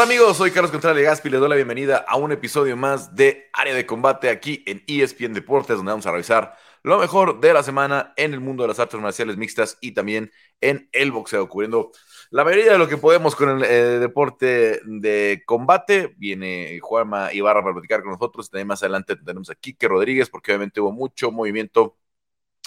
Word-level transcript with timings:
tal 0.00 0.08
amigos? 0.08 0.38
Soy 0.38 0.50
Carlos 0.50 0.70
Contreras 0.70 0.96
Gaspi 0.96 1.28
y 1.28 1.32
les 1.32 1.40
doy 1.40 1.50
la 1.50 1.56
bienvenida 1.56 1.98
a 2.08 2.16
un 2.16 2.32
episodio 2.32 2.74
más 2.74 3.14
de 3.14 3.50
Área 3.52 3.74
de 3.74 3.84
Combate 3.84 4.30
aquí 4.30 4.64
en 4.66 4.82
ESPN 4.86 5.34
Deportes, 5.34 5.76
donde 5.76 5.92
vamos 5.92 6.06
a 6.06 6.12
revisar 6.12 6.56
lo 6.82 6.98
mejor 6.98 7.38
de 7.38 7.52
la 7.52 7.62
semana 7.62 8.14
en 8.16 8.32
el 8.32 8.40
mundo 8.40 8.62
de 8.62 8.68
las 8.68 8.78
artes 8.78 8.98
marciales 8.98 9.36
mixtas 9.36 9.76
y 9.82 9.92
también 9.92 10.32
en 10.62 10.88
el 10.92 11.12
boxeo, 11.12 11.50
cubriendo 11.50 11.90
la 12.30 12.44
mayoría 12.44 12.72
de 12.72 12.78
lo 12.78 12.88
que 12.88 12.96
podemos 12.96 13.36
con 13.36 13.50
el 13.50 13.64
eh, 13.64 13.98
deporte 13.98 14.80
de 14.86 15.42
combate. 15.44 16.14
Viene 16.16 16.78
Juanma 16.80 17.30
Ibarra 17.34 17.60
para 17.60 17.74
platicar 17.74 18.00
con 18.00 18.12
nosotros. 18.12 18.48
También 18.48 18.68
más 18.68 18.82
adelante 18.82 19.16
tenemos 19.16 19.50
a 19.50 19.54
Quique 19.54 19.86
Rodríguez, 19.86 20.30
porque 20.30 20.52
obviamente 20.52 20.80
hubo 20.80 20.92
mucho 20.92 21.30
movimiento 21.30 21.98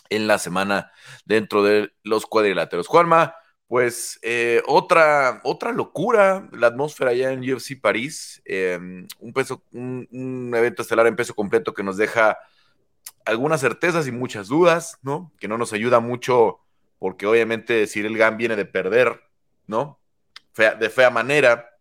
en 0.10 0.28
la 0.28 0.38
semana 0.38 0.92
dentro 1.26 1.64
de 1.64 1.94
los 2.04 2.28
cuadriláteros. 2.28 2.86
Juanma, 2.86 3.34
pues 3.74 4.20
eh, 4.22 4.62
otra, 4.68 5.42
otra 5.44 5.72
locura, 5.72 6.48
la 6.52 6.68
atmósfera 6.68 7.10
allá 7.10 7.32
en 7.32 7.40
UFC 7.40 7.82
París, 7.82 8.40
em, 8.46 9.08
un, 9.18 9.34
peso, 9.34 9.64
un, 9.72 10.54
evento 10.56 10.84
estelar 10.84 11.08
en 11.08 11.16
peso 11.16 11.34
completo 11.34 11.74
que 11.74 11.82
nos 11.82 11.98
deja 11.98 12.38
algunas 13.26 13.62
certezas 13.62 14.06
y 14.06 14.12
muchas 14.12 14.48
dudas, 14.48 15.00
¿no? 15.02 15.34
Que 15.40 15.48
no 15.48 15.58
nos 15.58 15.74
ayuda 15.74 16.00
mucho 16.00 16.60
porque 17.00 17.26
obviamente 17.26 17.88
Cyril 17.88 18.16
Gann 18.16 18.38
viene 18.38 18.56
de 18.56 18.66
perder, 18.66 19.24
¿no? 19.66 20.00
de 20.56 20.90
fea 20.92 21.10
manera 21.10 21.72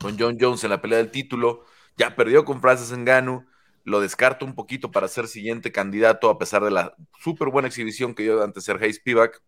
con 0.00 0.18
John 0.18 0.38
Jones 0.40 0.64
en 0.64 0.70
la 0.70 0.82
pelea 0.82 0.98
del 0.98 1.12
título, 1.12 1.62
ya 1.96 2.16
perdió 2.16 2.44
con 2.44 2.60
Francis 2.60 2.90
Ngannou, 2.90 3.46
lo 3.84 4.00
descarto 4.00 4.44
un 4.44 4.56
poquito 4.56 4.90
para 4.90 5.06
ser 5.06 5.28
siguiente 5.28 5.70
candidato 5.70 6.28
a 6.28 6.38
pesar 6.38 6.64
de 6.64 6.72
la 6.72 6.96
súper 7.20 7.50
buena 7.50 7.68
exhibición 7.68 8.16
que 8.16 8.24
dio 8.24 8.42
ante 8.42 8.60
Sergei 8.60 8.92
Spivak 8.92 9.44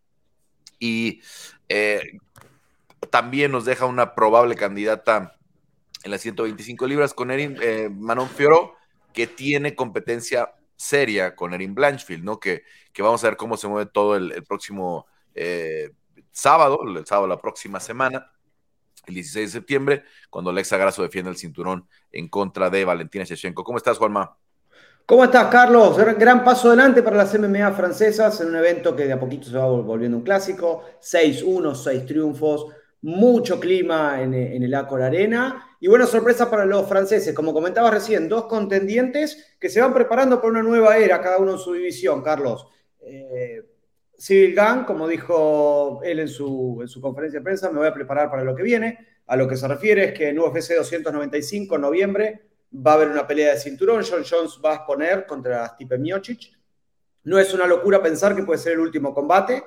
y 0.79 1.21
eh, 1.67 2.17
también 3.09 3.51
nos 3.51 3.65
deja 3.65 3.85
una 3.85 4.15
probable 4.15 4.55
candidata 4.55 5.37
en 6.03 6.11
las 6.11 6.21
125 6.21 6.87
libras 6.87 7.13
con 7.13 7.31
Erin 7.31 7.57
eh, 7.61 7.89
Manon 7.91 8.29
Fioro, 8.29 8.75
que 9.13 9.27
tiene 9.27 9.75
competencia 9.75 10.53
seria 10.75 11.35
con 11.35 11.53
Erin 11.53 11.75
Blanchfield, 11.75 12.23
¿no? 12.23 12.39
Que, 12.39 12.63
que 12.93 13.01
vamos 13.01 13.23
a 13.23 13.27
ver 13.27 13.37
cómo 13.37 13.57
se 13.57 13.67
mueve 13.67 13.91
todo 13.91 14.15
el, 14.15 14.43
próximo 14.45 15.07
eh, 15.35 15.91
sábado, 16.31 16.79
el 16.83 17.05
sábado 17.05 17.27
la 17.27 17.41
próxima 17.41 17.79
semana, 17.79 18.31
el 19.05 19.15
16 19.15 19.51
de 19.51 19.59
septiembre, 19.59 20.03
cuando 20.29 20.51
Alexa 20.51 20.77
Grasso 20.77 21.01
defiende 21.01 21.31
el 21.31 21.37
cinturón 21.37 21.87
en 22.11 22.29
contra 22.29 22.69
de 22.69 22.85
Valentina 22.85 23.25
Shevchenko. 23.25 23.63
¿Cómo 23.63 23.77
estás, 23.77 23.97
Juanma? 23.97 24.37
¿Cómo 25.09 25.23
estás, 25.23 25.47
Carlos? 25.47 25.97
Gran 26.19 26.43
paso 26.43 26.67
adelante 26.67 27.01
para 27.01 27.17
las 27.17 27.33
MMA 27.33 27.71
francesas 27.71 28.41
en 28.41 28.49
un 28.49 28.57
evento 28.57 28.95
que 28.95 29.07
de 29.07 29.13
a 29.13 29.19
poquito 29.19 29.49
se 29.49 29.57
va 29.57 29.65
volviendo 29.65 30.15
un 30.15 30.23
clásico. 30.23 30.83
6-1, 31.01 31.73
6 31.73 32.05
triunfos, 32.05 32.67
mucho 33.01 33.59
clima 33.59 34.21
en, 34.21 34.35
el 34.35 34.71
Acor 34.75 35.01
Arena 35.01 35.75
y 35.79 35.87
buena 35.87 36.05
sorpresa 36.05 36.47
para 36.47 36.63
los 36.63 36.87
franceses. 36.87 37.33
Como 37.33 37.55
comentabas 37.55 37.91
recién, 37.91 38.29
dos 38.29 38.45
contendientes 38.45 39.55
que 39.59 39.67
se 39.69 39.81
van 39.81 39.95
preparando 39.95 40.39
para 40.39 40.51
una 40.51 40.61
nueva 40.61 40.95
era, 40.97 41.19
cada 41.19 41.39
uno 41.39 41.53
en 41.53 41.57
su 41.57 41.73
división, 41.73 42.21
Carlos. 42.21 42.67
Eh, 43.01 43.65
Civil 44.15 44.53
Gang, 44.53 44.85
como 44.85 45.07
dijo 45.07 46.01
él 46.03 46.19
en 46.19 46.27
su, 46.27 46.77
en 46.83 46.87
su 46.87 47.01
conferencia 47.01 47.39
de 47.39 47.43
prensa, 47.43 47.71
me 47.71 47.79
voy 47.79 47.87
a 47.87 47.93
preparar 47.95 48.29
para 48.29 48.43
lo 48.43 48.55
que 48.55 48.61
viene. 48.61 49.07
A 49.25 49.35
lo 49.35 49.47
que 49.47 49.57
se 49.57 49.67
refiere 49.67 50.03
es 50.03 50.13
que 50.13 50.29
en 50.29 50.37
UFC 50.37 50.75
295, 50.75 51.77
en 51.77 51.81
noviembre, 51.81 52.48
va 52.71 52.91
a 52.91 52.93
haber 52.95 53.09
una 53.09 53.25
pelea 53.25 53.53
de 53.53 53.59
cinturón, 53.59 54.03
John 54.07 54.23
Jones 54.29 54.59
va 54.63 54.71
a 54.71 54.75
exponer 54.75 55.25
contra 55.25 55.67
Stipe 55.69 55.97
Miocic. 55.97 56.51
No 57.23 57.39
es 57.39 57.53
una 57.53 57.67
locura 57.67 58.01
pensar 58.01 58.35
que 58.35 58.43
puede 58.43 58.59
ser 58.59 58.73
el 58.73 58.79
último 58.79 59.13
combate 59.13 59.63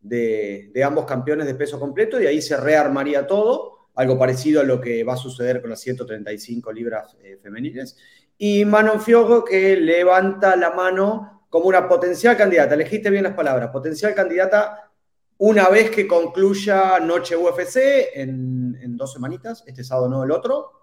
de, 0.00 0.82
ambos 0.84 1.06
campeones 1.06 1.46
de 1.46 1.54
peso 1.54 1.80
completo 1.80 2.20
y 2.20 2.26
ahí 2.26 2.40
se 2.40 2.56
rearmaría 2.56 3.26
todo, 3.26 3.88
algo 3.94 4.18
parecido 4.18 4.60
a 4.60 4.64
lo 4.64 4.80
que 4.80 5.04
va 5.04 5.14
a 5.14 5.18
suceder 5.18 5.60
con 5.60 5.70
las 5.70 5.80
135 5.80 6.72
libras 6.72 7.16
eh, 7.22 7.38
femeniles. 7.42 7.96
Y 8.36 8.64
Manon 8.64 9.00
Fiogo 9.00 9.44
que 9.44 9.76
levanta 9.76 10.56
la 10.56 10.70
mano 10.70 11.46
como 11.48 11.66
una 11.66 11.88
potencial 11.88 12.36
candidata, 12.36 12.74
elegiste 12.74 13.10
bien 13.10 13.24
las 13.24 13.34
palabras, 13.34 13.70
potencial 13.70 14.14
candidata 14.14 14.90
una 15.38 15.68
vez 15.68 15.90
que 15.90 16.06
concluya 16.06 16.98
Noche 17.00 17.36
UFC 17.36 17.76
en, 18.14 18.78
en 18.80 18.96
dos 18.96 19.12
semanitas, 19.12 19.64
este 19.66 19.84
sábado 19.84 20.08
no 20.08 20.24
el 20.24 20.30
otro, 20.30 20.73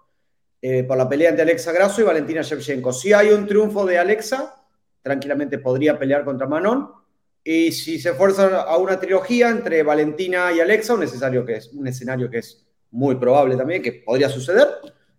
eh, 0.64 0.84
por 0.84 0.96
la 0.96 1.08
pelea 1.08 1.30
entre 1.30 1.42
Alexa 1.42 1.72
Grasso 1.72 2.00
y 2.00 2.04
Valentina 2.04 2.40
Shevchenko. 2.40 2.92
Si 2.92 3.12
hay 3.12 3.30
un 3.30 3.48
triunfo 3.48 3.84
de 3.84 3.98
Alexa, 3.98 4.64
tranquilamente 5.02 5.58
podría 5.58 5.98
pelear 5.98 6.24
contra 6.24 6.46
Manon. 6.46 6.88
Y 7.42 7.72
si 7.72 7.98
se 7.98 8.12
fuerza 8.12 8.62
a 8.62 8.76
una 8.76 9.00
trilogía 9.00 9.48
entre 9.48 9.82
Valentina 9.82 10.52
y 10.52 10.60
Alexa, 10.60 10.94
un, 10.94 11.00
necesario 11.00 11.44
que 11.44 11.56
es, 11.56 11.72
un 11.72 11.88
escenario 11.88 12.30
que 12.30 12.38
es 12.38 12.64
muy 12.92 13.16
probable 13.16 13.56
también, 13.56 13.82
que 13.82 14.04
podría 14.06 14.28
suceder, 14.28 14.68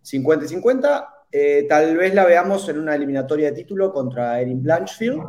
50 0.02 0.46
y 0.46 0.48
50, 0.48 1.10
eh, 1.30 1.66
tal 1.68 1.98
vez 1.98 2.14
la 2.14 2.24
veamos 2.24 2.70
en 2.70 2.80
una 2.80 2.96
eliminatoria 2.96 3.50
de 3.50 3.58
título 3.58 3.92
contra 3.92 4.40
Erin 4.40 4.64
Blanchfield. 4.64 5.24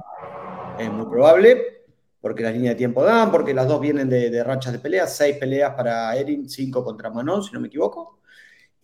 Es 0.78 0.90
muy 0.92 1.06
probable, 1.06 1.86
porque 2.20 2.44
las 2.44 2.52
líneas 2.52 2.74
de 2.74 2.78
tiempo 2.78 3.02
dan, 3.02 3.32
porque 3.32 3.52
las 3.52 3.66
dos 3.66 3.80
vienen 3.80 4.08
de, 4.08 4.30
de 4.30 4.44
rachas 4.44 4.72
de 4.72 4.78
peleas, 4.78 5.16
seis 5.16 5.38
peleas 5.38 5.74
para 5.74 6.14
Erin, 6.16 6.48
cinco 6.48 6.84
contra 6.84 7.10
Manon, 7.10 7.42
si 7.42 7.52
no 7.52 7.58
me 7.58 7.66
equivoco 7.66 8.20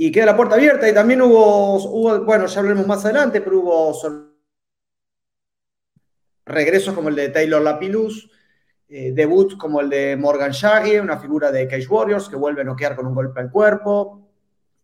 y 0.03 0.11
queda 0.11 0.25
la 0.25 0.37
puerta 0.37 0.55
abierta. 0.55 0.89
Y 0.89 0.95
también 0.95 1.21
hubo, 1.21 2.25
bueno, 2.25 2.47
ya 2.47 2.61
hablaremos 2.61 2.87
más 2.87 3.05
adelante, 3.05 3.43
pero 3.43 3.61
hubo 3.61 3.95
regresos 6.47 6.95
como 6.95 7.11
el 7.11 7.15
de 7.17 7.29
Taylor 7.29 7.61
Lapilus, 7.61 8.31
eh, 8.89 9.13
debuts 9.13 9.57
como 9.57 9.83
el 9.83 9.91
de 9.91 10.17
Morgan 10.17 10.53
Shaggy, 10.53 10.97
una 10.97 11.19
figura 11.19 11.53
de 11.53 11.69
Cage 11.69 11.87
Warriors 11.87 12.31
que 12.31 12.37
vuelve 12.37 12.63
a 12.63 12.65
noquear 12.65 12.97
con 12.97 13.09
un 13.09 13.15
golpe 13.15 13.41
al 13.41 13.51
cuerpo, 13.51 14.27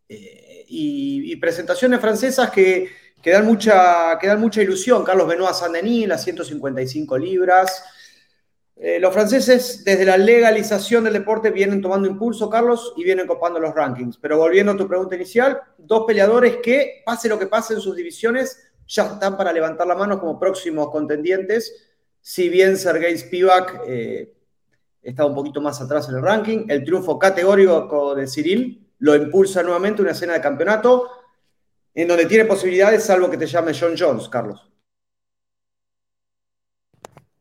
eh, 0.07 0.67
y, 0.69 1.35
presentaciones 1.37 1.99
francesas 1.99 2.51
que, 2.51 2.91
dan 3.25 3.47
mucha, 3.47 4.19
que 4.21 4.27
dan 4.27 4.39
mucha 4.39 4.61
ilusión. 4.61 5.03
Carlos 5.03 5.29
Benoit 5.29 5.55
Saint-Denis, 5.55 6.09
las 6.09 6.25
155 6.25 7.17
libras. 7.17 7.83
Eh, 8.79 9.01
los 9.01 9.13
franceses, 9.13 9.85
desde 9.85 10.05
la 10.05 10.19
legalización 10.19 11.05
del 11.05 11.15
deporte, 11.15 11.51
vienen 11.51 11.81
tomando 11.81 12.07
impulso, 12.07 12.51
Carlos, 12.51 12.93
y 12.97 13.05
vienen 13.05 13.27
copando 13.27 13.59
los 13.59 13.75
rankings. 13.75 14.19
Pero 14.19 14.37
volviendo 14.37 14.73
a 14.73 14.77
tu 14.77 14.87
pregunta 14.87 15.15
inicial, 15.15 15.59
dos 15.79 16.05
peleadores 16.07 16.59
que, 16.63 17.03
pase 17.05 17.29
lo 17.29 17.39
que 17.39 17.47
pase 17.47 17.75
en 17.75 17.81
sus 17.81 17.97
divisiones, 17.97 18.71
ya 18.87 19.07
están 19.07 19.37
para 19.37 19.53
levantar 19.53 19.87
la 19.87 19.95
mano 19.95 20.21
como 20.21 20.39
próximos 20.39 20.91
contendientes. 20.91 21.75
Si 22.21 22.51
bien 22.51 22.77
Sergei 22.77 23.17
Spivak 23.17 23.83
eh, 23.87 24.35
está 25.03 25.25
un 25.25 25.35
poquito 25.35 25.61
más 25.63 25.81
atrás 25.81 26.09
en 26.11 26.17
el 26.17 26.23
ranking, 26.23 26.67
el 26.69 26.85
triunfo 26.85 27.19
categórico 27.19 28.15
de 28.15 28.27
Cyril 28.27 28.87
lo 28.99 29.15
impulsa 29.15 29.63
nuevamente 29.63 30.03
una 30.03 30.11
escena 30.11 30.35
de 30.35 30.41
campeonato 30.41 31.11
en 31.95 32.09
donde 32.09 32.27
tiene 32.27 32.45
posibilidades, 32.45 33.05
salvo 33.05 33.31
que 33.31 33.39
te 33.39 33.47
llame 33.47 33.73
John 33.79 33.95
Jones, 33.99 34.29
Carlos. 34.29 34.71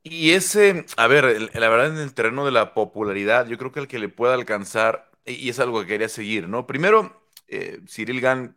Y 0.08 0.32
ese, 0.34 0.86
a 0.98 1.08
ver, 1.08 1.50
la 1.56 1.68
verdad 1.70 1.88
en 1.88 1.98
el 1.98 2.14
terreno 2.14 2.46
de 2.46 2.52
la 2.52 2.76
popularidad, 2.76 3.48
yo 3.48 3.58
creo 3.58 3.72
que 3.72 3.80
el 3.80 3.88
que 3.88 3.98
le 3.98 4.08
pueda 4.10 4.36
alcanzar, 4.36 5.10
y 5.26 5.50
es 5.50 5.60
algo 5.60 5.82
que 5.82 5.88
quería 5.88 6.10
seguir, 6.10 6.48
¿no? 6.48 6.68
Primero, 6.68 7.28
eh, 7.48 7.82
Cyril 7.88 8.22
Gann, 8.22 8.56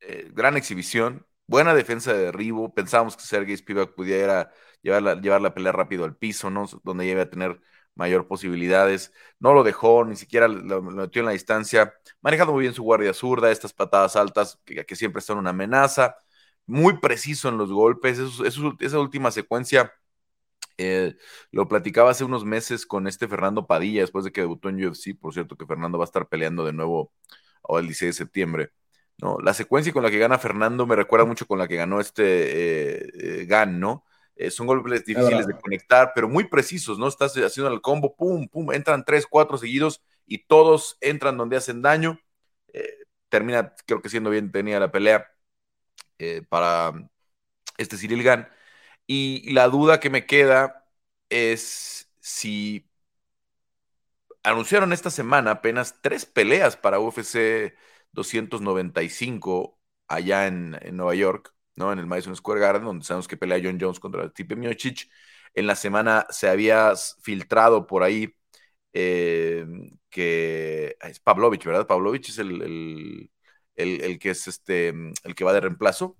eh, 0.00 0.30
gran 0.32 0.56
exhibición, 0.56 1.26
buena 1.46 1.74
defensa 1.74 2.12
de 2.14 2.24
derribo, 2.24 2.74
pensábamos 2.74 3.16
que 3.16 3.24
Sergei 3.24 3.56
Spivak 3.56 3.94
pudiera 3.94 4.52
llevar 4.82 5.02
la, 5.02 5.20
llevar 5.20 5.42
la 5.42 5.54
pelea 5.54 5.72
rápido 5.72 6.04
al 6.04 6.16
piso, 6.16 6.50
¿no? 6.50 6.66
Donde 6.84 7.06
iba 7.06 7.22
a 7.22 7.30
tener 7.30 7.60
mayor 7.94 8.28
posibilidades, 8.28 9.12
no 9.40 9.54
lo 9.54 9.64
dejó, 9.64 10.04
ni 10.04 10.16
siquiera 10.16 10.48
lo, 10.48 10.82
metió 10.82 11.20
en 11.20 11.26
la 11.26 11.32
distancia, 11.32 11.94
manejando 12.22 12.52
muy 12.54 12.62
bien 12.62 12.74
su 12.74 12.82
guardia 12.84 13.14
zurda, 13.14 13.50
estas 13.50 13.72
patadas 13.74 14.16
altas 14.16 14.60
que 14.64 14.96
siempre 14.96 15.22
son 15.22 15.38
una 15.38 15.50
amenaza, 15.50 16.16
muy 16.66 16.98
preciso 17.00 17.48
en 17.48 17.58
los 17.58 17.72
golpes, 17.72 18.18
esa 18.80 18.98
última 19.00 19.30
secuencia 19.30 19.92
eh, 20.78 21.16
lo 21.50 21.68
platicaba 21.68 22.10
hace 22.10 22.24
unos 22.24 22.44
meses 22.44 22.86
con 22.86 23.08
este 23.08 23.26
Fernando 23.26 23.66
Padilla, 23.66 24.00
después 24.02 24.24
de 24.24 24.32
que 24.32 24.42
debutó 24.42 24.68
en 24.68 24.84
UFC, 24.84 25.18
por 25.18 25.34
cierto 25.34 25.56
que 25.56 25.66
Fernando 25.66 25.98
va 25.98 26.04
a 26.04 26.06
estar 26.06 26.28
peleando 26.28 26.64
de 26.64 26.72
nuevo 26.72 27.12
el 27.68 27.86
16 27.86 28.10
de 28.10 28.12
septiembre. 28.12 28.70
¿no? 29.18 29.38
La 29.40 29.54
secuencia 29.54 29.92
con 29.92 30.04
la 30.04 30.10
que 30.10 30.18
gana 30.18 30.38
Fernando 30.38 30.86
me 30.86 30.96
recuerda 30.96 31.26
mucho 31.26 31.46
con 31.46 31.58
la 31.58 31.66
que 31.66 31.76
ganó 31.76 32.00
este 32.00 32.22
eh, 32.24 33.10
eh 33.14 33.46
Gan, 33.46 33.80
¿no? 33.80 34.04
Eh, 34.36 34.52
son 34.52 34.68
golpes 34.68 35.04
difíciles 35.04 35.48
de 35.48 35.58
conectar, 35.58 36.12
pero 36.14 36.28
muy 36.28 36.44
precisos, 36.44 36.98
¿no? 36.98 37.08
Estás 37.08 37.36
haciendo 37.36 37.72
el 37.72 37.80
combo, 37.80 38.14
pum, 38.14 38.46
pum, 38.48 38.72
entran 38.72 39.04
tres, 39.04 39.26
cuatro 39.26 39.58
seguidos 39.58 40.00
y 40.26 40.46
todos 40.46 40.96
entran 41.00 41.36
donde 41.36 41.56
hacen 41.56 41.82
daño. 41.82 42.20
termina, 43.28 43.74
creo 43.86 44.00
que 44.00 44.08
siendo 44.08 44.30
bien 44.30 44.52
tenía 44.52 44.80
la 44.80 44.92
pelea 44.92 45.26
para 46.48 46.92
este 47.78 47.96
Cyril 47.96 48.22
Gan 48.22 48.48
y 49.08 49.50
la 49.52 49.68
duda 49.68 50.00
que 50.00 50.10
me 50.10 50.26
queda 50.26 50.86
es 51.30 52.12
si 52.20 52.88
anunciaron 54.42 54.92
esta 54.92 55.10
semana 55.10 55.52
apenas 55.52 56.00
tres 56.02 56.26
peleas 56.26 56.76
para 56.76 57.00
UFC 57.00 57.74
295 58.12 59.78
allá 60.08 60.46
en, 60.46 60.78
Nueva 60.92 61.14
York, 61.14 61.54
¿no? 61.74 61.92
En 61.92 61.98
el 61.98 62.06
Madison 62.06 62.36
Square 62.36 62.60
Garden, 62.60 62.84
donde 62.84 63.04
sabemos 63.04 63.28
que 63.28 63.36
pelea 63.36 63.60
John 63.62 63.78
Jones 63.80 63.98
contra 63.98 64.30
Tipe 64.30 64.56
Miocic. 64.56 65.08
En 65.54 65.66
la 65.66 65.74
semana 65.74 66.26
se 66.30 66.48
había 66.48 66.92
filtrado 67.22 67.86
por 67.86 68.02
ahí 68.02 68.34
eh, 68.92 69.66
que 70.10 70.96
es 71.00 71.20
Pavlovich, 71.20 71.64
¿verdad? 71.64 71.86
Pavlovich 71.86 72.28
es 72.28 72.38
el, 72.38 73.30
el, 73.74 74.18
que 74.18 74.30
es 74.30 74.48
este, 74.48 74.88
el 74.88 75.34
que 75.34 75.44
va 75.44 75.54
de 75.54 75.60
reemplazo. 75.60 76.16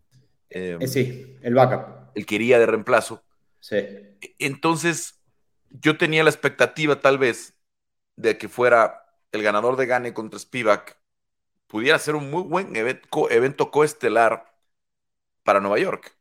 Em, 0.48 0.80
sí, 0.86 1.36
el 1.42 1.54
backup. 1.54 2.07
El 2.18 2.26
que 2.26 2.34
iría 2.34 2.58
de 2.58 2.66
reemplazo. 2.66 3.22
Sí. 3.60 3.76
Entonces, 4.40 5.22
yo 5.70 5.96
tenía 5.96 6.24
la 6.24 6.30
expectativa 6.30 7.00
tal 7.00 7.16
vez 7.16 7.54
de 8.16 8.36
que 8.38 8.48
fuera 8.48 9.06
el 9.30 9.44
ganador 9.44 9.76
de 9.76 9.86
Gane 9.86 10.12
contra 10.12 10.40
Spivak, 10.40 10.98
pudiera 11.68 11.96
ser 12.00 12.16
un 12.16 12.28
muy 12.28 12.42
buen 12.42 12.74
evento, 12.74 13.30
evento 13.30 13.70
coestelar 13.70 14.52
para 15.44 15.60
Nueva 15.60 15.78
York. 15.78 16.18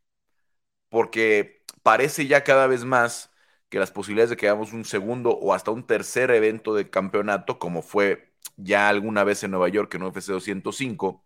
Porque 0.88 1.64
parece 1.82 2.28
ya 2.28 2.44
cada 2.44 2.68
vez 2.68 2.84
más 2.84 3.32
que 3.68 3.80
las 3.80 3.90
posibilidades 3.90 4.30
de 4.30 4.36
que 4.36 4.46
hagamos 4.46 4.72
un 4.72 4.84
segundo 4.84 5.30
o 5.30 5.52
hasta 5.52 5.72
un 5.72 5.84
tercer 5.84 6.30
evento 6.30 6.76
de 6.76 6.90
campeonato, 6.90 7.58
como 7.58 7.82
fue 7.82 8.32
ya 8.56 8.88
alguna 8.88 9.24
vez 9.24 9.42
en 9.42 9.50
Nueva 9.50 9.68
York 9.68 9.92
en 9.96 10.04
UFC 10.04 10.28
205, 10.28 11.24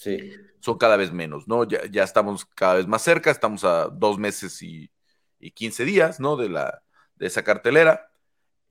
sí. 0.00 0.32
son 0.60 0.78
cada 0.78 0.96
vez 0.96 1.12
menos, 1.12 1.46
¿no? 1.46 1.64
Ya, 1.64 2.02
estamos 2.02 2.46
cada 2.46 2.74
vez 2.74 2.86
más 2.86 3.02
cerca, 3.02 3.30
estamos 3.30 3.64
a 3.64 3.88
dos 3.88 4.18
meses 4.18 4.62
y, 4.62 4.90
y 5.38 5.50
15 5.50 5.84
días, 5.84 6.20
¿no? 6.20 6.36
De, 6.36 6.48
la, 6.48 6.82
de 7.16 7.26
esa 7.26 7.44
cartelera. 7.44 8.10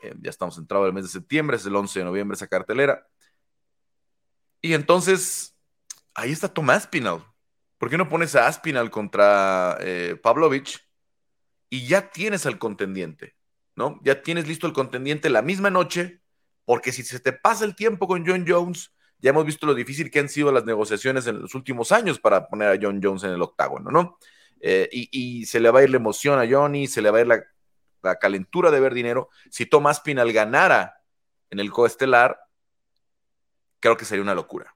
Eh, 0.02 0.16
ya 0.22 0.30
estamos 0.32 0.58
entrados 0.58 0.88
el 0.88 0.94
mes 0.94 1.04
de 1.04 1.10
septiembre, 1.10 1.58
es 1.58 1.66
el 1.66 1.76
11 1.76 2.00
de 2.00 2.06
noviembre 2.06 2.36
esa 2.36 2.48
cartelera. 2.48 3.08
Y 4.62 4.74
entonces, 4.74 5.56
ahí 6.16 6.32
está 6.32 6.48
Tomás 6.48 6.86
Aspinal. 6.86 7.24
¿Por 7.78 7.90
qué 7.90 7.98
no 7.98 8.10
pones 8.10 8.36
a 8.36 8.48
Aspinal 8.48 8.90
contra 8.90 9.78
eh, 9.82 10.20
Pavlovich? 10.22 10.80
Y 11.70 11.88
ya 11.88 12.10
tienes 12.10 12.48
al 12.48 12.58
contendiente, 12.58 13.36
¿no? 13.76 14.00
Ya 14.04 14.24
tienes 14.24 14.48
listo 14.48 14.66
el 14.66 14.74
contendiente 14.74 15.30
la 15.30 15.44
misma 15.44 15.70
noche, 15.70 16.22
porque 16.66 16.92
si 16.92 17.04
se 17.04 17.20
te 17.20 17.34
pasa 17.34 17.66
el 17.66 17.76
tiempo 17.76 18.08
con 18.08 18.26
John 18.26 18.46
Jones, 18.48 18.92
ya 19.20 19.32
hemos 19.32 19.46
visto 19.46 19.66
lo 19.66 19.74
difícil 19.76 20.10
que 20.10 20.20
han 20.20 20.30
sido 20.30 20.52
las 20.52 20.66
negociaciones 20.66 21.28
en 21.28 21.42
los 21.42 21.54
últimos 21.56 21.92
años 21.92 22.20
para 22.20 22.48
poner 22.48 22.70
a 22.70 22.80
John 22.82 23.00
Jones 23.04 23.24
en 23.24 23.32
el 23.32 23.42
octágono, 23.42 23.92
¿no? 23.92 24.18
Eh, 24.62 24.90
y, 24.92 25.46
se 25.46 25.60
le 25.60 25.72
va 25.72 25.80
a 25.80 25.84
ir 25.84 25.90
la 25.90 25.98
emoción 25.98 26.40
a 26.40 26.50
Johnny, 26.50 26.88
se 26.88 27.02
le 27.02 27.12
va 27.12 27.20
a 27.20 27.22
ir 27.22 27.28
la, 27.28 28.16
calentura 28.20 28.72
de 28.72 28.80
ver 28.80 28.94
dinero. 28.94 29.30
Si 29.50 29.66
Tomás 29.66 30.00
Pinal 30.00 30.32
ganara 30.32 31.02
en 31.50 31.60
el 31.60 31.72
coestelar, 31.72 32.40
creo 33.80 33.98
que 33.98 34.06
sería 34.06 34.24
una 34.24 34.36
locura. 34.36 34.76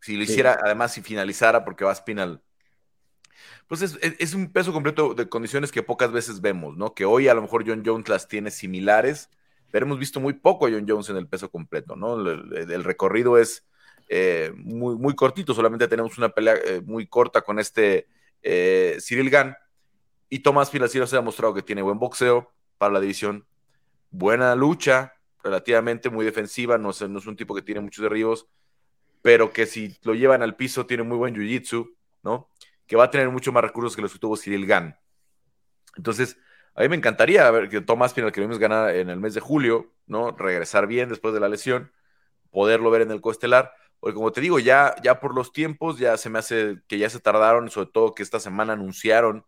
Si 0.00 0.16
lo 0.16 0.22
hiciera, 0.22 0.58
además, 0.62 0.92
si 0.92 1.02
finalizara, 1.02 1.64
porque 1.64 1.84
va 1.84 1.94
Spinal. 1.94 2.40
Pues 3.66 3.82
es, 3.82 4.34
un 4.34 4.52
peso 4.52 4.72
completo 4.72 5.14
de 5.14 5.28
condiciones 5.28 5.72
que 5.72 5.82
pocas 5.82 6.12
veces 6.12 6.40
vemos, 6.40 6.76
¿no? 6.76 6.94
Que 6.94 7.04
hoy 7.04 7.26
a 7.26 7.34
lo 7.34 7.42
mejor 7.42 7.64
John 7.66 7.82
Jones 7.84 8.08
las 8.08 8.28
tiene 8.28 8.52
similares, 8.52 9.30
pero 9.70 9.86
hemos 9.86 9.98
visto 9.98 10.20
muy 10.20 10.34
poco 10.34 10.66
a 10.66 10.70
John 10.70 10.86
Jones 10.88 11.08
en 11.10 11.16
el 11.16 11.28
peso 11.28 11.50
completo, 11.50 11.96
¿no? 11.96 12.14
El, 12.20 12.84
recorrido 12.84 13.38
es 13.38 13.66
eh, 14.08 14.52
muy, 14.56 14.96
muy 14.96 15.14
cortito, 15.14 15.54
solamente 15.54 15.88
tenemos 15.88 16.16
una 16.18 16.28
pelea 16.28 16.54
eh, 16.64 16.80
muy 16.84 17.06
corta 17.06 17.42
con 17.42 17.58
este 17.58 18.06
eh, 18.42 18.98
Cyril 19.00 19.30
Gann. 19.30 19.56
Y 20.28 20.40
Tomás 20.40 20.70
Filaciro 20.70 21.06
se 21.06 21.16
ha 21.16 21.20
demostrado 21.20 21.54
que 21.54 21.62
tiene 21.62 21.82
buen 21.82 21.98
boxeo 21.98 22.52
para 22.78 22.92
la 22.92 23.00
división, 23.00 23.46
buena 24.10 24.54
lucha, 24.54 25.14
relativamente 25.42 26.10
muy 26.10 26.24
defensiva, 26.24 26.78
no 26.78 26.90
es, 26.90 27.00
no 27.08 27.18
es 27.18 27.26
un 27.26 27.36
tipo 27.36 27.54
que 27.54 27.62
tiene 27.62 27.80
muchos 27.80 28.02
derribos, 28.02 28.48
pero 29.22 29.52
que 29.52 29.66
si 29.66 29.96
lo 30.02 30.14
llevan 30.14 30.42
al 30.42 30.56
piso 30.56 30.86
tiene 30.86 31.04
muy 31.04 31.16
buen 31.16 31.34
jiu-jitsu, 31.34 31.94
¿no? 32.22 32.50
Que 32.86 32.96
va 32.96 33.04
a 33.04 33.10
tener 33.10 33.30
mucho 33.30 33.52
más 33.52 33.62
recursos 33.62 33.94
que 33.94 34.02
los 34.02 34.12
que 34.12 34.18
tuvo 34.18 34.36
Cyril 34.36 34.66
Gann. 34.66 34.96
Entonces, 35.96 36.36
a 36.76 36.82
mí 36.82 36.88
me 36.88 36.96
encantaría 36.96 37.50
ver 37.50 37.68
que 37.68 37.80
Tomás 37.80 38.12
Pinal, 38.12 38.32
que 38.32 38.40
vimos 38.40 38.58
ganar 38.58 38.94
en 38.94 39.08
el 39.08 39.18
mes 39.18 39.34
de 39.34 39.40
julio, 39.40 39.92
¿no? 40.06 40.32
Regresar 40.32 40.86
bien 40.86 41.08
después 41.08 41.32
de 41.32 41.40
la 41.40 41.48
lesión, 41.48 41.90
poderlo 42.50 42.90
ver 42.90 43.02
en 43.02 43.10
el 43.10 43.20
coestelar, 43.20 43.72
porque 43.98 44.14
como 44.14 44.32
te 44.32 44.40
digo, 44.40 44.58
ya, 44.58 44.94
ya 45.02 45.20
por 45.20 45.34
los 45.34 45.52
tiempos, 45.52 45.98
ya 45.98 46.16
se 46.16 46.30
me 46.30 46.38
hace 46.38 46.78
que 46.86 46.98
ya 46.98 47.08
se 47.08 47.20
tardaron, 47.20 47.70
sobre 47.70 47.90
todo 47.92 48.14
que 48.14 48.22
esta 48.22 48.40
semana 48.40 48.74
anunciaron 48.74 49.44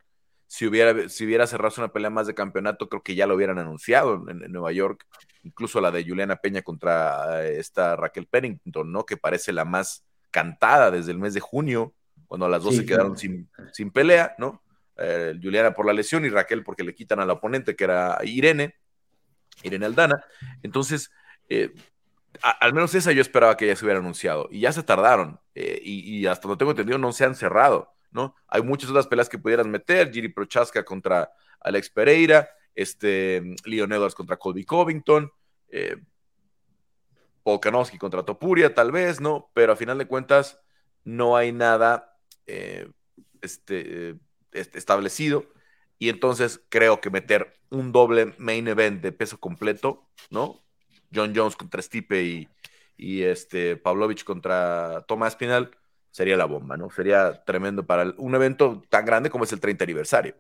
si 0.49 0.67
hubiera, 0.67 1.09
si 1.11 1.27
hubiera 1.27 1.47
cerrado 1.47 1.75
una 1.77 1.93
pelea 1.93 2.09
más 2.09 2.27
de 2.27 2.35
campeonato, 2.35 2.89
creo 2.89 3.03
que 3.03 3.15
ya 3.15 3.27
lo 3.27 3.35
hubieran 3.35 3.59
anunciado 3.59 4.25
en, 4.29 4.51
Nueva 4.51 4.73
York, 4.73 5.07
incluso 5.43 5.81
la 5.81 5.91
de 5.91 6.03
Juliana 6.03 6.37
Peña 6.37 6.63
contra 6.63 7.45
eh, 7.45 7.59
esta 7.59 7.95
Raquel 7.97 8.27
Pennington, 8.27 8.91
¿no? 8.91 9.05
Que 9.05 9.19
parece 9.19 9.53
la 9.53 9.67
más 9.67 10.05
cantada 10.31 10.91
desde 10.91 11.13
el 11.13 11.19
mes 11.19 11.35
de 11.35 11.41
junio, 11.41 11.95
cuando 12.27 12.49
las 12.49 12.63
dos 12.63 12.77
se 12.77 12.87
quedaron 12.87 13.17
sin, 13.17 13.51
sin, 13.73 13.91
pelea, 13.91 14.35
¿no? 14.39 14.63
Eh, 14.99 15.35
Juliana 15.41 15.73
por 15.73 15.87
la 15.87 15.93
lesión 15.93 16.25
y 16.25 16.29
Raquel 16.29 16.65
porque 16.65 16.85
le 16.85 16.95
quitan 16.95 17.21
al 17.21 17.31
oponente, 17.31 17.77
que 17.77 17.85
era 17.85 18.19
Irene, 18.25 18.77
Irene 19.63 19.87
Aldana. 19.87 20.25
Entonces, 20.63 21.11
eh, 21.49 21.73
al 22.43 22.75
menos 22.75 22.95
esa 22.95 23.13
yo 23.13 23.23
esperaba 23.23 23.57
que 23.57 23.67
ya 23.67 23.77
se 23.77 23.85
hubiera 23.85 24.01
anunciado, 24.01 24.49
y 24.51 24.61
ya 24.61 24.73
se 24.73 24.83
tardaron, 24.83 25.41
y, 25.55 26.19
y 26.19 26.27
hasta 26.27 26.47
lo 26.47 26.57
tengo 26.57 26.73
entendido 26.73 26.99
no 26.99 27.13
se 27.13 27.25
han 27.25 27.35
cerrado. 27.35 27.95
¿no? 28.11 28.35
Hay 28.47 28.63
muchas 28.63 28.91
otras 28.91 29.07
peleas 29.07 29.29
que 29.29 29.39
pudieras 29.39 29.67
meter, 29.67 30.13
Giri 30.13 30.29
Prochaska 30.29 30.85
contra 30.85 31.31
Alex 31.61 31.91
Pereira, 31.91 32.49
este, 32.75 33.43
Leon 33.65 33.93
Edwards 33.93 34.15
contra 34.15 34.37
Colby 34.37 34.65
Covington, 34.65 35.31
eh, 35.69 35.97
contra 37.99 38.23
Topuria, 38.25 38.75
tal 38.75 38.93
vez, 38.93 39.21
¿no? 39.21 39.51
Pero 39.55 39.73
a 39.73 39.77
final 39.77 39.99
de 39.99 40.07
cuentas, 40.07 40.61
no 41.05 41.37
hay 41.37 41.51
nada 41.53 42.15
eh, 42.47 42.91
este, 43.41 44.17
establecido. 44.53 45.45
Y 45.99 46.09
entonces 46.11 46.61
creo 46.69 47.01
que 47.01 47.11
meter 47.11 47.55
un 47.71 47.93
doble 47.93 48.35
main 48.39 48.69
event 48.69 49.03
de 49.03 49.13
peso 49.13 49.39
completo, 49.39 50.09
¿no? 50.31 50.63
John 51.15 51.33
Jones 51.35 51.57
contra 51.57 51.83
Stipe 51.83 52.23
y, 52.23 52.49
y 52.97 53.23
este 53.23 53.77
Pavlovich 53.77 54.25
contra 54.25 55.05
Tomás 55.09 55.37
Pinal, 55.37 55.71
sería 56.11 56.37
la 56.37 56.47
bomba, 56.47 56.77
¿no? 56.77 56.91
Sería 56.91 57.45
tremendo 57.45 57.87
para 57.87 58.13
un 58.17 58.35
evento 58.35 58.83
tan 58.89 59.05
grande 59.05 59.31
como 59.31 59.45
es 59.45 59.53
el 59.53 59.61
30 59.61 59.85
aniversario. 59.85 60.35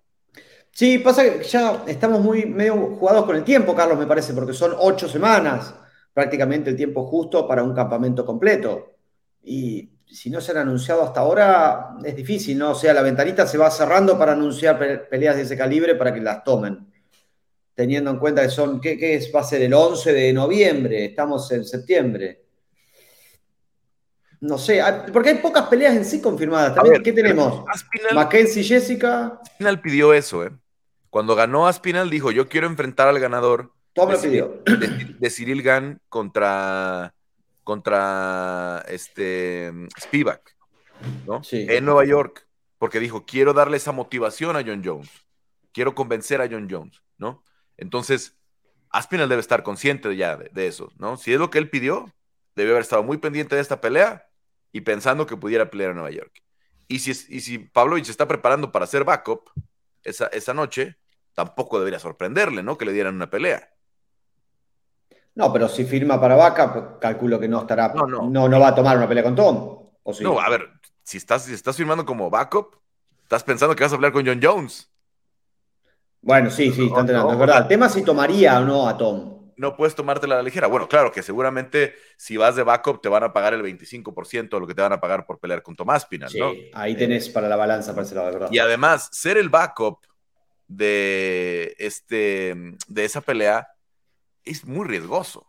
Sí, 0.70 0.98
pasa 0.98 1.24
que 1.24 1.42
ya 1.44 1.84
estamos 1.86 2.20
muy 2.20 2.46
medio 2.46 2.74
jugados 2.96 3.24
con 3.24 3.36
el 3.36 3.44
tiempo, 3.44 3.74
Carlos, 3.74 3.98
me 3.98 4.06
parece, 4.06 4.34
porque 4.34 4.52
son 4.52 4.74
ocho 4.78 5.08
semanas, 5.08 5.74
prácticamente 6.12 6.70
el 6.70 6.76
tiempo 6.76 7.06
justo 7.06 7.46
para 7.48 7.62
un 7.62 7.74
campamento 7.74 8.24
completo. 8.24 8.94
Y 9.42 9.90
si 10.10 10.30
no 10.30 10.40
se 10.40 10.52
han 10.52 10.58
anunciado 10.58 11.02
hasta 11.02 11.20
ahora, 11.20 11.96
es 12.04 12.16
difícil, 12.16 12.58
¿no? 12.58 12.70
O 12.70 12.74
sea, 12.74 12.94
la 12.94 13.02
ventanita 13.02 13.46
se 13.46 13.58
va 13.58 13.70
cerrando 13.70 14.18
para 14.18 14.32
anunciar 14.32 15.08
peleas 15.08 15.36
de 15.36 15.42
ese 15.42 15.56
calibre 15.56 15.94
para 15.94 16.12
que 16.12 16.20
las 16.20 16.42
tomen. 16.44 16.86
Teniendo 17.74 18.10
en 18.10 18.18
cuenta 18.18 18.42
que 18.42 18.48
son, 18.48 18.80
¿qué, 18.80 18.98
qué 18.98 19.14
es? 19.14 19.30
Va 19.34 19.40
a 19.40 19.44
ser 19.44 19.62
el 19.62 19.72
11 19.72 20.12
de 20.12 20.32
noviembre, 20.32 21.04
estamos 21.04 21.50
en 21.52 21.64
septiembre. 21.64 22.42
No 24.40 24.56
sé, 24.56 24.80
porque 25.12 25.30
hay 25.30 25.34
pocas 25.36 25.66
peleas 25.66 25.96
en 25.96 26.04
sí 26.04 26.20
confirmadas. 26.20 26.74
También, 26.74 27.02
¿Qué 27.02 27.12
tenemos? 27.12 27.64
Aspinal, 27.68 28.14
Mackenzie 28.14 28.62
Jessica. 28.62 29.40
Aspinal 29.42 29.80
pidió 29.80 30.14
eso, 30.14 30.44
¿eh? 30.44 30.52
Cuando 31.10 31.34
ganó 31.34 31.66
Aspinal 31.66 32.10
dijo, 32.10 32.30
yo 32.30 32.48
quiero 32.48 32.66
enfrentar 32.66 33.08
al 33.08 33.18
ganador 33.18 33.72
Todo 33.94 34.08
de, 34.08 34.18
pidió. 34.18 34.62
De, 35.18 35.30
Cyril 35.30 35.62
Gann 35.62 36.00
contra, 36.08 37.14
contra 37.68 38.82
este, 38.88 39.70
Spivak, 40.00 40.56
¿no? 41.26 41.42
En 41.52 41.84
Nueva 41.84 42.06
York, 42.06 42.48
porque 42.78 42.98
dijo, 42.98 43.26
quiero 43.26 43.52
darle 43.52 43.76
esa 43.76 43.92
motivación 43.92 44.56
a 44.56 44.62
John 44.64 44.80
Jones. 44.82 45.10
Quiero 45.74 45.94
convencer 45.94 46.40
a 46.40 46.48
John 46.50 46.66
Jones, 46.70 47.02
¿no? 47.18 47.44
Entonces, 47.76 48.38
Aspinal 48.88 49.28
debe 49.28 49.42
estar 49.42 49.64
consciente 49.64 50.16
ya 50.16 50.38
de, 50.38 50.48
de 50.48 50.66
eso, 50.66 50.90
¿no? 50.96 51.18
Si 51.18 51.30
es 51.30 51.38
lo 51.38 51.50
que 51.50 51.58
él 51.58 51.68
pidió, 51.68 52.10
debe 52.56 52.70
haber 52.70 52.80
estado 52.80 53.02
muy 53.02 53.18
pendiente 53.18 53.54
de 53.54 53.60
esta 53.60 53.82
pelea 53.82 54.30
y 54.72 54.80
pensando 54.80 55.26
que 55.26 55.36
pudiera 55.36 55.68
pelear 55.68 55.90
en 55.90 55.96
Nueva 55.96 56.10
York. 56.10 56.42
Y 56.88 57.00
si, 57.00 57.10
y 57.10 57.42
si 57.42 57.58
Pavlovich 57.58 58.06
se 58.06 58.12
está 58.12 58.26
preparando 58.26 58.72
para 58.72 58.86
hacer 58.86 59.04
backup 59.04 59.50
esa, 60.04 60.28
esa 60.28 60.54
noche, 60.54 60.96
tampoco 61.34 61.78
debería 61.78 61.98
sorprenderle, 61.98 62.62
¿no? 62.62 62.78
Que 62.78 62.86
le 62.86 62.94
dieran 62.94 63.16
una 63.16 63.28
pelea. 63.28 63.74
No, 65.38 65.52
pero 65.52 65.68
si 65.68 65.84
firma 65.84 66.20
para 66.20 66.34
backup, 66.34 66.98
calculo 66.98 67.38
que 67.38 67.46
no 67.46 67.60
estará. 67.60 67.92
No, 67.94 68.28
no. 68.28 68.48
no, 68.48 68.60
va 68.60 68.68
a 68.68 68.74
tomar 68.74 68.96
una 68.96 69.08
pelea 69.08 69.22
con 69.22 69.36
Tom. 69.36 69.78
¿o 70.02 70.12
No, 70.20 70.40
a 70.40 70.48
ver, 70.48 70.68
si 71.04 71.16
estás, 71.16 71.44
si 71.44 71.54
estás 71.54 71.76
firmando 71.76 72.04
como 72.04 72.28
backup, 72.28 72.74
estás 73.22 73.44
pensando 73.44 73.76
que 73.76 73.84
vas 73.84 73.92
a 73.92 73.94
hablar 73.94 74.10
con 74.10 74.26
John 74.26 74.40
Jones. 74.42 74.90
Bueno, 76.22 76.50
sí, 76.50 76.72
sí, 76.72 76.86
está 76.86 77.00
entrenando, 77.00 77.32
es 77.32 77.38
verdad. 77.38 77.62
El 77.62 77.68
tema 77.68 77.86
es 77.86 77.92
si 77.92 78.02
tomaría 78.02 78.58
o 78.58 78.64
no 78.64 78.88
a 78.88 78.98
Tom 78.98 79.38
no 79.58 79.76
puedes 79.76 79.96
tomártela 79.96 80.36
a 80.36 80.38
la 80.38 80.44
ligera. 80.44 80.68
Bueno, 80.68 80.88
claro 80.88 81.10
que 81.10 81.20
seguramente 81.20 81.96
si 82.16 82.36
vas 82.36 82.54
de 82.54 82.62
backup 82.62 83.02
te 83.02 83.08
van 83.08 83.24
a 83.24 83.32
pagar 83.32 83.54
el 83.54 83.62
25% 83.62 84.50
de 84.50 84.60
lo 84.60 84.66
que 84.68 84.74
te 84.74 84.82
van 84.82 84.92
a 84.92 85.00
pagar 85.00 85.26
por 85.26 85.40
pelear 85.40 85.64
con 85.64 85.74
Tomás 85.74 86.06
Pinal, 86.06 86.30
sí, 86.30 86.70
Ahí 86.72 86.94
tenés 86.94 87.28
para 87.28 87.48
la 87.48 87.56
balanza 87.56 87.92
para 87.92 88.06
ese 88.06 88.14
lado, 88.14 88.32
verdad. 88.32 88.48
Y 88.52 88.60
además, 88.60 89.08
ser 89.10 89.36
el 89.36 89.48
backup 89.48 89.98
de, 90.68 91.74
este, 91.78 92.54
de 92.86 93.04
esa 93.04 93.20
pelea 93.20 93.66
es 94.50 94.64
muy 94.64 94.86
riesgoso. 94.86 95.46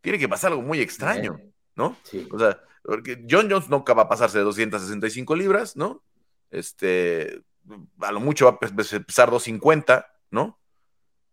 Tiene 0.00 0.18
que 0.18 0.28
pasar 0.28 0.52
algo 0.52 0.62
muy 0.62 0.80
extraño, 0.80 1.40
¿no? 1.76 1.96
Sí. 2.02 2.28
O 2.30 2.38
sea, 2.38 2.60
porque 2.82 3.24
John 3.28 3.48
Jones 3.50 3.68
nunca 3.68 3.94
va 3.94 4.02
a 4.02 4.08
pasarse 4.08 4.38
de 4.38 4.44
265 4.44 5.36
libras, 5.36 5.76
¿no? 5.76 6.02
Este, 6.50 7.42
a 8.00 8.12
lo 8.12 8.20
mucho 8.20 8.46
va 8.46 8.52
a 8.52 8.58
pesar 8.58 9.30
250, 9.30 10.06
¿no? 10.30 10.58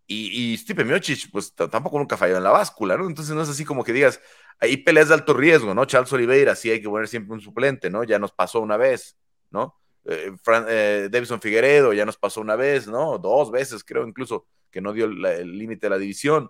Y, 0.05 0.53
y 0.53 0.57
Stipe 0.57 0.83
Miocic, 0.83 1.29
pues 1.31 1.53
tampoco 1.53 1.99
nunca 1.99 2.17
falló 2.17 2.37
en 2.37 2.43
la 2.43 2.51
báscula, 2.51 2.97
¿no? 2.97 3.07
Entonces 3.07 3.35
no 3.35 3.41
es 3.41 3.49
así 3.49 3.65
como 3.65 3.83
que 3.83 3.93
digas, 3.93 4.19
hay 4.59 4.77
peleas 4.77 5.09
de 5.09 5.13
alto 5.15 5.33
riesgo, 5.33 5.73
¿no? 5.73 5.85
Charles 5.85 6.11
Oliveira, 6.13 6.55
sí 6.55 6.69
hay 6.69 6.81
que 6.81 6.89
poner 6.89 7.07
siempre 7.07 7.33
un 7.33 7.41
suplente, 7.41 7.89
¿no? 7.89 8.03
Ya 8.03 8.19
nos 8.19 8.31
pasó 8.31 8.59
una 8.59 8.77
vez, 8.77 9.17
¿no? 9.51 9.79
Eh, 10.05 10.31
eh, 10.67 11.09
Davison 11.11 11.41
Figueredo 11.41 11.93
ya 11.93 12.05
nos 12.05 12.17
pasó 12.17 12.41
una 12.41 12.55
vez, 12.55 12.87
¿no? 12.87 13.17
Dos 13.17 13.51
veces, 13.51 13.83
creo 13.83 14.07
incluso, 14.07 14.47
que 14.71 14.81
no 14.81 14.93
dio 14.93 15.05
el 15.05 15.57
límite 15.57 15.87
de 15.87 15.91
la 15.91 15.97
división. 15.97 16.49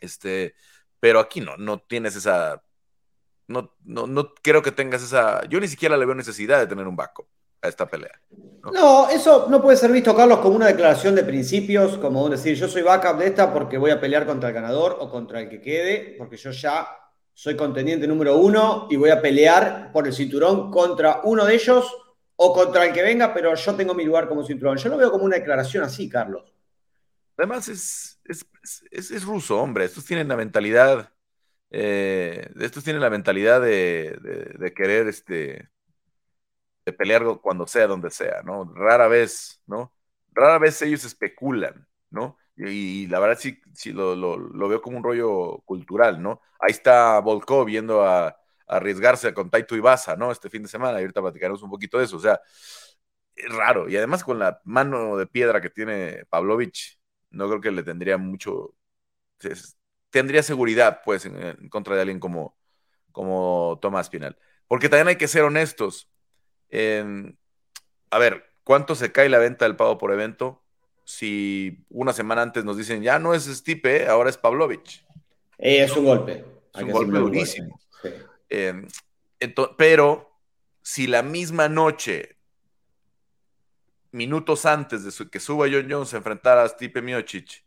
Este, 0.00 0.54
pero 1.00 1.20
aquí 1.20 1.40
no, 1.40 1.56
no 1.56 1.80
tienes 1.80 2.16
esa. 2.16 2.62
No, 3.46 3.74
no, 3.84 4.06
no 4.06 4.34
creo 4.42 4.62
que 4.62 4.72
tengas 4.72 5.02
esa. 5.02 5.44
Yo 5.48 5.60
ni 5.60 5.68
siquiera 5.68 5.96
le 5.96 6.06
veo 6.06 6.14
necesidad 6.14 6.58
de 6.60 6.66
tener 6.66 6.86
un 6.86 6.96
backup 6.96 7.26
a 7.62 7.68
esta 7.68 7.86
pelea. 7.86 8.20
¿no? 8.62 9.08
eso 9.08 9.46
no 9.48 9.62
puede 9.62 9.76
ser 9.76 9.90
visto, 9.90 10.14
Carlos, 10.14 10.38
como 10.40 10.56
una 10.56 10.66
declaración 10.66 11.14
de 11.14 11.24
principios, 11.24 11.96
como 11.98 12.28
decir, 12.28 12.54
yo 12.56 12.68
soy 12.68 12.82
backup 12.82 13.18
de 13.18 13.26
esta 13.26 13.52
porque 13.52 13.78
voy 13.78 13.90
a 13.90 14.00
pelear 14.00 14.26
contra 14.26 14.50
el 14.50 14.54
ganador 14.54 14.96
o 15.00 15.10
contra 15.10 15.40
el 15.40 15.48
que 15.48 15.60
quede, 15.60 16.14
porque 16.18 16.36
yo 16.36 16.50
ya 16.50 16.88
soy 17.32 17.56
contendiente 17.56 18.06
número 18.06 18.36
uno 18.36 18.86
y 18.90 18.96
voy 18.96 19.10
a 19.10 19.22
pelear 19.22 19.90
por 19.92 20.06
el 20.06 20.12
cinturón 20.12 20.70
contra 20.70 21.20
uno 21.24 21.44
de 21.44 21.54
ellos 21.54 21.96
o 22.36 22.52
contra 22.52 22.84
el 22.84 22.92
que 22.92 23.02
venga, 23.02 23.32
pero 23.32 23.54
yo 23.54 23.74
tengo 23.74 23.94
mi 23.94 24.04
lugar 24.04 24.28
como 24.28 24.44
cinturón. 24.44 24.76
Yo 24.76 24.88
lo 24.90 24.96
veo 24.96 25.10
como 25.10 25.24
una 25.24 25.36
declaración 25.36 25.84
así, 25.84 26.08
Carlos. 26.08 26.52
Además, 27.38 27.68
es, 27.68 28.20
es, 28.90 29.24
ruso, 29.24 29.58
hombre. 29.58 29.84
Estos 29.84 30.04
tienen 30.04 30.28
la 30.28 30.36
mentalidad. 30.36 31.12
Eh, 31.70 32.50
estos 32.60 32.84
tienen 32.84 33.02
la 33.02 33.10
mentalidad 33.10 33.60
de, 33.60 34.18
de 34.58 34.74
querer 34.74 35.06
este, 35.08 35.70
de 36.88 36.92
pelear 36.94 37.22
cuando 37.42 37.66
sea, 37.66 37.86
donde 37.86 38.10
sea, 38.10 38.42
¿no? 38.42 38.64
Rara 38.74 39.08
vez, 39.08 39.62
¿no? 39.66 39.92
Rara 40.32 40.58
vez 40.58 40.80
ellos 40.82 41.04
especulan, 41.04 41.86
¿no? 42.10 42.38
Y, 42.56 43.06
la 43.08 43.20
verdad 43.20 43.38
sí, 43.38 43.60
sí 43.74 43.92
lo, 43.92 44.16
lo, 44.16 44.68
veo 44.68 44.80
como 44.82 44.96
un 44.96 45.04
rollo 45.04 45.58
cultural, 45.66 46.22
¿no? 46.22 46.40
Ahí 46.58 46.70
está 46.72 47.20
Volkov 47.20 47.66
viendo 47.66 48.04
a, 48.04 48.36
arriesgarse 48.66 49.34
con 49.34 49.50
Taito 49.50 49.76
Ibasa, 49.76 50.16
¿no? 50.16 50.32
Este 50.32 50.50
fin 50.50 50.62
de 50.62 50.68
semana, 50.68 50.98
y 50.98 51.02
ahorita 51.02 51.22
platicaremos 51.22 51.62
un 51.62 51.70
poquito 51.70 51.98
de 51.98 52.04
eso, 52.04 52.16
o 52.16 52.20
sea, 52.20 52.40
es 53.34 53.52
raro, 53.54 53.88
y 53.88 53.96
además 53.96 54.24
con 54.24 54.38
la 54.38 54.60
mano 54.64 55.16
de 55.16 55.26
piedra 55.26 55.60
que 55.60 55.70
tiene 55.70 56.24
Pavlovich, 56.30 56.97
no 57.30 57.46
creo 57.48 57.60
que 57.60 57.70
le 57.70 57.82
tendría 57.82 58.18
mucho, 58.18 58.74
tendría 60.10 60.42
seguridad, 60.42 61.00
pues, 61.04 61.26
en, 61.26 61.68
contra 61.68 61.94
de 61.94 62.02
alguien 62.02 62.20
como, 62.20 62.56
como 63.12 63.78
Tomás 63.80 64.10
Pinal. 64.10 64.38
Porque 64.66 64.88
también 64.88 65.08
hay 65.08 65.16
que 65.16 65.28
ser 65.28 65.42
honestos, 65.42 66.10
a 68.10 68.18
ver, 68.18 68.44
¿cuánto 68.64 68.94
se 68.94 69.12
cae 69.12 69.28
la 69.28 69.38
venta 69.38 69.64
del 69.64 69.76
pago 69.76 69.98
por 69.98 70.12
evento? 70.12 70.62
Si 71.04 71.84
una 71.88 72.12
semana 72.12 72.42
antes 72.42 72.64
nos 72.64 72.76
dicen, 72.76 73.02
ya 73.02 73.18
no 73.18 73.34
es 73.34 73.44
Stipe, 73.44 74.08
ahora 74.08 74.30
es 74.30 74.36
Pavlovich. 74.36 75.04
Eh, 75.58 75.82
es 75.82 75.96
un 75.96 76.04
golpe. 76.04 76.44
Es 76.74 76.82
un 76.82 76.90
golpe 76.90 77.18
durísimo. 77.18 77.80
Em, 78.48 78.86
pero 79.76 80.38
si 80.82 81.06
la 81.06 81.22
misma 81.22 81.68
noche, 81.68 82.37
minutos 84.10 84.66
antes 84.66 85.04
de 85.04 85.30
que 85.30 85.40
suba 85.40 85.66
John 85.70 85.86
Jones 85.90 86.14
a 86.14 86.18
enfrentar 86.18 86.58
a 86.58 86.68
Stipe 86.68 87.02
Miocic, 87.02 87.64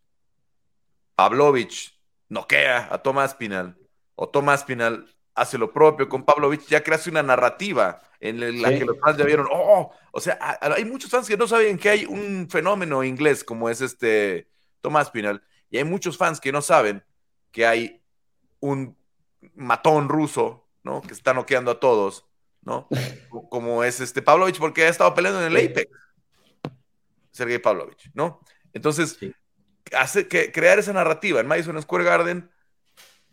Pavlovich 1.16 2.00
noquea 2.30 2.88
a 2.92 2.98
Tomás 2.98 3.36
Pinal, 3.36 3.78
o 4.16 4.30
Tomás 4.30 4.64
Pinal 4.64 5.06
hace 5.36 5.58
lo 5.58 5.72
propio 5.72 6.10
con 6.10 6.24
Pavlovich, 6.24 6.68
ya 6.68 6.84
creaste 6.84 7.10
una 7.10 7.24
narrativa 7.24 8.02
en 8.20 8.62
la 8.62 8.70
que 8.70 8.86
los 8.86 9.00
fans 9.00 9.18
ya 9.18 9.26
vieron, 9.26 9.48
oh, 9.52 9.92
o 10.12 10.20
sea, 10.20 10.38
hay 10.62 10.86
muchos 10.86 11.10
fans 11.10 11.28
que 11.28 11.38
no 11.38 11.48
saben 11.48 11.78
que 11.78 11.90
hay 11.90 12.06
un 12.06 12.48
fenómeno 12.50 13.04
inglés 13.04 13.44
como 13.44 13.70
es 13.70 13.82
este 13.82 14.48
Tomás 14.82 15.10
Pinal, 15.10 15.44
y 15.70 15.78
hay 15.78 15.84
muchos 15.84 16.18
fans 16.18 16.40
que 16.40 16.52
no 16.52 16.62
saben 16.62 17.04
que 17.52 17.66
hay 17.66 18.02
un 18.60 18.96
matón 19.56 20.10
ruso, 20.10 20.68
¿no? 20.84 21.02
Que 21.02 21.14
está 21.14 21.34
noqueando 21.34 21.72
a 21.72 21.80
todos, 21.80 22.26
¿no? 22.62 22.88
Como 23.50 23.84
es 23.84 24.00
este 24.00 24.22
Pavlovich, 24.22 24.60
porque 24.60 24.86
ha 24.86 24.90
estado 24.90 25.14
peleando 25.14 25.42
en 25.42 25.56
el 25.56 25.66
Apex. 25.66 25.92
Sergei 27.32 27.60
Pavlovich, 27.60 28.12
¿no? 28.14 28.40
Entonces, 28.74 29.18
hace 29.98 30.28
que 30.28 30.52
crear 30.52 30.80
esa 30.80 30.94
narrativa 30.94 31.40
en 31.40 31.48
Madison 31.48 31.82
Square 31.82 32.04
Garden 32.04 32.50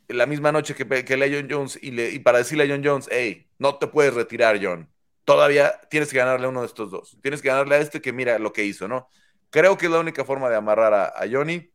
la 0.09 0.27
misma 0.27 0.53
noche 0.53 0.75
que, 0.75 0.87
que 1.05 1.15
a 1.15 1.29
John 1.31 1.49
Jones 1.51 1.79
y, 1.81 1.91
le, 1.91 2.11
y 2.11 2.19
para 2.19 2.39
decirle 2.39 2.65
a 2.65 2.69
John 2.69 2.83
Jones, 2.85 3.09
hey, 3.11 3.49
no 3.59 3.77
te 3.77 3.87
puedes 3.87 4.15
retirar, 4.15 4.59
John. 4.63 4.91
Todavía 5.25 5.79
tienes 5.91 6.11
que 6.11 6.17
ganarle 6.17 6.47
a 6.47 6.49
uno 6.49 6.63
de 6.63 6.67
estos 6.67 6.91
dos. 6.91 7.19
Tienes 7.23 7.43
que 7.43 7.49
ganarle 7.49 7.75
a 7.75 7.79
este 7.79 8.01
que 8.01 8.13
mira 8.13 8.39
lo 8.39 8.53
que 8.53 8.65
hizo, 8.65 8.89
¿no? 8.89 9.09
Creo 9.51 9.77
que 9.77 9.87
es 9.87 9.93
la 9.93 10.01
única 10.01 10.25
forma 10.25 10.49
de 10.49 10.57
amarrar 10.57 10.95
a, 10.95 11.29
Johnny. 11.31 11.71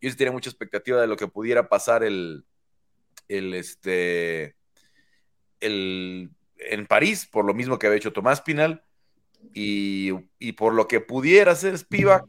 Yo 0.00 0.10
sí 0.10 0.16
tenía 0.16 0.32
mucha 0.32 0.48
expectativa 0.48 1.00
de 1.00 1.06
lo 1.06 1.16
que 1.16 1.28
pudiera 1.28 1.68
pasar 1.68 2.02
el, 2.02 2.46
el, 3.28 3.52
este, 3.52 4.56
el, 5.60 6.30
en 6.56 6.86
París, 6.86 7.26
por 7.30 7.44
lo 7.44 7.52
mismo 7.52 7.78
que 7.78 7.86
había 7.86 7.98
hecho 7.98 8.12
Tomás 8.12 8.40
Pinal, 8.40 8.84
y, 9.54 10.52
por 10.52 10.74
lo 10.74 10.88
que 10.88 11.00
pudiera 11.00 11.52
hacer 11.52 11.76
Spivak, 11.76 12.24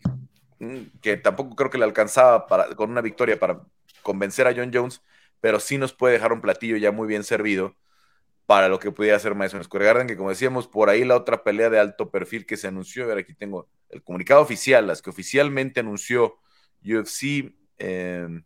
mm, 0.59 0.99
que 1.01 1.17
tampoco 1.17 1.55
creo 1.55 1.69
que 1.69 1.77
le 1.77 1.85
alcanzaba 1.85 2.47
para, 2.47 2.75
con 2.75 2.89
una 2.89 3.01
victoria 3.01 3.39
para 3.39 3.61
convencer 4.01 4.47
a 4.47 4.53
John 4.55 4.71
Jones, 4.73 5.01
pero 5.41 5.59
sí 5.59 5.77
nos 5.77 5.93
puede 5.93 6.13
dejar 6.13 6.33
un 6.33 6.41
platillo 6.41 6.77
ya 6.77 6.91
muy 6.91 7.07
bien 7.07 7.23
servido 7.23 7.75
para 8.45 8.67
lo 8.67 8.79
que 8.79 8.91
pudiera 8.91 9.15
hacer 9.15 9.35
Madison 9.35 9.63
Square 9.63 9.85
Garden, 9.85 10.07
que 10.07 10.17
como 10.17 10.29
decíamos, 10.29 10.67
por 10.67 10.89
ahí 10.89 11.05
la 11.05 11.15
otra 11.15 11.43
pelea 11.43 11.69
de 11.69 11.79
alto 11.79 12.09
perfil 12.09 12.47
que 12.47 12.57
se 12.57 12.67
anunció, 12.67 13.03
a 13.03 13.07
ver, 13.07 13.19
aquí 13.19 13.35
tengo 13.35 13.69
el 13.89 14.01
comunicado 14.01 14.41
oficial, 14.41 14.87
las 14.87 15.03
que 15.03 15.11
oficialmente 15.11 15.81
anunció 15.81 16.39
UFC 16.83 17.53
em, 17.77 18.43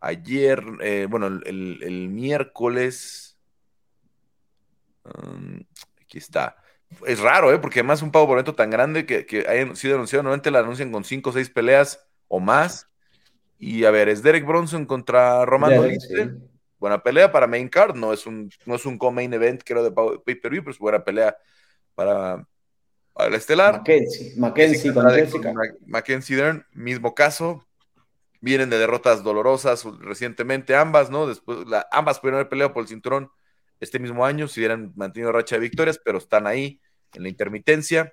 ayer, 0.00 0.64
eh, 0.80 1.06
bueno, 1.08 1.26
el, 1.26 2.08
miércoles, 2.08 3.38
um, 5.04 5.60
aquí 6.00 6.18
está. 6.18 6.56
Es 7.06 7.20
raro, 7.20 7.52
¿eh? 7.52 7.58
porque 7.58 7.80
además 7.80 8.02
un 8.02 8.10
pago 8.10 8.26
por 8.26 8.36
evento 8.36 8.54
tan 8.54 8.70
grande 8.70 9.06
que, 9.06 9.24
que 9.24 9.46
haya 9.48 9.74
sido 9.76 9.94
anunciado, 9.94 10.24
normalmente 10.24 10.50
la 10.50 10.58
anuncian 10.58 10.90
con 10.90 11.04
5 11.04 11.30
o 11.30 11.32
6 11.32 11.50
peleas 11.50 12.04
o 12.28 12.40
más, 12.40 12.88
y 13.58 13.84
a 13.84 13.90
ver, 13.90 14.08
es 14.08 14.22
Derek 14.22 14.46
Bronson 14.46 14.86
contra 14.86 15.44
Romano 15.44 15.82
Buena 16.78 17.02
pelea 17.02 17.30
para 17.30 17.46
main 17.46 17.68
card, 17.68 17.94
no 17.94 18.10
es 18.10 18.26
un, 18.26 18.50
no 18.64 18.74
es 18.74 18.86
un 18.86 18.96
co-main 18.96 19.34
event, 19.34 19.62
creo, 19.62 19.84
de 19.84 19.90
pay-per-view, 19.90 20.62
pero 20.62 20.72
es 20.72 20.78
buena 20.78 21.04
pelea 21.04 21.36
para, 21.94 22.46
el 23.18 23.34
estelar. 23.34 23.74
Mackenzie, 23.74 24.32
Mackenzie 24.38 24.94
con 24.94 25.10
Jessica. 25.10 25.52
Mackenzie 25.86 26.36
Dern, 26.36 26.64
mismo 26.72 27.14
caso. 27.14 27.66
Vienen 28.40 28.70
de 28.70 28.78
derrotas 28.78 29.22
dolorosas 29.22 29.84
recientemente, 30.00 30.74
ambas, 30.74 31.10
¿no? 31.10 31.26
Después, 31.26 31.66
la, 31.66 31.86
ambas 31.92 32.18
pudieron 32.18 32.38
haber 32.38 32.48
peleado 32.48 32.72
por 32.72 32.82
el 32.82 32.88
cinturón 32.88 33.30
este 33.80 33.98
mismo 33.98 34.24
año, 34.24 34.46
si 34.46 34.60
hubieran 34.60 34.92
mantenido 34.94 35.32
racha 35.32 35.56
de 35.56 35.60
victorias, 35.60 35.98
pero 36.04 36.18
están 36.18 36.46
ahí 36.46 36.80
en 37.14 37.22
la 37.22 37.28
intermitencia. 37.28 38.12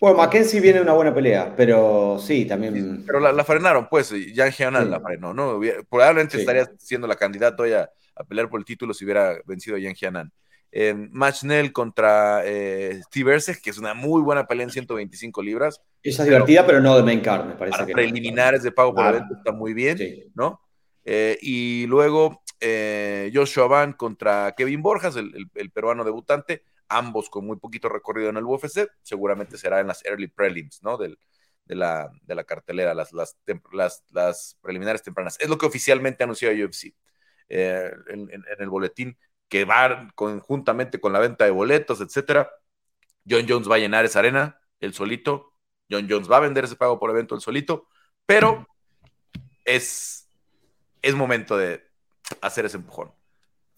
Bueno, 0.00 0.16
Mackenzie 0.16 0.60
viene 0.60 0.80
una 0.80 0.94
buena 0.94 1.14
pelea, 1.14 1.52
pero 1.54 2.18
sí, 2.18 2.46
también. 2.46 3.04
pero 3.04 3.20
la, 3.20 3.44
frenaron, 3.44 3.86
pues, 3.90 4.14
Jan 4.34 4.50
Heanan 4.50 4.90
la 4.90 5.00
frenó, 5.00 5.34
¿no? 5.34 5.60
Probablemente 5.90 6.38
estaría 6.38 6.70
siendo 6.78 7.06
la 7.06 7.16
candidata 7.16 7.62
hoy 7.62 7.72
a, 7.72 7.90
pelear 8.28 8.48
por 8.48 8.60
el 8.60 8.64
título 8.64 8.94
si 8.94 9.04
hubiera 9.04 9.38
vencido 9.44 9.76
a 9.76 9.80
Jan 9.80 9.94
Heanan. 10.00 10.32
Eh, 10.72 10.94
Match 10.94 11.42
Nell 11.42 11.72
contra 11.72 12.42
eh, 12.44 13.00
Steve 13.06 13.34
Erceg, 13.34 13.60
que 13.60 13.70
es 13.70 13.78
una 13.78 13.92
muy 13.92 14.22
buena 14.22 14.46
pelea 14.46 14.64
en 14.64 14.70
125 14.70 15.42
libras. 15.42 15.80
Esa 16.02 16.22
es 16.22 16.28
divertida, 16.28 16.64
pero 16.64 16.80
no 16.80 16.96
de 16.96 17.02
main 17.02 17.20
card, 17.20 17.46
me 17.46 17.54
parece. 17.54 17.84
que 17.84 17.92
preliminares 17.92 18.62
de 18.62 18.72
pago 18.72 18.94
por 18.94 19.04
evento 19.06 19.34
está 19.34 19.52
muy 19.52 19.74
bien, 19.74 19.98
¿no? 20.34 20.60
Eh, 21.04 21.38
y 21.40 21.86
luego 21.86 22.39
eh, 22.60 23.30
Joshua 23.34 23.66
Van 23.66 23.92
contra 23.94 24.54
Kevin 24.56 24.82
Borjas, 24.82 25.16
el 25.16 25.70
peruano 25.72 26.04
debutante 26.04 26.64
ambos 26.90 27.30
con 27.30 27.46
muy 27.46 27.56
poquito 27.56 27.88
recorrido 27.88 28.28
en 28.28 28.36
el 28.36 28.44
UFC, 28.44 28.90
seguramente 29.02 29.56
será 29.56 29.80
en 29.80 29.86
las 29.86 30.04
early 30.04 30.26
prelims, 30.26 30.82
¿no? 30.82 30.98
De, 30.98 31.16
la, 31.66 32.10
cartelera, 32.46 32.94
las, 32.94 34.56
preliminares 34.60 35.02
tempranas. 35.02 35.38
Es 35.40 35.48
lo 35.48 35.56
que 35.56 35.66
oficialmente 35.66 36.24
anunció 36.24 36.50
UFC 36.50 36.92
eh, 37.48 37.92
en, 38.08 38.44
el 38.58 38.68
boletín, 38.68 39.16
que 39.48 39.64
va 39.64 40.10
conjuntamente 40.16 41.00
con 41.00 41.12
la 41.12 41.20
venta 41.20 41.44
de 41.44 41.52
boletos, 41.52 42.00
etcétera. 42.00 42.50
John 43.28 43.46
Jones 43.48 43.70
va 43.70 43.76
a 43.76 43.78
llenar 43.78 44.04
esa 44.04 44.18
arena, 44.18 44.60
el 44.80 44.92
solito. 44.92 45.54
John 45.88 46.08
Jones 46.10 46.30
va 46.30 46.38
a 46.38 46.40
vender 46.40 46.64
ese 46.64 46.76
pago 46.76 46.98
por 46.98 47.10
evento, 47.10 47.36
el 47.36 47.40
solito, 47.40 47.86
pero 48.26 48.66
es 49.64 50.26
momento 51.14 51.56
de 51.56 51.89
hacer 52.40 52.66
ese 52.66 52.76
empujón. 52.76 53.12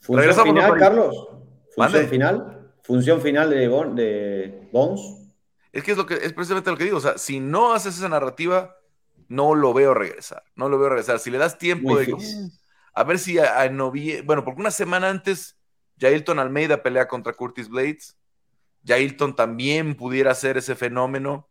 ¿Función 0.00 0.34
final, 0.44 0.78
Carlos? 0.78 1.28
¿Función 1.74 2.08
final? 2.08 2.62
función 2.82 3.20
final 3.20 3.50
de, 3.50 3.68
de 3.94 4.68
Bones. 4.72 5.00
Es 5.72 5.82
que 5.82 5.92
es 5.92 5.96
lo 5.96 6.06
que 6.06 6.14
es 6.14 6.32
precisamente 6.32 6.70
lo 6.70 6.76
que 6.76 6.84
digo. 6.84 6.98
O 6.98 7.00
sea, 7.00 7.16
si 7.16 7.40
no 7.40 7.72
haces 7.72 7.96
esa 7.96 8.08
narrativa, 8.08 8.76
no 9.28 9.54
lo 9.54 9.72
veo 9.72 9.94
regresar. 9.94 10.44
No 10.54 10.68
lo 10.68 10.78
veo 10.78 10.90
regresar. 10.90 11.18
Si 11.18 11.30
le 11.30 11.38
das 11.38 11.58
tiempo 11.58 11.96
de. 11.96 12.14
a 12.94 13.04
ver 13.04 13.18
si 13.18 13.38
a, 13.38 13.68
noviembre. 13.70 14.26
Bueno, 14.26 14.44
porque 14.44 14.60
una 14.60 14.70
semana 14.70 15.08
antes, 15.08 15.56
Jailton 15.98 16.38
Almeida 16.38 16.82
pelea 16.82 17.08
contra 17.08 17.32
Curtis 17.32 17.68
Blades. 17.68 18.18
Jailton 18.84 19.34
también 19.34 19.94
pudiera 19.94 20.34
ser 20.34 20.58
ese 20.58 20.74
fenómeno. 20.74 21.48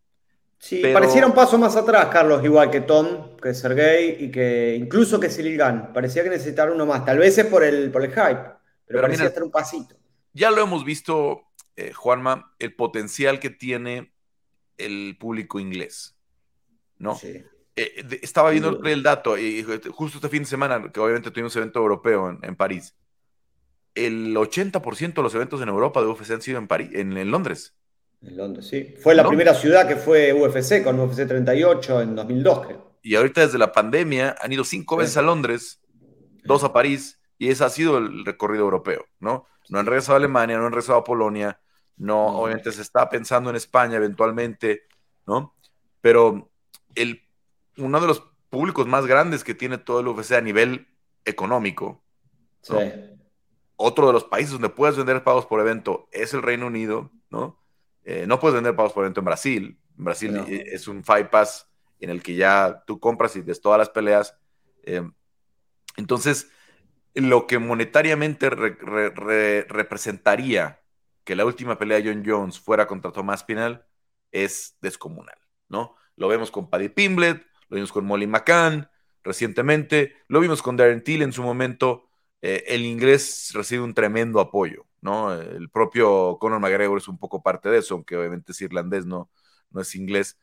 Sí, 0.62 0.80
pareciera 0.92 1.26
un 1.26 1.34
paso 1.34 1.58
más 1.58 1.74
atrás, 1.74 2.06
Carlos, 2.06 2.44
igual 2.44 2.70
que 2.70 2.82
Tom, 2.82 3.36
que 3.36 3.52
Sergey 3.52 4.16
y 4.20 4.30
que 4.30 4.76
incluso 4.76 5.18
que 5.18 5.28
Cyril 5.28 5.56
Gann. 5.56 5.92
Parecía 5.92 6.22
que 6.22 6.30
necesitaba 6.30 6.70
uno 6.70 6.86
más. 6.86 7.04
Tal 7.04 7.18
vez 7.18 7.36
es 7.36 7.46
por 7.46 7.64
el, 7.64 7.90
por 7.90 8.04
el 8.04 8.10
hype, 8.10 8.44
pero, 8.86 9.00
parecía 9.00 9.26
estar 9.26 9.42
un 9.42 9.50
pasito. 9.50 9.96
Ya 10.32 10.52
lo 10.52 10.62
hemos 10.62 10.84
visto, 10.84 11.42
eh, 11.74 11.92
Juanma, 11.92 12.54
el 12.60 12.76
potencial 12.76 13.40
que 13.40 13.50
tiene 13.50 14.12
el 14.78 15.16
público 15.18 15.58
inglés. 15.58 16.14
¿No? 16.96 17.16
Sí. 17.16 17.42
Eh, 17.74 18.20
estaba 18.22 18.50
viendo 18.50 18.80
el, 18.84 19.02
dato, 19.02 19.36
y 19.36 19.64
justo 19.64 20.18
este 20.18 20.28
fin 20.28 20.44
de 20.44 20.48
semana, 20.48 20.92
que 20.92 21.00
obviamente 21.00 21.32
tuvimos 21.32 21.56
un 21.56 21.62
evento 21.62 21.80
europeo 21.80 22.38
en, 22.40 22.54
París. 22.54 22.94
El 23.96 24.36
80% 24.36 25.14
de 25.14 25.22
los 25.22 25.34
eventos 25.34 25.60
en 25.60 25.70
Europa 25.70 26.00
de 26.00 26.06
UFC 26.06 26.30
han 26.30 26.40
sido 26.40 26.58
en 26.58 26.68
París, 26.68 26.90
en, 26.92 27.28
Londres. 27.32 27.74
En 28.24 28.36
Londres, 28.36 28.68
sí. 28.68 28.94
Fue 29.00 29.14
la 29.14 29.26
primera 29.26 29.54
ciudad 29.54 29.88
que 29.88 29.96
fue 29.96 30.32
UFC 30.32 30.82
con 30.84 30.98
UFC 31.00 31.26
38 31.26 32.02
en 32.02 32.14
2002, 32.14 32.66
creo. 32.66 32.92
Y 33.02 33.16
ahorita 33.16 33.40
desde 33.40 33.58
la 33.58 33.72
pandemia 33.72 34.36
han 34.40 34.52
ido 34.52 34.64
cinco 34.64 34.96
veces 34.96 35.16
a 35.16 35.22
Londres, 35.22 35.80
dos 36.44 36.62
a 36.62 36.72
París, 36.72 37.20
y 37.36 37.50
ese 37.50 37.64
ha 37.64 37.68
sido 37.70 37.98
el 37.98 38.24
recorrido 38.24 38.62
europeo, 38.62 39.06
¿no? 39.18 39.46
No 39.68 39.80
han 39.80 39.86
regresado 39.86 40.14
a 40.14 40.18
Alemania, 40.18 40.56
no 40.58 40.66
han 40.66 40.72
regresado 40.72 40.98
a 40.98 41.04
Polonia, 41.04 41.58
no, 41.96 42.38
obviamente 42.38 42.70
se 42.70 42.82
está 42.82 43.08
pensando 43.08 43.50
en 43.50 43.56
España 43.56 43.96
eventualmente, 43.96 44.84
¿no? 45.26 45.56
Pero 46.00 46.50
el 46.94 47.22
uno 47.76 48.00
de 48.00 48.06
los 48.06 48.22
públicos 48.50 48.86
más 48.86 49.06
grandes 49.06 49.44
que 49.44 49.54
tiene 49.54 49.78
todo 49.78 50.00
el 50.00 50.08
UFC 50.08 50.32
a 50.32 50.40
nivel 50.40 50.88
económico. 51.24 52.02
Sí. 52.60 52.74
Otro 53.76 54.06
de 54.06 54.12
los 54.12 54.24
países 54.24 54.52
donde 54.52 54.68
puedes 54.68 54.96
vender 54.96 55.24
pagos 55.24 55.46
por 55.46 55.58
evento 55.58 56.08
es 56.12 56.34
el 56.34 56.42
Reino 56.42 56.66
Unido, 56.66 57.10
¿no? 57.30 57.61
Eh, 58.04 58.24
no 58.26 58.40
puedes 58.40 58.54
vender 58.54 58.74
pagos 58.74 58.92
por 58.92 59.04
evento 59.04 59.20
en 59.20 59.24
Brasil. 59.24 59.78
En 59.98 60.04
Brasil 60.04 60.36
es 60.48 60.88
un 60.88 61.04
Five 61.04 61.26
Pass 61.26 61.68
en 62.00 62.10
el 62.10 62.22
que 62.22 62.34
ya 62.34 62.82
tú 62.86 62.98
compras 62.98 63.36
y 63.36 63.40
ves 63.40 63.60
todas 63.60 63.78
las 63.78 63.90
peleas. 63.90 64.36
Eh, 64.82 65.08
entonces, 65.96 66.50
lo 67.14 67.46
que 67.46 67.58
monetariamente 67.58 68.50
representaría 68.50 70.80
que 71.24 71.36
la 71.36 71.44
última 71.44 71.78
pelea 71.78 72.00
de 72.00 72.08
John 72.08 72.24
Jones 72.26 72.58
fuera 72.58 72.86
contra 72.86 73.12
Tomás 73.12 73.44
Pinal 73.44 73.86
es 74.32 74.76
descomunal, 74.80 75.38
¿no? 75.68 75.94
Lo 76.16 76.28
vemos 76.28 76.50
con 76.50 76.68
Paddy 76.68 76.88
Pimblet, 76.88 77.46
lo 77.68 77.76
vimos 77.76 77.92
con 77.92 78.04
Molly 78.04 78.26
McCann 78.26 78.88
recientemente, 79.22 80.16
lo 80.26 80.40
vimos 80.40 80.62
con 80.62 80.76
Darren 80.76 81.04
Till 81.04 81.22
en 81.22 81.32
su 81.32 81.42
momento. 81.42 82.08
Eh, 82.40 82.64
el 82.66 82.84
inglés 82.84 83.52
recibe 83.54 83.82
un 83.82 83.94
tremendo 83.94 84.40
apoyo, 84.40 84.86
¿no? 85.02 85.34
El 85.34 85.68
propio 85.68 86.38
Conor 86.40 86.60
McGregor 86.60 86.96
es 86.96 87.08
un 87.08 87.18
poco 87.18 87.42
parte 87.42 87.68
de 87.68 87.78
eso, 87.78 87.94
aunque 87.94 88.16
obviamente 88.16 88.52
es 88.52 88.60
irlandés, 88.62 89.04
no, 89.04 89.30
no 89.70 89.82
es 89.82 89.94
inglés, 89.94 90.38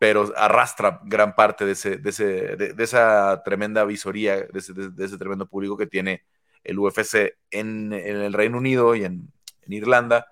pero 0.00 0.32
arrastra 0.36 1.00
gran 1.04 1.36
parte 1.36 1.64
de, 1.64 1.72
ese, 1.72 1.98
de, 1.98 2.10
ese, 2.10 2.24
de, 2.56 2.84
esa 2.84 3.42
tremenda 3.44 3.84
visoría, 3.84 4.36
de 4.36 4.58
ese, 4.58 5.18
tremendo 5.18 5.46
público 5.46 5.76
que 5.76 5.86
tiene 5.86 6.24
el 6.64 6.78
UFC 6.80 7.36
en, 7.52 7.92
el 7.92 8.32
Reino 8.32 8.58
Unido 8.58 8.96
y 8.96 9.04
en, 9.04 9.32
en 9.62 9.72
Irlanda, 9.72 10.26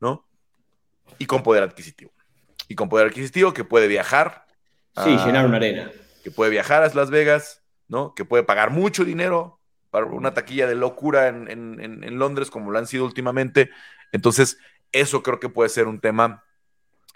¿no? 0.00 0.26
Y 1.18 1.26
con 1.26 1.44
poder 1.44 1.62
adquisitivo. 1.62 2.10
Y 2.66 2.74
con 2.74 2.88
poder 2.88 3.06
adquisitivo 3.06 3.52
que 3.52 3.64
puede 3.64 3.86
viajar 3.86 4.48
Sí, 5.04 5.10
llenar 5.10 5.46
una 5.46 5.56
arena. 5.56 5.90
Que 6.22 6.30
puede 6.30 6.50
viajar 6.50 6.82
a 6.82 6.92
Las 6.92 7.10
Vegas, 7.10 7.62
¿no? 7.86 8.14
Que 8.14 8.24
puede 8.24 8.42
pagar 8.42 8.70
mucho 8.70 9.04
dinero 9.04 9.57
una 9.92 10.34
taquilla 10.34 10.66
de 10.66 10.74
locura 10.74 11.28
en, 11.28 12.18
Londres, 12.18 12.50
como 12.50 12.70
lo 12.70 12.78
han 12.78 12.86
sido 12.86 13.04
últimamente. 13.04 13.70
Entonces, 14.12 14.58
eso 14.92 15.22
creo 15.22 15.40
que 15.40 15.48
puede 15.48 15.68
ser 15.68 15.86
un 15.86 16.00
tema 16.00 16.44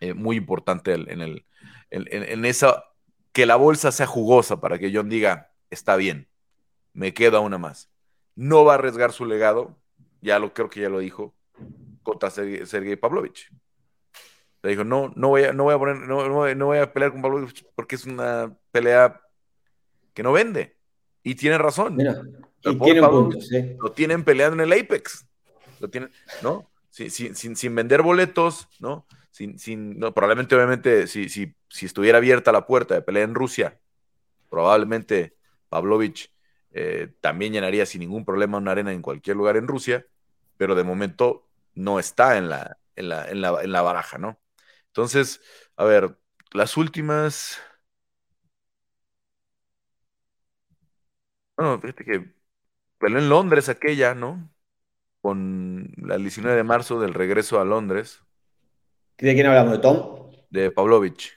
eh, 0.00 0.14
muy 0.14 0.36
importante 0.36 0.94
en, 0.94 1.20
el, 1.20 1.46
en, 1.90 2.44
esa, 2.44 2.84
que 3.32 3.46
la 3.46 3.56
bolsa 3.56 3.92
sea 3.92 4.06
jugosa 4.06 4.60
para 4.60 4.78
que 4.78 4.90
John 4.94 5.08
diga, 5.08 5.52
está 5.70 5.96
bien, 5.96 6.28
me 6.92 7.14
queda 7.14 7.40
una 7.40 7.58
más. 7.58 7.90
No 8.34 8.64
va 8.64 8.72
a 8.72 8.74
arriesgar 8.76 9.12
su 9.12 9.26
legado, 9.26 9.76
ya 10.20 10.38
lo 10.38 10.54
creo 10.54 10.70
que 10.70 10.80
ya 10.80 10.88
lo 10.88 10.98
dijo, 11.00 11.34
contra 12.02 12.30
Sergei 12.30 12.96
Pavlovich. 12.96 13.50
Le 14.62 14.70
dijo, 14.70 14.84
no, 14.84 15.12
no 15.16 15.28
voy 15.28 15.44
a, 15.44 15.52
no 15.52 15.64
voy 15.64 15.74
a 15.74 15.78
poner, 15.78 15.96
no, 15.96 16.66
voy 16.66 16.78
a 16.78 16.92
pelear 16.92 17.12
con 17.12 17.20
Pablo 17.20 17.48
porque 17.74 17.96
es 17.96 18.06
una 18.06 18.56
pelea 18.70 19.20
que 20.14 20.22
no 20.22 20.32
vende. 20.32 20.76
Y 21.24 21.34
tiene 21.34 21.58
razón. 21.58 21.98
Y 22.64 22.78
tiene 22.78 23.00
Lo 23.00 23.92
tienen 23.92 24.24
peleando 24.24 24.62
en 24.62 24.72
el 24.72 24.78
Apex. 24.80 25.26
Lo 25.80 25.88
tienen, 25.88 26.10
¿no? 26.42 26.70
Sin, 26.90 27.10
sin, 27.10 27.56
sin 27.56 27.74
vender 27.74 28.02
boletos, 28.02 28.68
¿no? 28.78 29.06
Sin, 29.30 29.58
sin, 29.58 29.98
no, 29.98 30.12
probablemente, 30.12 30.54
obviamente, 30.54 31.06
si, 31.06 31.28
si, 31.28 31.54
si 31.68 31.86
estuviera 31.86 32.18
abierta 32.18 32.52
la 32.52 32.66
puerta 32.66 32.94
de 32.94 33.02
pelea 33.02 33.24
en 33.24 33.34
Rusia, 33.34 33.80
probablemente 34.50 35.34
Pavlovich 35.70 36.30
eh, 36.72 37.12
también 37.20 37.52
llenaría 37.52 37.86
sin 37.86 38.00
ningún 38.00 38.24
problema 38.24 38.58
una 38.58 38.72
arena 38.72 38.92
en 38.92 39.02
cualquier 39.02 39.36
lugar 39.36 39.56
en 39.56 39.66
Rusia, 39.68 40.06
pero 40.58 40.74
de 40.74 40.84
momento 40.84 41.48
no 41.74 41.98
está 41.98 42.36
en 42.36 42.50
la, 42.50 42.78
en 42.96 43.08
la, 43.08 43.28
en 43.28 43.40
la, 43.40 43.62
en 43.62 43.72
la 43.72 43.82
baraja, 43.82 44.18
¿no? 44.18 44.38
Entonces, 44.88 45.40
a 45.76 45.84
ver, 45.84 46.18
las 46.52 46.76
últimas. 46.76 47.58
Bueno, 51.56 51.80
fíjate 51.80 52.04
que 52.04 52.41
peleó 53.02 53.18
en 53.18 53.28
Londres 53.28 53.68
aquella, 53.68 54.14
¿no? 54.14 54.48
Con 55.20 55.92
la 55.96 56.16
19 56.16 56.56
de 56.56 56.62
marzo 56.62 57.00
del 57.00 57.14
regreso 57.14 57.60
a 57.60 57.64
Londres. 57.64 58.20
¿De 59.18 59.34
quién 59.34 59.46
hablamos? 59.46 59.72
¿De 59.72 59.78
Tom? 59.78 60.30
De 60.50 60.70
Pavlovich. 60.70 61.32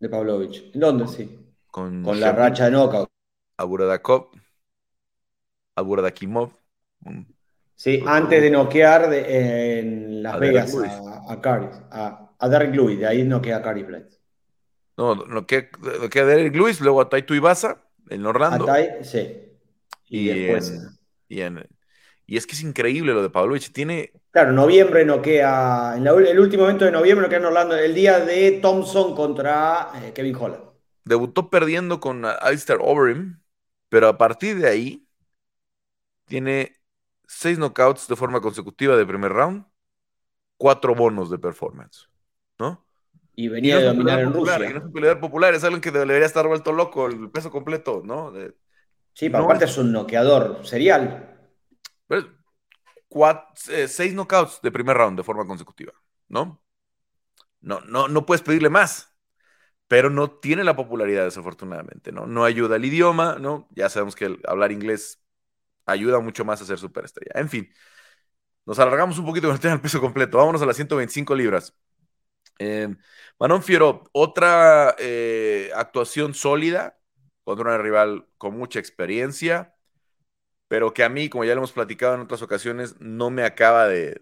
De 0.00 0.08
Pavlovich. 0.08 0.70
En 0.74 0.80
Londres, 0.80 1.10
sí. 1.10 1.38
Con, 1.66 2.02
la 2.18 2.32
racha 2.32 2.64
de 2.64 2.70
knockout. 2.70 3.08
Aburadakov. 3.58 4.30
Aburadakimov. 5.76 6.52
Sí, 7.74 8.02
antes 8.06 8.40
de 8.40 8.50
noquear 8.50 9.12
en 9.12 10.22
Las 10.22 10.38
Vegas 10.38 10.74
a, 10.74 11.32
a 11.32 11.40
Caris. 11.40 11.76
A, 11.90 12.30
a 12.38 12.48
Derek 12.48 12.74
Lewis, 12.74 12.98
de 12.98 13.06
ahí 13.06 13.24
no 13.24 13.42
queda 13.42 13.60
Cary 13.60 13.82
Blades. 13.82 14.20
No, 14.96 15.14
no 15.14 15.46
queda, 15.46 15.68
queda 16.10 16.26
Derek 16.26 16.54
Lewis, 16.54 16.80
luego 16.80 17.00
a 17.00 17.08
Taito 17.10 17.34
Ibasa 17.34 17.82
en 18.08 18.24
Orlando. 18.24 18.64
A 18.64 18.66
Tai, 18.66 19.04
sí. 19.04 19.43
Y, 20.08 20.28
después. 20.28 20.72
y, 21.28 21.40
y, 22.26 22.36
es 22.36 22.46
que 22.46 22.52
es 22.52 22.62
increíble 22.62 23.12
lo 23.12 23.22
de 23.22 23.30
Pavlovich. 23.30 23.72
Tiene. 23.72 24.12
Claro, 24.30 24.52
noviembre 24.52 25.04
no 25.04 25.22
queda. 25.22 25.96
En 25.96 26.06
el 26.06 26.38
último 26.38 26.64
evento 26.64 26.84
de 26.84 26.92
noviembre 26.92 27.26
no 27.26 27.28
queda 27.28 27.40
en 27.40 27.46
Orlando, 27.46 27.76
el 27.76 27.94
día 27.94 28.20
de 28.20 28.52
Thompson 28.62 29.14
contra 29.14 29.90
eh, 30.02 30.12
Kevin 30.14 30.36
Holland. 30.36 30.62
Debutó 31.04 31.50
perdiendo 31.50 32.00
con 32.00 32.24
Alistair 32.24 32.78
Overeem, 32.80 33.40
pero 33.88 34.08
a 34.08 34.16
partir 34.16 34.58
de 34.58 34.68
ahí 34.68 35.06
tiene 36.26 36.76
seis 37.26 37.58
knockouts 37.58 38.08
de 38.08 38.16
forma 38.16 38.40
consecutiva 38.40 38.96
de 38.96 39.04
primer 39.04 39.32
round, 39.32 39.64
cuatro 40.56 40.94
bonos 40.94 41.30
de 41.30 41.38
performance. 41.38 42.08
¿no? 42.58 42.84
Y 43.34 43.48
venía 43.48 43.78
de 43.78 43.86
dominar 43.86 44.20
en 44.20 44.32
Rusia. 44.32 44.56
Y 44.56 44.72
no 44.72 44.78
es 44.78 44.84
un 44.84 44.92
peleador 44.92 45.20
popular, 45.20 45.54
es 45.54 45.64
alguien 45.64 45.80
que 45.80 45.90
debería 45.90 46.26
estar 46.26 46.46
vuelto 46.46 46.72
loco, 46.72 47.06
el 47.06 47.30
peso 47.30 47.50
completo, 47.50 48.02
¿no? 48.04 48.32
Sí, 49.14 49.30
pero 49.30 49.44
aparte 49.44 49.64
es 49.64 49.78
un 49.78 49.92
noqueador 49.92 50.66
serial. 50.66 51.30
Eh, 53.68 53.88
seis 53.88 54.12
knockouts 54.12 54.60
de 54.62 54.70
primer 54.72 54.96
round 54.96 55.16
de 55.16 55.24
forma 55.24 55.46
consecutiva, 55.46 55.92
¿no? 56.28 56.60
No, 57.60 57.80
no, 57.82 58.08
no 58.08 58.26
puedes 58.26 58.42
pedirle 58.42 58.68
más, 58.68 59.16
pero 59.88 60.10
no 60.10 60.30
tiene 60.30 60.64
la 60.64 60.76
popularidad, 60.76 61.24
desafortunadamente, 61.24 62.12
¿no? 62.12 62.26
No 62.26 62.44
ayuda 62.44 62.76
el 62.76 62.84
idioma, 62.84 63.36
¿no? 63.40 63.68
Ya 63.70 63.88
sabemos 63.88 64.14
que 64.16 64.38
hablar 64.46 64.72
inglés 64.72 65.22
ayuda 65.86 66.20
mucho 66.20 66.44
más 66.44 66.60
a 66.60 66.66
ser 66.66 66.78
superestrella. 66.78 67.32
En 67.34 67.48
fin, 67.48 67.70
nos 68.66 68.78
alargamos 68.78 69.18
un 69.18 69.26
poquito 69.26 69.48
con 69.48 69.54
el 69.54 69.60
tema 69.60 69.74
del 69.74 69.82
peso 69.82 70.00
completo. 70.00 70.38
Vámonos 70.38 70.62
a 70.62 70.66
las 70.66 70.76
125 70.76 71.34
libras. 71.34 71.74
Eh, 72.58 72.88
Manon 73.38 73.62
Fiero, 73.62 74.04
otra 74.12 74.94
eh, 74.98 75.70
actuación 75.74 76.34
sólida 76.34 76.98
contra 77.44 77.68
una 77.68 77.78
rival 77.78 78.26
con 78.38 78.56
mucha 78.56 78.78
experiencia, 78.78 79.74
pero 80.68 80.94
que 80.94 81.04
a 81.04 81.08
mí, 81.08 81.28
como 81.28 81.44
ya 81.44 81.54
lo 81.54 81.60
hemos 81.60 81.72
platicado 81.72 82.14
en 82.14 82.22
otras 82.22 82.42
ocasiones, 82.42 82.96
no 83.00 83.30
me 83.30 83.44
acaba 83.44 83.86
de, 83.88 84.18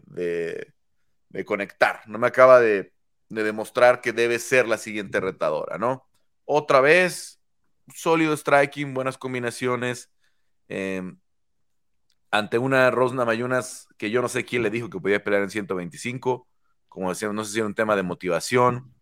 conectar, 1.47 2.03
no 2.07 2.19
me 2.19 2.27
acaba 2.27 2.61
de, 2.61 2.93
demostrar 3.29 4.01
que 4.01 4.13
debe 4.13 4.39
ser 4.39 4.69
la 4.69 4.77
siguiente 4.77 5.21
retadora, 5.21 5.79
¿no? 5.79 6.07
Otra 6.45 6.81
vez, 6.81 7.41
sólido 7.95 8.37
striking, 8.37 8.93
buenas 8.93 9.17
combinaciones. 9.17 10.11
Eh, 10.69 11.03
ante 12.31 12.59
una 12.59 12.91
Rosna 12.91 13.25
Mayunas 13.25 13.89
que 13.97 14.11
yo 14.11 14.21
no 14.23 14.29
sé 14.29 14.45
quién 14.45 14.63
le 14.63 14.71
dijo 14.71 14.91
que 14.91 15.01
podía 15.01 15.23
pelear 15.25 15.43
en 15.43 15.51
125 15.51 16.49
como 16.93 17.09
decíamos, 17.09 17.35
no 17.35 17.45
sé 17.45 17.53
si 17.55 17.61
es 17.61 17.65
un 17.65 17.75
tema 17.75 17.97
de 17.97 18.03
motivación, 18.03 18.93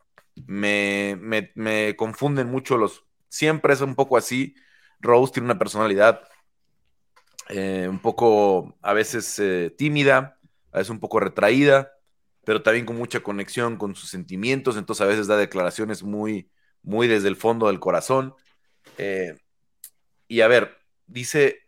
me, 0.47 1.19
me, 1.57 1.97
confunden 1.97 2.47
mucho 2.49 2.77
los, 2.77 3.05
siempre 3.31 3.73
es 3.73 3.81
un 3.81 3.95
poco 3.95 4.19
así, 4.19 4.55
Rose 5.01 5.33
tiene 5.33 5.47
una 5.47 5.59
personalidad 5.59 6.21
eh, 7.49 7.89
un 7.89 7.99
poco 7.99 8.77
a 8.83 8.93
veces 8.93 9.39
eh, 9.39 9.75
tímida, 9.77 10.39
a 10.73 10.79
veces 10.79 10.91
un 10.91 11.01
poco 11.01 11.19
retraída, 11.19 11.93
pero 12.45 12.63
también 12.63 12.87
con 12.87 12.97
mucha 12.97 13.21
conexión 13.21 13.77
con 13.77 13.95
sus 13.95 14.11
sentimientos, 14.11 14.77
entonces 14.77 15.05
a 15.05 15.09
veces 15.09 15.27
da 15.27 15.37
declaraciones 15.37 16.03
muy, 16.03 16.51
muy 16.83 17.09
desde 17.09 17.29
el 17.29 17.37
fondo 17.37 17.67
del 17.67 17.81
corazón. 17.81 18.35
Eh, 18.99 19.37
y 20.29 20.43
a 20.43 20.49
ver, 20.49 20.77
dice 21.07 21.59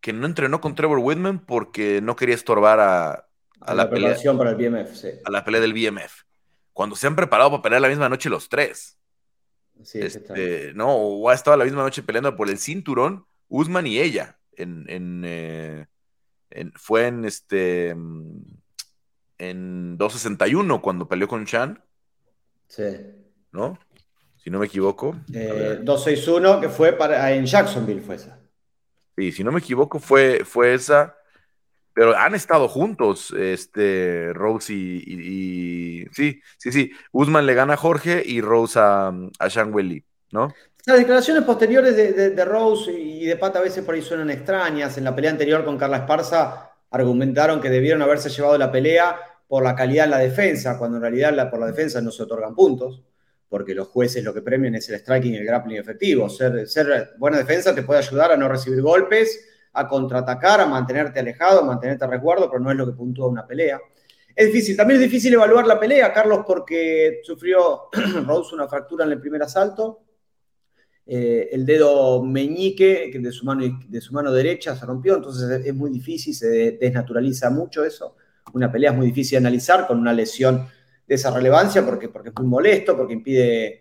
que 0.00 0.12
no 0.12 0.26
entrenó 0.26 0.60
con 0.60 0.74
Trevor 0.74 0.98
Whitman 0.98 1.44
porque 1.44 2.00
no 2.00 2.16
quería 2.16 2.34
estorbar 2.34 2.80
a, 2.80 3.28
la, 3.74 3.90
pelea, 3.90 4.16
para 4.38 4.50
el 4.50 4.56
BMF, 4.56 5.04
a 5.24 5.30
la 5.30 5.44
pelea 5.44 5.60
del 5.60 5.74
BMF. 5.74 6.22
Cuando 6.72 6.96
se 6.96 7.06
han 7.06 7.16
preparado 7.16 7.50
para 7.50 7.62
pelear 7.62 7.82
la 7.82 7.88
misma 7.88 8.08
noche 8.08 8.30
los 8.30 8.48
tres. 8.48 8.99
Sí, 9.84 10.00
este, 10.00 10.72
no, 10.74 10.94
o 10.94 11.28
ha 11.28 11.34
estado 11.34 11.56
la 11.56 11.64
misma 11.64 11.82
noche 11.82 12.02
peleando 12.02 12.36
por 12.36 12.48
el 12.48 12.58
cinturón, 12.58 13.26
Usman 13.48 13.86
y 13.86 13.98
ella. 13.98 14.38
En, 14.56 15.22
eh, 15.24 15.86
en, 16.50 16.72
fue 16.72 17.06
en 17.06 17.24
este 17.24 17.94
en 19.38 19.96
261 19.96 20.82
cuando 20.82 21.08
peleó 21.08 21.26
con 21.26 21.46
Chan. 21.46 21.82
Sí. 22.68 22.84
¿No? 23.52 23.78
Si 24.36 24.50
no 24.50 24.58
me 24.58 24.66
equivoco. 24.66 25.16
261 25.28 26.58
eh, 26.58 26.60
que 26.60 26.68
fue 26.68 26.92
para, 26.92 27.32
en 27.32 27.46
Jacksonville 27.46 28.02
fue 28.02 28.16
esa. 28.16 28.38
Sí, 29.16 29.32
si 29.32 29.44
no 29.44 29.52
me 29.52 29.60
equivoco 29.60 29.98
fue, 29.98 30.44
fue 30.44 30.74
esa. 30.74 31.16
Pero 31.92 32.16
han 32.16 32.34
estado 32.34 32.68
juntos, 32.68 33.34
este, 33.36 34.32
Rose 34.32 34.72
y, 34.72 36.06
Sí, 36.12 36.40
sí, 36.58 36.72
sí. 36.72 36.92
Usman 37.12 37.46
le 37.46 37.54
gana 37.54 37.74
a 37.74 37.76
Jorge 37.76 38.22
y 38.24 38.40
Rose 38.40 38.78
a, 38.78 39.12
a 39.38 39.50
Sean 39.50 39.72
Welly, 39.74 40.04
¿no? 40.32 40.52
Las 40.86 40.98
declaraciones 40.98 41.44
posteriores 41.44 41.94
de, 41.94 42.44
Rose 42.44 42.90
y 42.90 43.26
de 43.26 43.36
Pata 43.36 43.58
a 43.58 43.62
veces 43.62 43.84
por 43.84 43.94
ahí 43.94 44.02
suenan 44.02 44.30
extrañas. 44.30 44.96
En 44.96 45.04
la 45.04 45.14
pelea 45.14 45.30
anterior 45.30 45.64
con 45.64 45.76
Carla 45.76 45.98
Esparza 45.98 46.70
argumentaron 46.90 47.60
que 47.60 47.68
debieron 47.68 48.00
haberse 48.00 48.30
llevado 48.30 48.56
la 48.56 48.72
pelea 48.72 49.16
por 49.46 49.62
la 49.62 49.74
calidad 49.74 50.04
de 50.04 50.10
la 50.10 50.18
defensa, 50.18 50.78
cuando 50.78 50.96
en 50.96 51.02
realidad 51.02 51.50
por 51.50 51.60
la 51.60 51.66
defensa 51.66 52.00
no 52.00 52.10
se 52.10 52.22
otorgan 52.22 52.54
puntos, 52.54 53.02
porque 53.48 53.74
los 53.74 53.88
jueces 53.88 54.24
lo 54.24 54.32
que 54.32 54.40
premian 54.40 54.74
es 54.74 54.88
el 54.88 54.98
striking 54.98 55.34
y 55.34 55.36
el 55.36 55.44
grappling 55.44 55.76
efectivo. 55.76 56.30
Ser, 56.30 56.66
ser 56.66 57.10
buena 57.18 57.36
defensa 57.36 57.74
te 57.74 57.82
puede 57.82 58.00
ayudar 58.00 58.32
a 58.32 58.36
no 58.36 58.48
recibir 58.48 58.80
golpes, 58.80 59.46
a 59.72 59.88
contraatacar, 59.88 60.60
a 60.60 60.66
mantenerte 60.66 61.20
alejado, 61.20 61.60
a 61.60 61.64
mantenerte 61.64 62.04
a 62.04 62.08
resguardo, 62.08 62.50
pero 62.50 62.60
no 62.60 62.70
es 62.70 62.76
lo 62.76 62.86
que 62.86 62.92
puntúa 62.92 63.28
una 63.28 63.46
pelea. 63.46 63.80
Es 64.34 64.46
difícil, 64.46 64.76
también 64.76 65.00
es 65.00 65.06
difícil 65.06 65.34
evaluar 65.34 65.66
la 65.66 65.78
pelea, 65.78 66.12
Carlos, 66.12 66.44
porque 66.46 67.20
sufrió 67.22 67.88
Rose 68.26 68.54
una 68.54 68.68
fractura 68.68 69.04
en 69.04 69.12
el 69.12 69.20
primer 69.20 69.42
asalto, 69.42 70.02
eh, 71.06 71.48
el 71.52 71.66
dedo 71.66 72.22
meñique 72.22 73.10
de 73.12 73.32
su, 73.32 73.44
mano, 73.44 73.80
de 73.88 74.00
su 74.00 74.12
mano 74.12 74.32
derecha 74.32 74.76
se 74.76 74.86
rompió, 74.86 75.16
entonces 75.16 75.66
es 75.66 75.74
muy 75.74 75.90
difícil, 75.90 76.34
se 76.34 76.78
desnaturaliza 76.80 77.50
mucho 77.50 77.84
eso. 77.84 78.16
Una 78.52 78.70
pelea 78.70 78.90
es 78.90 78.96
muy 78.96 79.06
difícil 79.06 79.32
de 79.32 79.48
analizar 79.48 79.86
con 79.86 79.98
una 79.98 80.12
lesión 80.12 80.66
de 81.06 81.14
esa 81.14 81.32
relevancia 81.32 81.84
porque, 81.84 82.08
porque 82.08 82.28
es 82.28 82.34
muy 82.36 82.46
molesto, 82.46 82.96
porque 82.96 83.14
impide, 83.14 83.79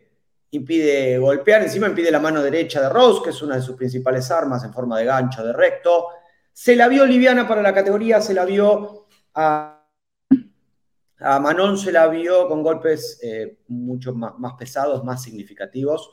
impide 0.51 1.17
golpear, 1.17 1.61
encima 1.61 1.87
impide 1.87 2.11
la 2.11 2.19
mano 2.19 2.41
derecha 2.41 2.81
de 2.81 2.89
Rose, 2.89 3.21
que 3.23 3.29
es 3.29 3.41
una 3.41 3.55
de 3.55 3.61
sus 3.61 3.75
principales 3.75 4.29
armas 4.31 4.63
en 4.63 4.73
forma 4.73 4.97
de 4.97 5.05
gancho, 5.05 5.43
de 5.43 5.53
recto. 5.53 6.07
Se 6.51 6.75
la 6.75 6.87
vio 6.87 7.05
liviana 7.05 7.47
para 7.47 7.61
la 7.61 7.73
categoría, 7.73 8.21
se 8.21 8.33
la 8.33 8.45
vio 8.45 9.07
a, 9.35 9.87
a 11.19 11.39
Manon, 11.39 11.77
se 11.77 11.91
la 11.91 12.07
vio 12.07 12.47
con 12.47 12.63
golpes 12.63 13.19
eh, 13.21 13.59
mucho 13.67 14.13
más, 14.13 14.37
más 14.39 14.53
pesados, 14.53 15.03
más 15.03 15.21
significativos. 15.21 16.11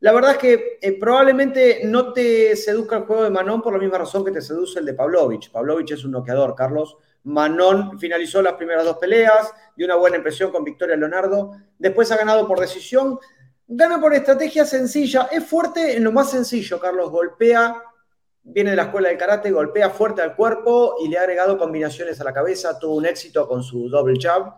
La 0.00 0.12
verdad 0.12 0.32
es 0.32 0.38
que 0.38 0.78
eh, 0.82 0.98
probablemente 0.98 1.80
no 1.84 2.12
te 2.12 2.54
seduzca 2.56 2.96
el 2.96 3.04
juego 3.04 3.22
de 3.22 3.30
Manon 3.30 3.62
por 3.62 3.72
la 3.72 3.78
misma 3.78 3.98
razón 3.98 4.24
que 4.24 4.32
te 4.32 4.42
seduce 4.42 4.78
el 4.78 4.84
de 4.84 4.94
Pavlovich. 4.94 5.50
Pavlovich 5.50 5.92
es 5.92 6.04
un 6.04 6.10
noqueador, 6.10 6.54
Carlos. 6.54 6.98
Manon 7.22 7.98
finalizó 7.98 8.42
las 8.42 8.52
primeras 8.52 8.84
dos 8.84 8.98
peleas, 8.98 9.50
dio 9.74 9.86
una 9.86 9.96
buena 9.96 10.18
impresión 10.18 10.50
con 10.52 10.62
Victoria 10.62 10.96
Leonardo. 10.96 11.52
Después 11.78 12.12
ha 12.12 12.18
ganado 12.18 12.46
por 12.46 12.60
decisión. 12.60 13.18
Gana 13.66 13.98
por 13.98 14.12
estrategia 14.12 14.66
sencilla. 14.66 15.28
Es 15.32 15.44
fuerte 15.44 15.96
en 15.96 16.04
lo 16.04 16.12
más 16.12 16.30
sencillo, 16.30 16.78
Carlos. 16.78 17.10
Golpea, 17.10 17.82
viene 18.42 18.70
de 18.70 18.76
la 18.76 18.84
escuela 18.84 19.08
del 19.08 19.16
karate, 19.16 19.50
golpea 19.50 19.88
fuerte 19.88 20.20
al 20.20 20.36
cuerpo 20.36 20.96
y 21.02 21.08
le 21.08 21.16
ha 21.16 21.22
agregado 21.22 21.56
combinaciones 21.56 22.20
a 22.20 22.24
la 22.24 22.34
cabeza. 22.34 22.78
Tuvo 22.78 22.96
un 22.96 23.06
éxito 23.06 23.48
con 23.48 23.62
su 23.62 23.88
double 23.88 24.18
jab. 24.20 24.52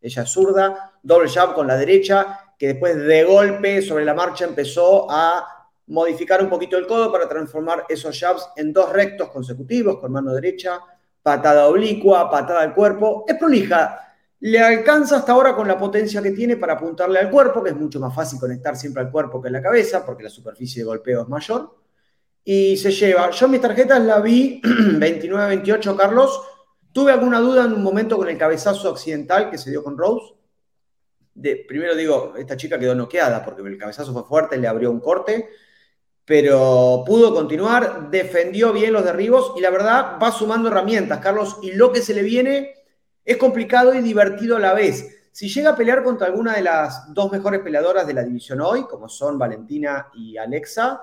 Ella 0.00 0.22
es 0.22 0.30
zurda, 0.30 0.92
doble 1.02 1.28
jab 1.28 1.54
con 1.54 1.68
la 1.68 1.76
derecha 1.76 2.40
que 2.58 2.68
después 2.68 2.96
de 2.96 3.22
golpe 3.22 3.80
sobre 3.80 4.04
la 4.04 4.14
marcha 4.14 4.44
empezó 4.44 5.08
a 5.08 5.70
modificar 5.86 6.42
un 6.42 6.50
poquito 6.50 6.76
el 6.76 6.86
codo 6.86 7.12
para 7.12 7.28
transformar 7.28 7.84
esos 7.88 8.18
jabs 8.18 8.50
en 8.56 8.72
dos 8.72 8.92
rectos 8.92 9.30
consecutivos 9.30 9.98
con 9.98 10.10
mano 10.10 10.32
derecha, 10.34 10.80
patada 11.22 11.68
oblicua, 11.68 12.28
patada 12.28 12.60
al 12.62 12.74
cuerpo. 12.74 13.24
Es 13.28 13.36
prolija. 13.36 14.07
Le 14.40 14.60
alcanza 14.60 15.16
hasta 15.16 15.32
ahora 15.32 15.54
con 15.56 15.66
la 15.66 15.76
potencia 15.76 16.22
que 16.22 16.30
tiene 16.30 16.56
para 16.56 16.74
apuntarle 16.74 17.18
al 17.18 17.30
cuerpo, 17.30 17.62
que 17.62 17.70
es 17.70 17.76
mucho 17.76 17.98
más 17.98 18.14
fácil 18.14 18.38
conectar 18.38 18.76
siempre 18.76 19.02
al 19.02 19.10
cuerpo 19.10 19.42
que 19.42 19.48
a 19.48 19.50
la 19.50 19.62
cabeza, 19.62 20.04
porque 20.04 20.22
la 20.22 20.30
superficie 20.30 20.82
de 20.82 20.86
golpeo 20.86 21.22
es 21.22 21.28
mayor. 21.28 21.76
Y 22.44 22.76
se 22.76 22.90
lleva. 22.90 23.30
Yo 23.30 23.48
mis 23.48 23.60
tarjetas 23.60 24.02
la 24.02 24.20
vi 24.20 24.60
29-28, 24.64 25.96
Carlos. 25.96 26.40
Tuve 26.92 27.12
alguna 27.12 27.40
duda 27.40 27.64
en 27.64 27.72
un 27.72 27.82
momento 27.82 28.16
con 28.16 28.28
el 28.28 28.38
cabezazo 28.38 28.88
accidental 28.90 29.50
que 29.50 29.58
se 29.58 29.70
dio 29.70 29.82
con 29.82 29.98
Rose 29.98 30.38
primero 31.66 31.94
digo, 31.94 32.34
esta 32.36 32.56
chica 32.56 32.78
quedó 32.78 32.94
noqueada 32.94 33.44
porque 33.44 33.62
el 33.62 33.78
cabezazo 33.78 34.12
fue 34.12 34.24
fuerte, 34.24 34.56
le 34.56 34.68
abrió 34.68 34.90
un 34.90 35.00
corte, 35.00 35.48
pero 36.24 37.04
pudo 37.06 37.32
continuar, 37.32 38.10
defendió 38.10 38.72
bien 38.72 38.92
los 38.92 39.04
derribos 39.04 39.52
y 39.56 39.60
la 39.60 39.70
verdad 39.70 40.18
va 40.22 40.32
sumando 40.32 40.68
herramientas, 40.68 41.20
Carlos, 41.20 41.58
y 41.62 41.72
lo 41.72 41.92
que 41.92 42.02
se 42.02 42.14
le 42.14 42.22
viene 42.22 42.74
es 43.28 43.36
complicado 43.36 43.92
y 43.92 44.00
divertido 44.00 44.56
a 44.56 44.58
la 44.58 44.72
vez. 44.72 45.28
Si 45.32 45.50
llega 45.50 45.70
a 45.70 45.76
pelear 45.76 46.02
contra 46.02 46.26
alguna 46.26 46.54
de 46.54 46.62
las 46.62 47.12
dos 47.12 47.30
mejores 47.30 47.60
peleadoras 47.60 48.06
de 48.06 48.14
la 48.14 48.22
división 48.22 48.62
hoy, 48.62 48.84
como 48.84 49.06
son 49.06 49.38
Valentina 49.38 50.08
y 50.14 50.38
Alexa, 50.38 51.02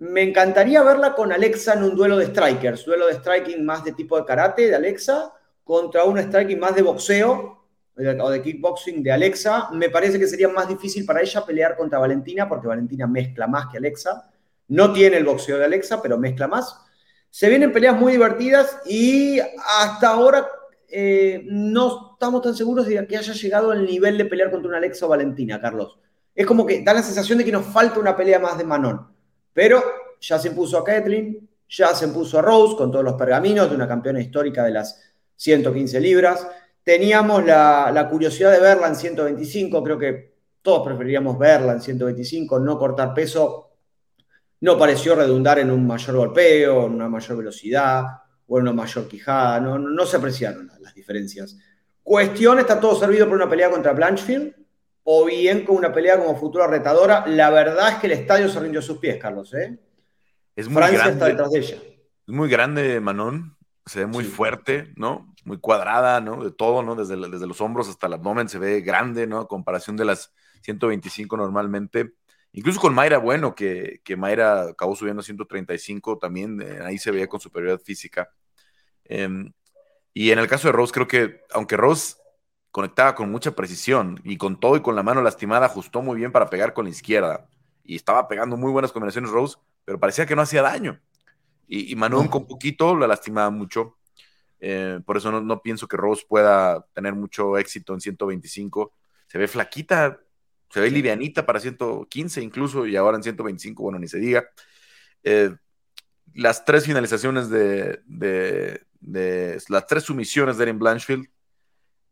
me 0.00 0.22
encantaría 0.24 0.82
verla 0.82 1.14
con 1.14 1.32
Alexa 1.32 1.72
en 1.72 1.84
un 1.84 1.96
duelo 1.96 2.18
de 2.18 2.26
strikers, 2.26 2.84
duelo 2.84 3.06
de 3.06 3.14
striking 3.14 3.64
más 3.64 3.82
de 3.82 3.92
tipo 3.92 4.18
de 4.18 4.26
karate 4.26 4.68
de 4.68 4.74
Alexa 4.74 5.32
contra 5.64 6.04
un 6.04 6.18
striking 6.18 6.60
más 6.60 6.74
de 6.74 6.82
boxeo 6.82 7.64
o 7.96 8.30
de 8.30 8.42
kickboxing 8.42 9.02
de 9.02 9.10
Alexa, 9.10 9.70
me 9.72 9.88
parece 9.88 10.18
que 10.18 10.26
sería 10.26 10.48
más 10.50 10.68
difícil 10.68 11.06
para 11.06 11.22
ella 11.22 11.46
pelear 11.46 11.78
contra 11.78 11.98
Valentina, 11.98 12.46
porque 12.46 12.68
Valentina 12.68 13.06
mezcla 13.06 13.46
más 13.46 13.68
que 13.72 13.78
Alexa. 13.78 14.30
No 14.68 14.92
tiene 14.92 15.16
el 15.16 15.24
boxeo 15.24 15.56
de 15.56 15.64
Alexa, 15.64 16.02
pero 16.02 16.18
mezcla 16.18 16.46
más. 16.46 16.78
Se 17.30 17.48
vienen 17.48 17.72
peleas 17.72 17.96
muy 17.98 18.12
divertidas 18.12 18.80
y 18.84 19.40
hasta 19.40 20.10
ahora 20.10 20.46
eh, 20.90 21.42
no 21.46 22.12
estamos 22.12 22.42
tan 22.42 22.54
seguros 22.54 22.86
de 22.86 23.06
que 23.06 23.16
haya 23.16 23.32
llegado 23.32 23.70
al 23.70 23.84
nivel 23.84 24.16
de 24.16 24.24
pelear 24.24 24.50
contra 24.50 24.68
una 24.68 24.78
Alexa 24.78 25.06
o 25.06 25.10
Valentina, 25.10 25.60
Carlos. 25.60 25.98
Es 26.34 26.46
como 26.46 26.64
que 26.64 26.82
da 26.82 26.94
la 26.94 27.02
sensación 27.02 27.38
de 27.38 27.44
que 27.44 27.52
nos 27.52 27.66
falta 27.66 28.00
una 28.00 28.16
pelea 28.16 28.38
más 28.38 28.56
de 28.56 28.64
Manon. 28.64 29.06
Pero 29.52 29.82
ya 30.20 30.38
se 30.38 30.48
impuso 30.48 30.78
a 30.78 30.84
Kathleen, 30.84 31.48
ya 31.68 31.94
se 31.94 32.06
impuso 32.06 32.38
a 32.38 32.42
Rose 32.42 32.76
con 32.76 32.90
todos 32.90 33.04
los 33.04 33.14
pergaminos 33.14 33.68
de 33.68 33.76
una 33.76 33.88
campeona 33.88 34.20
histórica 34.20 34.64
de 34.64 34.70
las 34.70 35.00
115 35.36 36.00
libras. 36.00 36.46
Teníamos 36.82 37.44
la, 37.44 38.08
curiosidad 38.10 38.52
de 38.52 38.60
verla 38.60 38.88
en 38.88 38.96
125, 38.96 39.82
creo 39.82 39.98
que 39.98 40.34
todos 40.62 40.86
preferiríamos 40.86 41.38
verla 41.38 41.72
en 41.72 41.82
125, 41.82 42.60
no 42.60 42.78
cortar 42.78 43.12
peso. 43.12 43.72
No 44.60 44.78
pareció 44.78 45.14
redundar 45.14 45.58
en 45.58 45.70
un 45.70 45.86
mayor 45.86 46.16
golpeo, 46.16 46.86
en 46.86 46.94
una 46.94 47.08
mayor 47.08 47.36
velocidad 47.36 48.04
o 48.48 48.56
en 48.56 48.62
una 48.62 48.72
mayor 48.72 49.06
quijada, 49.06 49.60
no, 49.60 49.78
no, 49.78 50.06
se 50.06 50.16
apreciaron 50.16 50.70
diferencias. 51.08 51.56
Cuestión, 52.02 52.58
está 52.58 52.78
todo 52.78 52.98
servido 52.98 53.26
por 53.26 53.36
una 53.36 53.48
pelea 53.48 53.70
contra 53.70 53.92
Blanchfield 53.92 54.54
o 55.04 55.24
bien 55.24 55.64
con 55.64 55.76
una 55.76 55.92
pelea 55.92 56.18
como 56.18 56.38
futura 56.38 56.66
retadora. 56.66 57.26
La 57.26 57.50
verdad 57.50 57.90
es 57.90 57.94
que 57.96 58.06
el 58.06 58.12
estadio 58.12 58.48
se 58.48 58.60
rindió 58.60 58.80
a 58.80 58.82
sus 58.82 58.98
pies, 58.98 59.16
Carlos. 59.16 59.52
¿eh? 59.54 59.78
Es 60.54 60.68
muy 60.68 60.76
Francia 60.76 60.98
grande. 60.98 61.12
está 61.14 61.26
detrás 61.26 61.50
de 61.50 61.58
ella. 61.58 61.76
Es 62.26 62.34
muy 62.34 62.48
grande, 62.48 63.00
Manon 63.00 63.56
se 63.86 64.00
ve 64.00 64.06
muy 64.06 64.24
fuerte, 64.24 64.92
¿no? 64.96 65.34
Muy 65.44 65.58
cuadrada, 65.58 66.20
¿no? 66.20 66.44
De 66.44 66.50
todo, 66.50 66.82
¿no? 66.82 66.94
Desde, 66.94 67.16
desde 67.16 67.46
los 67.46 67.60
hombros 67.62 67.88
hasta 67.88 68.06
el 68.06 68.12
abdomen 68.12 68.48
se 68.48 68.58
ve 68.58 68.82
grande, 68.82 69.26
¿no? 69.26 69.38
A 69.38 69.48
comparación 69.48 69.96
de 69.96 70.04
las 70.04 70.32
125 70.60 71.36
normalmente. 71.38 72.12
Incluso 72.52 72.80
con 72.80 72.94
Mayra 72.94 73.18
Bueno, 73.18 73.54
que, 73.54 74.00
que 74.04 74.16
Mayra 74.16 74.62
acabó 74.70 74.94
subiendo 74.94 75.20
a 75.20 75.24
135, 75.24 76.18
también 76.18 76.60
eh, 76.60 76.80
ahí 76.82 76.98
se 76.98 77.10
veía 77.10 77.28
con 77.28 77.40
superioridad 77.40 77.80
física. 77.80 78.28
Em, 79.04 79.52
y 80.18 80.32
en 80.32 80.40
el 80.40 80.48
caso 80.48 80.66
de 80.66 80.72
Rose, 80.72 80.92
creo 80.92 81.06
que 81.06 81.42
aunque 81.52 81.76
Rose 81.76 82.16
conectaba 82.72 83.14
con 83.14 83.30
mucha 83.30 83.52
precisión 83.52 84.20
y 84.24 84.36
con 84.36 84.58
todo 84.58 84.74
y 84.74 84.80
con 84.80 84.96
la 84.96 85.04
mano 85.04 85.22
lastimada, 85.22 85.66
ajustó 85.66 86.02
muy 86.02 86.16
bien 86.16 86.32
para 86.32 86.50
pegar 86.50 86.74
con 86.74 86.86
la 86.86 86.90
izquierda. 86.90 87.48
Y 87.84 87.94
estaba 87.94 88.26
pegando 88.26 88.56
muy 88.56 88.72
buenas 88.72 88.90
combinaciones 88.90 89.30
Rose, 89.30 89.58
pero 89.84 90.00
parecía 90.00 90.26
que 90.26 90.34
no 90.34 90.42
hacía 90.42 90.62
daño. 90.62 91.00
Y, 91.68 91.92
y 91.92 91.94
Manon 91.94 92.26
con 92.26 92.48
poquito 92.48 92.96
la 92.96 93.06
lastimaba 93.06 93.50
mucho. 93.50 93.96
Eh, 94.58 94.98
por 95.06 95.18
eso 95.18 95.30
no, 95.30 95.62
pienso 95.62 95.86
que 95.86 95.96
Rose 95.96 96.24
pueda 96.28 96.84
tener 96.94 97.14
mucho 97.14 97.56
éxito 97.56 97.94
en 97.94 98.00
125. 98.00 98.92
Se 99.28 99.38
ve 99.38 99.46
flaquita, 99.46 100.18
se 100.68 100.80
ve 100.80 100.90
livianita 100.90 101.46
para 101.46 101.60
115 101.60 102.42
incluso, 102.42 102.88
y 102.88 102.96
ahora 102.96 103.18
en 103.18 103.22
125, 103.22 103.84
bueno, 103.84 104.00
ni 104.00 104.08
se 104.08 104.18
diga. 104.18 104.48
Eh, 105.22 105.54
las 106.38 106.64
tres 106.64 106.84
finalizaciones 106.84 107.50
de, 107.50 108.00
de, 108.06 109.60
las 109.68 109.86
tres 109.88 110.04
sumisiones 110.04 110.56
de 110.56 110.62
Erin 110.62 110.78
Blanchfield, 110.78 111.28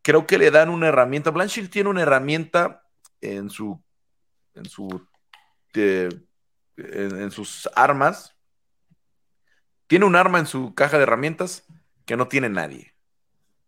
creo 0.01 0.27
que 0.27 0.37
le 0.37 0.51
dan 0.51 0.69
una 0.69 0.89
herramienta. 0.89 1.31
Blanchfield 1.31 1.69
tiene 1.69 1.89
una 1.89 2.01
herramienta 2.01 2.83
en 3.21 3.49
su, 3.49 3.81
en 4.53 4.65
su, 4.65 5.07
en, 5.73 7.31
sus 7.31 7.69
armas. 7.73 8.35
Tiene 9.87 10.03
un 10.03 10.17
arma 10.17 10.39
en 10.39 10.45
su 10.45 10.75
caja 10.75 10.97
de 10.97 11.03
herramientas 11.03 11.65
que 12.05 12.17
no 12.17 12.27
tiene 12.27 12.49
nadie. 12.49 12.95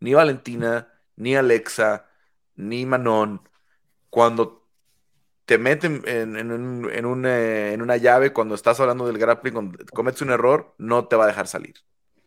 Ni 0.01 0.13
Valentina, 0.13 0.89
ni 1.15 1.37
Alexa, 1.37 2.09
ni 2.55 2.85
Manon. 2.85 3.47
Cuando 4.09 4.58
te 5.49 5.57
meten 5.57 6.03
en, 6.05 6.35
en, 6.37 7.25
eh, 7.25 7.75
una 7.81 7.97
llave, 7.97 8.31
cuando 8.31 8.53
estás 8.53 8.79
hablando 8.79 9.07
del 9.07 9.17
grappling, 9.17 9.51
cuando 9.51 9.79
cometes 9.91 10.21
un 10.21 10.29
error, 10.29 10.75
no 10.77 11.07
te 11.07 11.15
va 11.15 11.23
a 11.23 11.27
dejar 11.27 11.47
salir, 11.47 11.73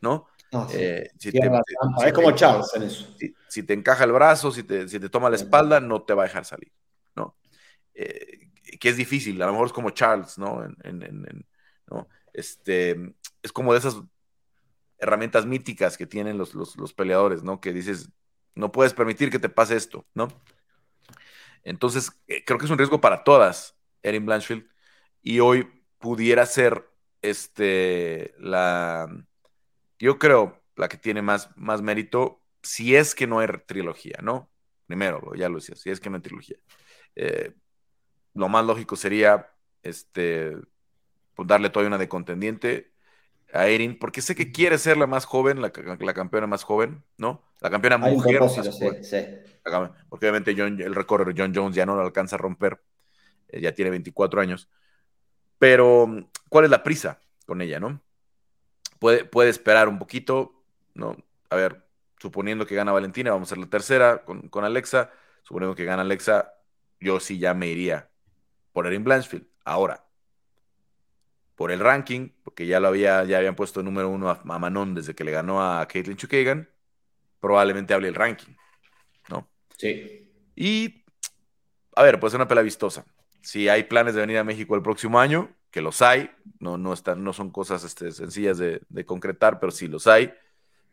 ¿no? 0.01 0.27
Eh, 0.73 1.09
es 1.23 2.13
como 2.13 2.33
Charles 2.33 2.75
en 2.75 2.83
eso. 2.83 3.15
Si, 3.47 3.63
te 3.63 3.75
encaja 3.75 4.03
el 4.03 4.11
brazo, 4.11 4.51
si 4.51 4.65
te, 4.65 4.89
si 4.89 4.99
te 4.99 5.09
toma 5.09 5.31
la 5.31 5.37
espalda, 5.37 5.79
no 5.79 6.03
te 6.03 6.15
va 6.15 6.25
a 6.25 6.27
dejar 6.27 6.45
salir, 6.45 6.73
¿no? 7.15 7.37
Eh, 7.95 8.51
que 8.81 8.89
es 8.89 8.97
difícil, 8.97 9.41
a 9.41 9.47
lo 9.47 9.53
mejor 9.53 9.69
es 9.69 9.73
como 9.73 9.91
Charles, 9.91 10.37
¿no? 10.37 10.67
¿no? 11.87 12.09
Este, 12.33 13.15
es 13.41 13.53
como 13.53 13.73
de 13.73 13.79
esas 13.79 14.03
herramientas 14.99 15.47
míticas 15.47 15.97
que 15.97 16.09
tienen 16.09 16.39
los, 16.39 16.55
los, 16.57 16.93
peleadores, 16.93 17.45
¿no? 17.45 17.61
Que 17.61 17.73
dices, 17.73 18.11
no 18.57 18.73
puedes 18.73 18.95
permitir 18.95 19.31
que 19.31 19.39
te 19.39 19.49
pase 19.49 19.77
esto, 19.77 20.07
¿no? 20.13 20.27
Entonces, 21.65 22.13
eh, 22.27 22.45
creo 22.45 22.59
que 22.59 22.65
es 22.65 22.71
un 22.71 22.79
riesgo 22.79 23.01
para 23.01 23.25
todas, 23.25 23.77
Erin 24.03 24.27
Blanchfield, 24.27 24.67
y 25.23 25.41
hoy 25.41 25.69
pudiera 25.99 26.47
ser 26.47 26.89
este, 27.23 28.35
la, 28.39 29.09
yo 29.99 30.19
creo, 30.19 30.61
la 30.77 30.89
que 30.89 30.97
tiene 30.97 31.23
más, 31.23 31.51
más 31.57 31.83
mérito, 31.83 32.41
si 32.63 32.97
es 32.97 33.15
que 33.15 33.27
no 33.27 33.41
hay 33.41 33.49
trilogía, 33.67 34.19
¿no? 34.23 34.51
Primero, 34.87 35.35
ya 35.35 35.49
lo 35.49 35.57
decía, 35.57 35.77
si 35.77 35.91
es 35.91 36.01
que 36.01 36.11
no 36.11 36.17
hay 36.17 36.23
trilogía. 36.23 36.57
Eh, 37.15 37.55
lo 38.35 38.49
más 38.49 38.65
lógico 38.65 38.97
sería 38.97 39.53
este, 39.83 40.57
pues 41.35 41.49
darle 41.49 41.71
todavía 41.71 41.89
una 41.89 41.99
de 41.99 42.09
contendiente 42.09 42.92
a 43.53 43.67
Erin, 43.67 43.99
porque 43.99 44.23
sé 44.23 44.35
que 44.35 44.51
quiere 44.51 44.79
ser 44.79 44.97
la 44.97 45.07
más 45.07 45.25
joven, 45.25 45.61
la, 45.61 45.71
campeona 45.71 46.47
más 46.47 46.65
joven, 46.65 47.03
¿no? 47.19 47.43
La 47.61 47.71
campeona 47.71 47.99
mujer. 47.99 48.41
Porque 50.09 50.27
obviamente 50.27 50.55
John, 50.57 50.81
el 50.81 50.95
récord 50.95 51.27
de 51.27 51.35
John 51.37 51.53
Jones 51.55 51.77
ya 51.77 51.87
no 51.87 51.95
lo 51.95 52.03
alcanza 52.03 52.37
a 52.37 52.39
romper, 52.39 52.81
eh, 53.49 53.61
ya 53.61 53.73
tiene 53.73 53.91
24 53.91 54.41
años. 54.41 54.69
Pero, 55.59 56.29
¿cuál 56.49 56.65
es 56.65 56.71
la 56.71 56.83
prisa 56.83 57.21
con 57.47 57.61
ella, 57.61 57.79
no? 57.79 58.01
puede, 59.03 59.51
esperar 59.51 59.89
un 59.89 59.99
poquito, 59.99 60.65
¿no? 60.95 61.17
A 61.51 61.57
ver, 61.57 61.85
suponiendo 62.19 62.67
que 62.67 62.77
gana 62.77 62.93
Valentina, 62.93 63.33
vamos 63.33 63.49
a 63.49 63.55
ser 63.55 63.59
la 63.59 63.69
tercera 63.69 64.25
con, 64.25 64.65
Alexa. 64.65 65.11
Suponiendo 65.43 65.75
que 65.75 65.85
gana 65.85 66.03
Alexa, 66.03 66.55
yo 67.01 67.19
sí 67.19 67.39
ya 67.39 67.53
me 67.53 67.67
iría 67.67 68.09
por 68.73 68.87
Erin 68.87 69.03
Blanchfield. 69.03 69.47
Ahora, 69.65 70.05
por 71.63 71.71
el 71.71 71.79
ranking, 71.79 72.31
porque 72.43 72.67
ya 72.67 72.81
lo 72.81 72.89
había, 72.89 73.23
ya 73.23 73.39
habían 73.39 73.55
puesto 73.55 73.85
número 73.85 74.09
uno 74.09 74.29
a, 74.29 74.41
Manon 74.43 74.97
desde 74.97 75.15
que 75.15 75.23
le 75.23 75.31
ganó 75.31 75.63
a 75.63 75.87
Caitlin 75.87 76.17
Chukagan, 76.17 76.69
probablemente 77.39 77.95
hable 77.95 78.09
el 78.09 78.17
ranking, 78.17 78.55
¿no? 79.29 79.49
Sí. 79.77 80.29
Y, 80.57 81.05
a 81.95 82.03
ver, 82.03 82.19
puede 82.19 82.33
ser 82.33 82.41
una 82.41 82.49
pela 82.49 82.63
vistosa. 82.63 83.07
Si 83.43 83.69
hay 83.69 83.85
planes 83.85 84.17
de 84.17 84.23
venir 84.23 84.39
a 84.39 84.43
México 84.43 84.75
el 84.75 84.83
próximo 84.83 85.21
año, 85.21 85.55
que 85.71 85.81
los 85.83 86.03
hay, 86.03 86.33
no, 86.59 86.79
no, 86.79 86.93
están, 86.93 87.23
no 87.23 87.33
son 87.33 87.51
cosas 87.51 87.85
este, 87.85 88.11
sencillas 88.11 88.59
de, 88.59 89.05
concretar, 89.07 89.61
pero 89.61 89.71
sí 89.71 89.87
los 89.87 90.09
hay. 90.09 90.35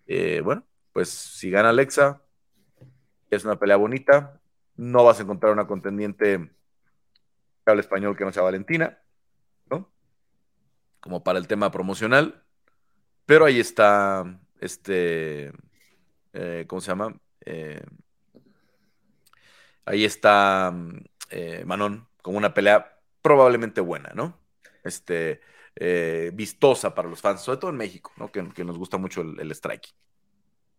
Eh, 0.05 0.41
bueno, 0.43 0.63
pues 0.93 1.10
si 1.10 1.49
gana 1.49 1.69
Alexa, 1.69 2.21
es 3.32 3.43
una 3.43 3.58
pelea 3.58 3.77
bonita, 3.77 4.39
no 4.75 5.03
vas 5.03 5.19
a 5.19 5.23
encontrar 5.23 5.51
una 5.51 5.65
contendiente 5.65 6.51
que 7.65 7.71
hable 7.71 7.82
español 7.82 8.15
que 8.15 8.23
no 8.23 8.32
sea 8.32 8.43
Valentina, 8.43 8.99
¿no? 9.67 9.89
Como 10.99 11.23
para 11.23 11.39
el 11.39 11.47
tema 11.47 11.71
promocional, 11.71 12.43
pero 13.25 13.45
ahí 13.45 13.59
está, 13.59 14.39
este, 14.59 15.51
eh, 16.33 16.65
¿cómo 16.67 16.81
se 16.81 16.88
llama? 16.91 17.15
Eh, 17.45 17.81
ahí 19.85 20.05
está 20.05 20.73
Manon, 21.65 22.07
como 22.21 22.38
una 22.38 22.53
pelea 22.53 22.99
probablemente 23.21 23.81
buena, 23.81 24.12
¿no? 24.13 24.39
este, 24.83 25.41
eh, 25.75 26.31
vistosa 26.33 26.93
para 26.93 27.09
los 27.09 27.21
fans, 27.21 27.41
sobre 27.41 27.59
todo 27.59 27.71
en 27.71 27.77
México, 27.77 28.12
¿no? 28.17 28.31
que, 28.31 28.63
nos 28.63 28.77
gusta 28.77 28.97
mucho 28.97 29.21
el, 29.21 29.51
strike. 29.51 29.93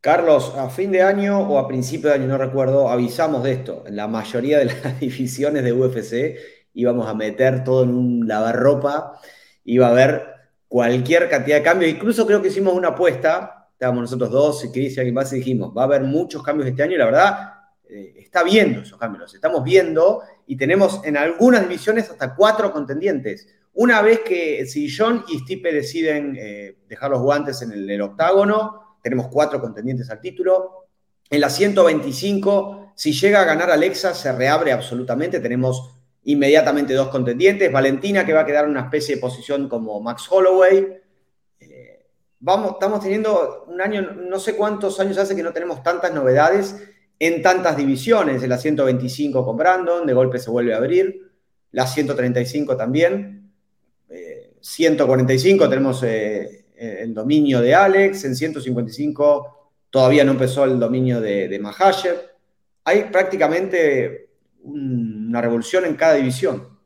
Carlos, 0.01 0.55
a 0.57 0.71
fin 0.71 0.93
de 0.93 1.03
año 1.03 1.41
o 1.41 1.59
a 1.59 1.69
principio 1.69 2.09
de 2.09 2.17
año, 2.17 2.27
no 2.27 2.39
recuerdo, 2.39 2.89
avisamos 2.89 3.43
de 3.43 3.53
esto. 3.53 3.85
La 3.89 4.09
mayoría 4.09 4.59
de 4.59 4.67
las 4.67 5.01
divisiones 5.01 5.63
de 5.63 5.73
UFC 5.73 6.39
íbamos 6.73 7.07
a 7.07 7.15
meter 7.15 7.65
todo 7.65 7.85
en 7.85 7.91
un 7.91 8.29
lavarropa, 8.29 9.21
iba 9.65 9.87
a 9.87 9.91
haber 9.91 10.27
cualquier 10.69 11.29
cantidad 11.29 11.57
de 11.57 11.63
cambios. 11.63 11.91
Incluso 11.91 12.27
creo 12.27 12.41
que 12.41 12.49
hicimos 12.49 12.75
una 12.75 12.89
apuesta, 12.89 13.69
estábamos 13.73 14.03
nosotros 14.03 14.31
dos, 14.31 14.65
y 14.65 14.71
Cris 14.71 14.97
y 14.97 15.01
alguien 15.01 15.15
más, 15.15 15.33
y 15.33 15.37
dijimos, 15.37 15.73
va 15.77 15.83
a 15.83 15.85
haber 15.87 16.03
muchos 16.03 16.43
cambios 16.43 16.69
este 16.69 16.83
año, 16.83 16.95
y 16.95 16.99
la 16.99 17.07
verdad, 17.07 17.55
eh, 17.89 18.15
está 18.19 18.45
viendo 18.45 18.81
esos 18.83 18.99
cambios, 18.99 19.23
los 19.23 19.35
estamos 19.35 19.65
viendo, 19.65 20.23
y 20.47 20.57
tenemos 20.57 21.01
en 21.05 21.17
algunas 21.17 21.63
divisiones 21.63 22.09
hasta 22.11 22.35
cuatro 22.35 22.73
contendientes. 22.73 23.49
Una 23.73 24.03
vez 24.03 24.21
que 24.21 24.67
si 24.67 24.89
John 24.95 25.25
y 25.29 25.39
Stipe 25.41 25.73
deciden 25.73 26.37
eh, 26.39 26.77
dejar 26.89 27.11
los 27.11 27.21
guantes 27.21 27.63
en 27.63 27.73
el, 27.73 28.03
octágono, 28.03 28.97
tenemos 29.03 29.29
cuatro 29.29 29.61
contendientes 29.61 30.11
al 30.11 30.21
título. 30.21 30.87
En 31.29 31.41
la 31.41 31.49
125, 31.49 32.93
si 32.95 33.13
llega 33.13 33.41
a 33.41 33.45
ganar 33.45 33.71
Alexa, 33.71 34.15
se 34.15 34.33
reabre 34.33 34.73
absolutamente. 34.73 35.41
Tenemos 35.41 36.00
inmediatamente 36.25 36.95
dos 36.95 37.09
contendientes. 37.09 37.71
Valentina, 37.71 38.25
que 38.25 38.33
va 38.33 38.41
a 38.41 38.47
quedar 38.47 38.65
en 38.65 38.73
una 38.73 38.83
especie 38.83 39.15
de 39.15 39.21
posición 39.21 39.69
como 39.69 40.01
Max 40.01 40.27
Holloway. 40.31 40.99
Eh, 41.61 42.07
vamos, 42.41 42.73
estamos 42.73 43.01
teniendo 43.01 43.65
un 43.69 43.81
año, 43.81 44.03
no 44.03 44.39
sé 44.39 44.57
cuántos 44.57 45.01
años 45.01 45.19
hace 45.19 45.37
que 45.37 45.43
no 45.43 45.53
tenemos 45.53 45.83
tantas 45.83 46.13
novedades 46.13 46.77
en 47.19 47.43
tantas 47.43 47.77
divisiones. 47.77 48.47
La 48.49 48.59
125 48.59 49.45
con 49.45 49.57
Brandon, 49.57 50.07
de 50.07 50.13
golpe 50.13 50.39
se 50.39 50.51
vuelve 50.51 50.75
a 50.75 50.79
abrir. 50.79 51.31
La 51.73 51.87
135 51.87 52.77
también. 52.77 53.41
145 54.61 55.69
tenemos 55.69 56.03
eh, 56.03 56.65
el 56.75 57.15
dominio 57.15 57.61
de 57.61 57.75
Alex, 57.75 58.25
en 58.25 58.37
155 58.37 59.57
todavía 59.91 60.25
no 60.25 60.33
empezó 60.33 60.65
el 60.65 60.79
dominio 60.79 61.21
de, 61.21 61.49
de 61.49 61.61
Hay 62.85 63.05
prácticamente 63.05 64.31
una 65.31 65.41
revolución 65.41 65.85
en 65.85 65.97
cada 65.97 66.15
división. 66.15 66.79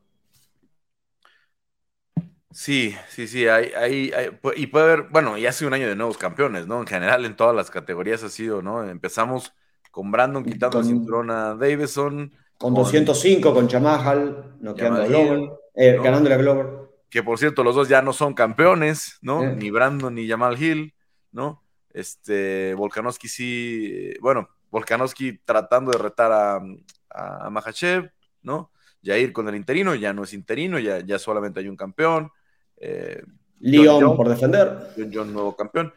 Sí, 2.51 2.95
sí, 3.09 3.27
sí, 3.27 3.47
hay, 3.47 4.11
y 4.55 4.67
puede 4.67 4.85
haber, 4.85 5.09
bueno, 5.09 5.37
ya 5.37 5.49
hace 5.49 5.65
un 5.65 5.73
año 5.73 5.89
de 5.89 5.95
nuevos 5.95 6.17
campeones, 6.17 6.67
¿no? 6.67 6.79
En 6.79 6.87
general 6.87 7.25
en 7.25 7.35
todas 7.35 7.53
las 7.53 7.69
categorías 7.69 8.23
ha 8.23 8.29
sido, 8.29 8.61
¿no? 8.61 8.87
Empezamos 8.87 9.51
con 9.91 10.09
Brandon 10.09 10.45
quitando 10.45 10.79
el 10.79 10.85
cinturón 10.85 11.31
a 11.31 11.55
Davison. 11.55 12.31
Con, 12.57 12.73
205, 12.73 13.53
con 13.53 13.67
Chamahal, 13.67 14.55
noqueando 14.61 15.01
a 15.01 15.05
Glover, 15.05 15.49
eh, 15.75 15.99
ganando 16.01 16.29
la 16.29 16.37
Glover 16.37 16.85
que 17.15 17.23
por 17.23 17.39
cierto 17.39 17.63
los 17.63 17.75
dos 17.75 17.87
ya 17.87 18.01
no 18.01 18.11
son 18.11 18.33
campeones, 18.33 19.19
¿no? 19.21 19.41
Ni 19.41 19.71
Brandon 19.71 20.13
ni 20.13 20.27
Jamal 20.27 20.61
Hill, 20.61 20.93
¿no? 21.31 21.63
Este, 21.91 22.73
Volkanovski 22.73 23.29
sí, 23.29 24.13
bueno, 24.19 24.49
Volkanovski 24.69 25.37
tratando 25.45 25.91
de 25.91 25.97
retar 25.97 26.33
a, 26.33 26.61
a, 27.09 27.49
Mahachev, 27.49 28.11
¿no? 28.45 28.71
Jair 29.03 29.33
con 29.33 29.47
el 29.49 29.55
interino, 29.55 29.93
ya 29.95 30.13
no 30.13 30.23
es 30.23 30.33
interino, 30.33 30.79
ya, 30.79 30.99
ya 30.99 31.19
solamente 31.19 31.59
hay 31.59 31.67
un 31.67 31.75
campeón. 31.75 32.31
Eh, 32.77 33.21
Leon 33.59 34.15
por 34.15 34.29
defender. 34.29 34.91
John, 34.95 35.11
John, 35.13 35.33
nuevo 35.33 35.55
campeón. 35.55 35.93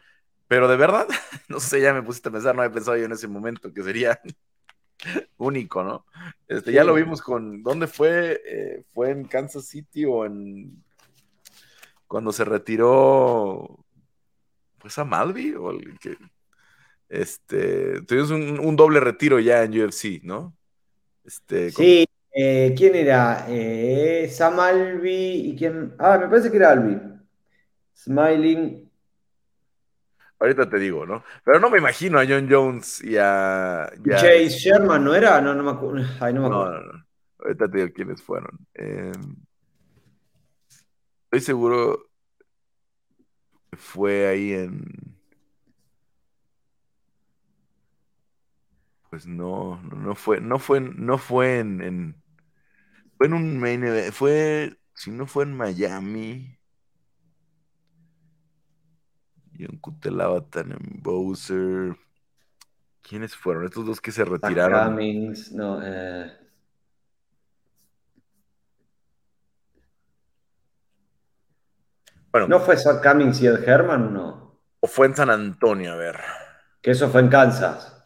Pero 0.47 0.67
de 0.67 0.77
verdad, 0.77 1.07
no 1.47 1.59
sé, 1.59 1.81
ya 1.81 1.93
me 1.93 2.03
pusiste 2.03 2.29
a 2.29 2.31
pensar, 2.31 2.55
no 2.55 2.61
había 2.61 2.73
pensado 2.73 2.97
yo 2.97 3.05
en 3.05 3.11
ese 3.11 3.27
momento 3.27 3.73
que 3.73 3.83
sería 3.83 4.19
único, 5.37 5.83
¿no? 5.83 6.05
Este, 6.47 6.71
Ya 6.71 6.83
lo 6.83 6.93
vimos 6.93 7.21
con, 7.21 7.63
¿dónde 7.63 7.87
fue? 7.87 8.41
Eh, 8.45 8.83
¿Fue 8.93 9.11
en 9.11 9.25
Kansas 9.25 9.65
City 9.65 10.05
o 10.05 10.25
en 10.25 10.83
cuando 12.07 12.31
se 12.31 12.43
retiró, 12.43 13.85
pues 14.79 14.97
a 14.97 15.05
Malvi 15.05 15.53
o 15.53 15.77
que, 16.01 16.17
este, 17.07 18.01
tuvimos 18.01 18.31
un, 18.31 18.75
doble 18.75 18.99
retiro 18.99 19.39
ya 19.39 19.63
en 19.63 19.79
UFC, 19.79 20.23
¿no? 20.23 20.57
Este, 21.23 21.69
sí, 21.69 22.07
eh, 22.31 22.73
¿quién 22.77 22.95
era? 22.95 23.45
Eh, 23.47 24.29
Sam 24.31 24.59
Albi 24.59 25.49
y 25.49 25.55
quién, 25.55 25.95
ah, 25.99 26.17
me 26.19 26.27
parece 26.27 26.51
que 26.51 26.57
era 26.57 26.71
Albi. 26.71 26.99
Smiling. 27.95 28.89
Ahorita 30.39 30.69
te 30.69 30.79
digo, 30.79 31.05
¿no? 31.05 31.23
Pero 31.43 31.59
no 31.59 31.69
me 31.69 31.79
imagino 31.79 32.17
a 32.17 32.25
John 32.25 32.47
Jones 32.49 33.03
y 33.03 33.17
a. 33.17 33.91
Chase 34.09 34.49
Sherman, 34.49 35.03
¿no 35.03 35.13
era? 35.13 35.41
No, 35.41 35.53
no 35.53 35.63
me 35.63 35.71
acuerdo. 35.71 36.07
Ay, 36.19 36.33
no 36.33 36.41
me 36.41 36.47
acuerdo. 36.47 36.71
No, 36.71 36.79
no, 36.79 36.93
no. 36.93 37.05
Ahorita 37.39 37.67
te 37.67 37.77
digo 37.77 37.89
quiénes 37.93 38.21
fueron. 38.23 38.57
Eh, 38.73 39.11
Estoy 41.31 41.41
seguro 41.41 42.09
que 43.69 43.77
fue 43.77 44.27
ahí 44.27 44.53
en. 44.53 45.18
Pues 49.09 49.25
no, 49.25 49.81
no, 49.81 50.13
fue, 50.13 50.39
no 50.39 50.59
fue, 50.59 50.81
no 50.81 51.17
fue 51.17 51.59
en, 51.59 52.21
fue 53.17 53.27
en 53.27 53.33
un 53.33 53.59
main 53.59 53.83
event, 53.83 54.13
fue, 54.13 54.77
si 54.93 55.09
no 55.09 55.25
fue 55.25 55.45
en 55.45 55.57
Miami. 55.57 56.59
Y 59.53 59.65
en 59.65 59.77
Cutelabatan, 59.79 60.71
en 60.71 61.01
Bowser. 61.01 61.97
¿Quiénes 63.01 63.35
fueron? 63.35 63.65
Estos 63.65 63.85
dos 63.85 63.99
que 63.99 64.11
se 64.11 64.23
retiraron. 64.23 64.91
Cummings, 64.93 65.51
no, 65.51 65.81
eh. 65.83 66.31
Bueno, 72.31 72.47
¿No 72.47 72.59
fue 72.59 72.77
Zach 72.77 73.01
Cummings 73.01 73.41
y 73.41 73.47
Ed 73.47 73.67
Herman 73.67 74.13
no? 74.13 74.61
¿O 74.81 74.87
fue 74.87 75.07
en 75.07 75.15
San 75.15 75.31
Antonio? 75.31 75.93
A 75.93 75.95
ver. 75.95 76.19
Que 76.81 76.91
eso 76.91 77.09
fue 77.09 77.21
en 77.21 77.29
Kansas. 77.29 77.98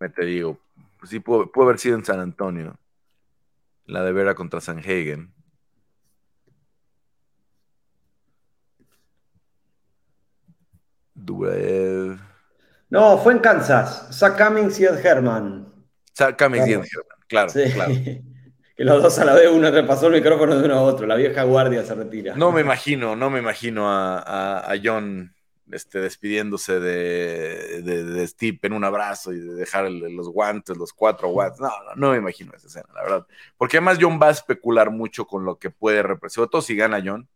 Me 0.00 0.08
te 0.08 0.24
digo. 0.24 0.58
Sí, 1.04 1.20
pudo, 1.20 1.50
haber 1.62 1.78
sido 1.78 1.96
en 1.96 2.04
San 2.04 2.20
Antonio. 2.20 2.78
La 3.86 4.02
de 4.02 4.12
Vera 4.12 4.34
contra 4.34 4.60
San 4.60 4.78
Hagen. 4.78 5.32
No, 12.90 13.18
fue 13.18 13.32
en 13.34 13.38
Kansas. 13.40 14.08
Zach 14.12 14.36
Cummings 14.36 14.78
y 14.80 14.84
Ed 14.84 15.04
Herman. 15.04 15.72
Zach 16.16 16.38
Cummings 16.38 16.68
y 16.68 16.72
Ed 16.72 16.78
Herman, 16.78 17.18
claro, 17.28 17.52
claro. 17.52 17.92
que 18.76 18.84
los 18.84 19.02
dos 19.02 19.18
a 19.18 19.24
la 19.24 19.34
vez 19.34 19.48
uno 19.50 19.70
repasó 19.70 20.06
el 20.08 20.14
micrófono 20.14 20.56
de 20.56 20.64
uno 20.64 20.74
a 20.74 20.82
otro. 20.82 21.06
La 21.06 21.16
vieja 21.16 21.42
guardia 21.44 21.84
se 21.84 21.94
retira. 21.94 22.36
No 22.36 22.52
me 22.52 22.60
imagino, 22.60 23.16
no 23.16 23.30
me 23.30 23.38
imagino 23.38 23.86
a, 23.88 24.74
John 24.82 25.34
este, 25.72 26.00
despidiéndose 26.00 26.78
de, 26.80 27.82
de, 27.82 28.26
Steve 28.28 28.58
en 28.62 28.72
un 28.72 28.84
abrazo 28.84 29.32
y 29.32 29.40
de 29.40 29.54
dejar 29.54 29.90
los 29.90 30.28
guantes, 30.28 30.76
los 30.76 30.92
cuatro 30.92 31.28
guantes. 31.28 31.60
No, 31.60 31.68
no, 31.68 31.94
no, 31.96 32.10
me 32.12 32.18
imagino 32.18 32.52
esa 32.54 32.68
escena, 32.68 32.86
la 32.94 33.02
verdad. 33.02 33.26
Porque 33.56 33.78
además 33.78 33.98
John 34.00 34.18
va 34.22 34.28
a 34.28 34.32
especular 34.32 34.90
mucho 34.90 35.26
con 35.26 35.44
lo 35.44 35.58
que 35.58 35.70
puede 35.70 36.02
representar, 36.02 36.30
sobre 36.30 36.50
todo 36.50 36.62
si 36.62 36.76
gana 36.76 37.02
John, 37.04 37.28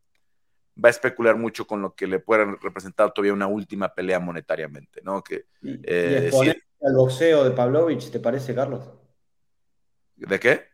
va 0.82 0.88
a 0.88 0.90
especular 0.90 1.36
mucho 1.36 1.66
con 1.66 1.82
lo 1.82 1.94
que 1.94 2.06
le 2.06 2.20
puede 2.20 2.44
representar 2.44 3.12
todavía 3.12 3.32
una 3.32 3.46
última 3.46 3.92
pelea 3.92 4.20
monetariamente, 4.20 5.00
¿no? 5.02 5.22
Que, 5.22 5.46
y, 5.62 5.80
eh, 5.84 6.30
al 6.82 6.94
boxeo 6.94 7.44
de 7.44 7.50
Pavlovich, 7.50 8.10
¿te 8.10 8.20
parece, 8.20 8.54
Carlos? 8.54 8.90
¿De 10.16 10.40
qué? 10.40 10.69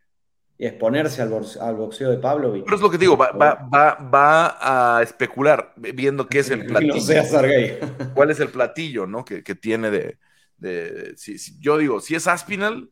Y 0.58 0.66
exponerse 0.66 1.20
al, 1.20 1.28
boxeo 1.28 2.10
de 2.10 2.16
Pablo. 2.16 2.52
Pero 2.52 2.76
es 2.76 2.82
lo 2.82 2.90
que 2.90 2.96
digo, 2.96 3.16
va, 3.16 3.32
va, 3.32 4.96
a 4.98 5.02
especular 5.02 5.74
viendo 5.76 6.28
qué 6.28 6.38
es 6.38 6.50
el 6.50 6.64
platillo. 6.66 6.94
¿Cuál 8.14 8.30
es 8.30 8.40
el 8.40 8.48
platillo 8.48 9.06
¿no? 9.06 9.24
que, 9.24 9.42
tiene 9.54 9.90
de... 9.90 11.14
si, 11.16 11.36
yo 11.60 11.76
digo, 11.76 12.00
si 12.00 12.14
es 12.14 12.26
Aspinal, 12.26 12.90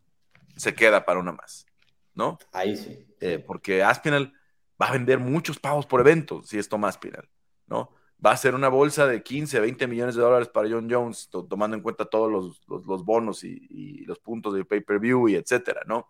se 0.56 0.74
queda 0.74 1.04
para 1.04 1.20
una 1.20 1.32
más, 1.32 1.66
¿no? 2.14 2.38
Ahí 2.52 2.76
sí. 2.76 3.06
Eh, 3.20 3.42
porque 3.44 3.82
Aspinal 3.82 4.32
va 4.80 4.88
a 4.88 4.92
vender 4.92 5.18
muchos 5.18 5.58
pavos 5.58 5.86
por 5.86 6.00
evento 6.00 6.42
si 6.42 6.58
es 6.58 6.68
Tomás 6.68 6.96
Aspinal, 6.96 7.28
¿no? 7.66 7.90
Va 8.24 8.32
a 8.32 8.36
ser 8.36 8.54
una 8.54 8.68
bolsa 8.68 9.06
de 9.06 9.22
15, 9.22 9.58
20 9.60 9.86
millones 9.86 10.14
de 10.14 10.22
dólares 10.22 10.48
para 10.48 10.68
John 10.68 10.88
Jones, 10.90 11.28
tomando 11.48 11.76
en 11.76 11.82
cuenta 11.82 12.04
todos 12.04 12.30
los, 12.66 13.04
bonos 13.04 13.42
y, 13.44 13.66
y, 13.68 14.04
los 14.04 14.18
puntos 14.18 14.54
de 14.54 14.64
pay-per-view 14.64 15.28
y 15.28 15.34
etcétera, 15.34 15.82
¿no? 15.86 16.08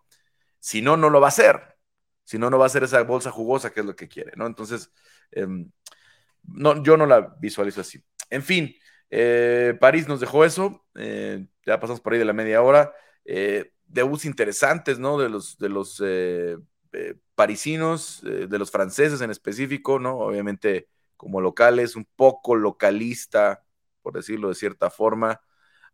Si 0.64 0.80
no, 0.80 0.96
no 0.96 1.10
lo 1.10 1.20
va 1.20 1.26
a 1.26 1.28
hacer. 1.28 1.76
Si 2.24 2.38
no, 2.38 2.48
no 2.48 2.58
va 2.58 2.64
a 2.64 2.70
ser 2.70 2.84
esa 2.84 3.02
bolsa 3.02 3.30
jugosa 3.30 3.70
que 3.70 3.80
es 3.80 3.86
lo 3.86 3.94
que 3.94 4.08
quiere, 4.08 4.32
¿no? 4.34 4.46
Entonces, 4.46 4.90
em, 5.30 5.70
no, 6.44 6.82
yo 6.82 6.96
no 6.96 7.04
la 7.04 7.36
visualizo 7.38 7.82
así. 7.82 8.02
En 8.30 8.42
fin, 8.42 8.74
eh, 9.10 9.76
París 9.78 10.08
nos 10.08 10.20
dejó 10.20 10.42
eso. 10.42 10.86
Eh, 10.94 11.46
ya 11.66 11.78
pasamos 11.80 12.00
por 12.00 12.14
ahí 12.14 12.18
de 12.18 12.24
la 12.24 12.32
media 12.32 12.62
hora. 12.62 12.94
Eh, 13.26 13.72
debuts 13.88 14.24
interesantes, 14.24 14.98
¿no? 14.98 15.18
De 15.18 15.28
los, 15.28 15.58
de 15.58 15.68
los 15.68 16.02
parisinos, 17.34 18.22
de 18.22 18.58
los 18.58 18.70
franceses 18.70 19.20
en 19.20 19.30
específico, 19.30 19.98
¿no? 19.98 20.16
Obviamente 20.16 20.88
como 21.18 21.42
locales, 21.42 21.94
un 21.94 22.06
poco 22.16 22.54
localista, 22.54 23.62
por 24.00 24.14
decirlo 24.14 24.48
de 24.48 24.54
cierta 24.54 24.88
forma. 24.88 25.42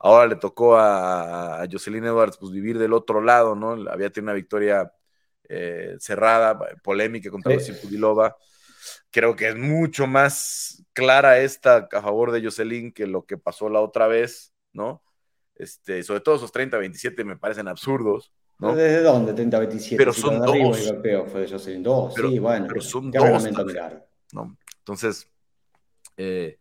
Ahora 0.02 0.26
le 0.26 0.36
tocó 0.36 0.76
a, 0.78 1.62
Jocelyn 1.70 2.04
Edwards 2.04 2.38
pues, 2.38 2.50
vivir 2.50 2.78
del 2.78 2.94
otro 2.94 3.20
lado, 3.20 3.54
¿no? 3.54 3.72
Había 3.90 4.10
tenido 4.10 4.30
una 4.30 4.34
victoria 4.34 4.90
eh, 5.46 5.96
cerrada, 5.98 6.58
polémica 6.82 7.30
contra 7.30 7.58
sí. 7.60 7.72
Creo 9.10 9.36
que 9.36 9.48
es 9.48 9.56
mucho 9.56 10.06
más 10.06 10.82
clara 10.94 11.40
esta 11.40 11.88
a 11.92 12.00
favor 12.00 12.32
de 12.32 12.42
Jocelyn 12.42 12.92
que 12.92 13.06
lo 13.06 13.26
que 13.26 13.36
pasó 13.36 13.68
la 13.68 13.80
otra 13.80 14.06
vez, 14.06 14.54
¿no? 14.72 15.02
Este, 15.54 16.02
sobre 16.02 16.20
todo 16.20 16.36
esos 16.36 16.52
30-27 16.52 17.22
me 17.24 17.36
parecen 17.36 17.68
absurdos. 17.68 18.32
¿no? 18.58 18.74
¿Desde 18.74 19.02
dónde 19.02 19.34
30-27? 19.34 19.96
Pero 19.98 20.14
son 20.14 20.40
dos. 20.40 20.94
fue 21.30 21.40
de 21.42 21.48
Jocelyn 21.50 21.82
dos, 21.82 22.14
sí, 22.14 22.38
bueno. 22.38 22.66
Pero 22.68 22.80
son 22.80 23.10
dos. 23.10 23.44
¿no? 24.32 24.56
Entonces, 24.78 25.28
eh, 26.16 26.56
eh, 26.56 26.59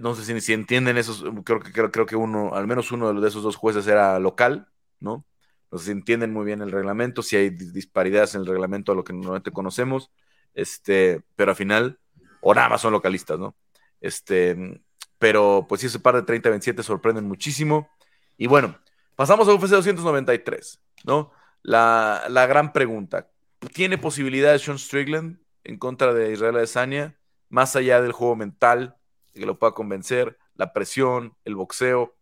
no 0.00 0.14
sé 0.14 0.40
si, 0.40 0.52
entienden 0.52 0.96
esos, 0.96 1.24
creo 1.44 1.60
que, 1.60 1.72
creo, 1.72 2.06
que 2.06 2.16
uno, 2.16 2.54
al 2.54 2.66
menos 2.66 2.90
uno 2.92 3.12
de 3.20 3.28
esos 3.28 3.42
dos 3.42 3.56
jueces 3.56 3.86
era 3.86 4.18
local, 4.18 4.68
¿no? 5.00 5.26
No 5.70 5.78
sé 5.78 5.86
si 5.86 5.90
entienden 5.92 6.32
muy 6.32 6.44
bien 6.44 6.62
el 6.62 6.70
reglamento, 6.70 7.22
si 7.22 7.36
hay 7.36 7.50
disparidades 7.50 8.34
en 8.34 8.42
el 8.42 8.46
reglamento 8.46 8.92
a 8.92 8.94
lo 8.94 9.04
que 9.04 9.12
normalmente 9.12 9.50
conocemos, 9.50 10.10
este, 10.54 11.22
pero 11.36 11.50
al 11.50 11.56
final, 11.56 11.98
o 12.40 12.54
nada 12.54 12.68
más 12.68 12.80
son 12.80 12.92
localistas, 12.92 13.38
¿no? 13.38 13.56
Este, 14.00 14.80
pero 15.18 15.66
pues 15.68 15.80
sí, 15.80 15.88
ese 15.88 15.98
par 16.00 16.14
de 16.14 16.24
30-27 16.24 16.82
sorprenden 16.82 17.24
muchísimo. 17.24 17.88
Y 18.36 18.46
bueno, 18.46 18.78
pasamos 19.16 19.48
a 19.48 19.54
UFC 19.54 19.70
293, 19.70 20.80
¿no? 21.04 21.32
La, 21.62 22.24
la 22.28 22.46
gran 22.46 22.72
pregunta, 22.72 23.30
¿tiene 23.72 23.98
posibilidades 23.98 24.62
Sean 24.62 24.78
Strickland 24.78 25.38
en 25.64 25.78
contra 25.78 26.12
de 26.12 26.32
Israel 26.32 26.56
Adesanya, 26.56 27.16
más 27.48 27.74
allá 27.76 28.02
del 28.02 28.12
juego 28.12 28.36
mental? 28.36 28.96
Que 29.40 29.46
lo 29.46 29.58
pueda 29.58 29.72
convencer, 29.72 30.38
la 30.54 30.72
presión, 30.72 31.36
el 31.44 31.54
boxeo. 31.56 32.14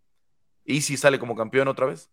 ¿Y 0.64 0.82
si 0.82 0.96
sale 0.96 1.18
como 1.18 1.36
campeón 1.36 1.68
otra 1.68 1.86
vez? 1.86 2.10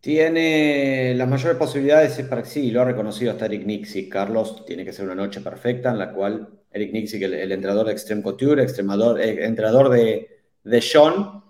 Tiene 0.00 1.14
las 1.14 1.28
mayores 1.28 1.56
posibilidades, 1.56 2.20
para 2.22 2.44
sí, 2.44 2.70
lo 2.70 2.82
ha 2.82 2.84
reconocido 2.84 3.32
hasta 3.32 3.46
Eric 3.46 3.66
Nixie. 3.66 4.08
Carlos 4.08 4.64
tiene 4.64 4.84
que 4.84 4.92
ser 4.92 5.06
una 5.06 5.14
noche 5.16 5.40
perfecta 5.40 5.90
en 5.90 5.98
la 5.98 6.12
cual 6.12 6.48
Eric 6.70 6.92
Nixie, 6.92 7.24
el, 7.24 7.34
el 7.34 7.52
entrenador 7.52 7.86
de 7.86 7.92
Extreme 7.92 8.22
Couture, 8.22 8.62
extremador, 8.62 9.20
eh, 9.20 9.44
entrenador 9.44 9.88
de, 9.88 10.42
de 10.62 10.82
Sean, 10.82 11.42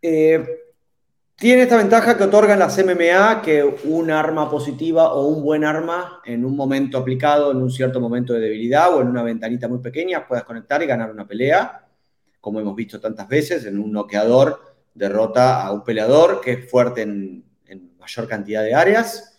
eh, 0.00 0.69
tiene 1.40 1.62
esta 1.62 1.78
ventaja 1.78 2.18
que 2.18 2.24
otorgan 2.24 2.58
las 2.58 2.76
MMA, 2.76 3.40
que 3.40 3.64
un 3.84 4.10
arma 4.10 4.50
positiva 4.50 5.14
o 5.14 5.26
un 5.26 5.42
buen 5.42 5.64
arma 5.64 6.20
en 6.26 6.44
un 6.44 6.54
momento 6.54 6.98
aplicado, 6.98 7.50
en 7.50 7.56
un 7.56 7.70
cierto 7.70 7.98
momento 7.98 8.34
de 8.34 8.40
debilidad 8.40 8.94
o 8.94 9.00
en 9.00 9.08
una 9.08 9.22
ventanita 9.22 9.66
muy 9.66 9.78
pequeña, 9.78 10.28
puedas 10.28 10.44
conectar 10.44 10.82
y 10.82 10.86
ganar 10.86 11.10
una 11.10 11.26
pelea, 11.26 11.86
como 12.42 12.60
hemos 12.60 12.76
visto 12.76 13.00
tantas 13.00 13.26
veces, 13.26 13.64
en 13.64 13.78
un 13.78 13.90
noqueador 13.90 14.60
derrota 14.92 15.64
a 15.64 15.72
un 15.72 15.82
peleador 15.82 16.42
que 16.42 16.52
es 16.52 16.70
fuerte 16.70 17.00
en, 17.02 17.42
mayor 17.98 18.28
cantidad 18.28 18.62
de 18.62 18.74
áreas. 18.74 19.38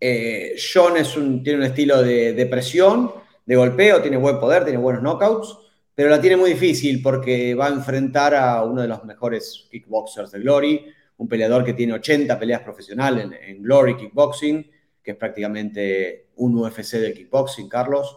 Eh, 0.00 0.56
John 0.56 0.96
es 0.96 1.16
un, 1.16 1.44
tiene 1.44 1.60
un 1.60 1.64
estilo 1.64 2.02
de, 2.02 2.32
de 2.32 2.46
presión, 2.46 3.12
de 3.46 3.54
golpeo, 3.54 4.02
tiene 4.02 4.16
buen 4.16 4.40
poder, 4.40 4.64
tiene 4.64 4.78
buenos 4.78 5.02
knockouts 5.02 5.67
pero 5.98 6.10
la 6.10 6.20
tiene 6.20 6.36
muy 6.36 6.50
difícil 6.50 7.02
porque 7.02 7.56
va 7.56 7.66
a 7.66 7.70
enfrentar 7.70 8.32
a 8.32 8.62
uno 8.62 8.82
de 8.82 8.86
los 8.86 9.02
mejores 9.02 9.66
kickboxers 9.68 10.30
de 10.30 10.38
Glory, 10.38 10.86
un 11.16 11.26
peleador 11.26 11.64
que 11.64 11.72
tiene 11.72 11.92
80 11.94 12.38
peleas 12.38 12.60
profesionales 12.60 13.26
en, 13.42 13.60
Glory 13.60 13.96
Kickboxing, 13.96 14.70
que 15.02 15.10
es 15.10 15.16
prácticamente 15.16 16.28
un 16.36 16.56
UFC 16.56 16.98
del 16.98 17.14
kickboxing, 17.14 17.68
Carlos. 17.68 18.16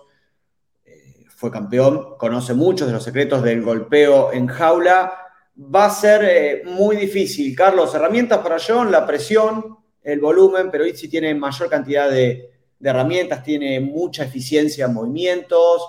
Eh, 0.86 1.26
fue 1.28 1.50
campeón, 1.50 2.18
conoce 2.20 2.54
muchos 2.54 2.86
de 2.86 2.94
los 2.94 3.04
secretos 3.04 3.42
del 3.42 3.64
golpeo 3.64 4.32
en 4.32 4.46
jaula. 4.46 5.14
Va 5.58 5.86
a 5.86 5.90
ser 5.90 6.24
eh, 6.24 6.62
muy 6.64 6.96
difícil, 6.96 7.56
Carlos. 7.56 7.96
Herramientas 7.96 8.42
para 8.42 8.58
John, 8.60 8.92
la 8.92 9.08
presión, 9.08 9.80
el 10.04 10.20
volumen, 10.20 10.70
pero 10.70 10.86
Itzi 10.86 11.08
tiene 11.08 11.34
mayor 11.34 11.68
cantidad 11.68 12.12
de, 12.12 12.48
de 12.78 12.90
herramientas, 12.92 13.44
tiene 13.44 13.80
mucha 13.80 14.26
eficiencia 14.26 14.86
en 14.86 14.94
movimientos 14.94 15.82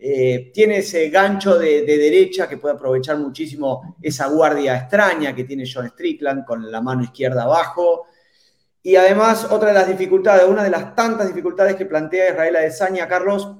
eh, 0.00 0.52
tiene 0.54 0.78
ese 0.78 1.10
gancho 1.10 1.58
de, 1.58 1.82
derecha 1.82 2.48
que 2.48 2.56
puede 2.56 2.76
aprovechar 2.76 3.18
muchísimo 3.18 3.96
esa 4.00 4.28
guardia 4.28 4.76
extraña 4.76 5.34
que 5.34 5.42
tiene 5.42 5.68
John 5.72 5.88
Strickland 5.88 6.44
con 6.44 6.70
la 6.70 6.80
mano 6.80 7.02
izquierda 7.02 7.42
abajo. 7.42 8.06
Y 8.80 8.94
además, 8.94 9.48
otra 9.50 9.68
de 9.68 9.74
las 9.74 9.88
dificultades, 9.88 10.44
una 10.46 10.62
de 10.62 10.70
las 10.70 10.94
tantas 10.94 11.26
dificultades 11.26 11.74
que 11.74 11.86
plantea 11.86 12.30
Israel 12.30 12.56
Adesanya, 12.56 13.08
Carlos, 13.08 13.56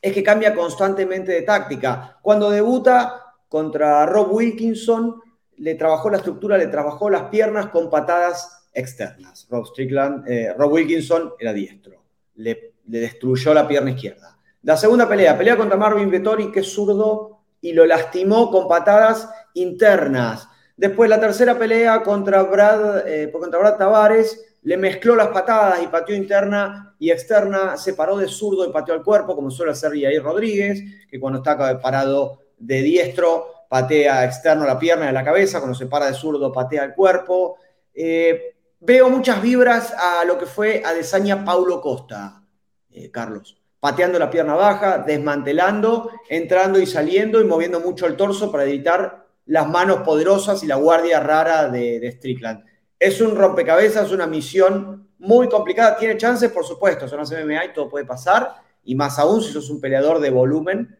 es 0.00 0.12
que 0.12 0.22
cambia 0.22 0.54
constantemente 0.54 1.32
de 1.32 1.42
táctica. 1.42 2.18
Cuando 2.22 2.50
debuta 2.50 3.34
contra 3.48 4.06
Rob 4.06 4.32
Wilkinson, 4.32 5.20
le 5.56 5.74
trabajó 5.74 6.08
la 6.08 6.18
estructura, 6.18 6.56
le 6.56 6.68
trabajó 6.68 7.10
las 7.10 7.24
piernas 7.24 7.66
con 7.68 7.90
patadas 7.90 8.68
externas. 8.72 9.46
Rob 9.50 9.66
Strickland, 9.66 10.28
eh, 10.28 10.54
Rob 10.56 10.72
Wilkinson 10.72 11.32
era 11.38 11.52
diestro, 11.52 12.04
le 12.36 12.74
destruyó 12.84 13.52
la 13.54 13.66
pierna 13.66 13.90
izquierda. 13.90 14.33
La 14.64 14.78
segunda 14.78 15.06
pelea, 15.06 15.36
pelea 15.36 15.58
contra 15.58 15.76
Marvin 15.76 16.10
Vettori, 16.10 16.50
que 16.50 16.60
es 16.60 16.72
zurdo, 16.72 17.42
y 17.60 17.74
lo 17.74 17.84
lastimó 17.84 18.50
con 18.50 18.66
patadas 18.66 19.28
internas. 19.52 20.48
Después 20.74 21.10
la 21.10 21.20
tercera 21.20 21.58
pelea 21.58 22.02
contra 22.02 22.42
Brad, 22.42 23.06
eh, 23.06 23.30
contra 23.30 23.58
Brad 23.58 23.76
Tavares, 23.76 24.58
le 24.62 24.78
mezcló 24.78 25.14
las 25.16 25.28
patadas 25.28 25.82
y 25.82 25.86
pateó 25.88 26.16
interna 26.16 26.94
y 26.98 27.10
externa, 27.10 27.76
se 27.76 27.92
paró 27.92 28.16
de 28.16 28.26
zurdo 28.26 28.66
y 28.66 28.72
pateó 28.72 28.94
al 28.94 29.04
cuerpo, 29.04 29.36
como 29.36 29.50
suele 29.50 29.72
hacer 29.72 29.92
Yair 29.94 30.22
Rodríguez, 30.22 30.82
que 31.10 31.20
cuando 31.20 31.40
está 31.40 31.78
parado 31.78 32.38
de 32.56 32.80
diestro 32.80 33.66
patea 33.68 34.24
externo 34.24 34.64
la 34.64 34.78
pierna 34.78 35.10
y 35.10 35.12
la 35.12 35.24
cabeza, 35.24 35.58
cuando 35.58 35.76
se 35.76 35.86
para 35.86 36.06
de 36.06 36.14
zurdo 36.14 36.50
patea 36.50 36.84
el 36.84 36.94
cuerpo. 36.94 37.58
Eh, 37.92 38.54
veo 38.80 39.10
muchas 39.10 39.42
vibras 39.42 39.92
a 39.92 40.24
lo 40.24 40.38
que 40.38 40.46
fue 40.46 40.82
a 40.82 40.94
Desaña 40.94 41.44
Paulo 41.44 41.82
Costa, 41.82 42.42
eh, 42.90 43.10
Carlos. 43.10 43.58
Pateando 43.84 44.18
la 44.18 44.30
pierna 44.30 44.54
baja, 44.54 45.04
desmantelando, 45.06 46.10
entrando 46.30 46.80
y 46.80 46.86
saliendo 46.86 47.38
y 47.42 47.44
moviendo 47.44 47.80
mucho 47.80 48.06
el 48.06 48.16
torso 48.16 48.50
para 48.50 48.64
evitar 48.64 49.26
las 49.44 49.68
manos 49.68 49.98
poderosas 49.98 50.62
y 50.62 50.66
la 50.66 50.76
guardia 50.76 51.20
rara 51.20 51.68
de, 51.68 52.00
de 52.00 52.12
Strickland. 52.12 52.64
Es 52.98 53.20
un 53.20 53.36
rompecabezas, 53.36 54.10
una 54.10 54.26
misión 54.26 55.10
muy 55.18 55.50
complicada. 55.50 55.98
Tiene 55.98 56.16
chances, 56.16 56.50
por 56.50 56.64
supuesto, 56.64 57.06
son 57.06 57.18
las 57.18 57.30
MMA 57.30 57.66
y 57.66 57.72
todo 57.74 57.90
puede 57.90 58.06
pasar, 58.06 58.54
y 58.84 58.94
más 58.94 59.18
aún 59.18 59.42
si 59.42 59.52
sos 59.52 59.68
un 59.68 59.82
peleador 59.82 60.18
de 60.18 60.30
volumen 60.30 60.98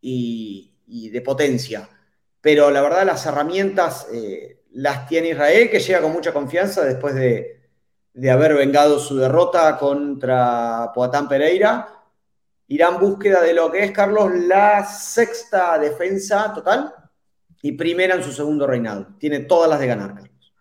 y, 0.00 0.72
de 1.12 1.20
potencia. 1.20 1.88
Pero 2.40 2.72
la 2.72 2.82
verdad, 2.82 3.06
las 3.06 3.24
herramientas 3.26 4.08
eh, 4.12 4.64
las 4.72 5.06
tiene 5.06 5.30
Israel, 5.30 5.70
que 5.70 5.78
llega 5.78 6.02
con 6.02 6.12
mucha 6.12 6.32
confianza 6.32 6.84
después 6.84 7.14
de, 7.14 7.60
haber 8.28 8.54
vengado 8.54 8.98
su 8.98 9.16
derrota 9.16 9.78
contra 9.78 10.90
Poatán 10.92 11.28
Pereira. 11.28 11.88
Irá 12.68 12.88
en 12.88 12.98
búsqueda 12.98 13.42
de 13.42 13.52
lo 13.52 13.70
que 13.70 13.84
es, 13.84 13.90
Carlos, 13.92 14.32
la 14.32 14.84
sexta 14.84 15.78
defensa 15.78 16.52
total 16.52 16.92
y 17.60 17.72
primera 17.72 18.14
en 18.14 18.22
su 18.22 18.32
segundo 18.32 18.66
reinado. 18.66 19.08
Tiene 19.18 19.40
todas 19.40 19.68
las 19.70 19.80
de 19.80 19.86
ganar, 19.86 20.14
Carlos. 20.14 20.52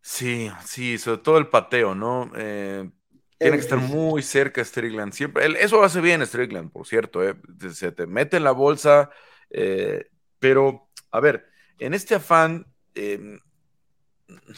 Sí, 0.00 0.50
sí, 0.64 0.98
sobre 0.98 1.18
todo 1.18 1.38
el 1.38 1.48
pateo, 1.48 1.94
¿no? 1.94 2.30
Eh, 2.34 2.90
tiene 3.36 3.56
que 3.56 3.62
estar 3.62 3.78
muy 3.78 4.22
cerca 4.22 4.64
Strickland. 4.64 5.12
Siempre, 5.12 5.46
eso 5.62 5.82
hace 5.82 6.00
bien 6.00 6.26
Strickland, 6.26 6.72
por 6.72 6.86
cierto. 6.86 7.22
¿eh? 7.22 7.36
Se 7.72 7.92
te 7.92 8.06
mete 8.06 8.38
en 8.38 8.44
la 8.44 8.52
bolsa. 8.52 9.10
Eh, 9.50 10.08
pero, 10.38 10.88
a 11.10 11.20
ver, 11.20 11.46
en 11.78 11.94
este 11.94 12.14
afán, 12.14 12.66
em, 12.94 13.38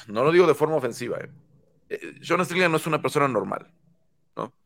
no 0.07 0.25
lo 0.25 0.33
digo 0.33 0.47
de 0.47 0.55
forma 0.55 0.77
ofensiva. 0.77 1.19
John 2.27 2.45
Strickland 2.45 2.71
no 2.71 2.77
es 2.77 2.87
una 2.87 3.03
persona 3.03 3.29
normal. 3.29 3.71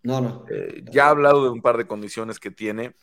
No, 0.02 0.20
no. 0.20 0.20
no. 0.20 0.46
ya 0.90 1.06
ha 1.06 1.10
hablado 1.10 1.44
de 1.44 1.50
un 1.50 1.62
par 1.62 1.76
de 1.76 1.86
condiciones 1.86 2.38
que 2.38 2.50
tiene. 2.50 2.94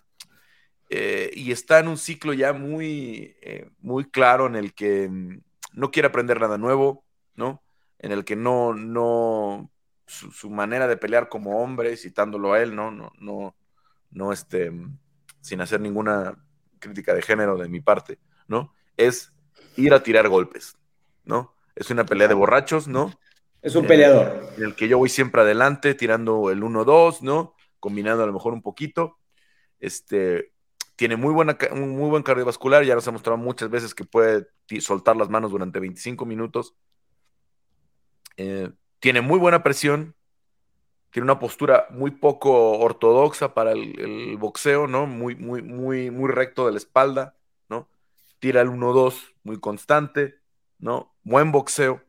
y 0.90 1.52
está 1.52 1.80
en 1.80 1.88
un 1.88 1.98
ciclo 1.98 2.34
ya 2.34 2.54
muy, 2.54 3.36
muy 3.80 4.06
claro 4.06 4.48
en 4.48 4.56
el 4.56 4.74
que 4.74 5.08
mm, 5.10 5.42
no 5.74 5.92
quiere 5.92 6.08
aprender 6.08 6.40
nada 6.40 6.58
nuevo, 6.58 7.04
¿no? 7.36 7.62
en 8.02 8.12
el 8.12 8.26
que 8.26 8.36
no, 8.36 8.74
no, 8.74 9.72
su, 10.08 10.50
manera 10.50 10.88
de 10.88 10.98
pelear 10.98 11.30
como 11.30 11.62
hombre, 11.62 11.96
citándolo 11.96 12.54
a 12.54 12.62
él, 12.62 12.76
no, 12.76 12.90
no, 12.90 13.12
no, 13.20 13.56
no, 14.10 14.34
este, 14.34 14.72
sin 15.40 15.62
hacer 15.62 15.80
ninguna 15.80 16.36
crítica 16.80 17.14
de 17.14 17.22
género 17.22 17.58
de 17.58 17.70
mi 17.70 17.80
parte, 17.80 18.18
¿no? 18.48 18.74
Es 18.98 19.32
ir 19.78 19.94
a 19.94 20.02
tirar 20.02 20.28
golpes, 20.30 20.78
¿no? 21.26 21.56
Es 21.76 21.92
una 21.92 22.06
pelea 22.06 22.28
de 22.28 22.34
borrachos, 22.34 22.88
¿no? 22.88 23.14
Es 23.62 23.76
un 23.76 23.86
peleador. 23.86 24.50
En 24.58 24.64
el 24.64 24.76
que 24.76 24.88
yo 24.88 24.98
voy 24.98 25.10
siempre 25.10 25.42
adelante, 25.42 25.94
tirando 25.94 26.50
el 26.50 26.62
1-2, 26.64 27.22
¿no? 27.22 27.56
Combinando 27.80 28.24
a 28.24 28.28
lo 28.28 28.34
mejor 28.34 28.54
un 28.54 28.62
poquito. 28.62 29.18
Este, 29.80 30.52
tiene 30.96 31.16
muy, 31.16 31.34
buena, 31.34 31.58
muy 31.74 32.10
buen 32.10 32.24
cardiovascular, 32.24 32.84
ya 32.84 32.96
nos 32.96 33.08
ha 33.08 33.12
mostrado 33.12 33.38
muchas 33.38 33.70
veces 33.70 33.94
que 33.94 34.04
puede 34.04 34.48
soltar 34.80 35.16
las 35.16 35.30
manos 35.30 35.52
durante 35.52 35.80
25 35.80 36.26
minutos 36.26 36.76
eh, 38.38 38.72
tiene 39.00 39.22
muy 39.22 39.40
buena 39.40 39.64
presión, 39.64 40.16
tiene 41.12 41.26
una 41.26 41.40
postura 41.40 41.88
muy 41.90 42.12
poco 42.12 42.80
ortodoxa 42.80 43.54
para 43.54 43.72
el, 43.72 44.38
boxeo, 44.38 44.88
¿no? 44.88 45.06
Muy, 45.06 45.36
muy, 45.36 45.62
muy, 45.62 46.10
muy 46.10 46.32
recto 46.32 46.66
de 46.66 46.72
la 46.72 46.78
espalda, 46.78 47.36
¿no? 47.70 47.90
Tira 48.40 48.62
el 48.62 48.70
1-2 48.70 49.34
muy 49.44 49.60
constante, 49.60 50.36
¿no? 50.80 51.14
Buen 51.24 51.52
boxeo, 51.52 52.02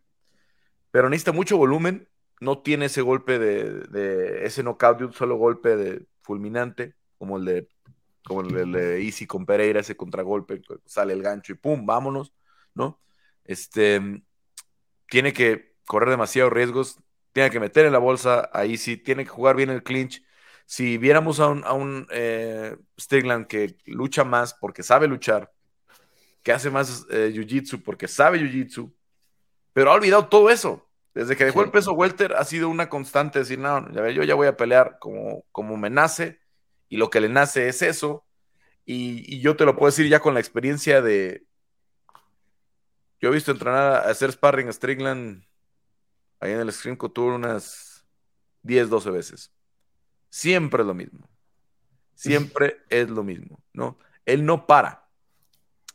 pero 0.93 1.09
necesita 1.09 1.32
mucho 1.32 1.57
volumen, 1.57 2.09
no 2.40 2.59
tiene 2.59 2.84
ese 2.84 3.03
golpe 3.03 3.40
de, 3.40 4.45
ese 4.45 4.62
knockout 4.62 4.99
de 4.99 5.05
un 5.07 5.12
solo 5.12 5.36
golpe 5.36 5.76
de 5.76 6.07
fulminante, 6.20 6.95
como 7.18 7.38
el 7.38 7.45
de 7.45 7.68
como 8.24 8.43
el 8.43 8.70
de 8.70 9.03
Easy 9.03 9.26
con 9.26 9.45
Pereira, 9.45 9.80
ese 9.80 9.97
contragolpe, 9.97 10.62
sale 10.86 11.12
el 11.12 11.22
gancho 11.22 11.53
y 11.53 11.57
pum, 11.57 11.84
vámonos, 11.84 12.32
¿no? 12.72 13.01
Este, 13.45 14.01
tiene 15.09 15.32
que 15.32 15.74
correr 15.86 16.11
demasiados 16.11 16.53
riesgos, 16.53 16.99
tiene 17.32 17.51
que 17.51 17.59
meter 17.59 17.84
en 17.84 17.93
la 17.93 17.99
bolsa, 17.99 18.49
ahí 18.53 18.76
sí, 18.76 18.97
tiene 18.97 19.24
que 19.24 19.30
jugar 19.30 19.57
bien 19.57 19.70
el 19.70 19.82
clinch. 19.82 20.24
Si 20.66 20.99
viéramos 20.99 21.40
a 21.40 21.49
un, 21.49 21.64
a 21.64 21.72
un 21.72 22.07
eh, 22.12 22.76
que 23.49 23.76
lucha 23.86 24.22
más 24.22 24.55
porque 24.55 24.84
sabe 24.84 25.09
luchar, 25.09 25.53
que 26.45 26.53
hace 26.53 26.70
más 26.70 27.07
eh, 27.11 27.32
jiu-jitsu 27.34 27.82
porque 27.82 28.07
sabe 28.07 28.38
jiu-jitsu, 28.38 28.93
pero 29.72 29.90
ha 29.90 29.94
olvidado 29.94 30.28
todo 30.28 30.50
eso. 30.50 30.88
Desde 31.14 31.36
que 31.36 31.44
dejó 31.44 31.62
el 31.62 31.70
peso 31.70 31.92
welter 31.92 32.34
ha 32.34 32.44
sido 32.44 32.68
una 32.68 32.88
constante 32.88 33.40
decir, 33.40 33.58
no, 33.58 33.90
ya 33.92 34.08
yo 34.10 34.22
ya 34.22 34.34
voy 34.34 34.46
a 34.46 34.56
pelear 34.56 34.98
como, 34.98 35.44
como 35.52 35.76
me 35.76 35.90
nace 35.90 36.40
y 36.88 36.96
lo 36.96 37.10
que 37.10 37.20
le 37.20 37.28
nace 37.28 37.68
es 37.68 37.82
eso. 37.82 38.24
Y, 38.84 39.36
y, 39.36 39.40
yo 39.40 39.56
te 39.56 39.64
lo 39.64 39.76
puedo 39.76 39.90
decir 39.90 40.08
ya 40.08 40.20
con 40.20 40.34
la 40.34 40.40
experiencia 40.40 41.02
de... 41.02 41.46
Yo 43.20 43.28
he 43.28 43.32
visto 43.32 43.52
entrenar 43.52 43.94
a 43.94 44.10
hacer 44.10 44.32
sparring 44.32 44.68
a 44.68 44.72
Strickland 44.72 45.44
ahí 46.40 46.52
en 46.52 46.60
el 46.60 46.72
Screen 46.72 46.96
Couture 46.96 47.36
unas 47.36 48.04
10, 48.62 48.90
12 48.90 49.10
veces. 49.10 49.52
Siempre 50.28 50.82
es 50.82 50.86
lo 50.86 50.94
mismo. 50.94 51.28
Siempre 52.14 52.78
es 52.88 53.08
lo 53.10 53.22
mismo, 53.22 53.62
¿no? 53.72 53.98
Él 54.26 54.44
no 54.44 54.66
para. 54.66 55.08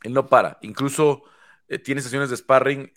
Él 0.02 0.14
no 0.14 0.26
para. 0.26 0.58
Incluso 0.62 1.24
eh, 1.68 1.78
tiene 1.78 2.00
sesiones 2.00 2.30
de 2.30 2.36
sparring. 2.36 2.92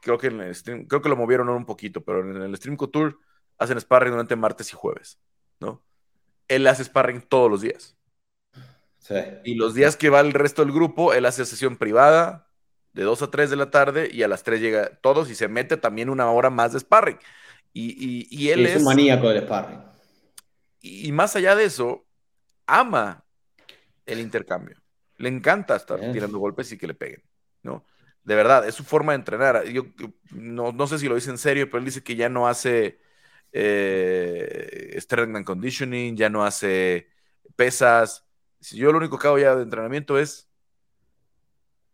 Creo, 0.00 0.18
que 0.18 0.28
en 0.28 0.40
el 0.40 0.54
stream, 0.54 0.86
creo 0.86 1.02
que 1.02 1.08
lo 1.08 1.16
movieron 1.16 1.48
un 1.48 1.66
poquito, 1.66 2.02
pero 2.02 2.20
en 2.20 2.42
el 2.42 2.56
Stream 2.56 2.76
Couture 2.76 3.16
hacen 3.58 3.80
sparring 3.80 4.12
durante 4.12 4.36
martes 4.36 4.72
y 4.72 4.76
jueves, 4.76 5.18
¿no? 5.60 5.84
Él 6.48 6.66
hace 6.66 6.84
sparring 6.84 7.22
todos 7.22 7.50
los 7.50 7.60
días. 7.60 7.96
Sí. 8.98 9.14
Y 9.44 9.54
los 9.54 9.74
días 9.74 9.96
que 9.96 10.10
va 10.10 10.20
el 10.20 10.32
resto 10.32 10.64
del 10.64 10.72
grupo, 10.72 11.12
él 11.12 11.26
hace 11.26 11.44
sesión 11.44 11.76
privada, 11.76 12.48
de 12.94 13.02
2 13.02 13.22
a 13.22 13.30
3 13.30 13.50
de 13.50 13.56
la 13.56 13.70
tarde 13.70 14.08
y 14.10 14.22
a 14.22 14.28
las 14.28 14.44
3 14.44 14.60
llega 14.60 14.96
todos 15.00 15.28
y 15.28 15.34
se 15.34 15.48
mete 15.48 15.76
también 15.76 16.08
una 16.08 16.30
hora 16.30 16.48
más 16.48 16.72
de 16.72 16.80
sparring. 16.80 17.18
Y, 17.72 18.28
y, 18.30 18.50
él 18.50 18.64
es, 18.66 18.76
un 18.76 18.84
maníaco 18.84 19.28
del 19.28 19.42
sparring. 19.42 19.80
Y, 20.80 21.10
más 21.10 21.34
allá 21.34 21.56
de 21.56 21.64
eso, 21.64 22.06
ama 22.66 23.24
el 24.06 24.20
intercambio. 24.20 24.80
Le 25.16 25.28
encanta 25.28 25.74
estar 25.74 25.98
tirando 26.12 26.38
golpes 26.38 26.70
y 26.70 26.78
que 26.78 26.86
le 26.86 26.94
peguen, 26.94 27.22
¿no? 27.62 27.84
De 28.24 28.34
verdad, 28.34 28.66
es 28.66 28.74
su 28.74 28.84
forma 28.84 29.12
de 29.12 29.16
entrenar. 29.16 29.64
Yo 29.64 29.84
no, 30.32 30.86
sé 30.86 30.98
si 30.98 31.08
lo 31.08 31.14
dice 31.14 31.30
en 31.30 31.38
serio, 31.38 31.66
pero 31.66 31.78
él 31.78 31.84
dice 31.84 32.02
que 32.02 32.16
ya 32.16 32.28
no 32.28 32.48
hace 32.48 32.98
eh, 33.52 34.96
strength 34.98 35.36
and 35.36 35.44
conditioning, 35.44 36.16
ya 36.16 36.30
no 36.30 36.44
hace 36.44 37.08
pesas. 37.54 38.24
Yo 38.72 38.92
lo 38.92 38.98
único 38.98 39.18
que 39.18 39.26
hago 39.26 39.38
ya 39.38 39.54
de 39.54 39.62
entrenamiento 39.62 40.18
es 40.18 40.48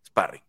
sparring. 0.07 0.43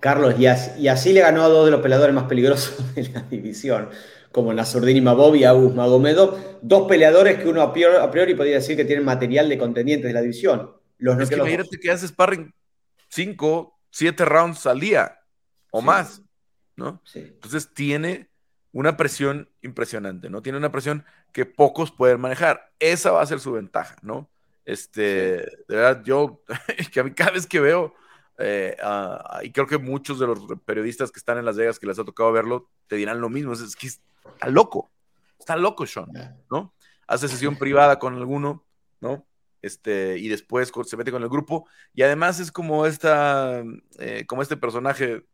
Carlos, 0.00 0.34
y 0.38 0.46
así, 0.46 1.12
le 1.12 1.20
ganó 1.20 1.42
a 1.42 1.48
dos 1.48 1.64
de 1.64 1.72
los 1.72 1.80
peleadores 1.80 2.14
más 2.14 2.24
peligrosos 2.24 2.94
de 2.94 3.08
la 3.08 3.22
división, 3.22 3.88
como 4.30 4.52
Nasurdin 4.52 4.96
Imabov 4.96 5.34
y 5.34 5.44
Agus 5.44 5.74
Magomedov, 5.74 6.38
dos 6.62 6.88
peleadores 6.88 7.38
que 7.38 7.48
uno 7.48 7.62
a 7.62 7.72
priori, 7.72 8.34
podría 8.34 8.56
decir 8.56 8.76
que 8.76 8.84
tienen 8.84 9.04
material 9.04 9.48
de 9.48 9.58
contendientes 9.58 10.08
de 10.08 10.14
la 10.14 10.20
división. 10.20 10.70
Los 10.98 11.18
es 11.18 11.28
que 11.28 11.36
imagínate 11.36 11.78
que 11.78 11.90
hace 11.90 12.06
sparring 12.06 12.54
cinco, 13.08 13.71
siete 13.92 14.24
rounds 14.24 14.66
al 14.66 14.80
día 14.80 15.20
o 15.70 15.80
más, 15.80 16.22
¿no? 16.74 17.00
Entonces 17.14 17.72
tiene 17.72 18.28
una 18.72 18.96
presión 18.96 19.48
impresionante, 19.60 20.30
¿no? 20.30 20.42
Tiene 20.42 20.58
una 20.58 20.72
presión 20.72 21.04
que 21.30 21.46
pocos 21.46 21.92
pueden 21.92 22.20
manejar. 22.20 22.72
Esa 22.80 23.12
va 23.12 23.22
a 23.22 23.26
ser 23.26 23.38
su 23.38 23.52
ventaja, 23.52 23.96
¿no? 24.02 24.28
Este, 24.64 25.02
de 25.68 25.76
verdad, 25.76 26.02
yo, 26.04 26.42
que 26.92 27.00
a 27.00 27.04
mí 27.04 27.12
cada 27.12 27.32
vez 27.32 27.46
que 27.46 27.60
veo 27.60 27.94
eh, 28.38 28.76
y 29.42 29.52
creo 29.52 29.66
que 29.66 29.78
muchos 29.78 30.18
de 30.18 30.26
los 30.26 30.40
periodistas 30.64 31.12
que 31.12 31.18
están 31.18 31.38
en 31.38 31.44
Las 31.44 31.56
Vegas, 31.56 31.78
que 31.78 31.86
les 31.86 31.98
ha 31.98 32.04
tocado 32.04 32.32
verlo, 32.32 32.68
te 32.86 32.96
dirán 32.96 33.20
lo 33.20 33.28
mismo. 33.28 33.52
Es, 33.52 33.76
que 33.76 33.86
está 33.86 34.48
loco. 34.48 34.90
Está 35.38 35.56
loco, 35.56 35.86
Sean, 35.86 36.08
¿no? 36.50 36.72
Hace 37.06 37.28
sesión 37.28 37.56
privada 37.56 37.98
con 37.98 38.14
alguno, 38.14 38.64
¿no? 39.00 39.26
Este, 39.62 40.18
y 40.18 40.28
después 40.28 40.72
se 40.84 40.96
mete 40.96 41.10
con 41.10 41.22
el 41.22 41.28
grupo. 41.28 41.68
Y 41.94 42.02
además 42.02 42.40
es 42.40 42.52
como 42.52 42.84
esta, 42.84 43.62
eh, 43.98 44.24
como 44.26 44.42
este 44.42 44.56
personaje 44.56 45.24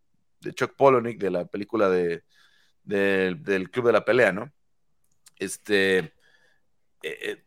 de 0.40 0.52
Chuck 0.52 0.76
Palahniuk 0.76 1.18
de 1.18 1.30
la 1.30 1.46
película 1.46 1.88
de, 1.88 2.22
del 2.84 3.70
Club 3.70 3.86
de 3.86 3.92
la 3.92 4.04
Pelea, 4.04 4.32
¿no? 4.32 4.52
Este, 5.38 6.12
eh, 7.02 7.44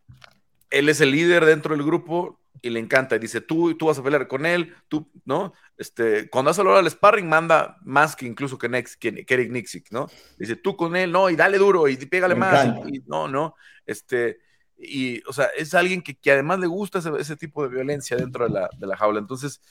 él 0.69 0.89
es 0.89 1.01
el 1.01 1.11
líder 1.11 1.45
dentro 1.45 1.75
del 1.75 1.85
grupo, 1.85 2.41
y 2.61 2.69
le 2.69 2.79
encanta. 2.79 3.15
Y 3.15 3.19
dice, 3.19 3.41
tú, 3.41 3.75
tú 3.75 3.87
vas 3.87 3.97
a 3.97 4.03
pelear 4.03 4.27
con 4.27 4.45
él, 4.45 4.75
tú, 4.87 5.09
¿no? 5.25 5.53
Este, 5.77 6.29
cuando 6.29 6.51
hace 6.51 6.61
el 6.61 6.89
sparring, 6.89 7.27
manda 7.27 7.77
más 7.81 8.15
que 8.15 8.25
incluso 8.25 8.57
que, 8.57 8.69
Nex, 8.69 8.97
que, 8.97 9.25
Eric 9.27 9.51
Nixik, 9.51 9.91
¿no? 9.91 10.07
Dice, 10.37 10.55
tú 10.55 10.75
con 10.75 10.95
él, 10.95 11.11
no, 11.11 11.29
y 11.29 11.35
dale 11.35 11.57
duro, 11.57 11.87
y 11.87 11.97
pégale 11.97 12.35
más. 12.35 12.67
Y, 12.87 12.99
no, 13.07 13.27
no. 13.27 13.55
Este, 13.85 14.39
y, 14.81 15.21
o 15.27 15.33
sea, 15.33 15.45
es 15.57 15.73
alguien 15.73 16.01
que, 16.01 16.15
que 16.15 16.31
además 16.31 16.59
le 16.59 16.67
gusta 16.67 16.99
ese, 17.19 17.35
tipo 17.35 17.63
de 17.63 17.69
violencia 17.69 18.17
dentro 18.17 18.45
de 18.45 18.51
la, 18.51 18.69
de 18.75 18.87
la 18.87 18.97
jaula. 18.97 19.19
Entonces, 19.19 19.61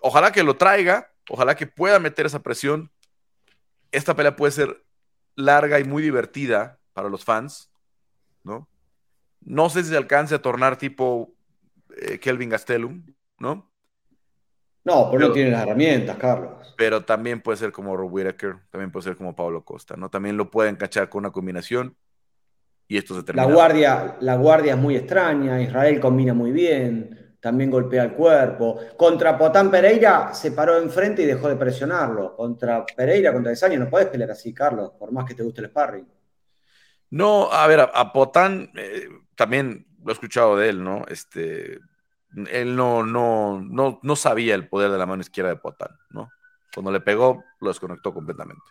ojalá 0.00 0.30
que 0.30 0.42
lo 0.42 0.56
traiga, 0.56 1.10
ojalá 1.28 1.56
que 1.56 1.66
pueda 1.66 1.98
meter 1.98 2.26
esa 2.26 2.42
presión. 2.42 2.90
Esta 3.90 4.14
pelea 4.14 4.36
puede 4.36 4.52
ser 4.52 4.84
larga 5.34 5.80
y 5.80 5.84
muy 5.84 6.02
divertida 6.02 6.78
para 6.92 7.08
los 7.08 7.24
fans, 7.24 7.70
¿no? 8.44 8.68
No 9.40 9.68
sé 9.68 9.82
si 9.82 9.90
se 9.90 9.96
alcance 9.96 10.34
a 10.34 10.42
tornar 10.42 10.76
tipo 10.76 11.34
eh, 11.96 12.18
Kelvin 12.18 12.50
Gastelum, 12.50 13.04
¿no? 13.38 13.70
No, 14.84 15.10
pero 15.10 15.28
no 15.28 15.32
tiene 15.32 15.50
las 15.50 15.62
herramientas, 15.62 16.16
Carlos. 16.16 16.74
Pero 16.76 17.04
también 17.04 17.40
puede 17.40 17.58
ser 17.58 17.72
como 17.72 17.96
Rob 17.96 18.12
Whittaker, 18.12 18.56
también 18.70 18.90
puede 18.90 19.04
ser 19.04 19.16
como 19.16 19.34
Pablo 19.34 19.64
Costa, 19.64 19.96
¿no? 19.96 20.10
También 20.10 20.36
lo 20.36 20.50
pueden 20.50 20.76
cachar 20.76 21.08
con 21.08 21.20
una 21.20 21.30
combinación 21.30 21.96
y 22.88 22.96
esto 22.96 23.14
se 23.14 23.22
termina. 23.22 23.46
La 23.46 23.52
guardia, 23.52 24.16
la 24.20 24.36
guardia 24.36 24.74
es 24.74 24.78
muy 24.78 24.96
extraña, 24.96 25.60
Israel 25.60 26.00
combina 26.00 26.34
muy 26.34 26.52
bien, 26.52 27.36
también 27.40 27.70
golpea 27.70 28.04
el 28.04 28.12
cuerpo. 28.12 28.78
Contra 28.96 29.36
Potán 29.36 29.70
Pereira 29.70 30.32
se 30.32 30.52
paró 30.52 30.78
enfrente 30.78 31.22
y 31.22 31.26
dejó 31.26 31.48
de 31.48 31.56
presionarlo. 31.56 32.36
Contra 32.36 32.86
Pereira, 32.86 33.32
contra 33.32 33.50
Desaño, 33.50 33.80
no 33.80 33.90
puedes 33.90 34.08
pelear 34.08 34.30
así, 34.30 34.54
Carlos, 34.54 34.92
por 34.98 35.10
más 35.10 35.24
que 35.24 35.34
te 35.34 35.42
guste 35.42 35.60
el 35.60 35.68
sparring. 35.68 36.06
No, 37.10 37.50
a 37.52 37.66
ver, 37.66 37.80
a, 37.80 38.12
Potán 38.12 38.70
eh, 38.76 39.08
también 39.34 39.86
lo 40.04 40.10
he 40.10 40.12
escuchado 40.12 40.56
de 40.56 40.68
él, 40.68 40.84
¿no? 40.84 41.04
Este, 41.08 41.80
él 42.50 42.76
no, 42.76 43.02
no, 43.02 43.60
no, 43.60 43.98
no 44.02 44.16
sabía 44.16 44.54
el 44.54 44.68
poder 44.68 44.90
de 44.90 44.98
la 44.98 45.06
mano 45.06 45.20
izquierda 45.20 45.50
de 45.50 45.56
Potán, 45.56 45.98
¿no? 46.10 46.30
Cuando 46.74 46.92
le 46.92 47.00
pegó, 47.00 47.44
lo 47.60 47.68
desconectó 47.68 48.14
completamente. 48.14 48.62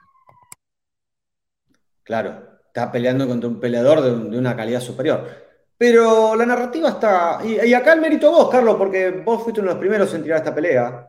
Claro, 2.04 2.61
está 2.72 2.90
peleando 2.90 3.28
contra 3.28 3.50
un 3.50 3.60
peleador 3.60 4.02
de, 4.02 4.38
una 4.38 4.56
calidad 4.56 4.80
superior. 4.80 5.28
Pero 5.78 6.36
la 6.36 6.46
narrativa 6.46 6.90
está. 6.90 7.40
Y, 7.44 7.74
acá 7.74 7.94
el 7.94 8.02
mérito 8.02 8.32
vos, 8.32 8.50
Carlos, 8.50 8.76
porque 8.78 9.10
vos 9.10 9.44
fuiste 9.44 9.60
uno 9.60 9.70
de 9.70 9.74
los 9.76 9.80
primeros 9.82 10.14
en 10.14 10.24
tirar 10.24 10.38
esta 10.38 10.56
pelea 10.56 11.08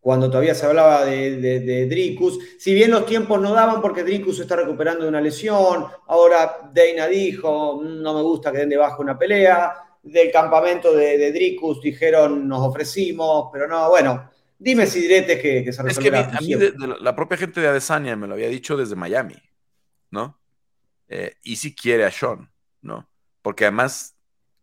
cuando 0.00 0.28
todavía 0.28 0.54
se 0.54 0.66
hablaba 0.66 1.06
de, 1.06 1.38
de, 1.40 1.86
Dricus. 1.86 2.38
Si 2.58 2.74
bien 2.74 2.90
los 2.90 3.06
tiempos 3.06 3.40
no 3.40 3.54
daban 3.54 3.80
porque 3.80 4.02
Dricus 4.02 4.38
está 4.38 4.56
recuperando 4.56 5.04
de 5.04 5.08
una 5.08 5.20
lesión, 5.22 5.86
ahora 6.08 6.68
Deina 6.74 7.06
dijo, 7.06 7.80
mm, 7.80 8.02
no 8.02 8.12
me 8.12 8.20
gusta 8.20 8.52
que 8.52 8.58
den 8.58 8.68
debajo 8.68 9.00
una 9.00 9.18
pelea. 9.18 9.72
Del 10.02 10.30
campamento 10.30 10.94
de, 10.94 11.32
Dricus 11.32 11.80
dijeron, 11.80 12.46
nos 12.46 12.60
ofrecimos, 12.60 13.48
pero 13.50 13.66
no, 13.66 13.88
bueno, 13.88 14.28
dime 14.58 14.86
si 14.86 15.00
diretes 15.00 15.40
que, 15.40 15.64
que 15.64 15.72
se 15.72 15.82
Es 15.88 15.98
que 15.98 16.14
a 16.14 16.40
mí, 16.42 16.54
la 17.00 17.16
propia 17.16 17.38
gente 17.38 17.62
de 17.62 17.68
Adesanya 17.68 18.14
me 18.14 18.26
lo 18.26 18.34
había 18.34 18.48
dicho 18.48 18.76
desde 18.76 18.96
Miami, 18.96 19.36
¿no? 20.14 20.40
Eh, 21.08 21.36
y 21.42 21.56
si 21.56 21.74
quiere 21.74 22.04
a 22.06 22.10
Sean, 22.10 22.50
¿no? 22.80 23.08
Porque 23.42 23.64
además, 23.64 24.16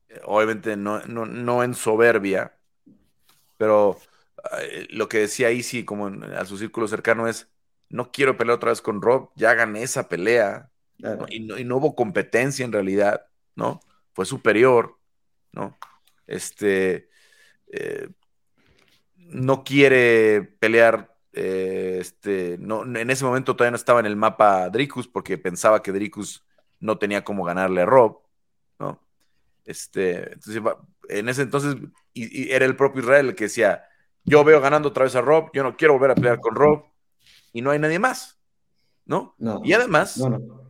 eh, 0.10 0.20
obviamente 0.26 0.76
no, 0.78 1.02
no, 1.02 1.26
no 1.26 1.64
en 1.64 1.76
soberbia, 1.76 2.58
pero 3.58 4.00
lo 4.90 5.08
que 5.08 5.20
decía 5.20 5.52
Easy 5.52 5.86
como 5.86 6.08
a 6.08 6.46
su 6.46 6.58
círculo 6.58 6.88
cercano 6.88 7.28
es, 7.28 7.52
no 7.90 8.12
quiero 8.12 8.38
pelear 8.38 8.56
otra 8.56 8.72
vez 8.72 8.82
con 8.82 9.02
Rob, 9.02 9.30
ya 9.36 9.54
gané 9.54 9.84
esa 9.84 10.10
pelea, 10.10 10.72
y, 11.30 11.40
no, 11.40 11.78
hubo 11.78 11.96
competencia 11.96 12.64
en 12.64 12.72
realidad, 12.72 13.28
¿no? 13.56 13.82
Fue 14.14 14.26
superior, 14.26 14.98
¿no? 15.52 15.78
Este, 16.28 17.10
eh, 17.68 18.10
no 19.16 19.64
quiere 19.64 20.44
pelear, 20.60 21.11
eh, 21.34 21.98
este, 22.00 22.58
no, 22.60 22.84
en 22.84 23.10
ese 23.10 23.24
momento 23.24 23.56
todavía 23.56 23.72
no 23.72 23.78
estaba 23.78 24.00
en 24.00 24.06
el 24.06 24.16
mapa 24.16 24.70
Dricus 24.70 25.08
porque 25.08 25.38
pensaba 25.38 25.82
que 25.82 25.92
Dricus 25.92 26.46
no 26.80 26.98
tenía 26.98 27.24
como 27.24 27.44
ganarle 27.44 27.82
a 27.82 27.86
Rob, 27.86 28.20
¿no? 28.80 29.00
Este, 29.66 30.34
entonces, 30.34 30.62
en 31.10 31.30
ese 31.30 31.44
entonces, 31.44 31.76
y 32.14 32.52
era 32.52 32.66
el 32.66 32.76
propio 32.76 33.02
Israel 33.02 33.30
el 33.30 33.36
que 33.36 33.46
decía, 33.46 33.86
yo 34.24 34.44
veo 34.44 34.60
ganando 34.60 34.90
otra 34.90 35.06
vez 35.06 35.16
a 35.16 35.22
Rob, 35.22 35.50
yo 35.54 35.64
no 35.64 35.78
quiero 35.78 35.94
volver 35.94 36.12
a 36.12 36.16
pelear 36.16 36.40
con 36.40 36.56
Rob 36.56 36.86
y 37.54 37.62
no 37.62 37.72
hay 37.72 37.80
nadie 37.80 38.00
más, 38.00 38.40
¿no? 39.06 39.36
y 39.64 39.74
además, 39.74 40.22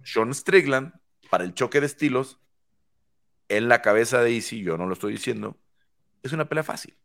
Sean 0.03 0.33
Strickland, 0.33 0.93
para 1.29 1.43
el 1.43 1.53
choque 1.53 1.79
de 1.79 1.85
estilos, 1.85 2.39
en 3.49 3.67
la 3.67 3.81
cabeza 3.81 4.21
de 4.21 4.33
Easy, 4.35 4.61
yo 4.61 4.77
no 4.77 4.85
lo 4.85 4.93
estoy 4.93 5.13
diciendo, 5.13 5.57
es 6.23 6.31
una 6.33 6.47
pelea 6.47 6.63
fácil. 6.63 6.95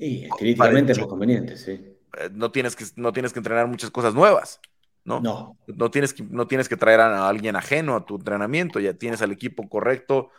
Y 0.00 0.28
críticamente 0.30 0.92
es 0.92 0.98
más 0.98 1.06
conveniente, 1.06 1.56
sí. 1.56 1.72
Eh, 1.72 2.30
no 2.32 2.50
tienes, 2.50 2.74
que, 2.74 2.84
no 2.96 3.12
tienes 3.12 3.32
que 3.32 3.38
entrenar 3.38 3.66
muchas 3.66 3.90
cosas 3.90 4.14
nuevas, 4.14 4.60
¿no? 5.04 5.20
No. 5.20 5.58
No 5.66 5.90
tienes 5.90 6.14
que, 6.14 6.22
no 6.22 6.46
tienes 6.46 6.68
que 6.68 6.76
traer 6.76 7.00
a 7.00 7.28
alguien 7.28 7.54
ajeno 7.54 7.94
a 7.96 8.04
tu 8.04 8.16
entrenamiento, 8.16 8.80
ya 8.80 8.94
tienes 8.94 9.22
al 9.22 9.30
equipo 9.30 9.68
correcto, 9.68 10.30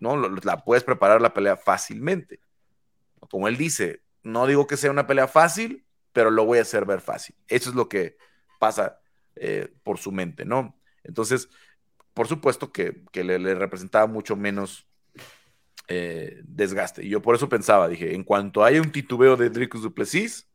¿no? 0.00 0.16
La 0.16 0.64
puedes 0.64 0.84
preparar 0.84 1.20
la 1.20 1.34
pelea 1.34 1.56
fácilmente 1.56 2.40
como 3.28 3.48
él 3.48 3.56
dice, 3.56 4.02
no 4.22 4.46
digo 4.46 4.66
que 4.66 4.76
sea 4.76 4.90
una 4.90 5.06
pelea 5.06 5.28
fácil, 5.28 5.84
pero 6.12 6.30
lo 6.30 6.44
voy 6.44 6.58
a 6.58 6.62
hacer 6.62 6.84
ver 6.84 7.00
fácil. 7.00 7.36
Eso 7.48 7.70
es 7.70 7.76
lo 7.76 7.88
que 7.88 8.16
pasa 8.58 9.00
eh, 9.36 9.72
por 9.82 9.98
su 9.98 10.12
mente, 10.12 10.44
¿no? 10.44 10.78
Entonces, 11.02 11.48
por 12.12 12.28
supuesto 12.28 12.72
que, 12.72 13.02
le, 13.12 13.54
representaba 13.54 14.06
mucho 14.06 14.36
menos 14.36 14.86
eh, 15.88 16.40
desgaste. 16.44 17.04
Y 17.04 17.08
yo 17.08 17.22
por 17.22 17.34
eso 17.34 17.48
pensaba, 17.48 17.88
dije, 17.88 18.14
en 18.14 18.24
cuanto 18.24 18.64
haya 18.64 18.80
un 18.80 18.92
titubeo 18.92 19.36
de 19.36 19.50
Dricus 19.50 19.82
Duplessis 19.82 20.48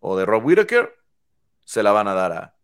o 0.00 0.16
de 0.16 0.26
Rob 0.26 0.44
Whittaker, 0.44 0.94
se 1.64 1.82
la 1.82 1.92
van 1.92 2.08
a 2.08 2.14
dar 2.14 2.32
a, 2.32 2.56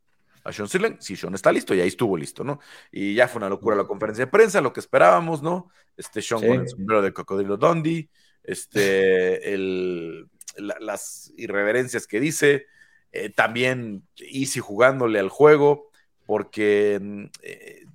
a 0.45 0.53
Sean 0.53 0.69
Strickland, 0.69 1.01
si 1.01 1.17
Sean 1.17 1.35
está 1.35 1.53
listo, 1.53 1.75
y 1.75 1.81
ahí 1.81 1.89
estuvo 1.89 2.17
listo, 2.17 2.45
¿no? 2.45 2.61
Y 2.91 3.15
ya 3.15 3.29
fue 3.29 3.39
una 3.39 3.49
locura 3.49 3.77
la 3.77 3.87
conferencia 3.87 4.27
de 4.27 4.31
prensa, 4.31 4.61
lo 4.61 4.73
que 4.73 4.81
esperábamos, 4.81 5.43
¿no? 5.43 5.71
Este 5.97 6.23
Sean 6.23 6.41
con 6.41 6.61
el 6.61 6.69
sombrero 6.69 7.03
de 7.03 7.13
Cocodrilo 7.13 7.57
Dundee, 7.57 8.09
este, 8.43 9.57
las 10.57 11.33
irreverencias 11.37 12.07
que 12.07 12.21
dice, 12.21 12.67
eh, 13.13 13.31
también 13.31 14.03
Easy 14.17 14.61
jugándole 14.61 15.19
al 15.19 15.29
juego, 15.29 15.91
porque 16.27 16.99
mm, 17.01 17.25
eh, 17.43 17.87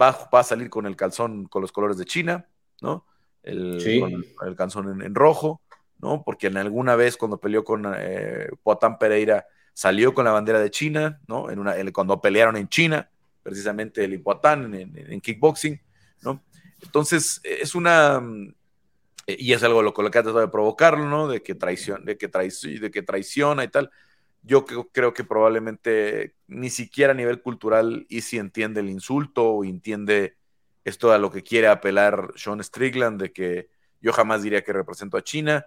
va, 0.00 0.28
a 0.30 0.42
salir 0.42 0.70
con 0.70 0.86
el 0.86 0.96
calzón 0.96 1.46
con 1.46 1.62
los 1.62 1.72
colores 1.72 1.96
de 1.96 2.04
China, 2.04 2.46
¿no? 2.82 3.06
El, 3.42 4.00
con, 4.00 4.48
el 4.48 4.56
calzón 4.56 5.02
en, 5.02 5.14
rojo, 5.14 5.62
¿no? 5.98 6.22
Porque 6.24 6.48
en 6.48 6.56
alguna 6.56 6.96
vez 6.96 7.16
cuando 7.16 7.38
peleó 7.38 7.64
con 7.64 7.86
eh, 7.96 8.48
Poatán 8.62 8.98
Pereira 8.98 9.46
salió 9.72 10.12
con 10.12 10.24
la 10.24 10.32
bandera 10.32 10.60
de 10.60 10.70
China, 10.70 11.20
¿no? 11.26 11.50
En 11.50 11.58
una, 11.58 11.74
cuando 11.92 12.20
pelearon 12.20 12.56
en 12.56 12.68
China, 12.68 13.08
precisamente 13.42 14.04
el 14.04 14.20
Poatán 14.20 14.74
en, 14.74 14.92
en, 14.96 15.20
kickboxing, 15.20 15.80
¿no? 16.22 16.42
Entonces, 16.82 17.40
es 17.44 17.74
una, 17.74 18.22
y 19.26 19.52
es 19.52 19.62
algo 19.62 19.82
lo, 19.82 19.92
que 19.92 20.02
ha 20.02 20.22
tratado 20.22 20.40
de 20.40 20.48
provocarlo, 20.48 21.06
¿no? 21.06 21.28
De 21.28 21.42
que, 21.42 21.54
traición, 21.54 22.04
de, 22.04 22.16
que 22.16 22.28
de 22.28 22.90
que 22.90 23.02
traiciona 23.02 23.64
y 23.64 23.68
tal. 23.68 23.90
Yo 24.42 24.64
creo, 24.64 25.12
que 25.12 25.24
probablemente 25.24 26.34
ni 26.46 26.70
siquiera 26.70 27.12
a 27.12 27.16
nivel 27.16 27.42
cultural 27.42 28.06
Easy 28.08 28.38
entiende 28.38 28.80
el 28.80 28.88
insulto 28.88 29.44
o 29.44 29.64
entiende 29.64 30.36
esto 30.84 31.12
a 31.12 31.18
lo 31.18 31.30
que 31.30 31.42
quiere 31.42 31.68
apelar 31.68 32.32
Sean 32.36 32.62
Strickland, 32.62 33.20
de 33.20 33.32
que 33.32 33.70
yo 34.00 34.12
jamás 34.12 34.42
diría 34.42 34.62
que 34.62 34.72
represento 34.72 35.16
a 35.16 35.22
China, 35.22 35.66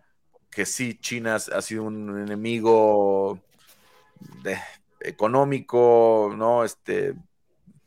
que 0.49 0.65
sí, 0.65 0.95
China 0.99 1.35
ha 1.35 1.61
sido 1.61 1.83
un 1.83 2.19
enemigo 2.19 3.39
económico, 4.99 6.33
¿no? 6.35 6.63
Este, 6.63 7.15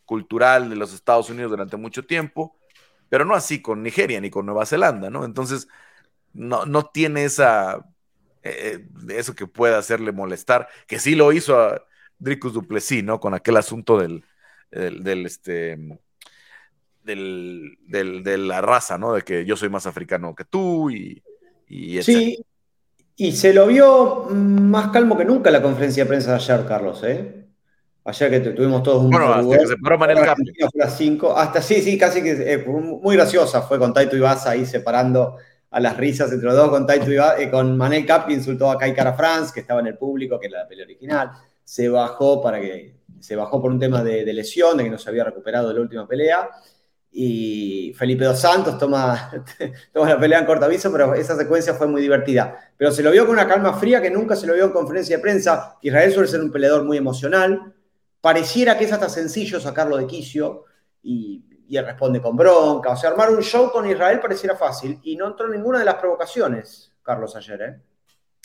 cultural 0.05 0.71
de 0.71 0.77
los 0.77 0.95
Estados 0.95 1.31
Unidos 1.31 1.51
durante 1.51 1.77
mucho 1.77 2.07
tiempo, 2.07 2.57
pero 3.09 3.25
no 3.25 3.35
así 3.35 3.61
con 3.63 3.83
Nigeria 3.83 4.21
ni 4.21 4.31
con 4.31 4.47
Nueva 4.47 4.67
Zelanda, 4.67 5.11
¿no? 5.11 5.25
Entonces, 5.25 5.69
no, 6.33 6.67
no 6.67 6.87
tiene 6.87 7.25
esa, 7.25 7.85
eh, 8.43 8.87
eso 9.11 9.35
que 9.35 9.47
pueda 9.47 9.79
hacerle 9.79 10.13
molestar, 10.13 10.69
que 10.87 10.99
sí 10.99 11.15
lo 11.15 11.33
hizo 11.33 11.61
a 11.61 11.83
Dricus 12.19 12.55
Duplessis, 12.55 13.05
¿no? 13.05 13.21
Con 13.21 13.35
aquel 13.35 13.57
asunto 13.57 13.99
del, 13.99 14.25
del, 14.71 15.27
este, 15.27 15.79
del, 17.07 17.79
de 17.87 18.39
la 18.39 18.61
raza, 18.61 18.99
¿no? 18.99 19.15
De 19.15 19.23
que 19.23 19.47
yo 19.47 19.57
soy 19.57 19.71
más 19.71 19.87
africano 19.87 20.35
que 20.35 20.45
tú 20.45 20.91
y... 20.91 21.23
y 21.69 22.03
sí, 22.03 22.45
y 23.19 23.33
se 23.33 23.55
lo 23.55 23.67
vio 23.67 24.27
más 24.31 24.91
calmo 24.91 25.17
que 25.17 25.25
nunca 25.25 25.49
en 25.49 25.55
la 25.55 25.63
conferencia 25.63 26.05
de 26.05 26.09
prensa 26.09 26.33
de 26.33 26.37
ayer, 26.37 26.67
Carlos, 26.67 27.03
¿eh? 27.03 27.47
Ayer 28.05 28.31
que 28.31 28.41
tuvimos 28.51 28.83
todos 28.83 29.03
un. 29.03 29.11
Bueno, 29.11 29.33
hasta 29.33 29.59
que 29.59 29.67
se 29.67 29.77
paró 29.79 29.99
Manel 29.99 30.19
las 30.75 30.97
cinco, 30.97 31.37
hasta 31.37 31.61
sí, 31.61 31.81
sí, 31.81 31.99
casi 31.99 32.23
que 32.23 32.53
eh, 32.53 32.59
muy 32.65 33.17
graciosa 33.17 33.63
fue 33.63 33.79
con 33.81 33.93
Taito 33.93 34.17
Ibasa 34.17 34.51
ahí 34.51 34.65
separando 34.65 35.39
a 35.71 35.81
las 35.81 35.97
risas 35.97 36.31
entre 36.31 36.47
los 36.47 36.55
dos. 36.55 36.71
Con 36.71 36.87
Taito 36.87 37.11
Ibasa, 37.11 37.41
eh, 37.41 37.51
con 37.51 37.77
Manel 37.77 38.07
Capri 38.07 38.35
insultó 38.35 38.71
a 38.71 38.79
Kai 38.79 38.95
Cara 38.95 39.15
France, 39.15 39.51
que 39.53 39.61
estaba 39.61 39.81
en 39.81 39.89
el 39.89 39.99
público, 39.99 40.39
que 40.39 40.47
era 40.47 40.61
la 40.61 40.69
pelea 40.69 40.85
original. 40.85 41.31
Se 41.65 41.89
bajó 41.89 42.41
para 42.41 42.61
que. 42.61 42.95
Se 43.19 43.35
bajó 43.35 43.61
por 43.61 43.73
un 43.73 43.81
tema 43.81 44.05
de, 44.05 44.31
lesión, 44.33 44.77
de 44.77 44.85
que 44.85 44.91
no 44.91 44.99
se 44.99 45.09
había 45.09 45.25
recuperado 45.25 45.69
de 45.69 45.75
la 45.75 45.81
última 45.81 46.07
pelea. 46.07 46.51
Y 47.19 47.95
Felipe 47.95 48.27
Dos 48.27 48.39
Santos 48.39 48.77
toma, 48.77 49.31
toma 49.95 50.11
la 50.11 50.21
pelea 50.21 50.41
en 50.41 50.45
corto 50.45 50.67
aviso, 50.67 50.93
pero 50.93 51.15
esa 51.15 51.35
secuencia 51.35 51.73
fue 51.73 51.87
muy 51.87 52.03
divertida. 52.03 52.73
Pero 52.77 52.93
se 52.93 53.03
lo 53.03 53.11
vio 53.11 53.25
con 53.25 53.35
una 53.35 53.49
calma 53.49 53.73
fría 53.73 54.03
que 54.03 54.11
nunca 54.11 54.37
se 54.37 54.47
lo 54.47 54.53
vio 54.53 54.67
en 54.67 54.71
conferencia 54.71 55.17
de 55.17 55.23
prensa. 55.23 55.79
Israel 55.81 56.13
suele 56.13 56.29
ser 56.29 56.43
un 56.43 56.53
peleador 56.53 56.85
muy 56.85 56.99
emocional. 56.99 57.73
Pareciera 58.21 58.77
que 58.77 58.85
es 58.85 58.93
hasta 58.93 59.09
sencillo 59.09 59.59
sacarlo 59.59 59.97
de 59.97 60.07
quicio 60.07 60.65
y, 61.03 61.43
y 61.67 61.79
él 61.79 61.87
responde 61.87 62.21
con 62.21 62.37
bronca. 62.37 62.91
O 62.91 62.97
sea, 62.99 63.09
armar 63.09 63.31
un 63.31 63.43
show 63.43 63.73
con 63.73 63.89
Israel 63.89 64.21
pareciera 64.21 64.55
fácil 64.55 65.01
y 65.03 65.17
no 65.17 65.29
entró 65.29 65.47
en 65.47 65.53
ninguna 65.53 65.79
de 65.79 65.87
las 65.87 65.95
provocaciones, 65.95 66.93
Carlos, 67.03 67.35
ayer. 67.35 67.63
¿eh? 67.63 67.81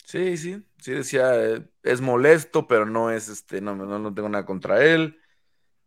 Sí, 0.06 0.38
sí, 0.38 0.64
sí 0.78 0.92
decía, 0.92 1.34
eh, 1.34 1.62
es 1.82 2.00
molesto, 2.00 2.66
pero 2.66 2.86
no 2.86 3.10
es, 3.10 3.28
este, 3.28 3.60
no, 3.60 3.76
no, 3.76 3.98
no 3.98 4.14
tengo 4.14 4.30
nada 4.30 4.46
contra 4.46 4.82
él. 4.82 5.18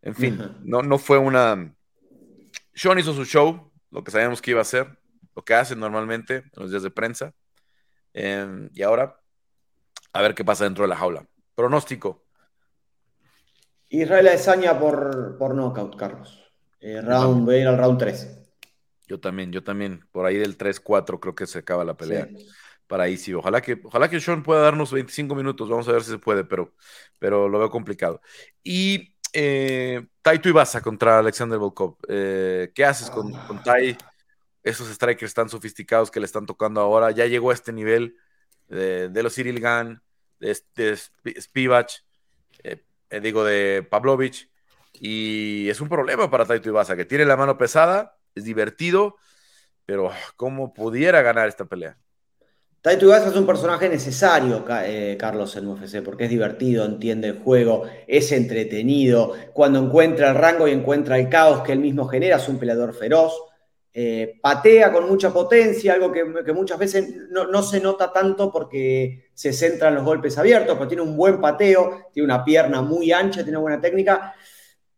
En 0.02 0.14
fin, 0.14 0.40
no, 0.62 0.82
no 0.82 0.98
fue 0.98 1.18
una 1.18 1.75
sean 2.76 2.98
hizo 2.98 3.14
su 3.14 3.24
show, 3.24 3.72
lo 3.90 4.04
que 4.04 4.10
sabíamos 4.10 4.40
que 4.42 4.52
iba 4.52 4.60
a 4.60 4.62
hacer, 4.62 4.98
lo 5.34 5.42
que 5.44 5.54
hace 5.54 5.74
normalmente 5.74 6.36
en 6.36 6.50
los 6.54 6.70
días 6.70 6.82
de 6.82 6.90
prensa. 6.90 7.34
Em, 8.12 8.70
y 8.72 8.82
ahora, 8.82 9.18
a 10.12 10.22
ver 10.22 10.34
qué 10.34 10.44
pasa 10.44 10.64
dentro 10.64 10.84
de 10.84 10.88
la 10.88 10.96
jaula. 10.96 11.26
Pronóstico. 11.54 12.24
Israel 13.88 14.28
Adesaña 14.28 14.78
por, 14.78 15.36
por 15.38 15.54
knockout, 15.54 15.96
Carlos. 15.96 16.42
Eh, 16.80 17.00
round, 17.00 17.46
voy 17.46 17.56
a 17.56 17.60
ir 17.60 17.68
al 17.68 17.78
round 17.78 17.98
3. 17.98 18.50
Yo 19.06 19.20
también, 19.20 19.52
yo 19.52 19.62
también. 19.62 20.06
Por 20.12 20.26
ahí 20.26 20.36
del 20.36 20.58
3-4 20.58 21.18
creo 21.20 21.34
que 21.34 21.46
se 21.46 21.58
acaba 21.58 21.84
la 21.84 21.96
pelea. 21.96 22.28
Para 22.86 23.04
ahí 23.04 23.16
sí. 23.16 23.32
Ojalá 23.32 23.60
que, 23.60 23.80
ojalá 23.84 24.08
que 24.08 24.20
Sean 24.20 24.42
pueda 24.42 24.60
darnos 24.60 24.92
25 24.92 25.34
minutos. 25.34 25.68
Vamos 25.68 25.88
a 25.88 25.92
ver 25.92 26.02
si 26.02 26.10
se 26.10 26.18
puede, 26.18 26.44
pero, 26.44 26.74
pero 27.18 27.48
lo 27.48 27.58
veo 27.58 27.70
complicado. 27.70 28.20
Y 28.62 29.15
eh, 29.38 30.06
Taito 30.22 30.48
Ibasa 30.48 30.80
contra 30.80 31.18
Alexander 31.18 31.58
Volkov. 31.58 31.98
Eh, 32.08 32.72
¿Qué 32.74 32.84
haces 32.86 33.10
con, 33.10 33.32
con 33.46 33.62
Tai? 33.62 33.96
Esos 34.62 34.88
strikers 34.88 35.34
tan 35.34 35.50
sofisticados 35.50 36.10
que 36.10 36.20
le 36.20 36.26
están 36.26 36.46
tocando 36.46 36.80
ahora. 36.80 37.10
Ya 37.10 37.26
llegó 37.26 37.50
a 37.50 37.54
este 37.54 37.72
nivel 37.72 38.16
de, 38.68 39.22
los 39.22 39.34
Cyril 39.34 39.60
Gann, 39.60 40.02
de, 40.40 40.58
de 40.74 41.40
Spivach, 41.40 41.98
eh, 42.64 42.82
eh, 43.10 43.20
digo, 43.20 43.44
de 43.44 43.86
Pavlovich. 43.88 44.50
Y 44.94 45.68
es 45.68 45.82
un 45.82 45.90
problema 45.90 46.30
para 46.30 46.46
Taito 46.46 46.70
Ibasa, 46.70 46.96
que 46.96 47.04
tiene 47.04 47.26
la 47.26 47.36
mano 47.36 47.58
pesada, 47.58 48.16
es 48.34 48.44
divertido, 48.44 49.16
pero 49.84 50.10
¿cómo 50.36 50.72
pudiera 50.72 51.20
ganar 51.20 51.46
esta 51.46 51.66
pelea? 51.66 51.98
Taito 52.86 53.12
es 53.12 53.34
un 53.34 53.46
personaje 53.46 53.88
necesario, 53.88 54.64
eh, 54.84 55.16
Carlos, 55.18 55.56
en 55.56 55.66
UFC, 55.66 56.02
porque 56.04 56.26
es 56.26 56.30
divertido, 56.30 56.84
entiende 56.84 57.26
el 57.26 57.38
juego, 57.40 57.82
es 58.06 58.30
entretenido. 58.30 59.32
Cuando 59.52 59.80
encuentra 59.80 60.30
el 60.30 60.36
rango 60.36 60.68
y 60.68 60.70
encuentra 60.70 61.18
el 61.18 61.28
caos 61.28 61.62
que 61.62 61.72
él 61.72 61.80
mismo 61.80 62.06
genera, 62.06 62.36
es 62.36 62.48
un 62.48 62.60
peleador 62.60 62.94
feroz. 62.94 63.32
Eh, 63.92 64.38
patea 64.40 64.92
con 64.92 65.08
mucha 65.08 65.32
potencia, 65.32 65.94
algo 65.94 66.12
que, 66.12 66.52
muchas 66.54 66.78
veces 66.78 67.12
no, 67.28 67.48
no, 67.48 67.60
se 67.64 67.80
nota 67.80 68.12
tanto 68.12 68.52
porque 68.52 69.30
se 69.34 69.52
centra 69.52 69.88
en 69.88 69.96
los 69.96 70.04
golpes 70.04 70.38
abiertos, 70.38 70.76
pero 70.76 70.86
tiene 70.86 71.02
un 71.02 71.16
buen 71.16 71.40
pateo, 71.40 72.06
tiene 72.12 72.26
una 72.26 72.44
pierna 72.44 72.82
muy 72.82 73.10
ancha, 73.10 73.42
tiene 73.42 73.58
buena 73.58 73.80
técnica 73.80 74.35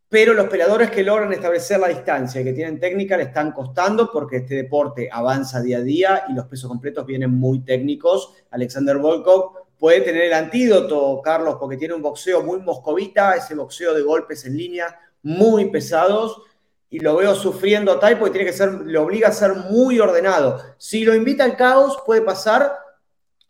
pero 0.09 0.33
los 0.33 0.49
peleadores 0.49 0.91
que 0.91 1.03
logran 1.03 1.33
establecer 1.33 1.79
la 1.79 1.89
distancia 1.89 2.41
y 2.41 2.45
que 2.45 2.55
tienen 2.55 2.81
técnica 2.81 3.17
le 3.17 3.25
están 3.25 3.53
costando 3.53 4.11
porque 4.11 4.39
este 4.39 4.55
deporte 4.55 5.11
avanza 5.13 5.61
día 5.61 5.79
a 5.79 5.83
día 5.83 6.25
y 6.31 6.33
los 6.33 6.47
pesos 6.47 6.69
completos 6.69 7.05
vienen 7.05 7.31
muy 7.31 7.61
técnicos. 7.61 8.33
Alexander 8.51 8.97
Volkov 8.97 9.53
puede 9.79 10.01
tener 10.01 10.23
el 10.23 10.33
antídoto, 10.33 11.21
Carlos, 11.23 11.57
porque 11.61 11.77
tiene 11.77 11.93
un 11.93 12.01
boxeo 12.01 12.43
muy 12.43 12.59
moscovita, 12.61 13.37
ese 13.37 13.55
boxeo 13.55 13.93
de 13.93 14.01
golpes 14.01 14.47
en 14.47 14.57
línea 14.57 14.99
muy 15.23 15.71
pesados 15.71 16.41
y 16.89 17.01
lo 17.01 17.17
veo 17.17 17.35
sufriendo 17.35 17.93
a 17.93 18.01
Tai 18.01 18.19
porque 18.19 18.33
tiene 18.33 18.51
que 18.51 18.57
ser, 18.57 18.73
le 18.87 18.97
obliga 18.97 19.29
a 19.29 19.33
ser 19.33 19.57
muy 19.57 20.01
ordenado. 20.01 20.59
Si 20.79 21.05
lo 21.05 21.15
invita 21.15 21.45
al 21.45 21.55
caos, 21.55 21.99
puede 22.07 22.23
pasar 22.23 22.73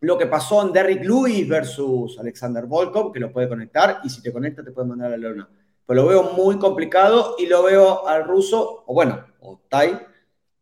lo 0.01 0.17
que 0.17 0.27
pasó 0.27 0.61
en 0.61 0.73
Derrick 0.73 1.05
Lewis 1.05 1.47
versus 1.47 2.19
Alexander 2.19 2.65
Volkov, 2.65 3.13
que 3.13 3.21
lo 3.21 3.31
puede 3.31 3.47
conectar 3.47 4.01
y 4.03 4.09
si 4.09 4.21
te 4.21 4.33
conecta 4.33 4.61
te 4.61 4.71
puede 4.71 4.89
mandar 4.89 5.13
a 5.13 5.17
la 5.17 5.29
lona 5.29 5.49
pero 5.89 6.03
lo 6.03 6.07
veo 6.09 6.23
muy 6.33 6.59
complicado 6.59 7.35
y 7.39 7.47
lo 7.47 7.63
veo 7.63 8.07
al 8.07 8.23
ruso, 8.23 8.83
o 8.85 8.93
bueno, 8.93 9.25
o 9.39 9.59
Tai, 9.67 9.99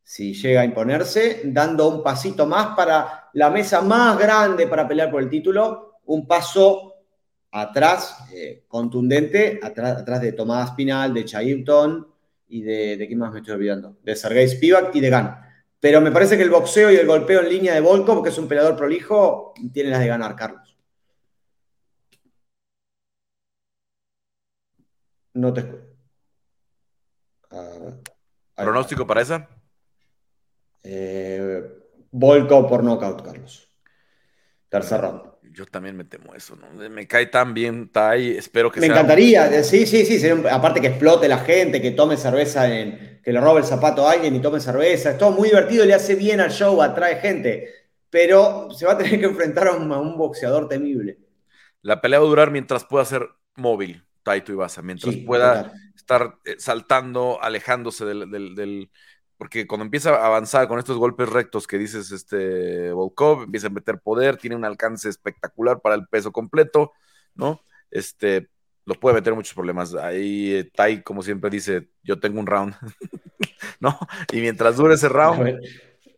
si 0.02 0.34
llega 0.34 0.62
a 0.62 0.64
imponerse, 0.64 1.42
dando 1.44 1.90
un 1.90 2.02
pasito 2.02 2.46
más 2.46 2.78
para 2.78 3.30
la 3.34 3.50
mesa 3.50 3.82
más 3.82 4.18
grande 4.18 4.68
para 4.68 4.88
pelear 4.88 5.12
por 5.12 5.22
el 5.22 5.30
título, 5.30 6.00
un 6.06 6.26
paso 6.26 6.94
atrás, 7.52 8.20
eh, 8.34 8.64
contundente, 8.70 9.60
atrás, 9.62 9.98
atrás, 9.98 10.22
de 10.22 10.32
Tomás 10.32 10.72
Pinal, 10.72 11.14
de 11.14 11.26
Chaipton 11.26 12.08
y 12.48 12.62
de, 12.62 12.96
de 12.96 13.16
más 13.18 13.34
me 13.34 13.40
estoy 13.40 13.56
olvidando, 13.56 13.98
de 14.02 14.16
Sergei 14.16 14.48
Spivak 14.48 14.96
y 14.96 15.02
de 15.02 15.10
Gan. 15.10 15.42
Pero 15.82 16.00
me 16.00 16.14
parece 16.14 16.38
que 16.38 16.44
el 16.44 16.50
boxeo 16.52 16.90
y 16.90 16.96
el 16.96 17.06
golpeo 17.06 17.42
en 17.42 17.50
línea 17.50 17.74
de 17.74 17.82
Volkov, 17.82 18.24
que 18.24 18.30
es 18.30 18.38
un 18.38 18.48
peleador 18.48 18.78
prolijo, 18.78 19.54
tiene 19.74 19.90
las 19.90 20.00
de 20.00 20.08
ganar, 20.08 20.38
Carlos. 20.38 20.77
No 25.38 25.54
te 25.54 25.64
¿Pronóstico 28.56 29.06
para 29.06 29.22
esa? 29.22 29.48
Eh, 30.84 31.64
por 32.12 32.84
knockout, 32.84 33.24
Carlos. 33.24 33.72
Tercer 34.68 35.00
round. 35.00 35.22
Yo 35.44 35.66
también 35.68 35.96
me 35.96 36.04
temo 36.04 36.34
eso, 36.34 36.56
¿no? 36.56 36.68
Me 36.90 37.08
cae 37.08 37.28
tan 37.28 37.54
bien 37.54 37.90
Tai, 37.90 38.32
espero 38.36 38.72
que 38.72 38.80
Me 38.80 38.88
encantaría, 38.88 39.64
sí, 39.64 39.86
sí, 39.86 40.06
sí, 40.06 40.28
aparte 40.52 40.82
que 40.82 40.88
explote 40.88 41.28
la 41.28 41.40
gente, 41.40 41.82
que 41.82 41.92
tome 41.92 42.18
cerveza, 42.18 42.68
en, 42.76 43.22
que 43.24 43.32
le 43.32 43.40
robe 43.40 43.62
el 43.62 43.66
zapato 43.66 44.08
a 44.08 44.14
alguien 44.14 44.36
y 44.36 44.42
tome 44.42 44.60
cerveza, 44.60 45.12
es 45.12 45.18
todo 45.18 45.32
muy 45.32 45.50
divertido, 45.50 45.86
le 45.86 45.94
hace 45.94 46.16
bien 46.16 46.42
al 46.42 46.52
show, 46.52 46.82
atrae 46.82 47.18
gente, 47.18 47.74
pero 48.10 48.70
se 48.72 48.86
va 48.86 48.94
a 48.94 48.98
tener 48.98 49.20
que 49.20 49.26
enfrentar 49.26 49.68
a 49.68 49.74
un 49.74 50.18
boxeador 50.18 50.68
temible. 50.68 51.18
La 51.82 52.02
pelea 52.02 52.20
va 52.20 52.26
a 52.26 52.30
durar 52.30 52.52
mientras 52.52 52.86
pueda 52.86 53.06
ser 53.06 53.30
móvil. 53.56 54.07
Taito 54.28 54.52
Ibasa, 54.52 54.82
mientras 54.82 55.16
pueda 55.26 55.72
estar 55.96 56.38
eh, 56.44 56.56
saltando, 56.60 57.42
alejándose 57.42 58.04
del, 58.04 58.92
Porque 59.38 59.66
cuando 59.66 59.86
empieza 59.86 60.16
a 60.16 60.26
avanzar 60.26 60.68
con 60.68 60.80
estos 60.80 60.98
golpes 60.98 61.30
rectos 61.30 61.66
que 61.66 61.78
dices, 61.78 62.12
este 62.12 62.92
Volkov, 62.92 63.44
empieza 63.44 63.68
a 63.68 63.70
meter 63.70 64.00
poder, 64.00 64.36
tiene 64.36 64.58
un 64.58 64.66
alcance 64.66 65.08
espectacular 65.08 65.80
para 65.80 65.96
el 65.96 66.08
peso 66.08 66.34
completo, 66.34 66.92
¿no? 67.36 67.62
Este, 67.90 68.50
los 68.84 68.98
puede 68.98 69.16
meter 69.16 69.34
muchos 69.34 69.54
problemas. 69.54 69.96
Ahí 69.96 70.56
eh, 70.56 70.70
Tai, 70.76 71.04
como 71.04 71.24
siempre 71.24 71.50
dice, 71.50 71.88
yo 72.04 72.20
tengo 72.20 72.42
un 72.42 72.48
round, 72.48 72.76
¿no? 73.80 73.98
Y 74.34 74.42
mientras 74.42 74.76
dure 74.76 74.96
ese 74.96 75.08
round... 75.08 75.58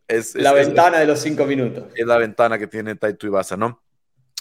Es, 0.07 0.33
la 0.33 0.53
ventana 0.53 0.97
de 0.97 1.05
los 1.05 1.19
cinco 1.19 1.45
minutos. 1.45 1.83
Es 1.93 2.07
la 2.07 2.17
ventana 2.17 2.57
que 2.57 2.65
tiene 2.65 2.95
Taito 2.95 3.27
Ibasa, 3.27 3.55
¿no? 3.55 3.83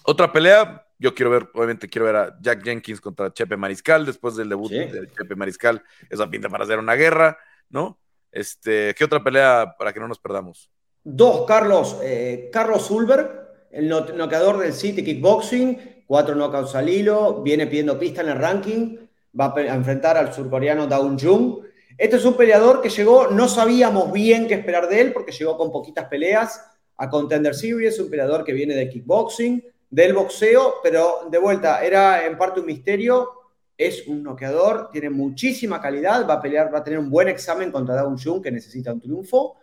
Otra 0.04 0.32
pelea, 0.32 0.87
yo 0.98 1.14
quiero 1.14 1.30
ver, 1.30 1.48
obviamente 1.54 1.88
quiero 1.88 2.06
ver 2.06 2.16
a 2.16 2.38
Jack 2.40 2.64
Jenkins 2.64 3.00
contra 3.00 3.32
Chepe 3.32 3.56
Mariscal 3.56 4.04
después 4.04 4.36
del 4.36 4.48
debut 4.48 4.70
de 4.70 5.08
Chepe 5.16 5.36
Mariscal. 5.36 5.82
Esa 6.10 6.28
pinta 6.28 6.48
para 6.48 6.64
hacer 6.64 6.78
una 6.78 6.94
guerra, 6.94 7.38
¿no? 7.70 7.98
Este, 8.32 8.94
¿Qué 8.94 9.04
otra 9.04 9.22
pelea 9.22 9.74
para 9.78 9.92
que 9.92 10.00
no 10.00 10.08
nos 10.08 10.18
perdamos? 10.18 10.70
Dos, 11.04 11.46
Carlos. 11.46 11.98
Eh, 12.02 12.50
Carlos 12.52 12.90
Ulber, 12.90 13.66
el 13.70 13.88
noqueador 13.88 14.58
del 14.58 14.72
City 14.72 15.04
Kickboxing, 15.04 16.04
cuatro 16.06 16.34
knockouts 16.34 16.74
al 16.74 16.88
hilo, 16.88 17.42
viene 17.42 17.66
pidiendo 17.66 17.98
pista 17.98 18.22
en 18.22 18.30
el 18.30 18.38
ranking, 18.38 18.96
va 19.38 19.54
a 19.54 19.74
enfrentar 19.74 20.16
al 20.16 20.34
surcoreano 20.34 20.86
Daun 20.86 21.18
Jung. 21.18 21.64
Este 21.96 22.16
es 22.16 22.24
un 22.24 22.34
peleador 22.34 22.80
que 22.80 22.90
llegó, 22.90 23.28
no 23.28 23.48
sabíamos 23.48 24.12
bien 24.12 24.46
qué 24.46 24.54
esperar 24.54 24.88
de 24.88 25.00
él 25.00 25.12
porque 25.12 25.32
llegó 25.32 25.56
con 25.56 25.72
poquitas 25.72 26.06
peleas 26.06 26.64
a 26.96 27.08
Contender 27.08 27.54
Series, 27.54 27.98
un 28.00 28.10
peleador 28.10 28.44
que 28.44 28.52
viene 28.52 28.74
de 28.74 28.88
kickboxing, 28.88 29.64
del 29.90 30.12
boxeo, 30.12 30.76
pero 30.82 31.28
de 31.30 31.38
vuelta, 31.38 31.84
era 31.84 32.26
en 32.26 32.36
parte 32.36 32.60
un 32.60 32.66
misterio. 32.66 33.32
Es 33.76 34.08
un 34.08 34.24
noqueador, 34.24 34.90
tiene 34.90 35.08
muchísima 35.08 35.80
calidad, 35.80 36.28
va 36.28 36.34
a 36.34 36.42
pelear, 36.42 36.74
va 36.74 36.78
a 36.78 36.84
tener 36.84 36.98
un 36.98 37.10
buen 37.10 37.28
examen 37.28 37.70
contra 37.70 37.94
Daun 37.94 38.18
Jung, 38.18 38.42
que 38.42 38.50
necesita 38.50 38.92
un 38.92 39.00
triunfo. 39.00 39.56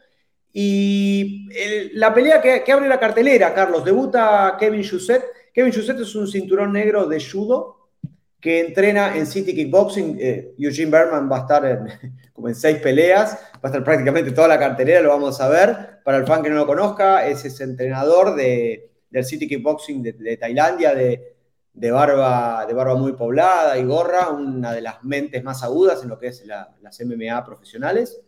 Y 0.53 1.49
la 1.95 2.13
pelea 2.13 2.41
que, 2.41 2.71
abre 2.71 2.88
la 2.88 2.97
cartelera, 2.97 3.53
Carlos, 3.53 3.84
debuta 3.84 4.55
Kevin 4.57 4.88
Jusset. 4.89 5.21
Kevin 5.53 5.73
Jusset 5.73 5.99
es 5.99 6.15
un 6.15 6.30
cinturón 6.30 6.71
negro 6.71 7.07
de 7.07 7.21
judo 7.21 7.89
que 8.39 8.61
entrena 8.61 9.17
en 9.17 9.26
City 9.26 9.53
Kickboxing. 9.53 10.17
Eh, 10.17 10.53
Eugene 10.57 10.91
Berman 10.91 11.30
va 11.30 11.39
a 11.39 11.41
estar 11.41 11.86
como 12.34 12.47
en 12.47 12.55
seis 12.55 12.78
peleas, 12.78 13.34
va 13.55 13.63
a 13.63 13.67
estar 13.67 13.84
prácticamente 13.84 14.32
toda 14.32 14.47
la 14.47 14.57
cartelera, 14.57 15.01
lo 15.01 15.09
vamos 15.09 15.41
a 15.41 15.49
ver. 15.49 15.99
Para 16.05 16.19
el 16.19 16.26
fan 16.26 16.41
que 16.41 16.49
no 16.49 16.55
lo 16.55 16.65
conozca, 16.65 17.28
es 17.28 17.43
ese 17.43 17.65
entrenador 17.65 18.36
de, 18.36 18.94
del 19.16 19.24
City 19.24 19.47
Kickboxing 19.47 20.03
de, 20.03 20.38
Tailandia, 20.38 20.93
de, 20.93 21.91
barba, 21.91 22.66
de 22.68 22.74
barba 22.74 22.95
muy 22.95 23.13
poblada 23.13 23.78
y 23.78 23.86
gorra, 23.86 24.30
una 24.30 24.74
de 24.74 24.82
las 24.82 25.05
mentes 25.05 25.41
más 25.41 25.63
agudas 25.63 26.03
en 26.03 26.09
lo 26.09 26.20
que 26.20 26.28
es 26.28 26.45
las 26.45 26.99
MMA 26.99 27.45
profesionales. 27.45 28.20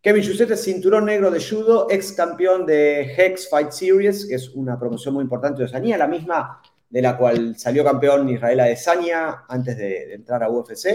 Kevin 0.00 0.26
Jusset 0.26 0.56
cinturón 0.56 1.04
negro 1.04 1.30
de 1.30 1.38
judo, 1.38 1.86
ex 1.90 2.12
campeón 2.12 2.64
de 2.64 3.14
Hex 3.14 3.50
Fight 3.50 3.72
Series, 3.72 4.24
que 4.24 4.36
es 4.36 4.48
una 4.48 4.78
promoción 4.78 5.12
muy 5.14 5.22
importante 5.22 5.58
de 5.58 5.66
Oceanía, 5.66 5.98
la 5.98 6.08
misma 6.08 6.62
de 6.88 7.02
la 7.02 7.18
cual 7.18 7.54
salió 7.58 7.84
campeón 7.84 8.30
Israel 8.30 8.60
Adesanya 8.60 9.44
antes 9.46 9.76
de, 9.76 10.14
entrar 10.14 10.42
a 10.42 10.48
UFC. 10.48 10.88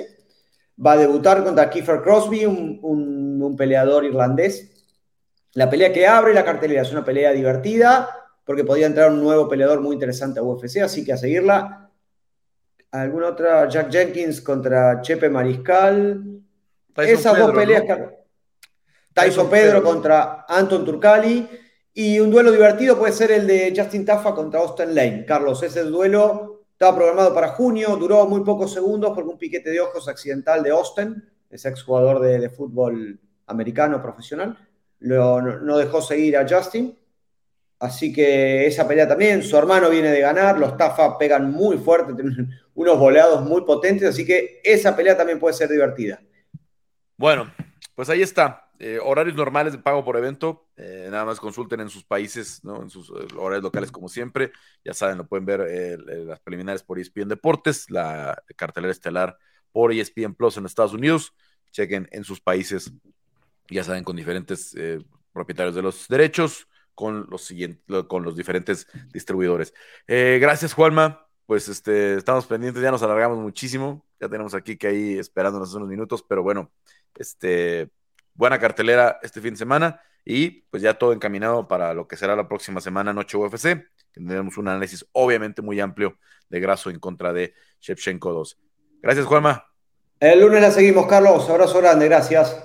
va 0.83 0.93
a 0.93 0.97
debutar 0.97 1.43
contra 1.43 1.69
Kiefer 1.69 2.01
Crosby, 2.01 2.47
un, 2.47 2.79
un 2.81 3.55
peleador 3.55 4.03
irlandés. 4.03 4.71
La 5.53 5.69
pelea 5.69 5.93
que 5.93 6.07
abre 6.07 6.33
la 6.33 6.43
cartelera 6.43 6.81
es 6.81 6.91
una 6.91 7.05
pelea 7.05 7.31
divertida, 7.31 8.26
porque 8.47 8.63
podría 8.63 8.87
entrar 8.87 9.11
un 9.11 9.21
nuevo 9.21 9.49
peleador 9.49 9.81
muy 9.81 9.93
interesante 9.93 10.39
a 10.39 10.43
UFC, 10.43 10.77
así 10.77 11.03
que 11.03 11.11
a 11.11 11.17
seguirla. 11.17 11.91
¿Alguna 12.91 13.27
otra? 13.27 13.67
Jack 13.67 13.91
Jenkins 13.91 14.39
contra 14.39 15.01
Chepe 15.01 15.29
Mariscal. 15.29 16.39
Esas 16.95 17.37
dos 17.37 17.51
peleas. 17.51 17.83
Tyson, 19.13 19.49
Pedro, 19.49 19.83
contra 19.83 20.45
Anton 20.47 20.85
Turcali. 20.85 21.45
Y 21.93 22.21
un 22.21 22.31
duelo 22.31 22.49
divertido 22.49 22.97
puede 22.97 23.11
ser 23.11 23.31
el 23.33 23.45
de 23.45 23.73
Justin 23.75 24.05
Taffa 24.05 24.33
contra 24.33 24.61
Austin 24.61 24.95
Lane. 24.95 25.25
Carlos, 25.25 25.61
ese 25.63 25.83
duelo 25.83 26.67
estaba 26.71 26.95
programado 26.95 27.33
para 27.33 27.49
junio, 27.49 27.97
duró 27.97 28.25
muy 28.27 28.45
pocos 28.45 28.71
segundos 28.71 29.11
porque 29.13 29.29
un 29.29 29.37
piquete 29.37 29.71
de 29.71 29.81
ojos 29.81 30.07
accidental 30.07 30.63
de 30.63 30.69
Austin, 30.69 31.21
ese 31.49 31.67
exjugador 31.67 32.21
de, 32.21 32.39
de 32.39 32.49
fútbol 32.49 33.19
americano 33.47 34.01
profesional, 34.01 34.57
lo, 34.99 35.41
no 35.41 35.77
dejó 35.77 36.01
seguir 36.01 36.37
a 36.37 36.47
Justin. 36.47 36.97
Así 37.79 38.11
que 38.11 38.65
esa 38.65 38.87
pelea 38.87 39.07
también, 39.07 39.43
su 39.43 39.55
hermano 39.55 39.89
viene 39.89 40.09
de 40.09 40.19
ganar, 40.19 40.57
los 40.57 40.75
Taffa 40.77 41.17
pegan 41.17 41.51
muy 41.51 41.77
fuerte, 41.77 42.13
tienen 42.15 42.49
unos 42.73 42.97
voleados 42.97 43.43
muy 43.43 43.61
potentes, 43.61 44.09
así 44.09 44.25
que 44.25 44.61
esa 44.63 44.95
pelea 44.95 45.15
también 45.15 45.39
puede 45.39 45.53
ser 45.53 45.69
divertida. 45.69 46.21
Bueno, 47.17 47.51
pues 47.95 48.09
ahí 48.09 48.21
está. 48.21 48.67
Eh, 48.79 48.99
horarios 49.01 49.35
normales 49.35 49.73
de 49.73 49.79
pago 49.79 50.05
por 50.05 50.17
evento, 50.17 50.69
eh, 50.77 51.07
nada 51.09 51.25
más 51.25 51.39
consulten 51.39 51.79
en 51.79 51.89
sus 51.89 52.03
países, 52.03 52.63
¿no? 52.63 52.83
en 52.83 52.91
sus 52.91 53.09
eh, 53.09 53.27
horarios 53.35 53.63
locales 53.63 53.91
como 53.91 54.07
siempre. 54.07 54.51
Ya 54.85 54.93
saben, 54.93 55.17
lo 55.17 55.25
pueden 55.25 55.47
ver 55.47 55.99
las 56.25 56.39
preliminares 56.41 56.83
por 56.83 56.99
ESPN 56.99 57.27
Deportes, 57.27 57.89
la 57.89 58.37
cartelera 58.55 58.91
estelar 58.91 59.37
por 59.71 59.91
ESPN 59.91 60.35
Plus 60.35 60.57
en 60.57 60.67
Estados 60.67 60.93
Unidos. 60.93 61.33
Chequen 61.71 62.07
en 62.11 62.23
sus 62.23 62.39
países, 62.39 62.93
ya 63.69 63.83
saben, 63.83 64.03
con 64.03 64.15
diferentes 64.15 64.75
propietarios 65.33 65.75
de 65.75 65.81
los 65.81 66.07
derechos, 66.07 66.67
con 66.97 67.27
los, 67.29 67.43
siguientes, 67.43 67.85
con 68.07 68.23
los 68.23 68.35
diferentes 68.35 68.87
distribuidores. 69.13 69.71
gracias, 70.07 70.73
Juanma. 70.73 71.27
Pues 71.45 71.69
este, 71.69 72.15
estamos 72.15 72.45
pendientes, 72.47 72.81
ya 72.81 72.91
nos 72.91 73.03
alargamos 73.03 73.37
muchísimo. 73.37 74.03
Ya 74.19 74.27
tenemos 74.27 74.55
aquí 74.55 74.75
que 74.75 74.87
ahí 74.87 75.17
esperándonos 75.17 75.73
unos 75.75 75.87
minutos, 75.87 76.25
pero 76.27 76.41
bueno, 76.41 76.71
este, 77.15 77.89
buena 78.33 78.59
cartelera 78.59 79.19
este 79.21 79.39
fin 79.39 79.53
de 79.53 79.57
semana 79.57 80.01
y 80.25 80.63
pues 80.69 80.83
ya 80.83 80.95
todo 80.95 81.13
encaminado 81.13 81.67
para 81.67 81.93
lo 81.93 82.07
que 82.07 82.17
será 82.17 82.35
la 82.35 82.47
próxima 82.47 82.81
semana 82.81 83.13
Noche 83.13 83.37
UFC. 83.37 83.87
Tendremos 84.11 84.57
un 84.57 84.67
análisis 84.67 85.05
obviamente 85.11 85.61
muy 85.61 85.79
amplio 85.79 86.17
de 86.49 86.59
Graso 86.59 86.89
en 86.89 86.99
contra 86.99 87.31
de 87.31 87.53
Shevchenko 87.79 88.33
2. 88.33 88.57
Gracias, 89.01 89.25
Juanma. 89.25 89.65
El 90.19 90.41
lunes 90.41 90.61
la 90.61 90.71
seguimos, 90.71 91.05
Carlos. 91.05 91.47
Abrazo 91.49 91.77
grande, 91.77 92.07
gracias. 92.07 92.61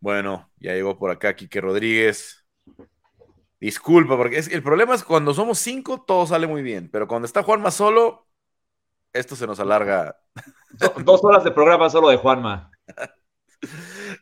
Bueno, 0.00 0.50
ya 0.56 0.72
llegó 0.72 0.98
por 0.98 1.10
acá 1.10 1.36
Quique 1.36 1.60
Rodríguez. 1.60 2.39
Disculpa, 3.60 4.16
porque 4.16 4.38
es, 4.38 4.48
el 4.48 4.62
problema 4.62 4.94
es 4.94 5.04
cuando 5.04 5.34
somos 5.34 5.58
cinco, 5.58 6.02
todo 6.06 6.26
sale 6.26 6.46
muy 6.46 6.62
bien, 6.62 6.88
pero 6.90 7.06
cuando 7.06 7.26
está 7.26 7.42
Juanma 7.42 7.70
solo, 7.70 8.26
esto 9.12 9.36
se 9.36 9.46
nos 9.46 9.60
alarga. 9.60 10.18
Dos 11.04 11.22
horas 11.22 11.44
de 11.44 11.50
programa 11.50 11.90
solo 11.90 12.08
de 12.08 12.16
Juanma. 12.16 12.70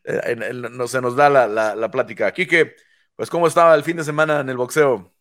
Eh, 0.02 0.52
no 0.52 0.88
se 0.88 1.00
nos 1.00 1.14
da 1.14 1.30
la, 1.30 1.46
la, 1.46 1.90
plática. 1.92 2.32
Quique, 2.32 2.74
pues 3.14 3.30
¿cómo 3.30 3.46
estaba 3.46 3.74
el 3.76 3.84
fin 3.84 3.96
de 3.96 4.02
semana 4.02 4.40
en 4.40 4.48
el 4.48 4.56
boxeo? 4.56 5.12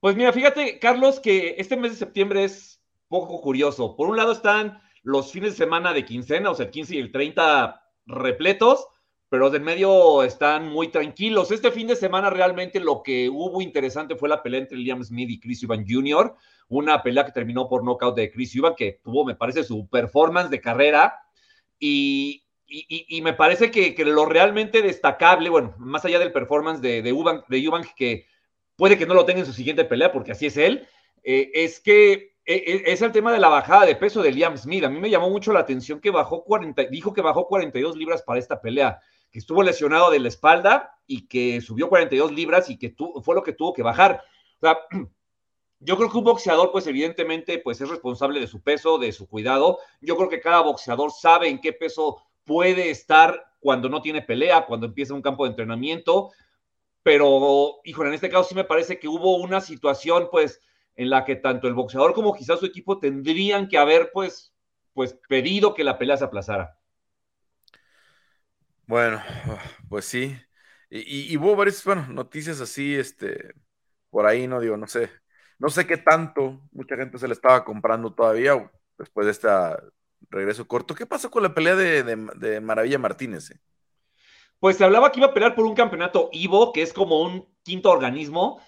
Pues 0.00 0.16
mira, 0.16 0.32
fíjate, 0.32 0.80
Carlos, 0.80 1.20
que 1.20 1.54
este 1.56 1.76
mes 1.76 1.92
de 1.92 1.98
septiembre 1.98 2.42
es 2.42 2.82
poco 3.06 3.40
curioso. 3.40 3.94
Por 3.94 4.08
un 4.08 4.16
lado 4.16 4.32
están 4.32 4.82
los 5.04 5.30
fines 5.30 5.52
de 5.52 5.64
semana 5.64 5.92
de 5.92 6.04
quincena, 6.04 6.50
o 6.50 6.54
sea, 6.54 6.66
el 6.66 6.72
15 6.72 6.96
y 6.96 6.98
el 6.98 7.12
30 7.12 7.80
repletos, 8.06 8.88
pero 9.34 9.50
del 9.50 9.62
medio 9.62 10.22
están 10.22 10.68
muy 10.68 10.92
tranquilos. 10.92 11.50
Este 11.50 11.72
fin 11.72 11.88
de 11.88 11.96
semana 11.96 12.30
realmente 12.30 12.78
lo 12.78 13.02
que 13.02 13.28
hubo 13.28 13.60
interesante 13.60 14.14
fue 14.14 14.28
la 14.28 14.44
pelea 14.44 14.60
entre 14.60 14.78
Liam 14.78 15.02
Smith 15.02 15.28
y 15.28 15.40
Chris 15.40 15.64
Ivan 15.64 15.84
Jr., 15.88 16.36
una 16.68 17.02
pelea 17.02 17.26
que 17.26 17.32
terminó 17.32 17.68
por 17.68 17.82
knockout 17.82 18.14
de 18.14 18.30
Chris 18.30 18.54
Ivan, 18.54 18.76
que 18.76 19.00
tuvo, 19.02 19.24
me 19.24 19.34
parece, 19.34 19.64
su 19.64 19.88
performance 19.88 20.50
de 20.50 20.60
carrera. 20.60 21.18
Y, 21.80 22.44
y, 22.68 23.22
me 23.22 23.32
parece 23.32 23.72
que, 23.72 23.92
lo 24.04 24.24
realmente 24.24 24.82
destacable, 24.82 25.50
bueno, 25.50 25.74
más 25.78 26.04
allá 26.04 26.20
del 26.20 26.30
performance 26.30 26.80
de, 26.80 27.02
de, 27.02 27.12
de 27.12 27.88
que 27.96 28.26
puede 28.76 28.96
que 28.96 29.06
no 29.06 29.14
lo 29.14 29.24
tenga 29.24 29.40
en 29.40 29.46
su 29.46 29.52
siguiente 29.52 29.84
pelea, 29.84 30.12
porque 30.12 30.30
así 30.30 30.46
es 30.46 30.56
él, 30.56 30.86
eh, 31.24 31.50
es 31.54 31.80
que 31.80 32.36
e, 32.46 32.54
e, 32.54 32.92
es 32.92 33.02
el 33.02 33.10
tema 33.10 33.32
de 33.32 33.40
la 33.40 33.48
bajada 33.48 33.84
de 33.84 33.96
peso 33.96 34.22
de 34.22 34.30
Liam 34.30 34.56
Smith. 34.56 34.84
A 34.84 34.88
mí 34.88 35.00
me 35.00 35.10
llamó 35.10 35.28
mucho 35.28 35.52
la 35.52 35.58
atención 35.58 36.00
que 36.00 36.12
bajó 36.12 36.44
40, 36.44 36.84
dijo 36.84 37.12
que 37.12 37.20
bajó 37.20 37.48
42 37.48 37.96
libras 37.96 38.22
para 38.22 38.38
esta 38.38 38.60
pelea, 38.60 39.00
que 39.34 39.40
estuvo 39.40 39.64
lesionado 39.64 40.12
de 40.12 40.20
la 40.20 40.28
espalda 40.28 40.96
y 41.08 41.26
que 41.26 41.60
subió 41.60 41.88
42 41.88 42.30
libras 42.30 42.70
y 42.70 42.78
que 42.78 42.94
fue 43.20 43.34
lo 43.34 43.42
que 43.42 43.52
tuvo 43.52 43.72
que 43.72 43.82
bajar. 43.82 44.22
O 44.60 44.66
sea, 44.66 44.78
yo 45.80 45.96
creo 45.96 46.08
que 46.08 46.18
un 46.18 46.22
boxeador, 46.22 46.70
pues 46.70 46.86
evidentemente, 46.86 47.58
pues 47.58 47.80
es 47.80 47.88
responsable 47.88 48.38
de 48.38 48.46
su 48.46 48.62
peso, 48.62 48.96
de 48.96 49.10
su 49.10 49.28
cuidado. 49.28 49.80
Yo 50.00 50.16
creo 50.16 50.28
que 50.28 50.40
cada 50.40 50.60
boxeador 50.60 51.10
sabe 51.10 51.48
en 51.48 51.60
qué 51.60 51.72
peso 51.72 52.22
puede 52.44 52.90
estar 52.90 53.44
cuando 53.58 53.88
no 53.88 54.00
tiene 54.00 54.22
pelea, 54.22 54.66
cuando 54.66 54.86
empieza 54.86 55.14
un 55.14 55.22
campo 55.22 55.42
de 55.42 55.50
entrenamiento, 55.50 56.30
pero, 57.02 57.80
híjole, 57.82 58.10
en 58.10 58.14
este 58.14 58.30
caso 58.30 58.44
sí 58.44 58.54
me 58.54 58.62
parece 58.62 59.00
que 59.00 59.08
hubo 59.08 59.38
una 59.38 59.60
situación, 59.60 60.28
pues, 60.30 60.60
en 60.94 61.10
la 61.10 61.24
que 61.24 61.34
tanto 61.34 61.66
el 61.66 61.74
boxeador 61.74 62.14
como 62.14 62.34
quizás 62.34 62.60
su 62.60 62.66
equipo 62.66 63.00
tendrían 63.00 63.66
que 63.66 63.78
haber, 63.78 64.12
pues, 64.12 64.54
pues, 64.92 65.18
pedido 65.28 65.74
que 65.74 65.82
la 65.82 65.98
pelea 65.98 66.18
se 66.18 66.24
aplazara. 66.24 66.78
Bueno, 68.86 69.22
pues 69.88 70.04
sí. 70.04 70.36
Y, 70.90 71.36
hubo 71.36 71.56
varias, 71.56 71.84
bueno, 71.84 72.06
noticias 72.08 72.60
así, 72.60 72.94
este, 72.94 73.54
por 74.10 74.26
ahí, 74.26 74.46
no 74.46 74.60
digo, 74.60 74.76
no 74.76 74.86
sé, 74.86 75.10
no 75.58 75.68
sé 75.68 75.86
qué 75.86 75.96
tanto, 75.96 76.60
mucha 76.72 76.96
gente 76.96 77.18
se 77.18 77.26
le 77.26 77.34
estaba 77.34 77.64
comprando 77.64 78.14
todavía 78.14 78.70
después 78.96 79.26
de 79.26 79.32
esta 79.32 79.82
regreso 80.30 80.66
corto. 80.66 80.94
¿Qué 80.94 81.06
pasó 81.06 81.30
con 81.30 81.42
la 81.42 81.54
pelea 81.54 81.76
de, 81.76 82.60
Maravilla 82.60 82.98
Martínez? 82.98 83.50
Eh? 83.50 83.60
Pues 84.58 84.76
se 84.76 84.84
hablaba 84.84 85.10
que 85.12 85.20
iba 85.20 85.28
a 85.28 85.34
pelear 85.34 85.54
por 85.54 85.66
un 85.66 85.74
campeonato 85.74 86.28
Ivo, 86.32 86.72
que 86.72 86.82
es 86.82 86.92
como 86.92 87.20
un 87.22 87.48
quinto 87.62 87.90
organismo, 87.90 88.60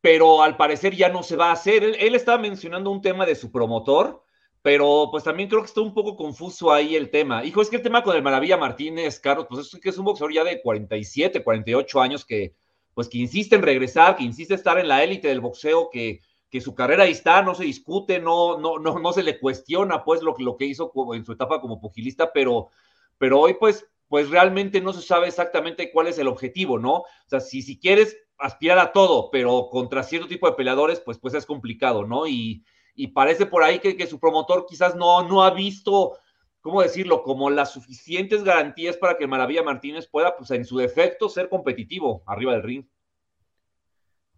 pero 0.00 0.42
al 0.42 0.56
parecer 0.56 0.94
ya 0.94 1.08
no 1.08 1.22
se 1.22 1.36
va 1.36 1.50
a 1.50 1.52
hacer. 1.52 1.84
Él, 1.84 2.14
estaba 2.14 2.38
mencionando 2.38 2.90
un 2.90 3.02
tema 3.02 3.26
de 3.26 3.34
su 3.34 3.50
promotor, 3.50 4.21
pero 4.62 5.08
pues 5.10 5.24
también 5.24 5.48
creo 5.48 5.60
que 5.60 5.66
está 5.66 5.80
un 5.80 5.94
poco 5.94 6.16
confuso 6.16 6.72
ahí 6.72 6.96
el 6.96 7.10
tema. 7.10 7.44
Hijo, 7.44 7.60
es 7.60 7.68
que 7.68 7.76
el 7.76 7.82
tema 7.82 8.02
con 8.02 8.16
el 8.16 8.22
Maravilla 8.22 8.56
Martínez, 8.56 9.20
Carlos, 9.20 9.46
pues 9.48 9.74
es 9.74 9.80
que 9.80 9.88
es 9.90 9.98
un 9.98 10.04
boxeador 10.04 10.32
ya 10.32 10.44
de 10.44 10.62
47, 10.62 11.42
48 11.42 12.00
años 12.00 12.24
que 12.24 12.54
pues 12.94 13.08
que 13.08 13.18
insiste 13.18 13.56
en 13.56 13.62
regresar, 13.62 14.16
que 14.16 14.24
insiste 14.24 14.54
en 14.54 14.58
estar 14.58 14.78
en 14.78 14.86
la 14.88 15.02
élite 15.02 15.28
del 15.28 15.40
boxeo, 15.40 15.88
que 15.90 16.20
que 16.52 16.60
su 16.60 16.74
carrera 16.74 17.04
ahí 17.04 17.12
está, 17.12 17.40
no 17.40 17.54
se 17.54 17.64
discute, 17.64 18.20
no, 18.20 18.58
no, 18.58 18.78
no, 18.78 18.98
no 18.98 19.12
se 19.14 19.22
le 19.22 19.40
cuestiona 19.40 20.04
pues 20.04 20.20
lo, 20.20 20.34
lo 20.38 20.58
que 20.58 20.66
hizo 20.66 20.92
en 21.14 21.24
su 21.24 21.32
etapa 21.32 21.62
como 21.62 21.80
pugilista, 21.80 22.30
pero, 22.30 22.68
pero 23.16 23.40
hoy 23.40 23.54
pues, 23.54 23.86
pues 24.06 24.28
realmente 24.28 24.82
no 24.82 24.92
se 24.92 25.00
sabe 25.00 25.28
exactamente 25.28 25.90
cuál 25.90 26.08
es 26.08 26.18
el 26.18 26.28
objetivo, 26.28 26.78
¿no? 26.78 26.96
O 26.96 27.06
sea, 27.24 27.40
si, 27.40 27.62
si 27.62 27.78
quieres 27.78 28.18
aspirar 28.36 28.78
a 28.78 28.92
todo, 28.92 29.30
pero 29.30 29.70
contra 29.70 30.02
cierto 30.02 30.28
tipo 30.28 30.46
de 30.46 30.54
peleadores, 30.54 31.00
pues, 31.00 31.18
pues 31.18 31.32
es 31.32 31.46
complicado, 31.46 32.06
¿no? 32.06 32.26
Y, 32.26 32.62
y 32.94 33.08
parece 33.08 33.46
por 33.46 33.62
ahí 33.62 33.78
que, 33.78 33.96
que, 33.96 34.06
su 34.06 34.18
promotor 34.18 34.66
quizás 34.66 34.94
no, 34.94 35.26
no 35.26 35.42
ha 35.42 35.50
visto, 35.50 36.18
¿cómo 36.60 36.82
decirlo?, 36.82 37.22
como 37.22 37.50
las 37.50 37.72
suficientes 37.72 38.44
garantías 38.44 38.96
para 38.96 39.16
que 39.16 39.26
Maravilla 39.26 39.62
Martínez 39.62 40.06
pueda, 40.06 40.36
pues 40.36 40.50
en 40.50 40.64
su 40.64 40.78
defecto, 40.78 41.28
ser 41.28 41.48
competitivo 41.48 42.22
arriba 42.26 42.52
del 42.52 42.62
ring. 42.62 42.86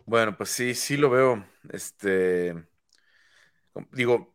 Bueno, 0.07 0.37
pues 0.37 0.51
sí, 0.51 0.75
sí 0.75 0.97
lo 0.97 1.11
veo. 1.11 1.45
Este, 1.73 2.55
digo, 3.93 4.35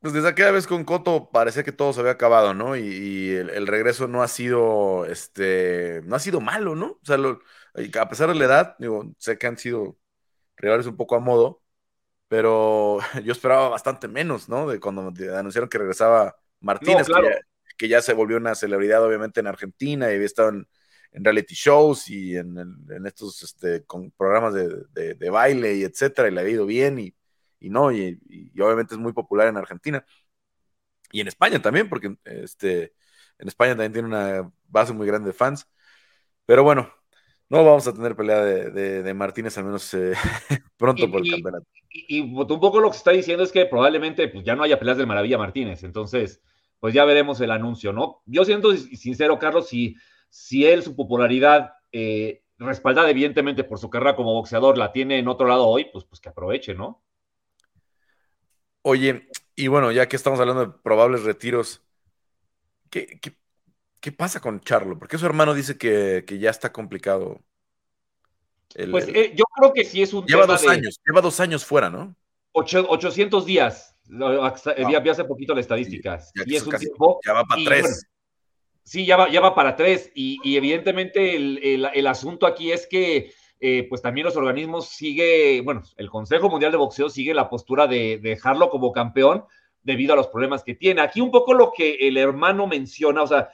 pues 0.00 0.12
desde 0.14 0.28
aquella 0.28 0.50
vez 0.50 0.66
con 0.66 0.84
Coto 0.84 1.30
parece 1.30 1.64
que 1.64 1.72
todo 1.72 1.92
se 1.92 2.00
había 2.00 2.12
acabado, 2.12 2.54
¿no? 2.54 2.76
Y, 2.76 3.30
el, 3.30 3.66
regreso 3.66 4.06
no 4.06 4.22
ha 4.22 4.28
sido, 4.28 5.06
este, 5.06 6.02
no 6.04 6.16
ha 6.16 6.18
sido 6.20 6.40
malo, 6.40 6.74
¿no? 6.76 6.98
O 7.02 7.04
sea, 7.04 7.16
a 8.02 8.08
pesar 8.08 8.28
de 8.28 8.34
la 8.36 8.44
edad, 8.44 8.76
digo, 8.78 9.12
sé 9.18 9.38
que 9.38 9.46
han 9.46 9.58
sido 9.58 9.98
rivales 10.56 10.86
un 10.86 10.96
poco 10.96 11.16
a 11.16 11.20
modo, 11.20 11.63
pero 12.34 12.98
yo 13.24 13.30
esperaba 13.30 13.68
bastante 13.68 14.08
menos, 14.08 14.48
¿no? 14.48 14.66
De 14.68 14.80
cuando 14.80 15.12
anunciaron 15.36 15.68
que 15.68 15.78
regresaba 15.78 16.34
Martínez, 16.58 17.06
que, 17.78 17.86
ya, 17.88 18.02
se 18.02 18.12
volvió 18.12 18.38
una 18.38 18.56
celebridad, 18.56 19.04
obviamente, 19.04 19.38
en 19.38 19.46
Argentina 19.46 20.10
y 20.10 20.16
había 20.16 20.26
estado 20.26 20.48
en 20.48 20.66
en 21.12 21.22
reality 21.22 21.54
shows 21.54 22.10
y 22.10 22.36
en, 22.36 22.76
estos 23.06 23.40
este, 23.44 23.84
con 23.84 24.10
programas 24.10 24.52
de, 24.52 25.30
baile 25.30 25.76
y 25.76 25.84
etcétera, 25.84 26.26
y 26.26 26.32
le 26.32 26.40
ha 26.40 26.48
ido 26.48 26.66
bien 26.66 26.98
y, 26.98 27.14
no, 27.70 27.92
y, 27.92 28.18
obviamente 28.60 28.96
es 28.96 29.00
muy 29.00 29.12
popular 29.12 29.46
en 29.46 29.56
Argentina 29.56 30.04
y 31.12 31.20
en 31.20 31.28
España 31.28 31.62
también, 31.62 31.88
porque 31.88 32.16
este, 32.24 32.94
en 33.38 33.46
España 33.46 33.74
también 33.74 33.92
tiene 33.92 34.08
una 34.08 34.52
base 34.66 34.92
muy 34.92 35.06
grande 35.06 35.28
de 35.28 35.34
fans. 35.34 35.68
Pero 36.46 36.64
bueno, 36.64 36.92
no 37.48 37.64
vamos 37.64 37.86
a 37.86 37.92
tener 37.92 38.16
pelea 38.16 38.42
de, 38.42 39.14
Martínez, 39.14 39.56
al 39.58 39.64
menos 39.64 39.92
eh, 39.94 40.14
pronto 40.76 41.10
por 41.10 41.24
el 41.24 41.30
campeonato. 41.30 41.66
Y, 41.90 42.20
un 42.20 42.46
poco 42.46 42.80
lo 42.80 42.88
que 42.88 42.94
se 42.94 42.98
está 42.98 43.10
diciendo 43.12 43.44
es 43.44 43.52
que 43.52 43.66
probablemente 43.66 44.26
pues, 44.28 44.44
ya 44.44 44.56
no 44.56 44.62
haya 44.62 44.78
peleas 44.78 44.98
del 44.98 45.06
Maravilla 45.06 45.38
Martínez, 45.38 45.84
entonces 45.84 46.40
pues 46.80 46.92
ya 46.92 47.04
veremos 47.04 47.40
el 47.40 47.50
anuncio, 47.50 47.92
¿no? 47.92 48.22
Yo 48.26 48.44
siento 48.44 48.76
sincero, 48.76 49.38
Carlos, 49.38 49.68
si, 49.68 49.96
si 50.28 50.66
él 50.66 50.82
su 50.82 50.94
popularidad 50.94 51.72
eh, 51.92 52.42
respaldada 52.58 53.08
evidentemente 53.08 53.64
por 53.64 53.78
su 53.78 53.88
carrera 53.88 54.16
como 54.16 54.34
boxeador 54.34 54.76
la 54.76 54.92
tiene 54.92 55.18
en 55.18 55.28
otro 55.28 55.46
lado 55.46 55.66
hoy, 55.66 55.86
pues, 55.92 56.04
pues 56.04 56.20
que 56.20 56.28
aproveche, 56.28 56.74
¿no? 56.74 57.02
Oye, 58.82 59.28
y 59.56 59.68
bueno, 59.68 59.92
ya 59.92 60.08
que 60.08 60.16
estamos 60.16 60.40
hablando 60.40 60.66
de 60.66 60.72
probables 60.82 61.22
retiros, 61.22 61.82
¿qué, 62.90 63.18
qué, 63.20 63.32
pasa 64.12 64.40
con 64.40 64.60
Charlo? 64.60 64.98
Porque 64.98 65.18
su 65.18 65.26
hermano 65.26 65.54
dice 65.54 65.76
que, 65.78 66.24
ya 66.38 66.50
está 66.50 66.72
complicado. 66.72 67.40
pues 68.90 69.08
eh, 69.08 69.32
yo 69.34 69.44
creo 69.56 69.72
que 69.72 69.84
sí 69.84 70.02
es 70.02 70.12
un 70.12 70.26
lleva 70.26 70.46
dos 70.46 70.66
años, 70.66 71.00
lleva 71.06 71.20
dos 71.20 71.40
años 71.40 71.64
fuera, 71.64 71.90
¿no? 71.90 72.14
800 72.52 73.46
días. 73.46 73.96
Vi 74.06 75.08
hace 75.08 75.24
poquito 75.24 75.54
la 75.54 75.60
estadística. 75.60 76.20
y 76.46 76.54
es 76.54 76.66
un 76.66 76.76
tiempo. 76.76 77.20
Ya 77.24 77.32
va 77.32 77.44
para 77.44 77.64
tres. 77.64 78.06
sí, 78.82 79.06
ya 79.06 79.16
va, 79.16 79.30
ya 79.30 79.40
va 79.40 79.54
para 79.54 79.76
tres. 79.76 80.10
Y, 80.14 80.56
evidentemente 80.56 81.36
el, 81.36 82.06
asunto 82.06 82.46
aquí 82.46 82.72
es 82.72 82.86
que 82.86 83.32
eh, 83.60 83.86
pues 83.88 84.02
también 84.02 84.26
los 84.26 84.36
organismos 84.36 84.88
sigue, 84.88 85.62
bueno, 85.62 85.82
el 85.96 86.10
Consejo 86.10 86.50
Mundial 86.50 86.70
de 86.70 86.78
Boxeo 86.78 87.08
sigue 87.08 87.32
la 87.32 87.48
postura 87.48 87.86
de, 87.86 88.18
dejarlo 88.18 88.68
como 88.68 88.92
campeón 88.92 89.44
debido 89.82 90.12
a 90.12 90.16
los 90.16 90.28
problemas 90.28 90.62
que 90.62 90.74
tiene. 90.74 91.00
Aquí 91.00 91.20
un 91.20 91.30
poco 91.30 91.54
lo 91.54 91.72
que 91.74 91.94
el 92.08 92.16
hermano 92.16 92.66
menciona, 92.66 93.22
o 93.22 93.26
sea, 93.26 93.50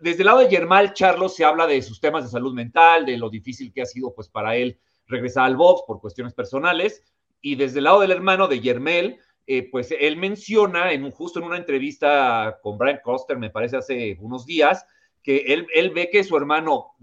desde 0.00 0.22
el 0.22 0.26
lado 0.26 0.38
de 0.40 0.48
Germán 0.48 0.92
Charlos 0.94 1.34
se 1.34 1.44
habla 1.44 1.66
de 1.66 1.82
sus 1.82 2.00
temas 2.00 2.24
de 2.24 2.30
salud 2.30 2.54
mental, 2.54 3.06
de 3.06 3.16
lo 3.16 3.30
difícil 3.30 3.72
que 3.72 3.82
ha 3.82 3.86
sido 3.86 4.14
pues 4.14 4.28
para 4.28 4.56
él 4.56 4.78
regresar 5.06 5.44
al 5.44 5.56
box 5.56 5.82
por 5.86 6.00
cuestiones 6.00 6.34
personales, 6.34 7.02
y 7.40 7.56
desde 7.56 7.78
el 7.78 7.84
lado 7.84 8.00
del 8.00 8.12
hermano 8.12 8.48
de 8.48 8.60
Yermel, 8.60 9.18
eh, 9.46 9.68
pues 9.70 9.92
él 9.98 10.16
menciona 10.16 10.92
en 10.92 11.10
justo 11.10 11.40
en 11.40 11.46
una 11.46 11.56
entrevista 11.56 12.58
con 12.62 12.78
Brian 12.78 13.00
Coster, 13.02 13.36
me 13.36 13.50
parece 13.50 13.76
hace 13.76 14.16
unos 14.20 14.46
días, 14.46 14.86
que 15.22 15.38
él, 15.48 15.66
él 15.74 15.90
ve 15.90 16.08
que 16.10 16.24
su 16.24 16.36
hermano, 16.36 16.94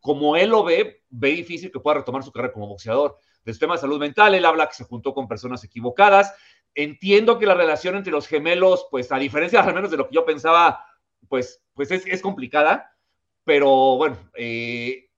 como 0.00 0.36
él 0.36 0.50
lo 0.50 0.64
ve, 0.64 1.02
ve 1.10 1.30
difícil 1.30 1.70
que 1.70 1.80
pueda 1.80 1.98
retomar 1.98 2.22
su 2.22 2.32
carrera 2.32 2.52
como 2.52 2.66
boxeador. 2.66 3.18
De 3.44 3.52
su 3.52 3.58
tema 3.58 3.74
de 3.74 3.80
salud 3.80 3.98
mental, 3.98 4.34
él 4.34 4.44
habla 4.44 4.66
que 4.66 4.74
se 4.74 4.84
juntó 4.84 5.14
con 5.14 5.28
personas 5.28 5.62
equivocadas. 5.64 6.34
Entiendo 6.74 7.38
que 7.38 7.46
la 7.46 7.54
relación 7.54 7.96
entre 7.96 8.12
los 8.12 8.26
gemelos, 8.26 8.86
pues 8.90 9.10
a 9.12 9.18
diferencia 9.18 9.60
al 9.64 9.74
menos 9.74 9.90
de 9.90 9.96
lo 9.96 10.08
que 10.08 10.14
yo 10.14 10.24
pensaba, 10.24 10.84
pues, 11.30 11.62
pues 11.74 11.92
es, 11.92 12.04
es 12.06 12.20
complicada, 12.20 12.90
pero 13.44 13.96
bueno, 13.96 14.18
eh, 14.34 15.08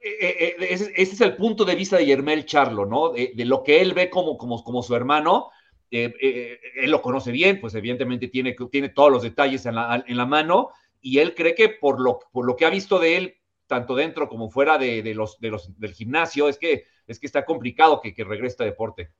eh, 0.00 0.56
ese, 0.60 0.92
es 0.96 1.20
el 1.20 1.34
punto 1.36 1.64
de 1.64 1.74
vista 1.74 1.96
de 1.96 2.06
Yermel 2.06 2.46
Charlo, 2.46 2.86
¿no? 2.86 3.10
De, 3.10 3.32
lo 3.44 3.64
que 3.64 3.80
él 3.80 3.92
ve 3.92 4.08
como, 4.08 4.38
como, 4.38 4.62
como 4.62 4.82
su 4.82 4.94
hermano. 4.94 5.50
él 5.90 6.58
lo 6.86 7.02
conoce 7.02 7.32
bien, 7.32 7.60
pues 7.60 7.74
evidentemente 7.74 8.28
tiene, 8.28 8.54
tiene 8.70 8.90
todos 8.90 9.10
los 9.10 9.22
detalles 9.22 9.66
en 9.66 9.74
la, 9.74 10.04
en 10.06 10.16
la 10.16 10.26
mano 10.26 10.70
y 11.00 11.18
él 11.18 11.34
cree 11.34 11.56
que 11.56 11.68
por 11.68 12.00
lo, 12.00 12.20
por 12.30 12.46
lo 12.46 12.54
que 12.54 12.64
ha 12.64 12.70
visto 12.70 13.00
de 13.00 13.16
él, 13.16 13.34
tanto 13.66 13.96
dentro 13.96 14.28
como 14.28 14.50
fuera 14.50 14.78
de, 14.78 15.02
los, 15.14 15.40
de 15.40 15.50
los, 15.50 15.78
del 15.78 15.92
gimnasio, 15.92 16.48
es 16.48 16.56
que, 16.56 16.84
es 17.08 17.18
que 17.18 17.26
está 17.26 17.44
complicado 17.44 18.00
que, 18.00 18.14
que 18.14 18.22
regrese 18.22 18.62
a 18.62 18.66
deporte. 18.66 19.10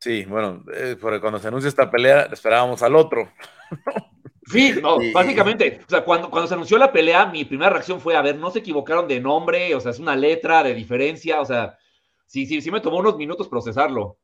Sí, 0.00 0.24
bueno, 0.26 0.64
eh, 0.74 0.96
porque 1.00 1.20
cuando 1.20 1.38
se 1.38 1.48
anuncia 1.48 1.68
esta 1.68 1.90
pelea, 1.90 2.28
esperábamos 2.30 2.82
al 2.82 2.94
otro. 2.94 3.32
Sí, 4.50 4.74
no, 4.80 4.98
básicamente, 5.12 5.80
o 5.86 5.90
sea, 5.90 6.04
cuando, 6.04 6.30
cuando 6.30 6.48
se 6.48 6.54
anunció 6.54 6.78
la 6.78 6.92
pelea, 6.92 7.26
mi 7.26 7.44
primera 7.44 7.70
reacción 7.70 8.00
fue, 8.00 8.16
a 8.16 8.22
ver, 8.22 8.36
no 8.36 8.50
se 8.50 8.60
equivocaron 8.60 9.06
de 9.06 9.20
nombre, 9.20 9.74
o 9.74 9.80
sea, 9.80 9.90
es 9.90 9.98
una 9.98 10.16
letra 10.16 10.62
de 10.62 10.74
diferencia, 10.74 11.40
o 11.40 11.44
sea, 11.44 11.78
sí, 12.26 12.46
sí, 12.46 12.60
sí 12.62 12.70
me 12.70 12.80
tomó 12.80 12.98
unos 12.98 13.16
minutos 13.16 13.48
procesarlo. 13.48 14.18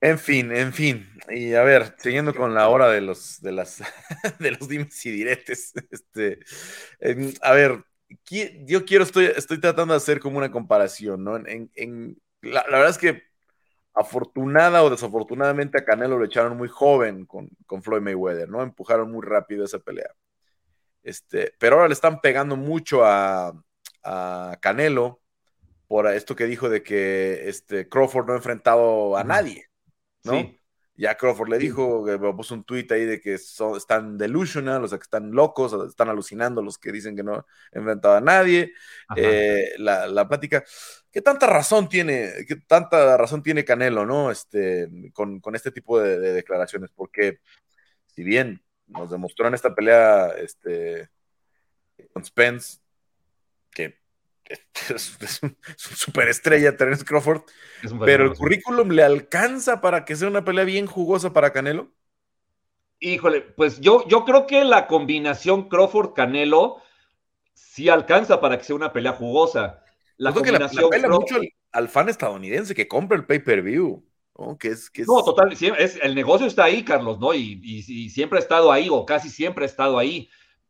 En 0.00 0.18
fin, 0.18 0.52
en 0.52 0.72
fin. 0.72 1.08
Y 1.30 1.54
a 1.54 1.62
ver, 1.62 1.94
siguiendo 1.98 2.34
con 2.34 2.52
la 2.52 2.68
hora 2.68 2.90
de 2.90 3.00
los, 3.00 3.40
de 3.40 3.52
las, 3.52 3.82
de 4.38 4.50
los 4.50 4.68
dimes 4.68 5.06
y 5.06 5.10
diretes. 5.10 5.72
Este, 5.90 6.40
a 7.40 7.52
ver, 7.52 7.84
yo 8.66 8.84
quiero, 8.84 9.04
estoy, 9.04 9.26
estoy 9.34 9.58
tratando 9.60 9.94
de 9.94 9.98
hacer 9.98 10.20
como 10.20 10.36
una 10.36 10.50
comparación, 10.50 11.24
¿no? 11.24 11.36
En, 11.36 11.70
en 11.74 12.20
la, 12.42 12.62
verdad 12.64 12.90
es 12.90 12.98
que 12.98 13.22
afortunada 13.94 14.82
o 14.82 14.90
desafortunadamente 14.90 15.78
a 15.78 15.84
Canelo 15.84 16.18
lo 16.18 16.24
echaron 16.24 16.56
muy 16.56 16.68
joven 16.68 17.26
con, 17.26 17.48
con 17.66 17.82
Floyd 17.82 18.02
Mayweather, 18.02 18.48
¿no? 18.48 18.62
Empujaron 18.62 19.10
muy 19.10 19.24
rápido 19.24 19.64
esa 19.64 19.78
pelea. 19.78 20.10
Este, 21.02 21.54
pero 21.58 21.76
ahora 21.76 21.88
le 21.88 21.94
están 21.94 22.20
pegando 22.20 22.56
mucho 22.56 23.04
a, 23.04 23.52
a 24.02 24.58
Canelo 24.60 25.20
por 25.86 26.06
esto 26.08 26.34
que 26.34 26.46
dijo 26.46 26.68
de 26.68 26.82
que 26.82 27.48
este, 27.48 27.88
Crawford 27.88 28.26
no 28.26 28.32
ha 28.32 28.36
enfrentado 28.36 29.16
a 29.16 29.24
nadie. 29.24 29.68
¿no? 30.24 30.54
Ya 30.96 31.16
Crawford 31.16 31.48
le 31.48 31.58
dijo, 31.58 32.04
puso 32.36 32.54
un 32.54 32.64
tweet 32.64 32.86
ahí 32.90 33.04
de 33.04 33.20
que 33.20 33.36
son, 33.38 33.76
están 33.76 34.16
delusional, 34.16 34.84
o 34.84 34.88
sea, 34.88 34.98
que 34.98 35.02
están 35.02 35.32
locos, 35.32 35.72
están 35.88 36.08
alucinando 36.08 36.62
los 36.62 36.78
que 36.78 36.92
dicen 36.92 37.16
que 37.16 37.24
no 37.24 37.34
han 37.34 37.44
enfrentado 37.72 38.14
a 38.14 38.20
nadie. 38.20 38.72
Eh, 39.16 39.72
la, 39.78 40.06
la, 40.06 40.28
plática, 40.28 40.64
¿qué 41.14 41.22
tanta 41.22 41.46
razón 41.46 41.88
tiene, 41.88 42.44
qué 42.48 42.56
tanta 42.56 43.16
razón 43.16 43.40
tiene 43.40 43.64
Canelo, 43.64 44.04
¿no? 44.04 44.32
Este, 44.32 44.88
con, 45.12 45.40
este 45.54 45.70
tipo 45.70 46.00
de, 46.00 46.18
declaraciones, 46.18 46.90
porque 46.92 47.38
si 48.06 48.24
bien 48.24 48.60
nos 48.88 49.12
demostró 49.12 49.46
en 49.46 49.54
esta 49.54 49.76
pelea 49.76 50.34
este, 50.36 51.08
con 52.12 52.24
Spence 52.24 52.78
que 53.70 53.96
es, 54.90 55.40
un, 55.42 55.56
superestrella 55.76 56.76
Terence 56.76 57.04
Crawford, 57.04 57.42
pero 58.04 58.24
el 58.24 58.34
currículum 58.34 58.90
le 58.90 59.04
alcanza 59.04 59.80
para 59.80 60.04
que 60.04 60.16
sea 60.16 60.26
una 60.26 60.44
pelea 60.44 60.64
bien 60.64 60.86
jugosa 60.86 61.32
para 61.32 61.52
Canelo. 61.52 61.92
Híjole, 62.98 63.40
pues 63.40 63.80
yo, 63.80 64.06
yo 64.08 64.24
creo 64.24 64.48
que 64.48 64.64
la 64.64 64.88
combinación 64.88 65.68
Crawford-Canelo 65.68 66.82
sí 67.52 67.88
alcanza 67.88 68.40
para 68.40 68.58
que 68.58 68.64
sea 68.64 68.74
una 68.74 68.92
pelea 68.92 69.12
jugosa. 69.12 69.83
La 70.16 70.32
combinación 70.32 70.90
que 70.90 70.98
la, 70.98 71.08
mucho 71.08 71.36
al, 71.72 71.88
fan 71.88 72.08
estadounidense 72.08 72.74
que 72.74 72.88
compra 72.88 73.16
el 73.16 73.26
pay-per-view. 73.26 74.04
¿no? 74.38 74.58
Que 74.58 74.68
es, 74.68 74.90
no, 75.06 75.22
total, 75.22 75.52
es, 75.52 75.98
el 76.02 76.14
negocio 76.14 76.46
está 76.46 76.64
ahí, 76.64 76.84
Carlos, 76.84 77.18
¿no? 77.18 77.34
Y, 77.34 77.60
y, 77.62 78.10
siempre 78.10 78.38
ha 78.38 78.42
estado 78.42 78.72
ahí, 78.72 78.88
o 78.90 79.06
casi 79.06 79.28
siempre 79.28 79.64
ha 79.64 79.66
estado 79.66 79.98
ahí. 79.98 80.28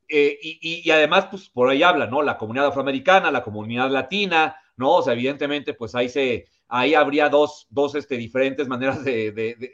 Eh, 0.08 0.38
y, 0.42 0.90
además, 0.90 1.26
pues 1.30 1.48
por 1.48 1.68
ahí 1.68 1.82
habla, 1.82 2.06
¿no? 2.06 2.22
La 2.22 2.36
comunidad 2.36 2.66
afroamericana, 2.66 3.30
la 3.30 3.42
comunidad 3.42 3.90
latina, 3.90 4.56
¿no? 4.76 4.96
O 4.96 5.02
sea, 5.02 5.14
evidentemente, 5.14 5.74
pues 5.74 5.94
ahí 5.94 6.08
se, 6.08 6.46
ahí 6.68 6.94
habría 6.94 7.28
dos, 7.28 7.66
dos 7.70 7.94
este, 7.94 8.16
diferentes 8.16 8.68
maneras 8.68 9.02
de, 9.02 9.72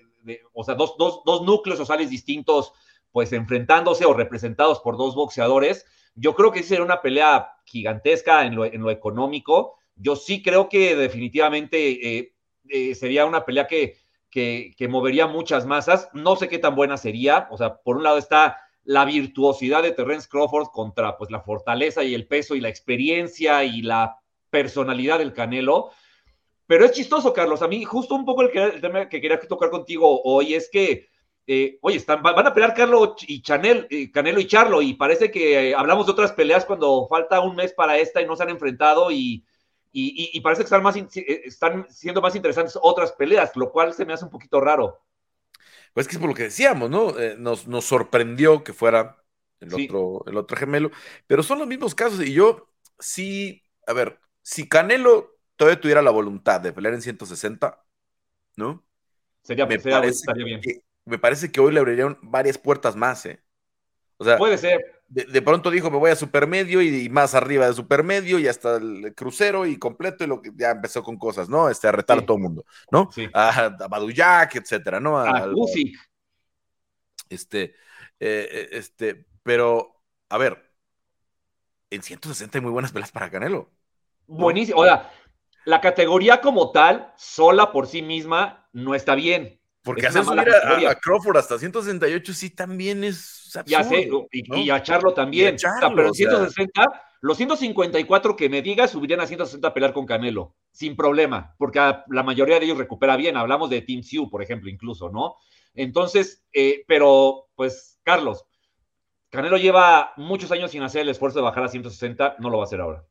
o 0.53 0.63
sea, 0.65 0.75
dos, 0.75 0.95
dos, 0.99 1.23
dos 1.25 1.43
núcleos 1.43 1.79
sociales 1.79 2.11
distintos, 2.11 2.73
pues 3.11 3.33
enfrentándose 3.33 4.05
o 4.05 4.15
representados 4.15 4.81
por 4.81 4.97
dos 4.97 5.15
boxeadores. 5.15 5.85
Yo 6.15 6.35
creo 6.35 6.53
que 6.53 6.63
sería 6.63 6.85
una 6.85 7.01
pelea 7.01 7.53
gigantesca 7.65 8.45
en 8.45 8.55
lo, 8.57 8.91
económico. 8.91 9.77
Yo 9.97 10.17
sí 10.17 10.43
creo 10.43 10.69
que 10.69 10.97
definitivamente 10.97 12.19
eh, 12.19 12.35
eh, 12.69 12.95
sería 12.95 13.27
una 13.27 13.45
pelea 13.45 13.67
que, 13.67 13.97
que, 14.31 14.75
que 14.77 14.89
movería 14.89 15.27
muchas 15.27 15.67
masas. 15.67 16.09
No 16.13 16.37
sé 16.37 16.49
qué 16.49 16.59
tan 16.59 16.75
buena 16.75 16.97
sería. 16.97 17.49
O 17.51 17.57
sea, 17.57 17.77
por 17.77 17.97
un 17.97 18.05
lado 18.05 18.19
está 18.19 18.59
la 18.85 19.05
virtuosidad 19.05 19.83
de 19.83 19.93
Terence 19.93 20.29
Crawford 20.29 20.69
contra 20.69 21.17
pues 21.17 21.31
la 21.31 21.41
fortaleza 21.41 22.03
y 22.03 22.15
el 22.15 22.27
peso 22.27 22.55
y 22.55 22.61
la 22.61 22.69
experiencia 22.69 23.65
y 23.65 23.83
la 23.83 24.19
personalidad 24.51 25.19
del 25.19 25.33
Canelo. 25.33 25.91
Pero 26.67 26.85
es 26.85 26.93
chistoso, 26.93 27.33
Carlos. 27.33 27.63
A 27.63 27.69
mí 27.69 27.85
justo 27.85 28.15
un 28.15 28.25
poco 28.25 28.43
el, 28.43 28.81
tema 28.81 29.09
que 29.09 29.21
quería 29.21 29.41
tocar 29.41 29.71
contigo 29.71 30.23
hoy 30.23 30.55
es 30.55 30.69
que, 30.71 31.09
eh, 31.53 31.79
oye, 31.81 31.97
están, 31.97 32.23
van 32.23 32.47
a 32.47 32.55
pelear 32.55 32.75
Carlos 32.75 33.17
y 33.27 33.43
Chanel, 33.43 33.89
eh, 33.91 34.13
Canelo 34.13 34.39
y 34.39 34.47
Charlo, 34.47 34.81
y 34.81 34.95
parece 34.95 35.33
que 35.33 35.71
eh, 35.71 35.75
hablamos 35.75 36.07
de 36.07 36.13
otras 36.13 36.31
peleas 36.31 36.65
cuando 36.65 37.09
falta 37.09 37.41
un 37.41 37.57
mes 37.57 37.73
para 37.73 37.99
esta 37.99 38.23
y 38.23 38.27
no 38.27 38.37
se 38.37 38.45
han 38.45 38.51
enfrentado 38.51 39.11
y, 39.11 39.45
y, 39.91 40.41
parece 40.43 40.61
que 40.61 40.67
están, 40.67 40.85
más, 40.85 40.95
están 41.17 41.89
siendo 41.91 42.23
más 42.23 42.37
interesantes 42.37 42.79
otras 42.81 43.11
peleas, 43.11 43.57
lo 43.57 43.73
cual 43.73 43.93
se 43.95 44.05
me 44.05 44.13
hace 44.13 44.27
un 44.27 44.31
poquito 44.31 44.61
raro. 44.61 45.01
Pues 45.93 46.07
que 46.07 46.13
es 46.13 46.21
por 46.21 46.29
lo 46.29 46.37
que 46.37 46.45
decíamos, 46.45 46.89
¿no? 46.89 47.19
Eh, 47.19 47.35
nos, 47.37 47.67
nos, 47.67 47.85
sorprendió 47.85 48.63
que 48.63 48.73
fuera 48.73 49.21
el, 49.59 49.75
otro, 49.75 50.23
el 50.29 50.37
otro 50.37 50.57
gemelo, 50.57 50.93
pero 51.27 51.43
son 51.43 51.59
los 51.59 51.67
mismos 51.67 51.97
casos 51.97 52.25
y 52.25 52.33
yo 52.33 52.69
sí, 53.01 53.65
a 53.89 53.93
ver, 53.93 54.21
si 54.41 54.69
Canelo 54.69 55.37
todavía 55.57 55.81
tuviera 55.81 56.01
la 56.01 56.13
voluntad 56.13 56.61
de 56.61 56.73
pelear 56.73 56.95
en 56.95 57.03
160, 57.03 57.85
¿no? 58.55 58.85
Sería, 59.43 59.67
me 59.67 59.81
parece 59.81 60.33
bien. 60.35 60.61
Me 61.11 61.19
parece 61.19 61.53
que 61.53 61.61
hoy 61.61 61.73
le 61.73 61.81
abrirían 61.81 62.19
varias 62.23 62.57
puertas 62.57 62.97
más, 62.97 63.27
¿eh? 63.27 63.43
O 64.17 64.25
sea, 64.25 64.39
puede 64.39 64.59
ser 64.59 65.01
de, 65.11 65.43
pronto 65.43 65.71
dijo, 65.71 65.91
me 65.91 65.99
voy 65.99 66.13
a 66.13 66.17
supermedio 66.17 66.81
y, 66.81 67.05
y, 67.05 67.09
más 67.09 67.35
arriba 67.35 67.67
de 67.67 67.75
supermedio 67.75 68.39
y 68.39 68.47
hasta 68.47 68.77
el 68.77 69.13
crucero 69.17 69.67
y 69.67 69.77
completo 69.77 70.23
y 70.23 70.29
lo 70.29 70.41
que 70.41 70.53
ya 70.55 70.71
empezó 70.71 71.03
con 71.03 71.19
cosas, 71.19 71.49
¿no? 71.49 71.69
Este, 71.69 71.89
a 71.89 71.93
retar 71.93 72.19
a 72.19 72.25
todo 72.25 72.37
el 72.37 72.45
mundo, 72.45 72.65
¿no? 72.93 73.11
A, 73.35 73.67
a 73.67 73.89
Baduyak, 73.89 74.55
etcétera, 74.55 75.01
¿no? 75.01 75.19
A, 75.19 75.49
Este, 77.29 77.63
eh, 78.21 78.49
eh, 78.51 78.69
este, 78.71 79.27
pero, 79.43 80.01
a 80.29 80.39
ver, 80.39 80.71
en 81.91 82.03
160 82.03 82.59
hay 82.59 82.63
muy 82.63 82.73
buenas 82.73 82.93
pelas 82.93 83.11
para 83.11 83.31
Canelo. 83.31 83.69
Buenísimo. 84.29 84.81
O 84.81 84.85
sea, 84.85 85.11
la 85.65 85.81
categoría 85.81 86.41
como 86.41 86.71
tal, 86.71 87.13
sola 87.17 87.73
por 87.73 87.89
sí 87.89 88.01
misma, 88.01 88.69
no 88.73 88.95
está 88.95 89.17
bien. 89.17 89.60
Porque 89.83 90.07
hacer 90.07 90.25
subir 90.25 90.49
a, 90.87 90.95
Crawford 90.97 91.39
hasta 91.39 91.59
168 91.59 92.35
sí 92.35 92.51
también 92.51 93.03
es 93.03 93.57
absurdo, 93.57 93.83
Ya 93.83 93.85
sé, 93.85 94.11
y, 94.31 94.71
a 94.71 94.83
Charlo 94.83 95.15
también. 95.15 95.57
pero 95.95 96.09
en 96.09 96.15
160, 96.15 97.03
los 97.23 97.37
154 97.37 98.37
que 98.37 98.49
me 98.51 98.61
digas 98.61 98.91
subirían 98.91 99.21
a 99.21 99.27
160 99.27 99.67
a 99.67 99.75
pelear 99.75 99.95
con 99.95 100.05
Canelo, 100.05 100.55
sin 100.71 100.97
problema, 100.97 101.55
porque 101.59 101.79
la 102.09 102.23
mayoría 102.23 102.59
de 102.59 102.67
ellos 102.67 102.79
recupera 102.79 103.17
bien. 103.17 103.37
Hablamos 103.39 103.71
de 103.71 103.81
Team 103.81 104.03
Sioux, 104.03 104.29
por 104.31 104.43
ejemplo, 104.43 104.69
incluso, 104.69 105.11
¿no? 105.11 105.37
Entonces, 105.75 106.45
eh, 106.53 106.85
pero 106.87 107.49
pues, 107.55 107.99
Carlos, 108.03 108.45
Canelo 109.31 109.57
lleva 109.57 110.13
muchos 110.17 110.53
años 110.53 110.73
sin 110.73 110.83
hacer 110.83 111.03
el 111.03 111.09
esfuerzo 111.09 111.39
de 111.39 111.45
bajar 111.45 111.65
a 111.65 111.69
160, 111.69 112.37
no 112.39 112.51
lo 112.51 112.59
va 112.59 112.65
a 112.65 112.67
hacer 112.67 112.81
ahora. 112.81 113.05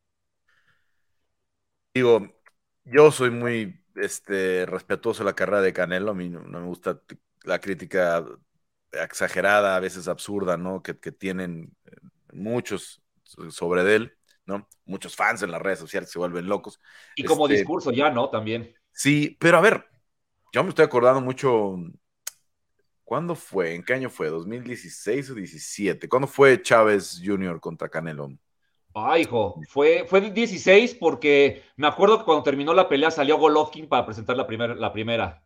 Digo, 1.95 2.29
yo 2.83 3.09
soy 3.11 3.31
muy 3.31 3.83
este, 4.01 4.65
respetuoso 4.65 5.23
de 5.23 5.29
la 5.29 5.35
carrera 5.35 5.61
de 5.61 5.73
Canelo, 5.73 6.11
a 6.11 6.15
mí 6.15 6.29
no, 6.29 6.41
me 6.41 6.65
gusta 6.65 7.01
la 7.43 7.59
crítica 7.59 8.25
exagerada, 8.91 9.75
a 9.75 9.79
veces 9.79 10.07
absurda, 10.07 10.57
¿no? 10.57 10.81
Que, 10.81 10.93
tienen 10.93 11.75
eh, 11.85 11.91
muchos 12.33 13.01
sobre 13.49 13.95
él, 13.95 14.17
¿no? 14.45 14.67
Muchos 14.85 15.15
fans 15.15 15.43
en 15.43 15.51
las 15.51 15.61
redes 15.61 15.79
sociales 15.79 16.09
se 16.09 16.19
vuelven 16.19 16.47
locos. 16.47 16.79
Y 17.15 17.23
como 17.23 17.45
este, 17.45 17.57
discurso 17.57 17.91
ya, 17.91 18.09
¿no? 18.09 18.29
También. 18.29 18.73
Sí, 18.91 19.37
pero 19.39 19.57
a 19.57 19.61
ver, 19.61 19.85
yo 20.51 20.63
me 20.63 20.69
estoy 20.69 20.85
acordando 20.85 21.21
mucho 21.21 21.77
¿Cuándo 23.09 23.33
fue? 23.33 23.73
¿En 23.73 23.81
qué 23.81 23.95
año 23.95 24.11
fue? 24.11 24.29
¿2016 24.29 25.31
o 25.31 25.33
17? 25.33 26.07
¿Cuándo 26.07 26.27
fue 26.27 26.61
Chávez 26.61 27.19
Jr. 27.25 27.59
contra 27.59 27.89
Canelo? 27.89 28.29
Ay, 28.93 29.21
hijo, 29.21 29.61
fue, 29.69 30.05
fue 30.07 30.21
16 30.21 30.95
porque 30.95 31.63
me 31.75 31.87
acuerdo 31.87 32.19
que 32.19 32.25
cuando 32.25 32.43
terminó 32.43 32.73
la 32.73 32.89
pelea 32.89 33.11
salió 33.11 33.37
Golovkin 33.37 33.87
para 33.87 34.05
presentar 34.05 34.35
la, 34.35 34.45
la 34.75 34.93
primera. 34.93 35.43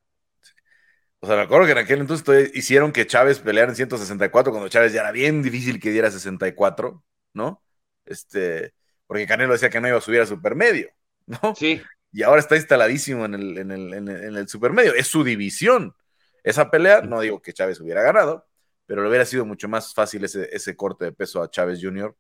O 1.20 1.28
sea, 1.28 1.36
me 1.36 1.44
acuerdo 1.44 1.66
que 1.66 1.72
en 1.72 1.78
aquel 1.78 2.00
entonces 2.02 2.52
hicieron 2.54 2.92
que 2.92 3.08
Chávez 3.08 3.40
peleara 3.40 3.70
en 3.70 3.76
164 3.76 4.52
cuando 4.52 4.70
Chávez 4.70 4.94
ya 4.94 5.02
era 5.02 5.12
bien 5.12 5.42
difícil 5.42 5.80
que 5.80 5.92
diera 5.92 6.12
64, 6.12 7.04
¿no? 7.34 7.64
Este, 8.06 8.74
porque 9.08 9.28
Canelo 9.28 9.54
decía 9.54 9.70
que 9.70 9.80
no 9.80 9.88
iba 9.88 9.98
a 9.98 10.02
subir 10.02 10.22
a 10.22 10.26
supermedio, 10.26 10.90
¿no? 11.26 11.56
Sí. 11.56 11.82
Y 12.12 12.24
ahora 12.24 12.42
está 12.42 12.56
instaladísimo 12.56 13.26
en 13.26 13.36
el, 13.36 13.58
en 13.58 13.72
el, 13.72 13.94
en 13.94 14.08
el, 14.08 14.24
en 14.24 14.36
el 14.36 14.48
supermedio, 14.48 14.94
es 14.94 15.08
su 15.08 15.24
división. 15.24 15.96
Esa 16.44 16.70
pelea, 16.70 17.02
no 17.02 17.22
digo 17.22 17.42
que 17.42 17.54
Chávez 17.54 17.80
hubiera 17.80 18.02
ganado, 18.02 18.46
pero 18.86 19.02
le 19.02 19.10
hubiera 19.10 19.26
sido 19.26 19.46
mucho 19.46 19.70
más 19.70 19.94
fácil 19.94 20.24
ese, 20.26 20.76
corte 20.76 21.06
de 21.06 21.12
peso 21.14 21.42
a 21.42 21.50
Chávez 21.50 21.80
Jr. 21.82 22.16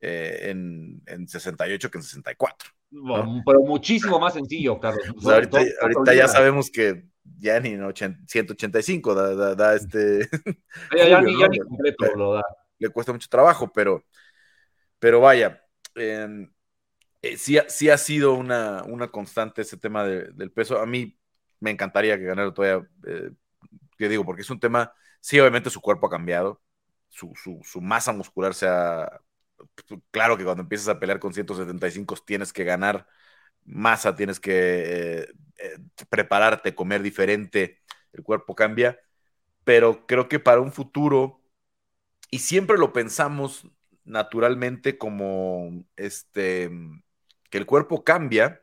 Eh, 0.00 0.50
en, 0.50 1.28
68 1.28 1.90
que 1.90 1.98
en 1.98 2.02
64. 2.02 2.70
pero 3.44 3.60
muchísimo 3.60 4.18
más 4.18 4.34
sencillo, 4.34 4.80
Carlos. 4.80 5.14
ahorita, 5.24 6.14
ya 6.14 6.26
sabemos 6.26 6.70
que 6.70 7.04
ya 7.38 7.60
ni 7.60 7.70
en 7.70 8.26
185 8.26 9.14
da, 9.14 9.74
este. 9.74 10.28
Ya, 10.96 11.20
ni, 11.20 11.58
completo 11.58 12.06
lo 12.16 12.34
da. 12.34 12.42
Le 12.78 12.88
cuesta 12.88 13.12
mucho 13.12 13.28
trabajo, 13.28 13.70
pero, 13.72 14.04
pero 14.98 15.20
vaya. 15.20 15.62
Eh, 15.94 16.48
sí, 17.36 17.58
sí, 17.68 17.90
ha 17.90 17.98
sido 17.98 18.34
una, 18.34 18.82
una 18.84 19.08
constante 19.08 19.62
ese 19.62 19.76
tema 19.76 20.04
del 20.04 20.50
peso. 20.50 20.80
A 20.80 20.86
mí 20.86 21.18
me 21.60 21.70
encantaría 21.70 22.18
que 22.18 22.24
ganara 22.24 22.52
todavía 22.52 22.88
eh, 23.06 23.30
que 24.00 24.08
digo, 24.08 24.24
porque 24.24 24.42
es 24.42 24.50
un 24.50 24.58
tema, 24.58 24.92
sí, 25.20 25.38
obviamente 25.38 25.68
su 25.68 25.80
cuerpo 25.80 26.06
ha 26.06 26.10
cambiado, 26.10 26.60
su, 27.10 27.34
masa 27.80 28.12
muscular 28.12 28.54
se 28.54 28.66
ha... 28.66 29.20
Claro 30.10 30.36
que 30.36 30.44
cuando 30.44 30.62
empiezas 30.62 30.88
a 30.88 31.00
pelear 31.00 31.18
con 31.18 31.32
175 31.32 32.16
tienes 32.24 32.52
que 32.52 32.64
ganar 32.64 33.06
masa, 33.64 34.14
tienes 34.16 34.40
que 34.40 34.52
eh, 34.52 35.28
eh, 35.58 35.78
prepararte, 36.08 36.74
comer 36.74 37.02
diferente, 37.02 37.80
el 38.12 38.22
cuerpo 38.22 38.54
cambia, 38.54 38.98
pero 39.64 40.06
creo 40.06 40.28
que 40.28 40.38
para 40.38 40.60
un 40.60 40.72
futuro, 40.72 41.42
y 42.30 42.40
siempre 42.40 42.78
lo 42.78 42.92
pensamos 42.92 43.66
naturalmente 44.04 44.98
como 44.98 45.84
este, 45.96 46.70
que 47.50 47.58
el 47.58 47.66
cuerpo 47.66 48.04
cambia 48.04 48.60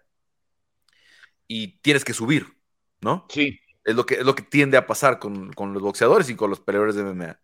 y 1.48 1.80
tienes 1.80 2.04
que 2.04 2.14
subir, 2.14 2.58
¿no? 3.02 3.26
Sí. 3.30 3.60
Es 3.84 3.96
lo 3.96 4.06
que, 4.06 4.16
es 4.16 4.26
lo 4.26 4.36
que 4.36 4.44
tiende 4.44 4.78
a 4.78 4.86
pasar 4.86 5.18
con, 5.20 5.52
los 5.56 5.82
boxeadores 5.82 6.30
y 6.30 6.36
con 6.36 6.50
los 6.50 6.60
peleadores 6.60 6.96
de 6.96 7.02
MMA. 7.02 7.40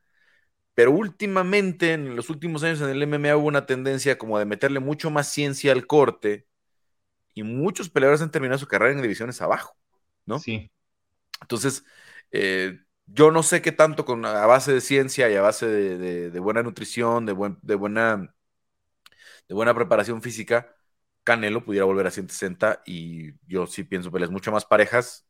Pero 0.76 0.92
últimamente, 0.92 1.94
en 1.94 2.16
los 2.16 2.30
últimos 2.30 2.64
años 2.64 2.82
en 2.82 2.90
el 2.90 3.04
MMA 3.04 3.38
hubo 3.38 3.48
una 3.48 3.66
tendencia 3.66 4.18
como 4.18 4.40
de 4.40 4.46
meterle 4.46 4.80
mucho 4.80 5.12
más 5.12 5.28
ciencia 5.30 5.72
al 5.72 5.86
corte 5.86 6.48
y 7.34 7.44
muchos 7.44 7.90
peleadores 7.90 8.22
han 8.22 8.32
terminado 8.32 8.60
su 8.60 8.68
carrera 8.68 8.94
en 8.94 9.02
divisiones 9.02 9.42
abajo, 9.42 9.78
¿no? 10.26 10.40
Sí. 10.40 10.72
Entonces, 11.42 11.84
eh, 12.32 12.80
yo 13.06 13.32
no 13.32 13.44
sé 13.44 13.62
qué 13.62 13.72
tanto 13.72 14.06
con 14.06 14.26
a 14.26 14.46
base 14.46 14.74
de 14.74 14.82
ciencia 14.82 15.30
y 15.30 15.36
a 15.36 15.42
base 15.42 15.68
de, 15.68 16.40
buena 16.40 16.64
nutrición, 16.64 17.26
de, 17.26 17.34
buen, 17.34 17.60
de, 17.62 17.76
buena, 17.76 18.34
de 19.48 19.56
buena 19.56 19.74
preparación 19.74 20.22
física, 20.22 20.76
Canelo 21.24 21.64
pudiera 21.64 21.86
volver 21.86 22.08
a 22.08 22.12
160 22.12 22.82
y 22.86 23.34
yo 23.48 23.66
sí 23.68 23.84
pienso 23.84 24.12
peleas 24.12 24.32
mucho 24.32 24.52
más 24.52 24.66
parejas 24.66 25.26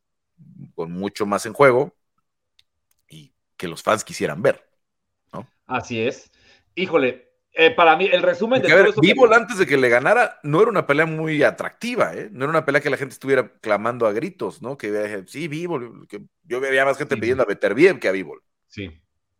con 0.76 0.91
mucho 0.91 1.26
más 1.26 1.46
en 1.46 1.54
juego 1.54 1.96
y 3.08 3.34
que 3.58 3.68
los 3.68 3.84
fans 3.84 4.04
quisieran 4.04 4.41
ver. 4.41 4.72
¿No? 5.34 5.48
Así 5.66 6.00
es. 6.02 6.32
Híjole, 6.76 7.34
eh, 7.54 7.72
para 7.72 7.96
mí, 7.96 8.10
el 8.12 8.22
resumen 8.24 8.62
de 8.62 8.70
todo 8.70 9.02
que... 9.02 9.36
antes 9.36 9.58
de 9.58 9.66
que 9.68 9.78
le 9.78 9.90
ganara 9.90 10.40
no 10.44 10.62
era 10.62 10.72
una 10.72 10.88
pelea 10.88 11.06
muy 11.06 11.44
atractiva, 11.44 12.14
¿eh? 12.16 12.30
No 12.32 12.46
era 12.46 12.50
una 12.50 12.66
pelea 12.66 12.82
que 12.82 12.90
la 12.90 12.98
gente 12.98 13.14
estuviera 13.14 13.54
clamando 13.62 14.08
a 14.08 14.12
gritos, 14.12 14.62
¿no? 14.62 14.78
Que 14.78 15.24
sí, 15.28 15.48
Vivo, 15.48 15.80
que 16.08 16.22
yo 16.44 16.60
veía 16.60 16.86
más 16.86 16.98
gente 16.98 17.18
pidiendo 17.18 17.44
a 17.44 17.48
Beterbiev 17.48 18.00
que 18.00 18.08
a 18.08 18.12
Vivo. 18.12 18.40
Sí. 18.68 18.92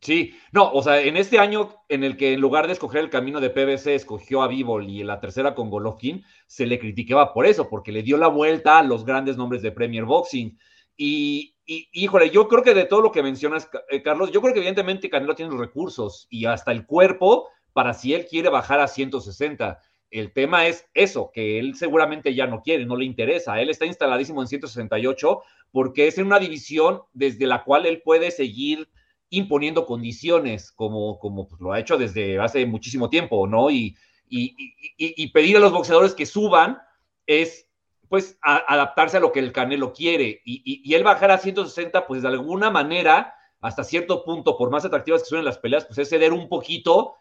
Sí, 0.04 0.36
no, 0.52 0.70
o 0.70 0.84
sea, 0.84 1.00
en 1.00 1.16
este 1.16 1.40
año 1.40 1.78
en 1.88 2.04
el 2.04 2.18
que 2.18 2.34
en 2.34 2.42
lugar 2.42 2.68
de 2.68 2.74
escoger 2.74 3.00
el 3.00 3.10
camino 3.10 3.40
de 3.40 3.50
PBC 3.50 3.88
escogió 3.88 4.42
a 4.42 4.50
Vivol 4.50 4.90
y 4.90 5.00
en 5.00 5.08
la 5.08 5.22
tercera 5.22 5.56
con 5.56 5.70
Golovkin, 5.70 6.26
se 6.46 6.66
le 6.66 6.78
criticaba 6.78 7.34
por 7.34 7.46
eso, 7.46 7.70
porque 7.70 7.94
le 7.94 8.04
dio 8.04 8.18
la 8.18 8.28
vuelta 8.28 8.80
a 8.80 8.84
los 8.84 9.06
grandes 9.06 9.38
nombres 9.38 9.62
de 9.62 9.72
Premier 9.72 10.04
Boxing. 10.04 10.60
Y, 10.98 11.53
híjole, 11.66 12.30
yo 12.30 12.48
creo 12.48 12.64
que 12.64 12.74
de 12.74 12.86
todo 12.86 13.02
lo 13.02 13.12
que 13.12 13.24
mencionas, 13.24 13.70
eh, 13.90 14.02
Carlos, 14.02 14.32
yo 14.32 14.42
creo 14.42 14.54
que 14.54 14.60
evidentemente 14.60 15.10
Canelo 15.10 15.36
tiene 15.36 15.52
los 15.52 15.60
recursos 15.60 16.28
y 16.30 16.46
hasta 16.46 16.72
el 16.72 16.86
cuerpo 16.86 17.48
para 17.74 17.94
si 17.94 18.14
él 18.14 18.26
quiere 18.28 18.50
bajar 18.50 18.80
a 18.80 18.88
160. 18.88 19.80
El 20.12 20.32
tema 20.32 20.68
es 20.68 20.88
eso, 20.94 21.32
que 21.34 21.58
él 21.60 21.76
seguramente 21.76 22.36
ya 22.36 22.46
no 22.46 22.62
quiere, 22.62 22.86
no 22.86 22.96
le 22.96 23.06
interesa. 23.06 23.60
Él 23.60 23.70
está 23.70 23.86
instaladísimo 23.86 24.42
en 24.42 24.48
168 24.48 25.42
porque 25.72 26.08
es 26.08 26.18
en 26.18 26.28
una 26.28 26.40
división 26.40 27.02
desde 27.14 27.48
la 27.48 27.64
cual 27.64 27.86
él 27.86 28.02
puede 28.04 28.30
seguir 28.30 28.88
imponiendo 29.30 29.88
condiciones, 29.88 30.72
como, 30.72 31.18
como 31.18 31.48
pues, 31.48 31.60
lo 31.60 31.74
ha 31.74 31.80
hecho 31.80 31.98
desde 31.98 32.40
hace 32.40 32.68
muchísimo 32.68 33.10
tiempo, 33.10 33.48
¿no? 33.48 33.72
Y, 33.72 33.98
y, 34.30 34.56
y, 34.98 35.28
pedir 35.32 35.58
a 35.58 35.60
los 35.60 35.72
boxeadores 35.72 36.14
que 36.14 36.26
suban 36.28 36.78
es 37.26 37.68
pues 38.14 38.38
adaptarse 38.44 39.18
a 39.18 39.20
lo 39.20 39.32
que 39.32 39.40
el 39.40 39.52
Canelo 39.52 39.92
quiere. 39.92 40.44
Y, 40.46 40.84
y, 40.86 40.94
él 40.94 41.04
bajar 41.04 41.32
a 41.32 41.40
160, 41.40 42.06
pues 42.06 42.22
de 42.22 42.28
alguna 42.28 42.70
manera, 42.70 43.34
hasta 43.60 43.84
cierto 43.84 44.24
punto, 44.24 44.56
por 44.56 44.70
más 44.70 44.86
atractivas 44.86 45.24
que 45.24 45.30
suenen 45.30 45.46
las 45.46 45.58
peleas, 45.58 45.86
pues 45.86 45.98
es 45.98 46.10
ceder 46.10 46.32
un 46.32 46.48
poquito 46.48 47.16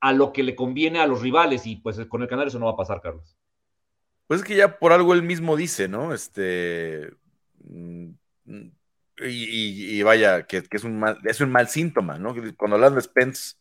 a 0.00 0.12
lo 0.12 0.34
que 0.34 0.42
le 0.42 0.54
conviene 0.54 1.00
a 1.00 1.06
los 1.06 1.22
rivales. 1.22 1.64
Y 1.64 1.76
pues 1.76 1.98
con 2.10 2.20
el 2.20 2.28
Canelo 2.28 2.48
eso 2.48 2.58
no 2.58 2.66
va 2.66 2.72
a 2.72 2.76
pasar, 2.76 3.00
Carlos. 3.00 3.38
Pues 4.26 4.40
es 4.40 4.46
que 4.46 4.54
ya 4.54 4.78
por 4.78 4.92
algo 4.92 5.14
él 5.14 5.22
mismo 5.22 5.56
dice, 5.56 5.88
¿no? 5.88 6.12
Este. 6.12 7.10
Mm, 7.60 8.10
y, 9.16 10.02
vaya, 10.02 10.46
que, 10.46 10.62
es, 10.70 10.84
un 10.84 10.98
mal, 10.98 11.16
es 11.24 11.40
un 11.40 11.52
mal 11.52 11.68
síntoma, 11.68 12.18
¿no? 12.18 12.34
Cuando 12.58 12.74
hablan 12.74 12.96
de 12.96 13.00
Spence, 13.00 13.54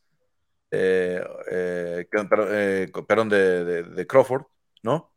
eh, 0.69 1.23
eh, 1.49 2.07
eh, 2.11 2.91
perdón, 3.07 3.29
de, 3.29 3.83
de 3.83 4.05
Crawford, 4.05 4.47
¿no? 4.81 5.12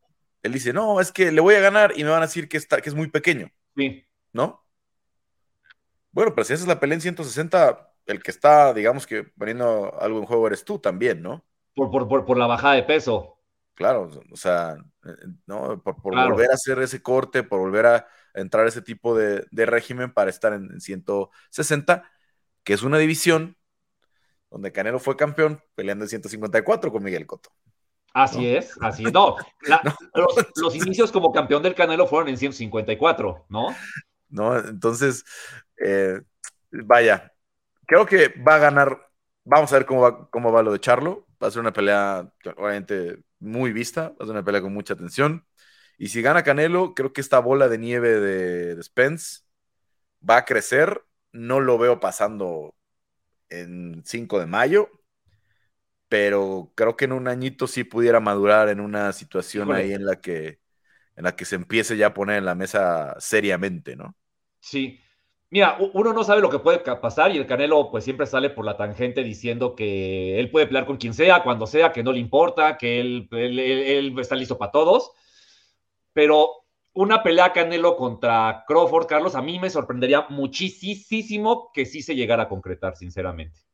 Él 0.47 0.53
dice, 0.53 0.73
no, 0.73 0.99
es 0.99 1.11
que 1.11 1.31
le 1.31 1.41
voy 1.41 1.55
a 1.55 1.59
ganar 1.59 1.93
y 1.95 2.03
me 2.03 2.09
van 2.09 2.23
a 2.23 2.27
decir 2.27 2.47
que, 2.49 2.57
está, 2.57 2.81
que 2.81 2.89
es 2.89 2.95
muy 2.95 3.07
pequeño. 3.07 3.51
Sí. 3.75 4.03
¿No? 4.33 4.65
Bueno, 6.11 6.33
pero 6.33 6.45
si 6.45 6.53
esa 6.53 6.63
es 6.63 6.67
la 6.67 6.79
pelea 6.79 6.95
en 6.95 7.01
160, 7.01 7.93
el 8.05 8.23
que 8.23 8.31
está, 8.31 8.73
digamos 8.73 9.05
que 9.05 9.23
poniendo 9.23 9.93
algo 9.99 10.19
en 10.19 10.25
juego 10.25 10.47
eres 10.47 10.63
tú 10.63 10.79
también, 10.79 11.21
¿no? 11.21 11.45
Por, 11.75 12.07
por, 12.07 12.37
la 12.37 12.47
bajada 12.47 12.75
de 12.75 12.83
peso. 12.83 13.37
Claro, 13.75 14.09
o 14.31 14.35
sea, 14.35 14.77
¿no? 15.45 15.83
Por, 15.83 16.01
volver 16.01 16.49
a 16.49 16.55
hacer 16.55 16.79
ese 16.79 17.03
corte, 17.03 17.43
por 17.43 17.59
volver 17.59 17.85
a 17.85 18.07
entrar 18.33 18.65
a 18.65 18.69
ese 18.69 18.81
tipo 18.81 19.15
de, 19.15 19.45
régimen 19.51 20.11
para 20.11 20.31
estar 20.31 20.53
en, 20.53 20.71
en 20.71 20.81
160, 20.81 22.09
que 22.63 22.73
es 22.73 22.81
una 22.81 22.97
división 22.97 23.57
donde 24.49 24.71
Canelo 24.71 24.99
fue 24.99 25.17
campeón 25.17 25.61
peleando 25.75 26.05
en 26.05 26.09
154 26.09 26.91
con 26.91 27.03
Miguel 27.03 27.27
Cotto. 27.27 27.51
Así 28.13 28.47
es, 28.47 28.73
así 28.81 29.03
es. 29.05 29.13
No, 29.13 29.35
Los, 30.55 30.75
inicios 30.75 31.11
como 31.11 31.31
campeón 31.31 31.61
del 31.61 31.75
Canelo 31.75 32.07
fueron 32.07 32.29
en 32.29 32.37
154, 32.37 33.45
¿no? 33.49 33.75
No, 34.29 34.57
entonces, 34.57 35.23
eh, 35.77 36.21
vaya, 36.71 37.31
creo 37.85 38.05
que 38.05 38.29
va 38.29 38.55
a 38.55 38.59
ganar. 38.59 39.09
Vamos 39.43 39.71
a 39.71 39.77
ver 39.77 39.85
cómo 39.85 40.01
va, 40.01 40.29
cómo 40.29 40.51
va 40.51 40.63
lo 40.63 40.71
de 40.73 40.79
Charlo. 40.79 41.25
Va 41.41 41.47
a 41.47 41.51
ser 41.51 41.61
una 41.61 41.73
pelea, 41.73 42.29
obviamente, 42.57 43.19
muy 43.39 43.71
vista. 43.71 44.09
Va 44.09 44.15
a 44.19 44.25
ser 44.25 44.31
una 44.31 44.43
pelea 44.43 44.61
con 44.61 44.73
mucha 44.73 44.93
atención. 44.95 45.45
Y 45.97 46.09
si 46.09 46.21
gana 46.21 46.43
Canelo, 46.43 46.93
creo 46.93 47.13
que 47.13 47.21
esta 47.21 47.39
bola 47.39 47.69
de 47.69 47.77
nieve 47.77 48.19
de, 48.19 48.75
de 48.75 48.83
Spence 48.83 49.41
va 50.27 50.37
a 50.37 50.45
crecer 50.45 51.03
no 51.31 51.59
lo 51.59 51.77
veo 51.77 51.99
pasando 51.99 52.75
en 53.49 54.03
5 54.05 54.39
de 54.39 54.45
mayo, 54.45 54.89
pero 56.09 56.71
creo 56.75 56.95
que 56.95 57.05
en 57.05 57.11
un 57.13 57.27
añito 57.27 57.67
sí 57.67 57.83
pudiera 57.83 58.19
madurar 58.19 58.69
en 58.69 58.79
una 58.79 59.11
situación 59.13 59.71
ahí 59.71 59.93
en 59.93 60.05
la 60.05 60.21
que 60.21 60.59
en 61.15 61.23
la 61.23 61.35
que 61.35 61.45
se 61.45 61.55
empiece 61.55 61.97
ya 61.97 62.07
a 62.07 62.13
poner 62.13 62.37
en 62.37 62.45
la 62.45 62.55
mesa 62.55 63.15
seriamente, 63.19 63.95
¿no? 63.95 64.15
Sí. 64.59 64.99
Mira, 65.49 65.77
uno 65.93 66.13
no 66.13 66.23
sabe 66.23 66.41
lo 66.41 66.49
que 66.49 66.59
puede 66.59 66.79
pasar 66.79 67.31
y 67.31 67.37
el 67.37 67.47
Canelo 67.47 67.89
pues 67.89 68.03
siempre 68.03 68.27
sale 68.27 68.49
por 68.49 68.65
la 68.65 68.77
tangente 68.77 69.23
diciendo 69.23 69.75
que 69.75 70.39
él 70.39 70.51
puede 70.51 70.67
pelear 70.67 70.85
con 70.85 70.97
quien 70.97 71.13
sea, 71.13 71.41
cuando 71.41 71.65
sea, 71.65 71.91
que 71.91 72.03
no 72.03 72.11
le 72.11 72.19
importa, 72.19 72.77
que 72.77 72.99
él, 72.99 73.29
él 73.31 74.13
está 74.19 74.35
listo 74.35 74.57
para 74.57 74.71
todos. 74.71 75.11
Pero 76.13 76.51
una 76.93 77.23
pelea 77.23 77.53
Canelo 77.53 77.95
contra 77.95 78.65
Crawford, 78.67 79.07
Carlos, 79.07 79.35
a 79.35 79.41
mí 79.41 79.57
me 79.57 79.69
sorprendería 79.69 80.25
muchísimo 80.29 81.71
que 81.73 81.85
sí 81.85 82.01
se 82.01 82.15
llegara 82.15 82.43
a 82.43 82.49
concretar, 82.49 82.95
sinceramente. 82.97 83.66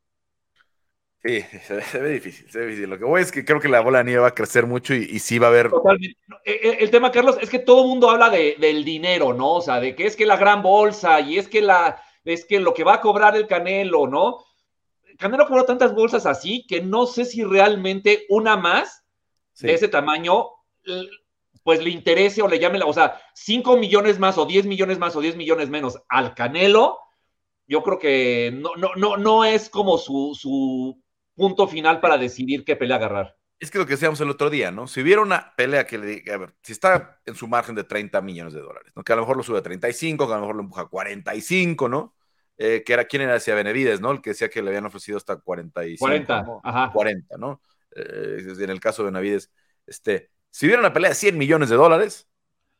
Sí, 1.24 1.42
se 1.68 2.00
ve, 2.00 2.10
difícil, 2.10 2.50
se 2.50 2.60
ve 2.60 2.66
difícil. 2.66 2.90
Lo 2.90 2.98
que 2.98 3.06
voy 3.06 3.22
es 3.22 3.32
que 3.32 3.46
creo 3.46 3.60
que 3.60 3.70
la 3.70 3.80
bola 3.80 4.00
de 4.00 4.06
nieve 4.06 4.22
va 4.22 4.28
a 4.28 4.36
crecer 4.36 4.68
mucho 4.68 4.94
y, 4.94 5.20
sí 5.20 5.40
va 5.40 5.48
a 5.48 5.50
haber. 5.50 5.70
Totalmente. 5.70 6.18
E, 6.44 6.52
e, 6.52 6.84
el, 6.84 6.92
tema, 6.92 7.12
Carlos, 7.12 7.38
es 7.40 7.50
que 7.50 7.60
todo 7.60 7.84
el 7.84 7.88
mundo 7.90 8.10
habla 8.10 8.30
de, 8.30 8.58
del 8.60 8.84
dinero, 8.84 9.34
¿no? 9.34 9.54
O 9.54 9.62
sea, 9.62 9.80
de 9.80 9.96
que 9.96 10.06
es 10.06 10.16
que 10.16 10.26
la 10.26 10.36
gran 10.36 10.62
bolsa 10.62 11.22
y 11.22 11.38
es 11.38 11.48
que 11.48 11.62
la 11.62 12.02
es 12.26 12.46
que 12.46 12.60
lo 12.60 12.74
que 12.74 12.84
va 12.84 12.96
a 12.96 13.02
cobrar 13.02 13.36
el 13.36 13.48
Canelo, 13.48 14.08
¿no? 14.08 14.40
Canelo 15.18 15.48
cobró 15.48 15.66
tantas 15.66 15.94
bolsas 15.94 16.26
así 16.26 16.66
que 16.68 16.82
no 16.82 17.06
sé 17.06 17.26
si 17.26 17.44
realmente 17.44 18.26
una 18.30 18.58
más 18.58 19.04
de 19.60 19.74
ese 19.74 19.88
tamaño 19.88 20.48
pues 21.64 21.82
le 21.82 21.90
interese 21.90 22.42
o 22.42 22.48
le 22.48 22.60
llame 22.60 22.80
la, 22.80 22.86
o 22.86 22.94
sea, 22.94 23.22
5 23.36 23.78
millones 23.78 24.20
más 24.20 24.38
o 24.38 24.46
10 24.46 24.66
millones 24.66 25.00
más 25.00 25.16
o 25.16 25.22
10 25.22 25.38
millones 25.38 25.70
menos 25.70 25.98
al 26.10 26.34
Canelo, 26.34 27.00
yo 27.68 27.84
creo 27.84 28.00
que 28.00 28.52
no, 28.54 28.76
no, 28.76 28.96
no, 28.96 29.18
no 29.18 29.46
es 29.46 29.70
como 29.70 29.98
su, 29.98 30.38
su 30.38 31.03
punto 31.36 31.68
final 31.68 32.00
para 32.00 32.18
decidir 32.18 32.64
qué 32.64 32.76
pelea 32.76 32.98
agarrar. 32.98 33.38
Es 33.60 33.72
que 33.72 33.78
lo 33.78 33.86
que 33.86 33.94
decíamos 33.94 34.20
el 34.20 34.30
otro 34.30 34.50
día, 34.50 34.72
¿no? 34.72 34.88
Si 34.88 35.02
hubiera 35.02 35.22
una 35.22 35.54
pelea 35.56 35.88
que 35.88 35.98
le 35.98 36.06
diga, 36.06 36.36
a 36.36 36.38
ver, 36.38 36.54
si 36.62 36.74
está 36.74 37.22
en 37.26 37.36
su 37.36 37.48
margen 37.48 37.76
de 37.76 37.86
30 37.86 38.22
millones 38.22 38.54
de 38.54 38.60
dólares, 38.60 38.92
¿no? 38.96 39.04
Que 39.04 39.14
a 39.14 39.16
lo 39.16 39.22
mejor 39.22 39.38
lo 39.38 39.44
sube 39.44 39.60
a 39.60 39.64
35, 39.64 40.28
que 40.28 40.34
a 40.34 40.36
lo 40.36 40.42
mejor 40.42 40.56
lo 40.56 40.64
empuja 40.64 40.82
a 40.82 40.88
45, 40.88 41.88
¿no? 41.88 42.14
Eh, 42.58 42.84
que 42.86 42.94
era, 42.94 43.06
¿quién 43.06 43.22
era? 43.22 43.34
Decía 43.34 43.56
Benevides, 43.56 44.02
¿no? 44.02 44.12
El 44.12 44.22
que 44.22 44.32
decía 44.32 44.50
que 44.50 44.62
le 44.62 44.70
habían 44.70 44.86
ofrecido 44.86 45.18
hasta 45.18 45.38
45. 45.38 46.00
40, 46.00 46.46
ajá. 46.64 46.92
40, 46.92 47.38
¿no? 47.38 47.62
Eh, 47.96 48.54
en 48.60 48.70
el 48.70 48.80
caso 48.80 49.02
de 49.02 49.12
Benavides, 49.12 49.52
este, 49.88 50.32
si 50.50 50.66
hubiera 50.66 50.82
una 50.82 50.94
pelea 50.94 51.10
de 51.10 51.16
100 51.16 51.38
millones 51.38 51.70
de 51.70 51.76
dólares, 51.76 52.30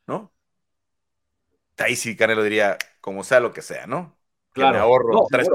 ¿no? 0.06 0.32
Ahí 1.78 1.96
sí 1.96 2.16
Canelo 2.16 2.42
diría, 2.42 2.78
como 3.00 3.24
sea 3.24 3.40
lo 3.40 3.52
que 3.52 3.62
sea, 3.62 3.86
¿no? 3.86 4.16
Claro. 4.52 4.74
me 4.74 4.78
ahorro 4.78 5.26
tres, 5.28 5.48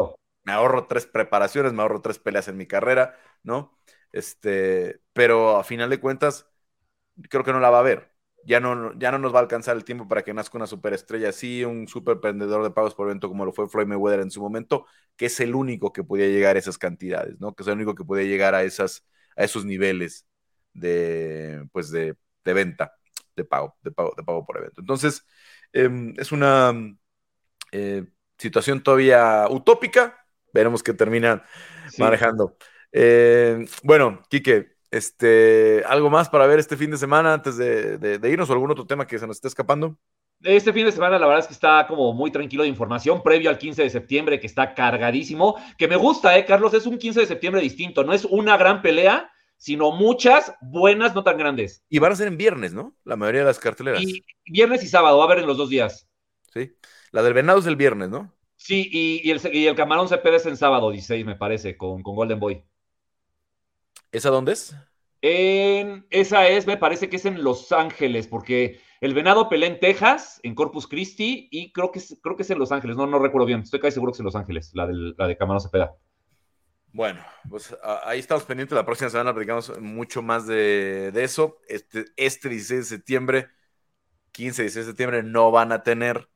me 0.44 0.52
ahorro 0.54 0.88
tres 0.88 1.06
preparaciones, 1.06 1.74
me 1.74 1.82
ahorro 1.82 2.02
tres 2.02 2.20
peleas 2.20 2.48
en 2.48 2.58
mi 2.58 2.68
carrera, 2.68 3.16
¿no? 3.44 3.78
Este, 4.12 5.02
pero 5.14 5.58
a 5.58 5.64
final 5.64 5.90
de 5.90 6.00
cuentas, 6.00 6.48
creo 7.30 7.44
que 7.44 7.52
no 7.54 7.60
la 7.60 7.70
va 7.70 7.80
a 7.80 7.84
ver. 7.84 8.12
Ya 8.46 8.60
no, 8.62 8.98
ya 8.98 9.12
no 9.12 9.20
nos 9.20 9.34
va 9.34 9.40
a 9.40 9.42
alcanzar 9.42 9.76
el 9.76 9.84
tiempo 9.84 10.08
para 10.08 10.24
que 10.24 10.34
nazca 10.34 10.58
una 10.58 10.66
superestrella 10.68 11.30
así, 11.30 11.66
un 11.66 11.88
super 11.88 12.18
vendedor 12.20 12.64
de 12.64 12.72
pagos 12.72 12.96
por 12.96 13.08
evento 13.08 13.28
como 13.28 13.44
lo 13.46 13.52
fue 13.52 13.68
Floyd 13.70 13.86
Mayweather 13.88 14.22
en 14.22 14.32
su 14.32 14.42
momento, 14.42 14.86
que 15.18 15.26
es 15.26 15.40
el 15.42 15.56
único 15.56 15.92
que 15.92 16.04
podía 16.06 16.28
llegar 16.28 16.56
a 16.56 16.60
esas 16.60 16.78
cantidades, 16.78 17.40
¿no? 17.40 17.54
Que 17.54 17.64
es 17.64 17.68
el 17.68 17.76
único 17.76 17.96
que 17.96 18.06
podía 18.06 18.24
llegar 18.26 18.56
a, 18.56 18.64
esas, 18.64 19.06
a 19.36 19.44
esos 19.44 19.66
niveles 19.66 20.26
de, 20.74 21.68
pues 21.74 21.92
de, 21.92 22.16
venta, 22.46 22.94
de 23.36 23.44
pago, 23.46 23.76
de 23.84 23.92
pago, 23.92 24.14
de 24.16 24.24
pago 24.24 24.46
por 24.46 24.58
evento. 24.58 24.80
Entonces, 24.82 25.26
em, 25.74 26.14
es 26.18 26.32
una 26.32 26.74
eh, 27.72 28.06
situación 28.38 28.84
todavía 28.84 29.48
utópica, 29.50 30.19
veremos 30.54 30.84
qué 30.84 30.94
terminan 30.94 31.44
manejando. 31.98 32.56
Eh, 32.92 33.66
bueno, 33.84 34.22
Quique, 34.30 34.74
este, 34.92 35.84
¿algo 35.86 36.10
más 36.10 36.30
para 36.30 36.48
ver 36.48 36.60
este 36.60 36.78
fin 36.78 36.92
de 36.92 36.98
semana 36.98 37.34
antes 37.34 37.58
de, 37.58 38.20
irnos 38.24 38.50
o 38.50 38.54
algún 38.54 38.72
otro 38.72 38.88
tema 38.88 39.06
que 39.06 39.20
se 39.20 39.28
nos 39.28 39.38
esté 39.38 39.48
escapando? 39.48 39.98
Este 40.42 40.72
fin 40.72 40.86
de 40.86 40.92
semana 40.92 41.20
la 41.20 41.28
verdad 41.28 41.42
es 41.42 41.48
que 41.48 41.54
está 41.54 41.86
como 41.86 42.14
muy 42.14 42.32
tranquilo 42.32 42.64
de 42.64 42.70
información 42.70 43.22
previo 43.22 43.50
al 43.50 43.58
15 43.58 43.84
de 43.84 43.90
septiembre 43.90 44.40
que 44.40 44.48
está 44.48 44.74
cargadísimo, 44.74 45.58
que 45.78 45.88
me 45.88 45.98
gusta, 45.98 46.38
eh, 46.38 46.46
Carlos, 46.46 46.74
es 46.74 46.86
un 46.86 46.98
15 46.98 47.22
de 47.22 47.26
septiembre 47.26 47.62
distinto, 47.62 48.04
no 48.06 48.14
es 48.14 48.24
una 48.24 48.56
gran 48.56 48.82
pelea, 48.82 49.30
sino 49.58 49.92
muchas 49.92 50.54
buenas, 50.62 51.14
no 51.14 51.24
tan 51.24 51.38
grandes. 51.38 51.84
Y 51.90 52.00
van 52.00 52.14
a 52.14 52.16
ser 52.16 52.30
en 52.30 52.38
viernes, 52.38 52.74
¿no? 52.74 52.96
La 53.04 53.18
mayoría 53.18 53.42
de 53.42 53.48
las 53.48 53.60
carteleras. 53.60 54.02
Y 54.02 54.24
viernes 54.46 54.82
y 54.84 54.88
sábado, 54.88 55.18
va 55.18 55.26
a 55.26 55.28
haber 55.28 55.40
en 55.40 55.48
los 55.48 55.58
dos 55.58 55.70
días. 55.70 56.08
Sí, 56.54 56.72
la 57.12 57.22
del 57.22 57.34
Venado 57.34 57.60
es 57.60 57.66
el 57.66 57.76
viernes, 57.76 58.10
¿no? 58.10 58.34
Sí, 58.70 58.88
y, 58.92 59.32
el, 59.32 59.42
y 59.52 59.66
el 59.66 59.76
Camarón 59.76 60.08
CP 60.08 60.36
es 60.36 60.46
en 60.46 60.56
sábado 60.56 60.92
16, 60.92 61.26
me 61.26 61.36
parece, 61.36 61.76
con, 61.76 62.04
con 62.04 62.16
Golden 62.16 62.40
Boy. 62.40 62.64
¿Esa 64.12 64.30
dónde 64.30 64.52
es? 64.52 64.76
En, 65.24 66.06
esa 66.12 66.48
es, 66.48 66.68
me 66.68 66.78
parece 66.78 67.10
que 67.10 67.16
es 67.16 67.26
en 67.26 67.44
Los 67.44 67.72
Ángeles, 67.72 68.28
porque 68.28 68.80
el 69.02 69.16
Venado 69.16 69.50
pelea 69.50 69.70
en 69.70 69.80
Texas, 69.80 70.40
en 70.44 70.54
Corpus 70.54 70.88
Christi, 70.88 71.48
y 71.50 71.72
creo 71.72 71.92
que 71.92 71.98
es, 71.98 72.20
creo 72.22 72.36
que 72.36 72.44
es 72.44 72.50
en 72.52 72.60
Los 72.60 72.72
Ángeles, 72.72 72.96
no, 72.96 73.08
no 73.08 73.18
recuerdo 73.18 73.48
bien, 73.48 73.62
estoy 73.62 73.80
casi 73.80 73.96
seguro 73.96 74.12
que 74.12 74.18
es 74.18 74.20
en 74.20 74.26
Los 74.26 74.36
Ángeles, 74.36 74.70
la, 74.76 74.86
del, 74.86 75.16
la 75.18 75.26
de 75.26 75.36
Camarón 75.36 75.62
Cepeda. 75.62 75.96
Bueno, 76.94 77.26
pues 77.50 77.76
ahí 78.04 78.20
estamos 78.20 78.44
pendientes, 78.44 78.76
la 78.76 78.86
próxima 78.86 79.10
semana 79.10 79.34
platicamos 79.34 79.80
mucho 79.80 80.22
más 80.22 80.46
de, 80.46 81.10
de 81.12 81.24
eso. 81.24 81.58
Este, 81.68 82.06
este 82.18 82.50
16 82.50 82.82
de 82.82 82.86
septiembre, 82.98 83.48
15 84.32 84.62
16 84.62 84.86
de 84.86 84.92
septiembre, 84.92 85.24
no 85.24 85.50
van 85.50 85.72
a 85.72 85.82
tener 85.82 86.30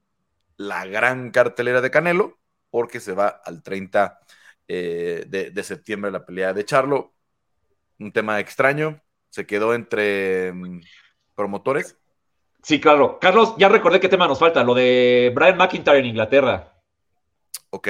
la 0.58 0.86
gran 0.86 1.32
cartelera 1.32 1.82
de 1.82 1.92
Canelo, 1.92 2.40
porque 2.70 3.00
se 3.00 3.14
va 3.14 3.28
al 3.28 3.62
30 3.62 4.20
eh, 4.68 5.26
de, 5.28 5.64
septiembre 5.64 6.12
la 6.12 6.26
pelea 6.26 6.54
de 6.54 6.66
Charlo. 6.66 7.14
Un 8.00 8.12
tema 8.12 8.40
extraño, 8.40 9.02
se 9.30 9.46
quedó 9.46 9.74
entre 9.74 10.52
mm, 10.54 10.82
promotores. 11.36 11.98
Sí, 12.62 12.80
claro. 12.80 13.20
Carlos, 13.20 13.56
ya 13.58 13.70
recordé 13.70 14.00
qué 14.00 14.10
tema 14.10 14.28
nos 14.28 14.40
falta, 14.40 14.64
lo 14.64 14.74
de 14.74 15.32
Brian 15.36 15.58
McIntyre 15.58 16.00
en 16.00 16.06
Inglaterra. 16.06 16.74
Ok. 17.70 17.90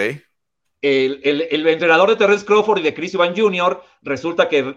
El, 0.81 1.67
entrenador 1.67 2.09
de 2.09 2.17
Terrence 2.17 2.45
Crawford 2.45 2.79
y 2.79 2.83
de 2.83 2.93
Chris 2.93 3.13
Evans 3.13 3.39
Jr. 3.39 3.81
resulta 4.01 4.49
que 4.49 4.75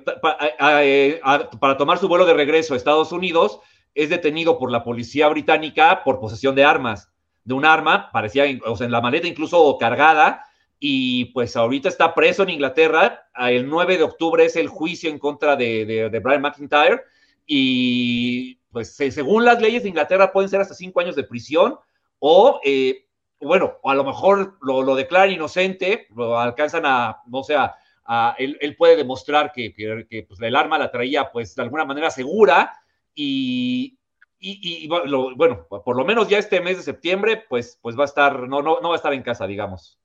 para 1.59 1.77
tomar 1.77 1.99
su 1.99 2.07
vuelo 2.07 2.25
de 2.25 2.35
regreso 2.35 2.75
a 2.75 2.77
Estados 2.77 3.11
Unidos 3.11 3.59
es 3.95 4.09
detenido 4.09 4.57
por 4.57 4.71
la 4.71 4.85
policía 4.85 5.29
británica 5.29 6.05
por 6.05 6.21
posesión 6.21 6.55
de 6.55 6.65
armas 6.65 7.11
de 7.47 7.55
un 7.55 7.65
arma, 7.65 8.11
parecía, 8.13 8.45
o 8.67 8.77
sea, 8.77 8.87
en 8.87 8.93
la 8.93 9.01
maleta 9.01 9.29
incluso 9.29 9.79
cargada, 9.79 10.45
y 10.79 11.27
pues 11.27 11.57
ahorita 11.57 11.89
está 11.89 12.13
preso 12.13 12.43
en 12.43 12.51
Inglaterra. 12.51 13.29
El 13.39 13.69
9 13.69 13.97
de 13.97 14.03
octubre 14.03 14.45
es 14.45 14.57
el 14.57 14.69
juicio 14.69 15.09
en 15.09 15.19
contra 15.19 15.57
de, 15.57 16.21
Brian 16.23 16.43
McIntyre, 16.43 17.03
y 17.47 18.57
pues 18.73 18.95
según 18.97 19.45
las 19.45 19.63
leyes 19.63 19.85
de 19.85 19.89
Inglaterra 19.89 20.33
pueden 20.33 20.51
ser 20.51 20.61
hasta 20.61 20.75
cinco 20.75 21.01
años 21.01 21.15
de 21.17 21.23
prisión, 21.23 21.79
o 22.19 22.61
eh, 22.65 23.07
bueno, 23.41 23.79
a 23.85 23.95
lo 23.95 24.05
mejor 24.05 24.59
lo, 24.61 24.83
lo 24.83 24.97
declaran 24.97 25.31
inocente, 25.31 26.09
lo 26.15 26.39
alcanzan 26.39 26.85
a, 26.85 27.23
no 27.27 27.45
sé, 27.45 27.55
a, 27.55 28.35
él, 28.39 28.77
puede 28.77 28.97
demostrar 28.97 29.53
que, 29.53 30.27
pues, 30.29 30.41
el 30.41 30.57
arma 30.57 30.79
la 30.79 30.91
traía 30.91 31.31
pues 31.33 31.55
de 31.55 31.63
alguna 31.63 31.85
manera 31.85 32.11
segura 32.11 32.73
y, 33.15 33.96
y, 34.39 34.89
bueno, 34.89 35.67
por 35.69 35.97
lo 35.97 36.05
menos 36.05 36.29
ya 36.29 36.39
este 36.39 36.61
mes 36.61 36.77
de 36.77 36.83
septiembre, 36.83 37.45
pues, 37.49 37.79
pues 37.83 37.99
va 37.99 38.03
a 38.03 38.07
estar, 38.07 38.49
no, 38.49 38.63
no, 38.63 38.81
no 38.81 38.89
va 38.89 38.95
a 38.95 38.97
estar 38.97 39.13
en 39.13 39.23
casa, 39.23 39.47
digamos. 39.47 39.99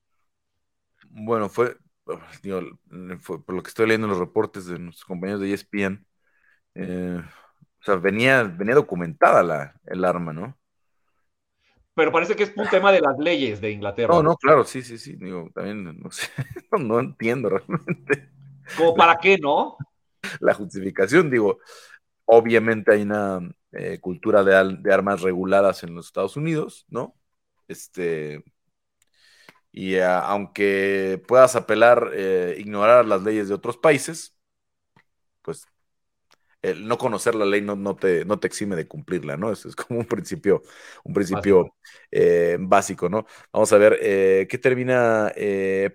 Bueno, 1.10 1.50
fue, 1.50 1.78
por 2.04 3.56
lo 3.56 3.64
que 3.64 3.70
estoy 3.70 3.88
leyendo 3.88 4.08
en 4.08 4.12
los 4.12 4.20
reportes 4.20 4.66
de 4.66 4.80
nuestros 4.80 5.06
compañeros 5.06 5.42
de 5.42 5.54
ESPN, 5.54 6.06
eh, 6.76 7.22
o 7.22 7.84
sea, 7.84 7.96
venía, 7.96 8.44
venía 8.44 8.76
documentada 8.76 9.44
la, 9.44 9.76
el 9.86 10.06
arma, 10.06 10.34
¿no? 10.34 10.58
Pero 11.94 12.12
parece 12.12 12.36
que 12.36 12.44
es 12.44 12.54
un 12.56 12.70
tema 12.70 12.92
de 12.92 13.02
las 13.02 13.18
leyes 13.18 13.60
de 13.60 13.72
Inglaterra. 13.72 14.14
No, 14.14 14.24
no, 14.24 14.38
claro, 14.38 14.64
sí, 14.64 14.82
sí, 14.82 14.98
sí. 14.98 15.18
Digo, 15.18 15.50
también 15.54 16.00
no 16.00 16.10
sé, 16.10 16.30
no 16.80 17.00
entiendo 17.00 17.50
realmente. 17.50 18.30
¿Como 18.78 18.96
para 18.96 19.18
qué, 19.18 19.38
no? 19.38 19.76
La 20.40 20.54
justificación, 20.54 21.30
digo, 21.30 21.60
obviamente 22.26 22.94
hay 22.94 23.02
una 23.02 23.42
eh, 23.74 24.00
cultura 24.02 24.44
de, 24.44 24.54
armas 24.92 25.22
reguladas 25.22 25.84
en 25.84 25.96
los 25.96 26.08
Estados 26.08 26.36
Unidos, 26.36 26.86
¿no? 26.90 27.16
Este, 27.70 28.44
y 29.72 29.96
eh, 29.96 30.04
aunque 30.04 31.24
puedas 31.26 31.56
apelar, 31.56 32.12
eh, 32.14 32.58
ignorar 32.60 33.06
las 33.06 33.24
leyes 33.24 33.48
de 33.48 33.54
otros 33.56 33.78
países, 33.78 34.36
pues 35.42 35.66
el 36.62 36.86
no 36.86 36.98
conocer 36.98 37.34
la 37.34 37.46
ley 37.46 37.62
no, 37.62 37.78
no, 37.78 37.96
te, 37.96 38.26
no 38.26 38.40
te 38.40 38.48
exime 38.48 38.76
de 38.76 38.88
cumplirla, 38.90 39.38
¿no? 39.38 39.52
Eso 39.54 39.70
es 39.70 39.76
como 39.76 40.02
un 40.02 40.06
principio, 40.06 40.62
un 41.06 41.14
principio 41.14 41.74
básico, 42.60 43.08
¿no? 43.08 43.26
Vamos 43.54 43.72
a 43.72 43.78
ver 43.78 44.00
qué 44.48 44.60
termina 44.62 45.32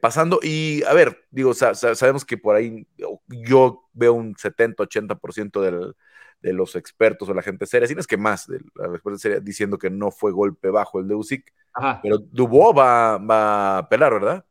pasando. 0.00 0.40
Y 0.42 0.82
a 0.84 0.94
ver, 0.94 1.26
digo, 1.30 1.52
sabemos 1.54 2.24
que 2.24 2.38
por 2.38 2.56
ahí 2.56 2.86
yo 3.28 3.88
veo 3.92 4.14
un 4.14 4.34
70-80% 4.34 5.60
del 5.60 5.94
de 6.40 6.52
los 6.52 6.76
expertos 6.76 7.28
o 7.28 7.34
la 7.34 7.42
gente 7.42 7.66
seria, 7.66 7.88
sino 7.88 8.00
es 8.00 8.06
que 8.06 8.16
más 8.16 8.46
de 8.46 8.60
la 8.74 9.18
seria 9.18 9.40
diciendo 9.40 9.78
que 9.78 9.90
no 9.90 10.10
fue 10.10 10.32
golpe 10.32 10.70
bajo 10.70 11.00
el 11.00 11.08
de 11.08 11.14
Usyk. 11.14 11.52
Pero 12.02 12.18
Dubois 12.18 12.76
va, 12.76 13.18
va 13.18 13.78
a 13.78 13.88
pelar, 13.88 14.12
¿verdad? 14.12 14.44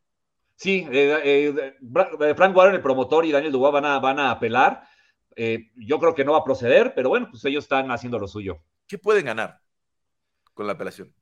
Sí, 0.54 0.86
eh, 0.90 1.20
eh, 1.24 2.34
Frank 2.34 2.56
Warren, 2.56 2.74
el 2.74 2.82
promotor, 2.82 3.24
y 3.24 3.32
Daniel 3.32 3.52
Dubois 3.52 3.72
van 3.72 3.84
a, 3.84 3.98
van 3.98 4.18
a 4.18 4.30
apelar. 4.30 4.82
yo 5.76 5.98
creo 5.98 6.14
que 6.14 6.24
no 6.24 6.32
va 6.32 6.38
a 6.38 6.44
proceder, 6.44 6.94
pero 6.94 7.08
bueno, 7.08 7.28
pues 7.30 7.44
ellos 7.44 7.64
están 7.64 7.90
haciendo 7.90 8.18
lo 8.18 8.28
suyo. 8.28 8.62
¿Qué 8.86 8.98
pueden 8.98 9.26
ganar 9.26 9.60
con 10.54 10.66
la 10.66 10.74
apelación? 10.74 11.12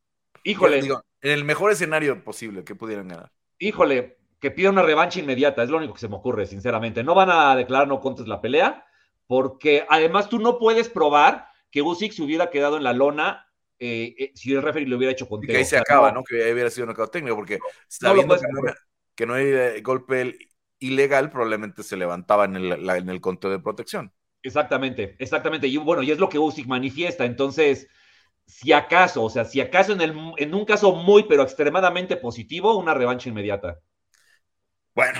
Híjole. 0.44 0.78
en 0.78 1.30
el 1.30 1.44
mejor 1.44 1.72
escenario 1.72 2.22
posible, 2.22 2.64
¿qué 2.64 2.74
pudieran 2.74 3.08
ganar? 3.08 3.32
Híjole, 3.58 4.18
que 4.38 4.50
pida 4.50 4.68
una 4.68 4.82
revancha 4.82 5.20
inmediata, 5.20 5.62
es 5.62 5.70
lo 5.70 5.78
único 5.78 5.94
que 5.94 6.00
se 6.00 6.08
me 6.08 6.16
ocurre, 6.16 6.44
sinceramente. 6.46 7.02
No 7.02 7.14
van 7.14 7.30
a 7.30 7.56
declarar 7.56 7.88
no 7.88 7.98
contes 7.98 8.28
la 8.28 8.42
pelea, 8.42 8.84
porque 9.26 9.86
además 9.88 10.28
tú 10.28 10.38
no 10.38 10.58
puedes 10.58 10.88
probar 10.88 11.48
que 11.70 11.82
Usyk 11.82 12.12
se 12.12 12.22
hubiera 12.22 12.50
quedado 12.50 12.76
en 12.76 12.84
la 12.84 12.92
lona 12.92 13.46
eh, 13.78 14.14
eh, 14.18 14.32
si 14.34 14.52
el 14.52 14.62
referee 14.62 14.86
lo 14.86 14.96
hubiera 14.96 15.12
hecho 15.12 15.28
con 15.28 15.40
Que 15.40 15.56
ahí 15.56 15.64
se 15.64 15.76
acaba, 15.76 16.12
¿no? 16.12 16.22
Que 16.22 16.52
hubiera 16.52 16.70
sido 16.70 16.86
un 16.86 17.10
técnico, 17.10 17.36
porque 17.36 17.58
sabiendo 17.88 18.36
que, 19.14 19.26
no, 19.26 19.34
hay 19.34 19.46
eh, 19.46 19.80
golpe 19.82 20.38
ilegal, 20.78 21.30
probablemente 21.30 21.82
se 21.82 21.96
levantaba 21.96 22.44
en 22.44 22.56
el, 22.56 22.88
en 22.88 23.08
el 23.08 23.20
conteo 23.20 23.50
de 23.50 23.58
protección. 23.58 24.12
Exactamente, 24.42 25.16
exactamente. 25.18 25.66
Y 25.66 25.76
bueno, 25.78 26.02
y 26.02 26.10
es 26.10 26.18
lo 26.18 26.28
que 26.28 26.38
Usyk 26.38 26.66
manifiesta. 26.66 27.24
Entonces, 27.24 27.88
si 28.46 28.72
acaso, 28.72 29.24
o 29.24 29.30
sea, 29.30 29.44
si 29.44 29.60
acaso 29.60 29.92
en, 29.92 30.00
el, 30.02 30.14
en 30.36 30.54
un 30.54 30.64
caso 30.64 30.94
muy, 30.94 31.24
pero 31.24 31.42
extremadamente 31.42 32.16
positivo, 32.16 32.76
una 32.76 32.94
revancha 32.94 33.28
inmediata. 33.28 33.80
Bueno, 34.94 35.18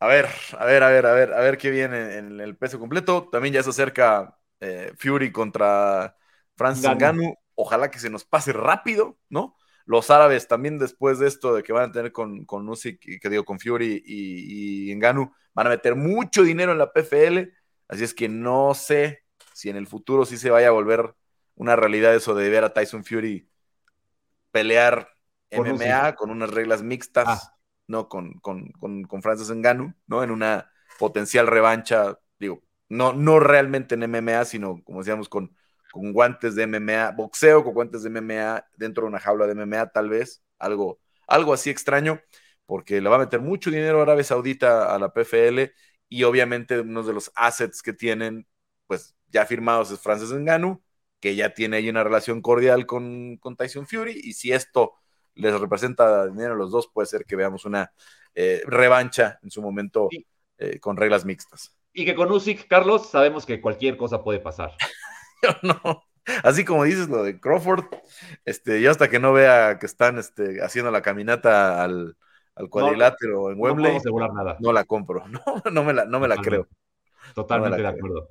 a 0.00 0.06
ver, 0.06 0.28
a 0.58 0.64
ver, 0.64 0.82
a 0.82 0.88
ver, 0.88 1.06
a 1.06 1.12
ver, 1.12 1.32
a 1.32 1.40
ver 1.40 1.58
qué 1.58 1.70
viene 1.70 2.16
en 2.16 2.40
el 2.40 2.56
peso 2.56 2.78
completo. 2.78 3.28
También 3.30 3.54
ya 3.54 3.62
se 3.62 3.70
acerca 3.70 4.38
eh, 4.60 4.92
Fury 4.98 5.32
contra 5.32 6.16
Francis 6.56 6.88
Ngannou. 6.88 7.34
Ojalá 7.54 7.90
que 7.90 7.98
se 7.98 8.10
nos 8.10 8.24
pase 8.24 8.52
rápido, 8.52 9.18
¿no? 9.28 9.56
Los 9.84 10.10
árabes 10.10 10.46
también 10.46 10.78
después 10.78 11.18
de 11.18 11.26
esto 11.26 11.54
de 11.54 11.62
que 11.62 11.72
van 11.72 11.90
a 11.90 11.92
tener 11.92 12.12
con, 12.12 12.44
con 12.44 12.68
Usyk, 12.68 13.20
que 13.20 13.28
digo, 13.28 13.44
con 13.44 13.58
Fury 13.58 14.02
y, 14.04 14.90
y 14.90 14.94
Ngannou, 14.94 15.32
van 15.54 15.66
a 15.66 15.70
meter 15.70 15.96
mucho 15.96 16.42
dinero 16.42 16.72
en 16.72 16.78
la 16.78 16.92
PFL. 16.92 17.52
Así 17.88 18.04
es 18.04 18.14
que 18.14 18.28
no 18.28 18.74
sé 18.74 19.24
si 19.54 19.70
en 19.70 19.76
el 19.76 19.86
futuro 19.86 20.24
sí 20.24 20.36
se 20.36 20.50
vaya 20.50 20.68
a 20.68 20.72
volver 20.72 21.14
una 21.56 21.74
realidad 21.74 22.14
eso 22.14 22.34
de 22.34 22.48
ver 22.48 22.62
a 22.62 22.72
Tyson 22.72 23.04
Fury 23.04 23.48
pelear 24.52 25.08
MMA 25.50 26.14
con 26.14 26.30
unas 26.30 26.50
reglas 26.50 26.82
mixtas, 26.82 27.26
ah. 27.26 27.57
¿No? 27.88 28.08
Con, 28.08 28.34
con, 28.40 28.70
con, 28.72 29.22
Francis 29.22 29.50
Ngannou, 29.50 29.94
¿no? 30.06 30.22
En 30.22 30.30
una 30.30 30.70
potencial 30.98 31.46
revancha, 31.46 32.18
digo, 32.38 32.62
no, 32.88 33.12
no 33.12 33.40
realmente 33.40 33.94
en 33.96 34.04
MMA, 34.04 34.44
sino, 34.44 34.82
como 34.84 35.00
decíamos, 35.00 35.28
con, 35.28 35.56
con 35.92 36.12
guantes 36.12 36.54
de 36.54 36.64
MMA, 36.64 37.12
boxeo 37.12 37.64
con 37.64 37.74
guantes 37.74 38.02
de 38.02 38.10
MMA 38.10 38.66
dentro 38.76 39.02
de 39.04 39.08
una 39.08 39.18
jaula 39.18 39.46
de 39.46 39.52
MMA, 39.52 39.90
tal 39.90 40.08
vez, 40.10 40.42
algo, 40.58 41.00
algo 41.26 41.52
así 41.52 41.70
extraño, 41.70 42.20
porque 42.66 43.00
le 43.00 43.08
va 43.08 43.16
a 43.16 43.20
meter 43.20 43.40
mucho 43.40 43.70
dinero 43.70 44.00
a 44.00 44.02
Arabia 44.02 44.24
Saudita 44.24 44.94
a 44.94 44.98
la 44.98 45.12
PFL 45.12 45.72
y 46.08 46.22
obviamente 46.24 46.80
uno 46.80 47.02
de 47.02 47.12
los 47.12 47.32
assets 47.34 47.82
que 47.82 47.92
tienen, 47.92 48.46
pues 48.86 49.16
ya 49.28 49.46
firmados 49.46 49.90
es 49.90 50.00
Francis 50.00 50.32
Ngannou, 50.32 50.82
que 51.20 51.34
ya 51.36 51.54
tiene 51.54 51.78
ahí 51.78 51.88
una 51.90 52.04
relación 52.04 52.42
cordial 52.42 52.86
con, 52.86 53.38
con 53.38 53.56
Tyson 53.56 53.86
Fury, 53.86 54.20
y 54.22 54.34
si 54.34 54.52
esto 54.52 54.94
les 55.38 55.58
representa 55.58 56.26
dinero 56.26 56.54
a 56.54 56.56
los 56.56 56.70
dos, 56.70 56.88
puede 56.92 57.06
ser 57.06 57.24
que 57.24 57.36
veamos 57.36 57.64
una 57.64 57.92
eh, 58.34 58.62
revancha 58.66 59.38
en 59.42 59.50
su 59.50 59.62
momento 59.62 60.08
eh, 60.58 60.78
con 60.80 60.96
reglas 60.96 61.24
mixtas. 61.24 61.74
Y 61.92 62.04
que 62.04 62.14
con 62.14 62.30
Usyk, 62.30 62.68
Carlos, 62.68 63.10
sabemos 63.10 63.46
que 63.46 63.60
cualquier 63.60 63.96
cosa 63.96 64.22
puede 64.22 64.40
pasar. 64.40 64.72
yo 65.42 65.50
no. 65.62 66.02
Así 66.42 66.64
como 66.64 66.84
dices 66.84 67.08
lo 67.08 67.22
de 67.22 67.40
Crawford, 67.40 67.86
este, 68.44 68.82
yo 68.82 68.90
hasta 68.90 69.08
que 69.08 69.18
no 69.18 69.32
vea 69.32 69.78
que 69.78 69.86
están 69.86 70.18
este, 70.18 70.62
haciendo 70.62 70.90
la 70.90 71.00
caminata 71.00 71.82
al, 71.82 72.16
al 72.54 72.68
cuadrilátero 72.68 73.50
en 73.50 73.58
Wembley, 73.58 73.98
no, 74.04 74.34
nada. 74.34 74.56
no 74.60 74.72
la 74.72 74.84
compro, 74.84 75.26
no, 75.28 75.40
no 75.70 75.84
me 75.84 75.94
la, 75.94 76.04
no 76.04 76.20
me 76.20 76.28
la 76.28 76.36
creo. 76.36 76.68
Totalmente 77.34 77.80
de 77.80 77.88
acuerdo. 77.88 78.28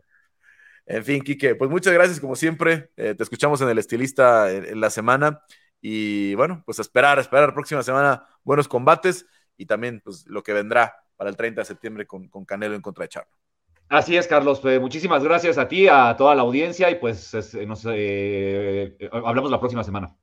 En 0.85 1.03
fin, 1.03 1.21
Quique, 1.21 1.55
pues 1.55 1.69
muchas 1.69 1.93
gracias 1.93 2.19
como 2.19 2.35
siempre. 2.35 2.91
Eh, 2.95 3.13
te 3.13 3.23
escuchamos 3.23 3.59
en 3.61 3.69
el 3.69 3.77
estilista 3.77 4.51
en, 4.51 4.79
la 4.79 4.89
semana. 4.89 5.41
Y 5.81 6.35
bueno, 6.35 6.63
pues 6.65 6.79
esperar, 6.79 7.19
esperar 7.19 7.53
próxima 7.53 7.83
semana 7.83 8.25
buenos 8.43 8.67
combates 8.67 9.25
y 9.57 9.65
también 9.65 10.01
pues 10.03 10.25
lo 10.27 10.43
que 10.43 10.53
vendrá 10.53 10.95
para 11.15 11.29
el 11.29 11.35
30 11.35 11.61
de 11.61 11.65
septiembre 11.65 12.07
con, 12.07 12.27
con 12.29 12.45
Canelo 12.45 12.75
en 12.75 12.81
contra 12.81 13.03
de 13.03 13.09
Charlo. 13.09 13.31
Así 13.89 14.17
es, 14.17 14.27
Carlos. 14.27 14.59
Pues, 14.59 14.81
muchísimas 14.81 15.23
gracias 15.23 15.57
a 15.57 15.67
ti, 15.67 15.87
a 15.87 16.15
toda 16.17 16.35
la 16.35 16.41
audiencia 16.41 16.89
y 16.89 16.95
pues 16.95 17.33
nos 17.65 17.85
eh, 17.89 18.97
hablamos 19.11 19.49
la 19.49 19.59
próxima 19.59 19.83
semana. 19.83 20.15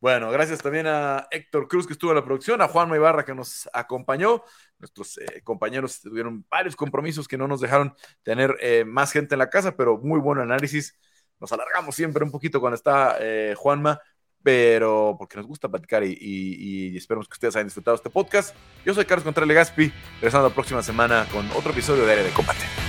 Bueno, 0.00 0.30
gracias 0.30 0.62
también 0.62 0.86
a 0.86 1.26
Héctor 1.28 1.66
Cruz 1.66 1.84
que 1.84 1.92
estuvo 1.92 2.12
en 2.12 2.16
la 2.16 2.24
producción, 2.24 2.62
a 2.62 2.68
Juan 2.68 2.88
Ibarra 2.94 3.24
que 3.24 3.34
nos 3.34 3.68
acompañó. 3.72 4.44
Nuestros 4.78 5.18
eh, 5.18 5.42
compañeros 5.42 6.00
tuvieron 6.00 6.46
varios 6.48 6.76
compromisos 6.76 7.26
que 7.26 7.36
no 7.36 7.48
nos 7.48 7.60
dejaron 7.60 7.92
tener 8.22 8.56
eh, 8.60 8.84
más 8.84 9.10
gente 9.10 9.34
en 9.34 9.40
la 9.40 9.50
casa, 9.50 9.76
pero 9.76 9.98
muy 9.98 10.20
buen 10.20 10.38
análisis. 10.38 10.96
Nos 11.40 11.50
alargamos 11.50 11.96
siempre 11.96 12.22
un 12.22 12.30
poquito 12.30 12.60
cuando 12.60 12.76
está 12.76 13.16
eh, 13.20 13.54
Juanma, 13.56 14.00
pero 14.42 15.16
porque 15.18 15.36
nos 15.36 15.46
gusta 15.46 15.68
platicar 15.68 16.04
y, 16.04 16.16
y, 16.20 16.96
esperemos 16.96 17.28
que 17.28 17.34
ustedes 17.34 17.56
hayan 17.56 17.66
disfrutado 17.66 17.96
este 17.96 18.10
podcast. 18.10 18.54
Yo 18.84 18.94
soy 18.94 19.04
Carlos 19.04 19.24
Contreras 19.24 19.48
Legaspi, 19.48 19.92
regresando 20.20 20.48
la 20.48 20.54
próxima 20.54 20.82
semana 20.82 21.26
con 21.32 21.48
otro 21.52 21.72
episodio 21.72 22.06
de 22.06 22.12
Área 22.12 22.24
de 22.24 22.30
Combate. 22.30 22.87